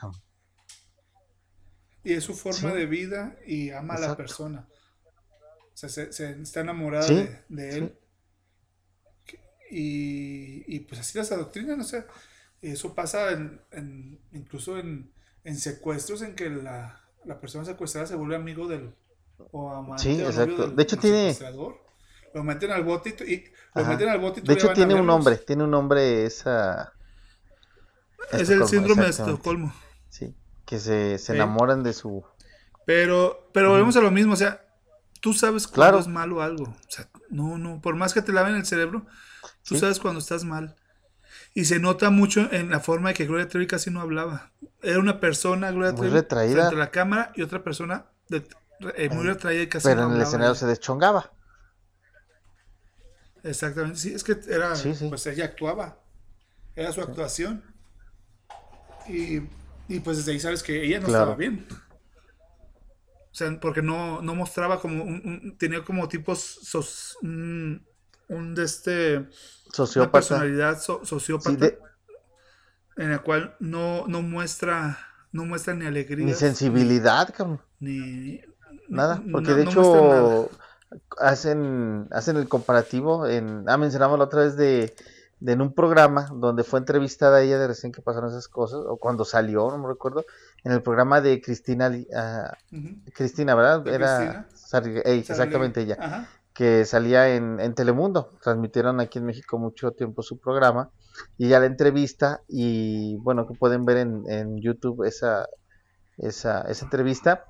Y 2.03 2.13
es 2.13 2.23
su 2.23 2.33
forma 2.33 2.73
de 2.73 2.85
vida 2.85 3.37
y 3.45 3.71
ama 3.71 3.95
a 3.95 3.99
la 3.99 4.17
persona. 4.17 4.67
O 5.73 5.77
sea, 5.77 5.89
se, 5.89 6.09
está 6.09 6.61
enamorada 6.61 7.05
de, 7.49 7.77
él. 7.77 7.99
Y, 9.69 10.63
y, 10.73 10.79
pues 10.79 11.01
así 11.01 11.17
las 11.17 11.31
adoctrinan, 11.31 11.81
o 11.81 11.83
sea, 11.83 12.07
eso 12.61 12.95
pasa 12.95 13.31
en, 13.31 14.19
incluso 14.31 14.79
en, 14.79 15.11
secuestros 15.55 16.21
en 16.21 16.35
que 16.35 16.49
la, 16.49 17.01
la 17.25 17.39
persona 17.41 17.65
secuestrada 17.65 18.07
se 18.07 18.15
vuelve 18.15 18.37
amigo 18.37 18.67
del, 18.67 18.95
sí, 19.97 20.21
exacto. 20.21 20.69
de 20.69 20.83
hecho 20.83 20.97
tiene... 20.97 21.35
Lo 22.37 22.43
meten 22.43 22.71
al 22.71 22.83
bote 22.83 23.15
y, 23.27 23.45
lo 23.73 23.85
meten 23.85 24.09
al 24.09 24.19
bote 24.19 24.41
De 24.41 24.53
hecho 24.53 24.71
tiene 24.71 24.93
un 24.93 25.07
nombre, 25.07 25.37
tiene 25.37 25.63
un 25.63 25.71
nombre 25.71 26.23
esa... 26.23 26.93
Es 28.31 28.47
el 28.51 28.67
síndrome 28.67 29.05
de 29.05 29.09
Estocolmo. 29.09 29.73
Sí, 30.09 30.35
que 30.63 30.77
se, 30.77 31.17
se 31.17 31.33
enamoran 31.33 31.81
de 31.81 31.93
su... 31.93 32.23
Pero, 32.85 33.49
pero 33.53 33.71
volvemos 33.71 33.97
a 33.97 34.01
lo 34.01 34.11
mismo, 34.11 34.33
o 34.33 34.35
sea, 34.35 34.67
tú 35.19 35.33
sabes 35.33 35.67
cuando 35.67 35.97
es 35.97 36.07
malo 36.07 36.43
algo. 36.43 36.65
O 36.65 36.89
sea, 36.91 37.09
no, 37.31 37.57
no, 37.57 37.81
por 37.81 37.95
más 37.95 38.13
que 38.13 38.21
te 38.21 38.31
laven 38.31 38.53
el 38.53 38.67
cerebro, 38.67 39.07
tú 39.63 39.75
sabes 39.75 39.99
cuando 39.99 40.19
estás 40.19 40.43
mal. 40.43 40.75
Y 41.55 41.65
se 41.65 41.79
nota 41.79 42.11
mucho 42.11 42.47
en 42.51 42.69
la 42.69 42.81
forma 42.81 43.09
de 43.09 43.15
que 43.15 43.25
Gloria 43.25 43.47
Trevi 43.47 43.65
casi 43.65 43.89
no 43.89 44.01
hablaba. 44.01 44.51
Era 44.83 44.99
una 44.99 45.19
persona, 45.19 45.71
Gloria 45.71 45.95
Trevi, 45.95 46.53
frente 46.53 46.59
a 46.59 46.71
la 46.73 46.91
cámara 46.91 47.31
y 47.33 47.41
otra 47.41 47.63
persona 47.63 48.05
de, 48.29 48.47
eh, 48.95 49.09
muy 49.09 49.25
casi 49.67 49.87
Pero 49.87 50.03
en 50.03 50.11
el 50.11 50.21
escenario 50.21 50.53
se 50.53 50.67
deschongaba. 50.67 51.31
Exactamente, 53.47 53.99
sí, 53.99 54.13
es 54.13 54.23
que 54.23 54.37
era, 54.49 54.73
pues 55.09 55.25
ella 55.27 55.45
actuaba, 55.45 55.99
era 56.75 56.91
su 56.91 57.01
actuación. 57.01 57.63
Y, 59.07 59.41
y, 59.87 59.99
pues 60.01 60.17
desde 60.17 60.33
ahí 60.33 60.39
sabes 60.39 60.61
que 60.61 60.83
ella 60.83 60.99
no 60.99 61.07
estaba 61.07 61.35
bien. 61.35 61.65
O 63.31 63.35
sea, 63.37 63.57
porque 63.59 63.81
no, 63.81 64.21
no 64.21 64.35
mostraba 64.35 64.81
como 64.81 65.03
un, 65.03 65.55
tenía 65.57 65.83
como 65.83 66.07
tipos 66.07 66.59
un, 67.21 67.85
de 68.27 68.63
este 68.63 69.27
sociópata. 69.71 70.01
Una 70.01 70.11
personalidad 70.11 70.81
sociópata 70.81 71.71
en 72.97 73.11
la 73.11 73.19
cual 73.19 73.55
no, 73.59 74.07
no 74.07 74.21
muestra 74.21 74.97
no 75.31 75.45
muestra 75.45 75.75
ni 75.75 75.85
alegría 75.85 76.25
ni 76.25 76.33
sensibilidad 76.33 77.31
ni 77.79 78.41
Nada, 78.89 79.21
porque 79.31 79.53
de 79.53 79.63
hecho 79.63 80.49
hacen 81.19 82.07
hacen 82.11 82.37
el 82.37 82.47
comparativo 82.47 83.27
en 83.27 83.65
ah 83.67 83.77
mencionamos 83.77 84.17
la 84.17 84.25
otra 84.25 84.41
vez 84.41 84.55
de, 84.55 84.95
en 85.45 85.61
un 85.61 85.73
programa 85.73 86.29
donde 86.33 86.63
fue 86.63 86.79
entrevistada 86.79 87.41
ella 87.41 87.59
de 87.59 87.67
recién 87.67 87.91
que 87.91 88.01
pasaron 88.01 88.29
esas 88.29 88.47
cosas 88.47 88.79
o 88.87 88.97
cuando 88.97 89.25
salió 89.25 89.69
no 89.69 89.77
me 89.77 89.87
recuerdo 89.87 90.25
en 90.63 90.71
el 90.71 90.81
programa 90.81 91.21
de 91.21 91.41
Cristina 91.41 91.91
ah, 92.15 92.53
Cristina 93.13 93.55
verdad 93.55 93.87
era 93.87 94.47
exactamente 95.05 95.81
ella 95.81 96.27
que 96.57 96.85
salía 96.85 97.35
en, 97.35 97.59
en, 97.59 97.75
Telemundo. 97.75 98.31
Transmitieron 98.41 98.99
aquí 98.99 99.19
en 99.19 99.25
México 99.25 99.59
mucho 99.59 99.91
tiempo 99.91 100.23
su 100.23 100.39
programa 100.39 100.89
y 101.37 101.45
ella 101.45 101.59
la 101.59 101.67
entrevista 101.67 102.41
y 102.47 103.15
bueno 103.17 103.45
que 103.45 103.53
pueden 103.53 103.85
ver 103.85 103.97
en, 103.97 104.23
en 104.27 104.59
YouTube 104.59 105.03
esa 105.03 105.47
esa 106.17 106.61
esa 106.61 106.85
entrevista 106.85 107.45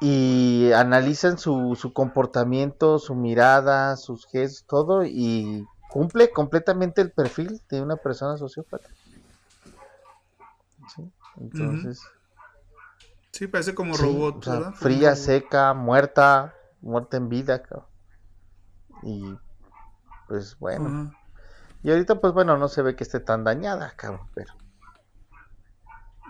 y 0.00 0.70
analizan 0.72 1.38
su, 1.38 1.76
su 1.76 1.92
comportamiento, 1.92 2.98
su 2.98 3.14
mirada, 3.14 3.96
sus 3.96 4.26
gestos, 4.26 4.64
todo 4.66 5.04
y 5.04 5.66
cumple 5.90 6.30
completamente 6.30 7.00
el 7.00 7.10
perfil 7.10 7.60
de 7.68 7.82
una 7.82 7.96
persona 7.96 8.36
sociópata. 8.36 8.88
¿Sí? 10.94 11.10
Entonces. 11.40 12.00
Sí, 13.32 13.46
parece 13.46 13.74
como 13.74 13.96
robot. 13.96 14.74
Fría, 14.74 15.16
seca, 15.16 15.74
muerta, 15.74 16.54
muerta 16.80 17.16
en 17.16 17.28
vida. 17.28 17.62
Y 19.02 19.36
pues 20.28 20.58
bueno. 20.58 21.12
Y 21.82 21.90
ahorita 21.90 22.20
pues 22.20 22.32
bueno, 22.32 22.56
no 22.56 22.68
se 22.68 22.82
ve 22.82 22.96
que 22.96 23.04
esté 23.04 23.20
tan 23.20 23.44
dañada, 23.44 23.92
cabrón, 23.96 24.28
pero... 24.34 24.54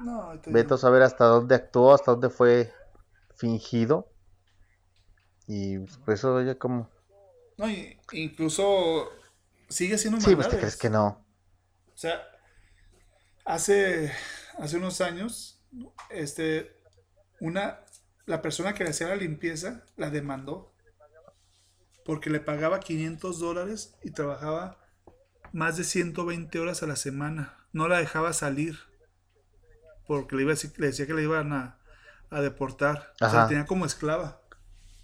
No, 0.03 0.33
Veto 0.47 0.77
a 0.77 0.79
saber 0.79 1.03
hasta 1.03 1.25
dónde 1.25 1.57
actuó, 1.57 1.93
hasta 1.93 2.13
dónde 2.13 2.31
fue 2.31 2.73
fingido. 3.39 4.13
Y 5.47 5.79
pues 6.05 6.19
eso 6.19 6.43
ya 6.43 6.59
como... 6.59 6.91
No, 7.57 7.67
incluso 8.13 9.09
sigue 9.69 9.97
siendo 9.97 10.21
Sí, 10.21 10.37
pues 10.37 10.49
te 10.49 10.59
crees 10.59 10.77
que 10.77 10.91
no. 10.91 11.25
O 11.93 11.97
sea, 11.97 12.23
hace, 13.45 14.13
hace 14.59 14.77
unos 14.77 15.01
años, 15.01 15.65
este, 16.11 16.77
una, 17.41 17.81
la 18.27 18.43
persona 18.43 18.75
que 18.75 18.85
le 18.85 18.91
hacía 18.91 19.09
la 19.09 19.17
limpieza 19.17 19.85
la 19.97 20.11
demandó 20.11 20.75
porque 22.05 22.31
le 22.31 22.41
pagaba 22.41 22.81
500 22.81 23.39
dólares 23.39 23.95
y 24.03 24.13
trabajaba 24.13 24.79
más 25.53 25.77
de 25.77 25.85
120 25.85 26.59
horas 26.59 26.83
a 26.83 26.87
la 26.87 26.97
semana. 26.97 27.67
No 27.73 27.89
la 27.89 27.99
dejaba 27.99 28.33
salir 28.33 28.79
porque 30.07 30.37
le, 30.37 30.43
iba 30.43 30.55
le 30.55 30.87
decía 30.87 31.07
que 31.07 31.15
le 31.15 31.23
iban 31.23 31.53
a, 31.53 31.78
a 32.31 32.41
deportar. 32.41 33.13
O 33.21 33.29
sea, 33.29 33.47
tenía 33.49 33.67
como 33.67 33.87
esclava. 33.87 34.41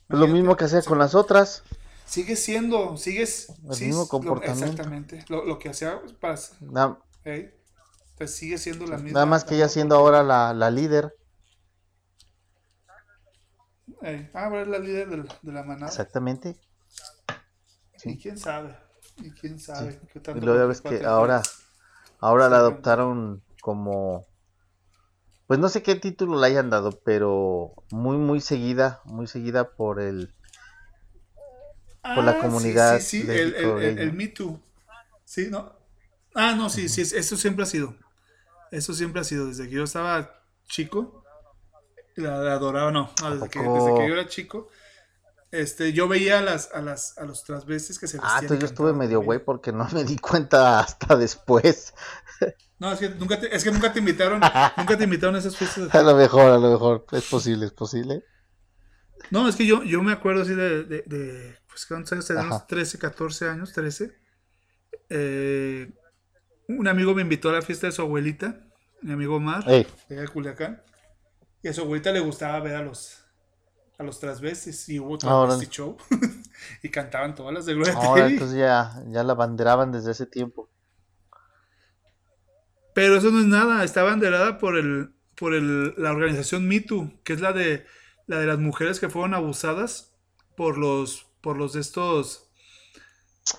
Es 0.09 0.19
lo 0.19 0.27
mismo 0.27 0.57
que 0.57 0.65
hacía 0.65 0.83
con 0.83 0.99
las 0.99 1.15
otras. 1.15 1.63
Sigue 2.07 2.37
siendo, 2.37 2.97
sigues. 2.97 3.49
El 3.71 3.87
mismo 3.87 4.07
comportamiento. 4.09 4.65
exactamente. 4.65 5.25
Lo, 5.29 5.59
que 5.59 5.71
hacía 5.71 6.01
para. 6.21 6.37
sigue 8.27 8.59
siendo 8.59 8.87
la 8.87 8.97
misma. 8.97 9.13
Nada 9.13 9.27
más 9.27 9.45
que 9.45 9.55
ella 9.55 9.69
siendo 9.69 9.97
ahora 9.97 10.23
la, 10.23 10.53
la 10.53 10.71
líder. 10.71 11.17
ah, 14.03 14.29
ahora 14.35 14.63
es 14.63 14.69
la 14.69 14.79
líder 14.79 15.09
de, 15.09 15.53
la 15.53 15.63
manada. 15.63 15.87
Exactamente. 15.87 16.57
Y 18.05 18.19
quién 18.19 18.37
sabe. 18.37 18.77
Y 19.17 19.31
quién 19.31 19.59
sabe. 19.59 19.99
y 20.35 20.41
luego 20.41 20.69
ves 20.69 20.83
que 20.83 21.05
ahora, 21.07 21.41
ahora 22.21 22.51
la 22.51 22.59
adoptaron 22.59 23.43
como 23.63 24.27
pues 25.47 25.61
no 25.61 25.69
sé 25.69 25.83
qué 25.83 25.95
título 25.95 26.41
le 26.41 26.47
hayan 26.47 26.71
dado, 26.71 26.99
pero 27.05 27.75
muy 27.91 28.16
muy 28.16 28.41
seguida, 28.41 29.01
muy 29.05 29.27
seguida 29.27 29.71
por 29.71 30.01
el 30.01 30.33
por 32.15 32.25
la 32.25 32.33
ah, 32.33 32.39
comunidad. 32.39 33.01
Sí, 33.01 33.23
sí, 33.23 33.31
el, 33.31 33.55
el, 33.55 34.12
Me 34.12 34.29
Too. 34.29 34.61
Sí, 35.25 35.49
¿no? 35.51 35.73
Ah, 36.35 36.55
no, 36.55 36.69
sí, 36.69 36.89
sí, 36.89 37.01
eso 37.01 37.37
siempre 37.37 37.62
ha 37.62 37.66
sido. 37.66 37.95
Eso 38.71 38.93
siempre 38.93 39.21
ha 39.21 39.25
sido. 39.25 39.47
Desde 39.47 39.69
que 39.69 39.77
yo 39.77 39.85
estaba 39.85 40.43
chico, 40.69 41.25
la, 42.16 42.53
adoraba, 42.53 42.91
no, 42.91 43.11
desde, 43.31 43.49
que, 43.49 43.61
desde, 43.61 43.95
que, 43.95 44.09
yo 44.09 44.15
era 44.15 44.29
chico. 44.29 44.69
Este, 45.55 45.93
yo 45.93 46.09
veía 46.09 46.41
a 46.41 46.43
las, 46.43 46.71
a 46.75 46.81
las, 46.81 47.17
a 47.17 47.25
los 47.25 47.45
transvestis 47.45 48.01
que 48.01 48.09
se 48.09 48.17
vestían. 48.17 48.37
Ah, 48.37 48.41
entonces 48.41 48.59
yo 48.59 48.67
estuve 48.67 48.93
medio 48.93 49.21
güey 49.21 49.39
porque 49.39 49.71
no 49.71 49.89
me 49.93 50.03
di 50.03 50.19
cuenta 50.19 50.81
hasta 50.81 51.17
después. 51.17 51.95
No, 52.77 52.93
es 52.93 52.99
que 52.99 53.09
nunca 53.09 53.41
te, 53.41 53.55
es 53.55 53.63
que 53.63 53.71
nunca 53.71 53.93
te 53.93 54.01
invitaron, 54.01 54.41
nunca 54.77 54.99
te 54.99 55.05
invitaron 55.05 55.37
a 55.37 55.39
esas 55.39 55.57
fiestas. 55.57 55.95
A 55.95 56.03
lo 56.03 56.17
mejor, 56.17 56.51
a 56.51 56.59
lo 56.59 56.73
mejor, 56.73 57.07
es 57.13 57.25
posible, 57.25 57.67
es 57.67 57.73
posible. 57.73 58.25
No, 59.31 59.49
es 59.49 59.55
que 59.55 59.65
yo, 59.65 59.85
yo 59.85 60.03
me 60.03 60.13
acuerdo 60.13 60.43
así 60.43 60.55
de, 60.55 60.83
de, 60.83 61.03
de 61.07 61.57
pues 61.69 61.87
cuántos 61.87 62.13
años 62.13 62.27
tenemos, 62.27 62.67
13, 62.67 62.99
14 62.99 63.49
años, 63.49 63.73
13. 63.73 64.13
Eh, 65.09 65.95
un 66.69 66.89
amigo 66.89 67.15
me 67.15 67.23
invitó 67.23 67.49
a 67.49 67.53
la 67.53 67.63
fiesta 67.63 67.87
de 67.87 67.93
su 67.93 68.03
abuelita, 68.03 68.61
mi 69.01 69.13
amigo 69.13 69.37
Omar, 69.37 69.65
de 69.65 70.29
Culiacán, 70.31 70.83
y 71.63 71.69
a 71.69 71.73
su 71.73 71.83
abuelita 71.83 72.11
le 72.11 72.21
gustaba 72.21 72.59
ver 72.61 72.75
a 72.75 72.83
los 72.83 73.24
a 73.99 74.03
los 74.03 74.19
transvestis 74.19 74.89
y 74.89 74.99
hubo 74.99 75.19
transvesti 75.19 75.66
show 75.66 75.97
y 76.83 76.89
cantaban 76.89 77.35
todas 77.35 77.55
las 77.55 77.66
de 77.66 77.75
Gloria 77.75 77.95
Ahora, 77.95 78.27
entonces 78.27 78.59
ya, 78.59 79.03
ya 79.09 79.23
la 79.23 79.35
banderaban 79.35 79.93
desde 79.93 80.12
ese 80.12 80.27
tiempo. 80.27 80.69
Pero 82.93 83.16
eso 83.16 83.31
no 83.31 83.41
es 83.41 83.47
nada, 83.47 83.83
está 83.85 84.03
banderada 84.03 84.59
por 84.59 84.77
el 84.77 85.11
por 85.37 85.55
el, 85.55 85.95
la 85.97 86.12
organización 86.12 86.69
MeToo, 86.69 87.11
que 87.25 87.33
es 87.33 87.41
la 87.41 87.53
de 87.53 87.85
la 88.27 88.39
de 88.39 88.47
las 88.47 88.59
mujeres 88.59 89.01
que 89.01 89.09
fueron 89.09 89.35
abusadas 89.35 90.12
por 90.57 90.79
los, 90.79 91.27
por 91.41 91.57
los 91.57 91.75
de 91.75 91.81
estos, 91.81 92.49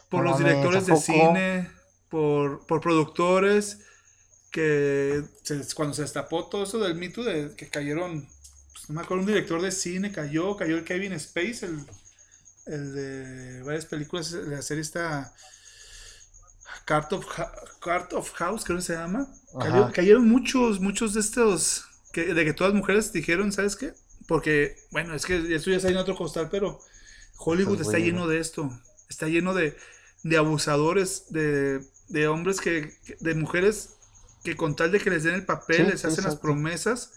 por 0.09 0.23
los 0.23 0.37
directores 0.37 0.85
de 0.87 0.95
cine, 0.95 1.69
por, 2.09 2.65
por 2.65 2.81
productores, 2.81 3.85
que 4.51 5.23
cuando 5.75 5.93
se 5.93 6.03
destapó 6.03 6.47
todo 6.47 6.63
eso 6.63 6.79
del 6.79 6.95
mito 6.95 7.23
de 7.23 7.55
que 7.55 7.69
cayeron, 7.69 8.27
no 8.87 8.95
me 8.95 9.01
acuerdo, 9.01 9.21
un 9.23 9.27
director 9.27 9.61
de 9.61 9.71
cine 9.71 10.11
cayó, 10.11 10.55
cayó 10.55 10.77
el 10.77 10.83
Kevin 10.83 11.13
Space, 11.13 11.65
el, 11.65 11.79
el 12.67 12.95
de 12.95 13.63
varias 13.63 13.85
películas, 13.85 14.31
la 14.31 14.61
serie 14.61 14.81
está 14.81 15.33
Cart 16.85 17.13
of, 17.13 17.25
of 18.13 18.31
House, 18.33 18.63
creo 18.63 18.77
que 18.77 18.83
se 18.83 18.93
llama. 18.93 19.27
cayeron 19.93 20.27
muchos, 20.27 20.79
muchos 20.79 21.13
de 21.13 21.19
estos, 21.19 21.85
que, 22.13 22.33
de 22.33 22.45
que 22.45 22.53
todas 22.53 22.73
las 22.73 22.79
mujeres 22.79 23.11
dijeron, 23.11 23.51
¿sabes 23.51 23.75
qué? 23.75 23.93
Porque, 24.27 24.75
bueno, 24.91 25.15
es 25.15 25.25
que 25.25 25.55
esto 25.55 25.71
ya 25.71 25.77
está 25.77 25.89
en 25.89 25.97
otro 25.97 26.15
costal, 26.15 26.49
pero 26.49 26.79
Hollywood 27.37 27.81
está 27.81 27.97
lleno 27.97 28.27
de 28.27 28.39
esto. 28.39 28.71
Está 29.09 29.27
lleno 29.27 29.53
de, 29.53 29.77
de 30.23 30.37
abusadores, 30.37 31.25
de, 31.29 31.81
de 32.09 32.27
hombres 32.27 32.59
que, 32.59 32.93
de 33.19 33.35
mujeres 33.35 33.89
que 34.43 34.55
con 34.55 34.75
tal 34.75 34.91
de 34.91 34.99
que 34.99 35.09
les 35.09 35.23
den 35.23 35.35
el 35.35 35.45
papel, 35.45 35.87
les 35.87 36.05
hacen 36.05 36.23
las 36.23 36.35
promesas, 36.35 37.13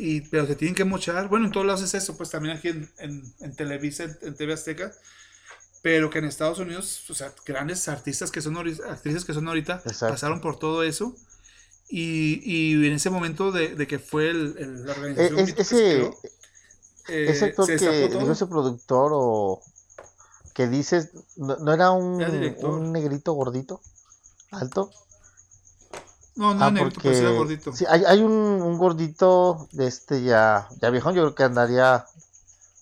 y, 0.00 0.22
pero 0.22 0.46
se 0.46 0.56
tienen 0.56 0.74
que 0.74 0.84
mochar. 0.84 1.28
Bueno, 1.28 1.46
en 1.46 1.52
todos 1.52 1.66
lados 1.66 1.82
es 1.82 1.92
eso, 1.94 2.16
pues 2.16 2.30
también 2.30 2.56
aquí 2.56 2.68
en, 2.68 2.90
en, 2.98 3.54
Televisa, 3.54 4.04
en, 4.22 4.34
TV 4.34 4.54
Azteca, 4.54 4.92
pero 5.82 6.08
que 6.08 6.18
en 6.18 6.24
Estados 6.24 6.58
Unidos, 6.58 7.08
o 7.10 7.14
sea, 7.14 7.34
grandes 7.44 7.86
artistas 7.86 8.30
que 8.30 8.40
son 8.40 8.56
actrices 8.56 9.24
que 9.24 9.34
son 9.34 9.46
ahorita, 9.46 9.82
pasaron 9.82 10.40
por 10.40 10.58
todo 10.58 10.82
eso. 10.82 11.14
Y, 11.88 12.40
y 12.44 12.86
en 12.86 12.92
ese 12.92 13.10
momento 13.10 13.52
de, 13.52 13.74
de 13.74 13.86
que 13.86 13.98
fue 13.98 14.30
el, 14.30 14.86
la 14.86 14.92
organización. 14.92 15.38
E, 15.38 15.54
ese, 15.58 16.02
eh, 17.08 17.26
ese 17.28 17.44
actor 17.46 17.66
que 17.66 18.08
dijo 18.08 18.32
ese 18.32 18.46
productor 18.46 19.10
o 19.12 19.60
que 20.54 20.68
dices, 20.68 21.10
¿no, 21.36 21.72
era 21.72 21.90
un, 21.90 22.22
un 22.62 22.92
negrito 22.92 23.32
gordito? 23.32 23.80
¿Alto? 24.50 24.90
No, 26.40 26.54
no 26.54 26.64
ah, 26.64 26.70
negrito, 26.70 27.02
porque, 27.02 27.36
gordito. 27.36 27.72
Sí, 27.74 27.84
hay, 27.86 28.02
hay 28.06 28.22
un, 28.22 28.32
un, 28.32 28.78
gordito 28.78 29.68
de 29.72 29.86
este 29.86 30.22
ya, 30.22 30.70
ya 30.80 30.88
viejón, 30.88 31.14
yo 31.14 31.20
creo 31.20 31.34
que 31.34 31.42
andaría, 31.42 32.06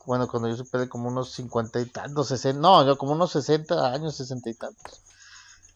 bueno, 0.06 0.28
cuando 0.28 0.48
yo 0.48 0.56
supe 0.56 0.78
de 0.78 0.88
como 0.88 1.08
unos 1.08 1.32
cincuenta 1.32 1.80
y 1.80 1.86
tantos, 1.86 2.28
sesenta, 2.28 2.60
no, 2.60 2.86
yo 2.86 2.96
como 2.96 3.14
unos 3.14 3.32
sesenta 3.32 3.92
años, 3.92 4.14
sesenta 4.14 4.48
y 4.48 4.54
tantos. 4.54 5.00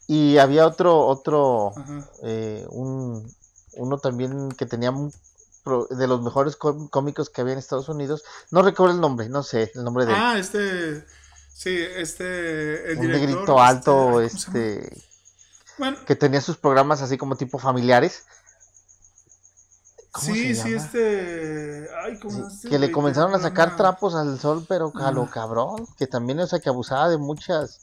Y 0.07 0.39
había 0.39 0.65
otro, 0.65 0.97
otro, 1.05 1.73
eh, 2.23 2.65
un, 2.71 3.29
uno 3.73 3.99
también 3.99 4.53
que 4.53 4.67
tenía 4.67 4.93
de 4.93 6.07
los 6.07 6.23
mejores 6.23 6.55
cómicos 6.55 7.31
que 7.31 7.41
había 7.41 7.55
en 7.55 7.59
Estados 7.59 7.89
Unidos. 7.89 8.23
No 8.53 8.63
recuerdo 8.63 8.95
el 8.95 9.01
nombre, 9.01 9.29
no 9.29 9.43
sé 9.43 9.73
el 9.75 9.83
nombre 9.83 10.07
de 10.07 10.13
Ah, 10.15 10.39
este, 10.39 11.05
sí, 11.53 11.77
este, 11.77 12.93
el 12.93 12.99
un 12.99 13.09
negrito 13.09 13.61
alto, 13.61 14.21
este, 14.21 14.87
este 14.87 15.12
bueno, 15.83 15.99
que 16.07 16.15
tenía 16.15 16.41
sus 16.41 16.57
programas 16.59 17.03
así 17.03 17.19
como 17.19 17.35
tipo 17.35 17.59
familiares. 17.59 18.23
sí, 20.21 20.55
sí, 20.55 20.75
este, 20.75 21.89
Ay, 22.05 22.21
¿cómo 22.21 22.49
que 22.71 22.79
le 22.79 22.93
comenzaron 22.93 23.35
a 23.35 23.41
sacar 23.41 23.75
trapos 23.75 24.15
al 24.15 24.39
sol, 24.39 24.65
pero 24.69 24.93
a 24.95 25.11
lo 25.11 25.29
cabrón, 25.29 25.89
que 25.99 26.07
también, 26.07 26.39
o 26.39 26.47
sea, 26.47 26.61
que 26.61 26.69
abusaba 26.69 27.09
de 27.09 27.19
muchas 27.19 27.81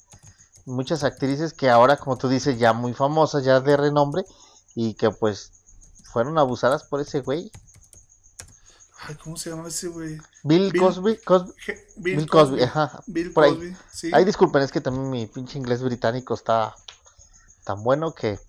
muchas 0.66 1.04
actrices 1.04 1.52
que 1.52 1.70
ahora, 1.70 1.98
como 1.98 2.18
tú 2.18 2.30
dices, 2.30 2.58
ya 2.58 2.72
muy 2.72 2.94
famosas, 2.94 3.44
ya 3.44 3.60
de 3.60 3.76
renombre, 3.76 4.24
y 4.76 4.94
que 4.94 5.12
pues 5.12 5.52
fueron 6.06 6.38
abusadas 6.38 6.86
por 6.86 7.02
ese 7.02 7.20
güey. 7.20 7.52
Ay, 9.02 9.16
¿cómo 9.16 9.36
se 9.36 9.50
llama 9.50 9.68
ese 9.68 9.90
güey? 9.90 10.22
Bill, 10.44 10.72
Cosby. 10.72 11.20
Bill, 11.98 12.30
Cosby, 12.30 12.64
ajá. 12.64 13.04
Bill 13.08 13.34
por 13.34 13.46
Cosby, 13.46 13.68
ahí. 13.68 13.78
Sí. 13.92 14.12
Ay, 14.14 14.24
disculpen, 14.24 14.62
es 14.62 14.72
que 14.72 14.80
también 14.80 15.10
mi 15.10 15.26
pinche 15.26 15.58
inglés 15.58 15.84
británico 15.84 16.34
está 16.34 16.74
tan 17.70 17.84
bueno 17.84 18.16
que. 18.16 18.40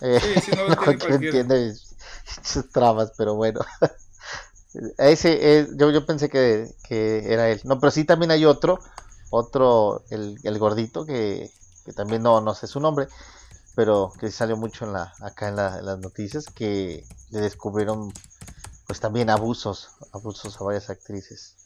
Eh, 0.00 0.40
sí, 0.42 0.50
no, 0.56 0.66
no 1.08 1.14
entiende 1.14 1.74
sus 2.42 2.70
trabas, 2.70 3.12
pero 3.18 3.34
bueno. 3.34 3.60
Ese, 4.96 5.58
eh, 5.58 5.68
yo, 5.74 5.90
yo 5.90 6.06
pensé 6.06 6.30
que, 6.30 6.74
que, 6.82 7.30
era 7.30 7.50
él. 7.50 7.60
No, 7.64 7.78
pero 7.78 7.90
sí 7.90 8.04
también 8.04 8.30
hay 8.30 8.46
otro, 8.46 8.80
otro, 9.28 10.04
el, 10.08 10.38
el 10.42 10.58
gordito, 10.58 11.04
que, 11.04 11.50
que 11.84 11.92
también 11.92 12.22
no, 12.22 12.40
no 12.40 12.54
sé 12.54 12.66
su 12.66 12.80
nombre, 12.80 13.08
pero 13.74 14.10
que 14.18 14.30
salió 14.30 14.56
mucho 14.56 14.86
en 14.86 14.94
la, 14.94 15.12
acá 15.20 15.48
en, 15.48 15.56
las 15.56 15.98
noticias, 15.98 16.46
que 16.46 17.04
le 17.28 17.40
descubrieron 17.42 18.10
pues 18.86 19.00
también 19.00 19.28
abusos, 19.28 19.90
abusos 20.12 20.58
a 20.58 20.64
varias 20.64 20.88
actrices. 20.88 21.56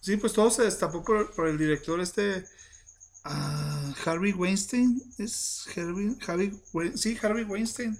Sí, 0.00 0.16
pues 0.16 0.32
todo 0.32 0.50
se 0.50 0.62
destapó 0.62 1.04
por, 1.04 1.30
por 1.34 1.46
el 1.46 1.58
director 1.58 2.00
este 2.00 2.46
uh, 3.24 3.92
Harvey 4.04 4.32
Weinstein, 4.32 5.02
es 5.18 5.66
Harvey, 5.76 6.16
Harvey 6.26 6.60
sí, 6.96 7.18
Harvey 7.22 7.44
Weinstein. 7.44 7.98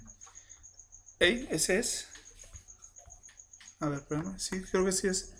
Ey, 1.19 1.47
ese 1.51 1.79
es. 1.79 2.07
A 3.79 3.89
ver, 3.89 3.99
espérame, 3.99 4.37
sí, 4.39 4.61
creo 4.63 4.85
que 4.85 4.91
sí 4.91 5.07
es. 5.07 5.33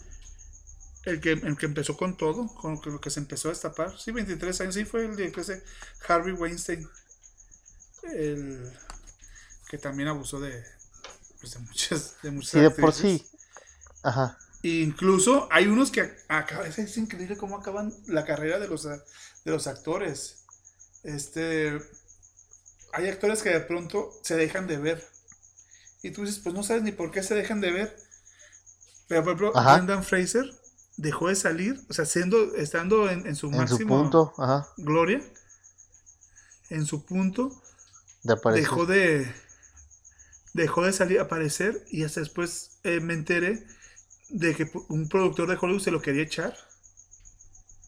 El 1.03 1.19
que, 1.19 1.31
el 1.31 1.57
que 1.57 1.65
empezó 1.65 1.97
con 1.97 2.15
todo, 2.15 2.47
con 2.47 2.79
lo 2.85 3.01
que 3.01 3.09
se 3.09 3.19
empezó 3.19 3.47
a 3.47 3.51
destapar. 3.51 3.99
Sí, 3.99 4.11
23 4.11 4.61
años, 4.61 4.75
sí, 4.75 4.85
fue 4.85 5.05
el 5.05 5.15
director 5.15 5.41
ese 5.41 5.63
Harvey 6.07 6.33
Weinstein. 6.33 6.87
El 8.03 8.71
que 9.67 9.77
también 9.77 10.09
abusó 10.09 10.39
de, 10.39 10.63
pues, 11.39 11.53
de 11.53 11.59
muchas, 11.59 12.21
de 12.21 12.31
muchas 12.31 12.51
Sí, 12.51 12.59
de 12.59 12.69
por 12.71 12.93
sí. 12.93 13.25
Ajá. 14.03 14.37
incluso 14.63 15.47
hay 15.51 15.67
unos 15.67 15.91
que 15.91 16.15
acá 16.27 16.65
es 16.65 16.97
increíble 16.97 17.37
cómo 17.37 17.57
acaban 17.57 17.93
la 18.07 18.25
carrera 18.25 18.59
de 18.59 18.67
los, 18.67 18.87
de 19.45 19.51
los 19.51 19.67
actores. 19.67 20.45
Este, 21.03 21.79
hay 22.93 23.07
actores 23.07 23.41
que 23.41 23.49
de 23.49 23.61
pronto 23.61 24.11
se 24.23 24.35
dejan 24.35 24.67
de 24.67 24.77
ver. 24.77 25.07
Y 26.03 26.11
tú 26.11 26.21
dices, 26.25 26.39
pues 26.39 26.55
no 26.55 26.63
sabes 26.63 26.83
ni 26.83 26.91
por 26.91 27.11
qué 27.11 27.23
se 27.23 27.35
dejan 27.35 27.61
de 27.61 27.71
ver. 27.71 27.97
Pero 29.07 29.23
por 29.23 29.33
ejemplo, 29.33 29.53
Brendan 29.53 30.03
Fraser 30.03 30.45
dejó 30.97 31.27
de 31.27 31.35
salir, 31.35 31.81
o 31.89 31.93
sea, 31.93 32.05
siendo, 32.05 32.55
estando 32.55 33.09
en, 33.09 33.35
su 33.35 33.49
máximo 33.49 34.01
punto, 34.01 34.33
gloria, 34.77 35.21
en 36.69 36.85
su 36.85 37.03
punto, 37.03 37.51
dejó 38.23 38.85
de 38.85 39.33
dejó 40.53 40.85
de 40.85 40.93
salir 40.93 41.19
a 41.19 41.23
aparecer 41.23 41.85
y 41.89 42.03
hasta 42.03 42.19
después 42.19 42.79
eh, 42.83 42.99
me 42.99 43.13
enteré 43.13 43.65
de 44.29 44.53
que 44.53 44.69
un 44.89 45.07
productor 45.07 45.49
de 45.49 45.57
Hollywood 45.59 45.81
se 45.81 45.91
lo 45.91 46.01
quería 46.01 46.23
echar 46.23 46.55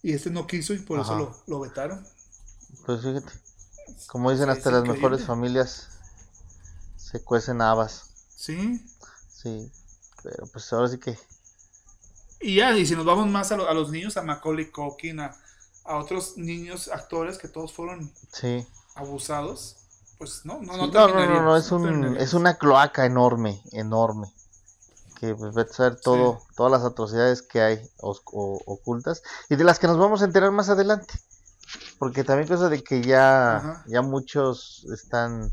y 0.04 0.14
este 0.14 0.30
no 0.30 0.46
quiso 0.46 0.74
y 0.74 0.80
por 0.80 1.00
eso 1.00 1.18
lo, 1.18 1.36
lo, 1.48 1.60
vetaron. 1.60 2.06
Pues 2.86 3.02
fíjate, 3.02 3.32
como 4.08 4.30
dicen 4.30 4.50
hasta 4.50 4.70
las 4.70 4.84
mejores 4.84 5.26
familias 5.26 5.90
se 6.98 7.24
cuecen 7.24 7.62
habas. 7.62 8.12
Sí. 8.36 8.86
Sí, 9.34 9.72
pero 10.22 10.46
pues 10.48 10.72
ahora 10.72 10.88
sí 10.90 11.00
que 11.00 11.18
y 12.44 12.56
ya, 12.56 12.78
y 12.78 12.86
si 12.86 12.94
nos 12.94 13.06
vamos 13.06 13.28
más 13.28 13.54
a, 13.54 13.74
los 13.74 13.90
niños, 13.90 14.18
a 14.18 14.22
Macaulay 14.22 14.70
Culkin, 14.70 15.22
a, 15.22 15.34
otros 15.86 16.38
niños 16.38 16.90
actores 16.90 17.38
que 17.38 17.48
todos 17.48 17.72
fueron 17.72 18.12
abusados, 18.96 19.78
pues 20.18 20.46
no, 20.46 20.62
no, 20.62 20.76
no, 20.76 20.88
no, 20.88 21.08
no, 21.08 21.42
no, 21.42 21.58
es, 21.58 21.72
un, 21.72 22.18
es 22.18 22.34
una 22.34 22.58
cloaca 22.58 23.06
enorme, 23.06 23.62
enorme, 23.72 24.34
que 25.24 25.36
pues, 25.36 25.56
a 25.56 25.74
ser 25.74 25.96
todo, 25.96 26.42
todas 26.58 26.72
las 26.72 26.84
atrocidades 26.84 27.42
que 27.42 27.62
hay 27.62 27.90
ocultas 28.00 29.24
y 29.50 29.56
de 29.56 29.64
las 29.64 29.80
que 29.80 29.88
nos 29.88 29.98
vamos 29.98 30.22
a 30.22 30.26
enterar 30.26 30.52
más 30.52 30.68
adelante, 30.70 31.14
porque 31.98 32.26
también 32.26 32.50
cosa 32.50 32.68
de 32.68 32.84
que 32.84 33.02
ya, 33.02 33.84
ya 33.88 34.02
muchos 34.02 34.86
están, 34.94 35.50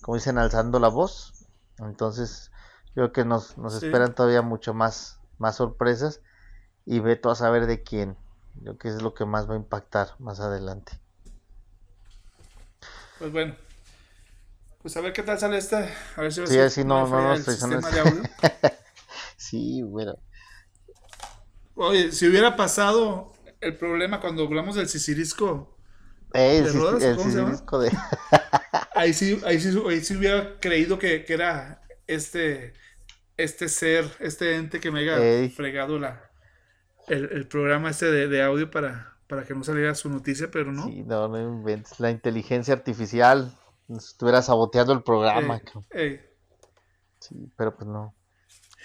como 0.00 0.16
dicen, 0.16 0.38
alzando 0.38 0.78
la 0.78 0.88
voz, 0.88 1.34
entonces 1.78 2.50
creo 2.94 3.12
que 3.12 3.26
nos, 3.26 3.58
nos 3.58 3.82
esperan 3.82 4.14
todavía 4.14 4.40
mucho 4.40 4.72
más 4.72 5.18
más 5.38 5.56
sorpresas 5.56 6.22
y 6.86 7.00
veto 7.00 7.30
a 7.30 7.34
saber 7.34 7.66
de 7.66 7.82
quién. 7.82 8.16
Creo 8.62 8.78
que 8.78 8.88
es 8.88 9.02
lo 9.02 9.12
que 9.12 9.26
más 9.26 9.46
va 9.50 9.52
a 9.52 9.58
impactar 9.58 10.14
más 10.18 10.40
adelante. 10.40 10.98
Pues 13.18 13.30
bueno. 13.30 13.54
Pues 14.80 14.96
a 14.96 15.02
ver 15.02 15.12
qué 15.12 15.22
tal 15.22 15.38
sale 15.38 15.58
esta. 15.58 15.86
A 16.16 16.22
ver 16.22 16.32
si, 16.32 16.46
sí, 16.46 16.58
así 16.58 16.84
no, 16.84 17.06
no, 17.06 17.20
no 17.20 17.34
estoy 17.34 17.56
sí, 19.36 19.82
bueno. 19.82 20.16
Oye, 21.74 22.12
si 22.12 22.26
hubiera 22.26 22.56
pasado 22.56 23.32
el 23.60 23.76
problema 23.76 24.20
cuando 24.20 24.44
hablamos 24.44 24.76
del 24.76 24.88
sisirisco. 24.88 25.76
Eh, 26.34 26.58
el, 26.58 27.18
sisirisco 27.18 27.78
de... 27.78 27.90
ahí, 28.94 29.12
sí, 29.12 29.40
ahí, 29.44 29.60
sí, 29.60 29.78
ahí 29.88 30.00
sí 30.00 30.16
hubiera 30.16 30.58
creído 30.58 30.98
que, 30.98 31.24
que 31.24 31.34
era 31.34 31.82
este 32.06 32.74
este 33.36 33.68
ser, 33.68 34.06
este 34.20 34.56
ente 34.56 34.80
que 34.80 34.90
me 34.90 35.00
haya 35.00 35.50
fregado 35.50 35.98
la, 35.98 36.30
el, 37.08 37.46
programa 37.46 37.90
este 37.90 38.06
de, 38.10 38.42
audio 38.42 38.70
para, 38.70 39.16
para 39.28 39.44
que 39.44 39.54
no 39.54 39.62
saliera 39.62 39.94
su 39.94 40.08
noticia, 40.08 40.50
pero 40.50 40.72
no. 40.72 40.86
Sí, 40.86 41.02
no, 41.04 41.28
no 41.28 41.38
inventes. 41.40 42.00
La 42.00 42.10
inteligencia 42.10 42.74
artificial 42.74 43.52
estuviera 43.88 44.42
saboteando 44.42 44.92
el 44.92 45.02
programa. 45.02 45.60
Sí, 47.20 47.50
pero 47.56 47.76
pues 47.76 47.88
no. 47.88 48.14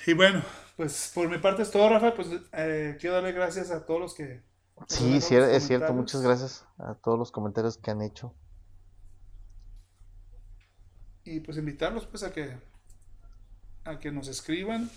Y 0.07 0.13
bueno, 0.13 0.41
pues 0.77 1.11
por 1.13 1.29
mi 1.29 1.37
parte 1.37 1.61
es 1.63 1.71
todo, 1.71 1.89
Rafa. 1.89 2.15
Pues 2.15 2.27
eh, 2.53 2.97
quiero 2.99 3.15
darle 3.15 3.31
gracias 3.31 3.71
a 3.71 3.85
todos 3.85 3.99
los 3.99 4.13
que. 4.13 4.43
Sí, 4.87 5.21
sí 5.21 5.35
es 5.35 5.67
cierto. 5.67 5.93
Muchas 5.93 6.21
gracias 6.21 6.65
a 6.77 6.95
todos 6.95 7.19
los 7.19 7.31
comentarios 7.31 7.77
que 7.77 7.91
han 7.91 8.01
hecho. 8.01 8.33
Y 11.23 11.39
pues 11.41 11.57
invitarlos 11.57 12.07
pues 12.07 12.23
a 12.23 12.31
que 12.31 12.57
a 13.83 13.99
que 13.99 14.11
nos 14.11 14.27
escriban 14.27 14.89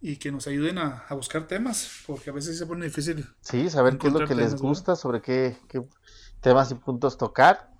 y 0.00 0.16
que 0.16 0.32
nos 0.32 0.46
ayuden 0.46 0.78
a, 0.78 1.04
buscar 1.10 1.46
temas, 1.46 2.02
porque 2.06 2.30
a 2.30 2.32
veces 2.32 2.56
se 2.58 2.66
pone 2.66 2.86
difícil. 2.86 3.26
Sí, 3.42 3.68
saber 3.68 3.98
qué 3.98 4.06
es 4.06 4.12
lo 4.14 4.26
que 4.26 4.34
les 4.34 4.56
gusta, 4.56 4.96
sobre 4.96 5.20
qué, 5.20 5.58
qué, 5.68 5.86
temas 6.40 6.70
y 6.70 6.74
puntos 6.74 7.18
tocar. 7.18 7.70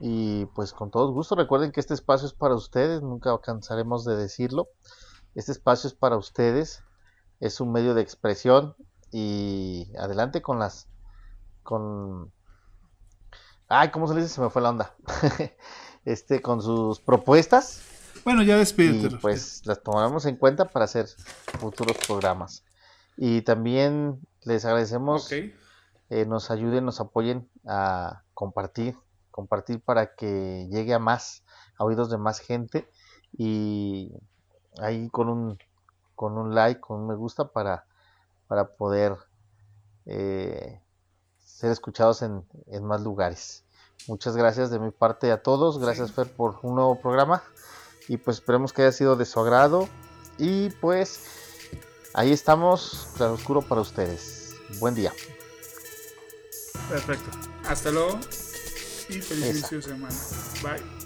Y 0.00 0.46
pues 0.54 0.72
con 0.72 0.90
todo 0.90 1.12
gusto, 1.12 1.34
recuerden 1.34 1.72
que 1.72 1.80
este 1.80 1.92
espacio 1.92 2.26
es 2.26 2.32
para 2.32 2.54
ustedes, 2.54 3.02
nunca 3.02 3.36
cansaremos 3.42 4.04
de 4.04 4.16
decirlo. 4.16 4.68
Este 5.38 5.52
espacio 5.52 5.86
es 5.86 5.94
para 5.94 6.16
ustedes, 6.16 6.82
es 7.38 7.60
un 7.60 7.70
medio 7.70 7.94
de 7.94 8.02
expresión 8.02 8.74
y 9.12 9.92
adelante 9.96 10.42
con 10.42 10.58
las... 10.58 10.88
con... 11.62 12.32
Ay, 13.68 13.90
¿cómo 13.90 14.08
se 14.08 14.14
le 14.14 14.22
dice? 14.22 14.34
Se 14.34 14.40
me 14.40 14.50
fue 14.50 14.62
la 14.62 14.70
onda. 14.70 14.96
este, 16.04 16.42
con 16.42 16.60
sus 16.60 16.98
propuestas 16.98 17.82
bueno, 18.24 18.42
ya 18.42 18.56
despídete. 18.56 19.16
pues 19.18 19.62
las 19.64 19.80
tomaremos 19.82 20.26
en 20.26 20.34
cuenta 20.34 20.66
para 20.66 20.86
hacer 20.86 21.06
futuros 21.60 21.96
programas. 22.06 22.64
Y 23.16 23.42
también 23.42 24.20
les 24.42 24.64
agradecemos 24.64 25.28
que 25.28 25.54
eh, 26.10 26.26
nos 26.26 26.50
ayuden, 26.50 26.84
nos 26.84 27.00
apoyen 27.00 27.48
a 27.64 28.24
compartir, 28.34 28.96
compartir 29.30 29.80
para 29.80 30.14
que 30.14 30.66
llegue 30.68 30.94
a 30.94 30.98
más, 30.98 31.44
a 31.76 31.84
oídos 31.84 32.10
de 32.10 32.18
más 32.18 32.40
gente 32.40 32.90
y 33.36 34.12
ahí 34.80 35.08
con 35.10 35.28
un, 35.28 35.58
con 36.14 36.38
un 36.38 36.54
like, 36.54 36.80
con 36.80 37.00
un 37.00 37.08
me 37.08 37.14
gusta 37.14 37.48
para, 37.48 37.86
para 38.46 38.76
poder 38.76 39.16
eh, 40.06 40.80
ser 41.38 41.70
escuchados 41.70 42.22
en, 42.22 42.44
en, 42.66 42.84
más 42.84 43.02
lugares. 43.02 43.64
Muchas 44.06 44.36
gracias 44.36 44.70
de 44.70 44.78
mi 44.78 44.90
parte 44.90 45.32
a 45.32 45.42
todos, 45.42 45.78
gracias 45.78 46.12
Fer 46.12 46.32
por 46.32 46.58
un 46.62 46.76
nuevo 46.76 47.00
programa 47.00 47.42
y 48.06 48.16
pues 48.16 48.38
esperemos 48.38 48.72
que 48.72 48.82
haya 48.82 48.92
sido 48.92 49.16
de 49.16 49.24
su 49.26 49.40
agrado 49.40 49.88
y 50.38 50.70
pues 50.70 51.20
ahí 52.14 52.32
estamos, 52.32 53.08
claro 53.16 53.34
oscuro 53.34 53.62
para 53.62 53.80
ustedes. 53.80 54.54
Buen 54.78 54.94
día. 54.94 55.12
Perfecto. 56.88 57.30
Hasta 57.66 57.90
luego 57.90 58.18
y 59.08 59.20
feliz 59.20 59.50
inicio 59.50 59.78
de 59.78 59.82
semana. 59.82 60.16
Bye. 60.62 60.97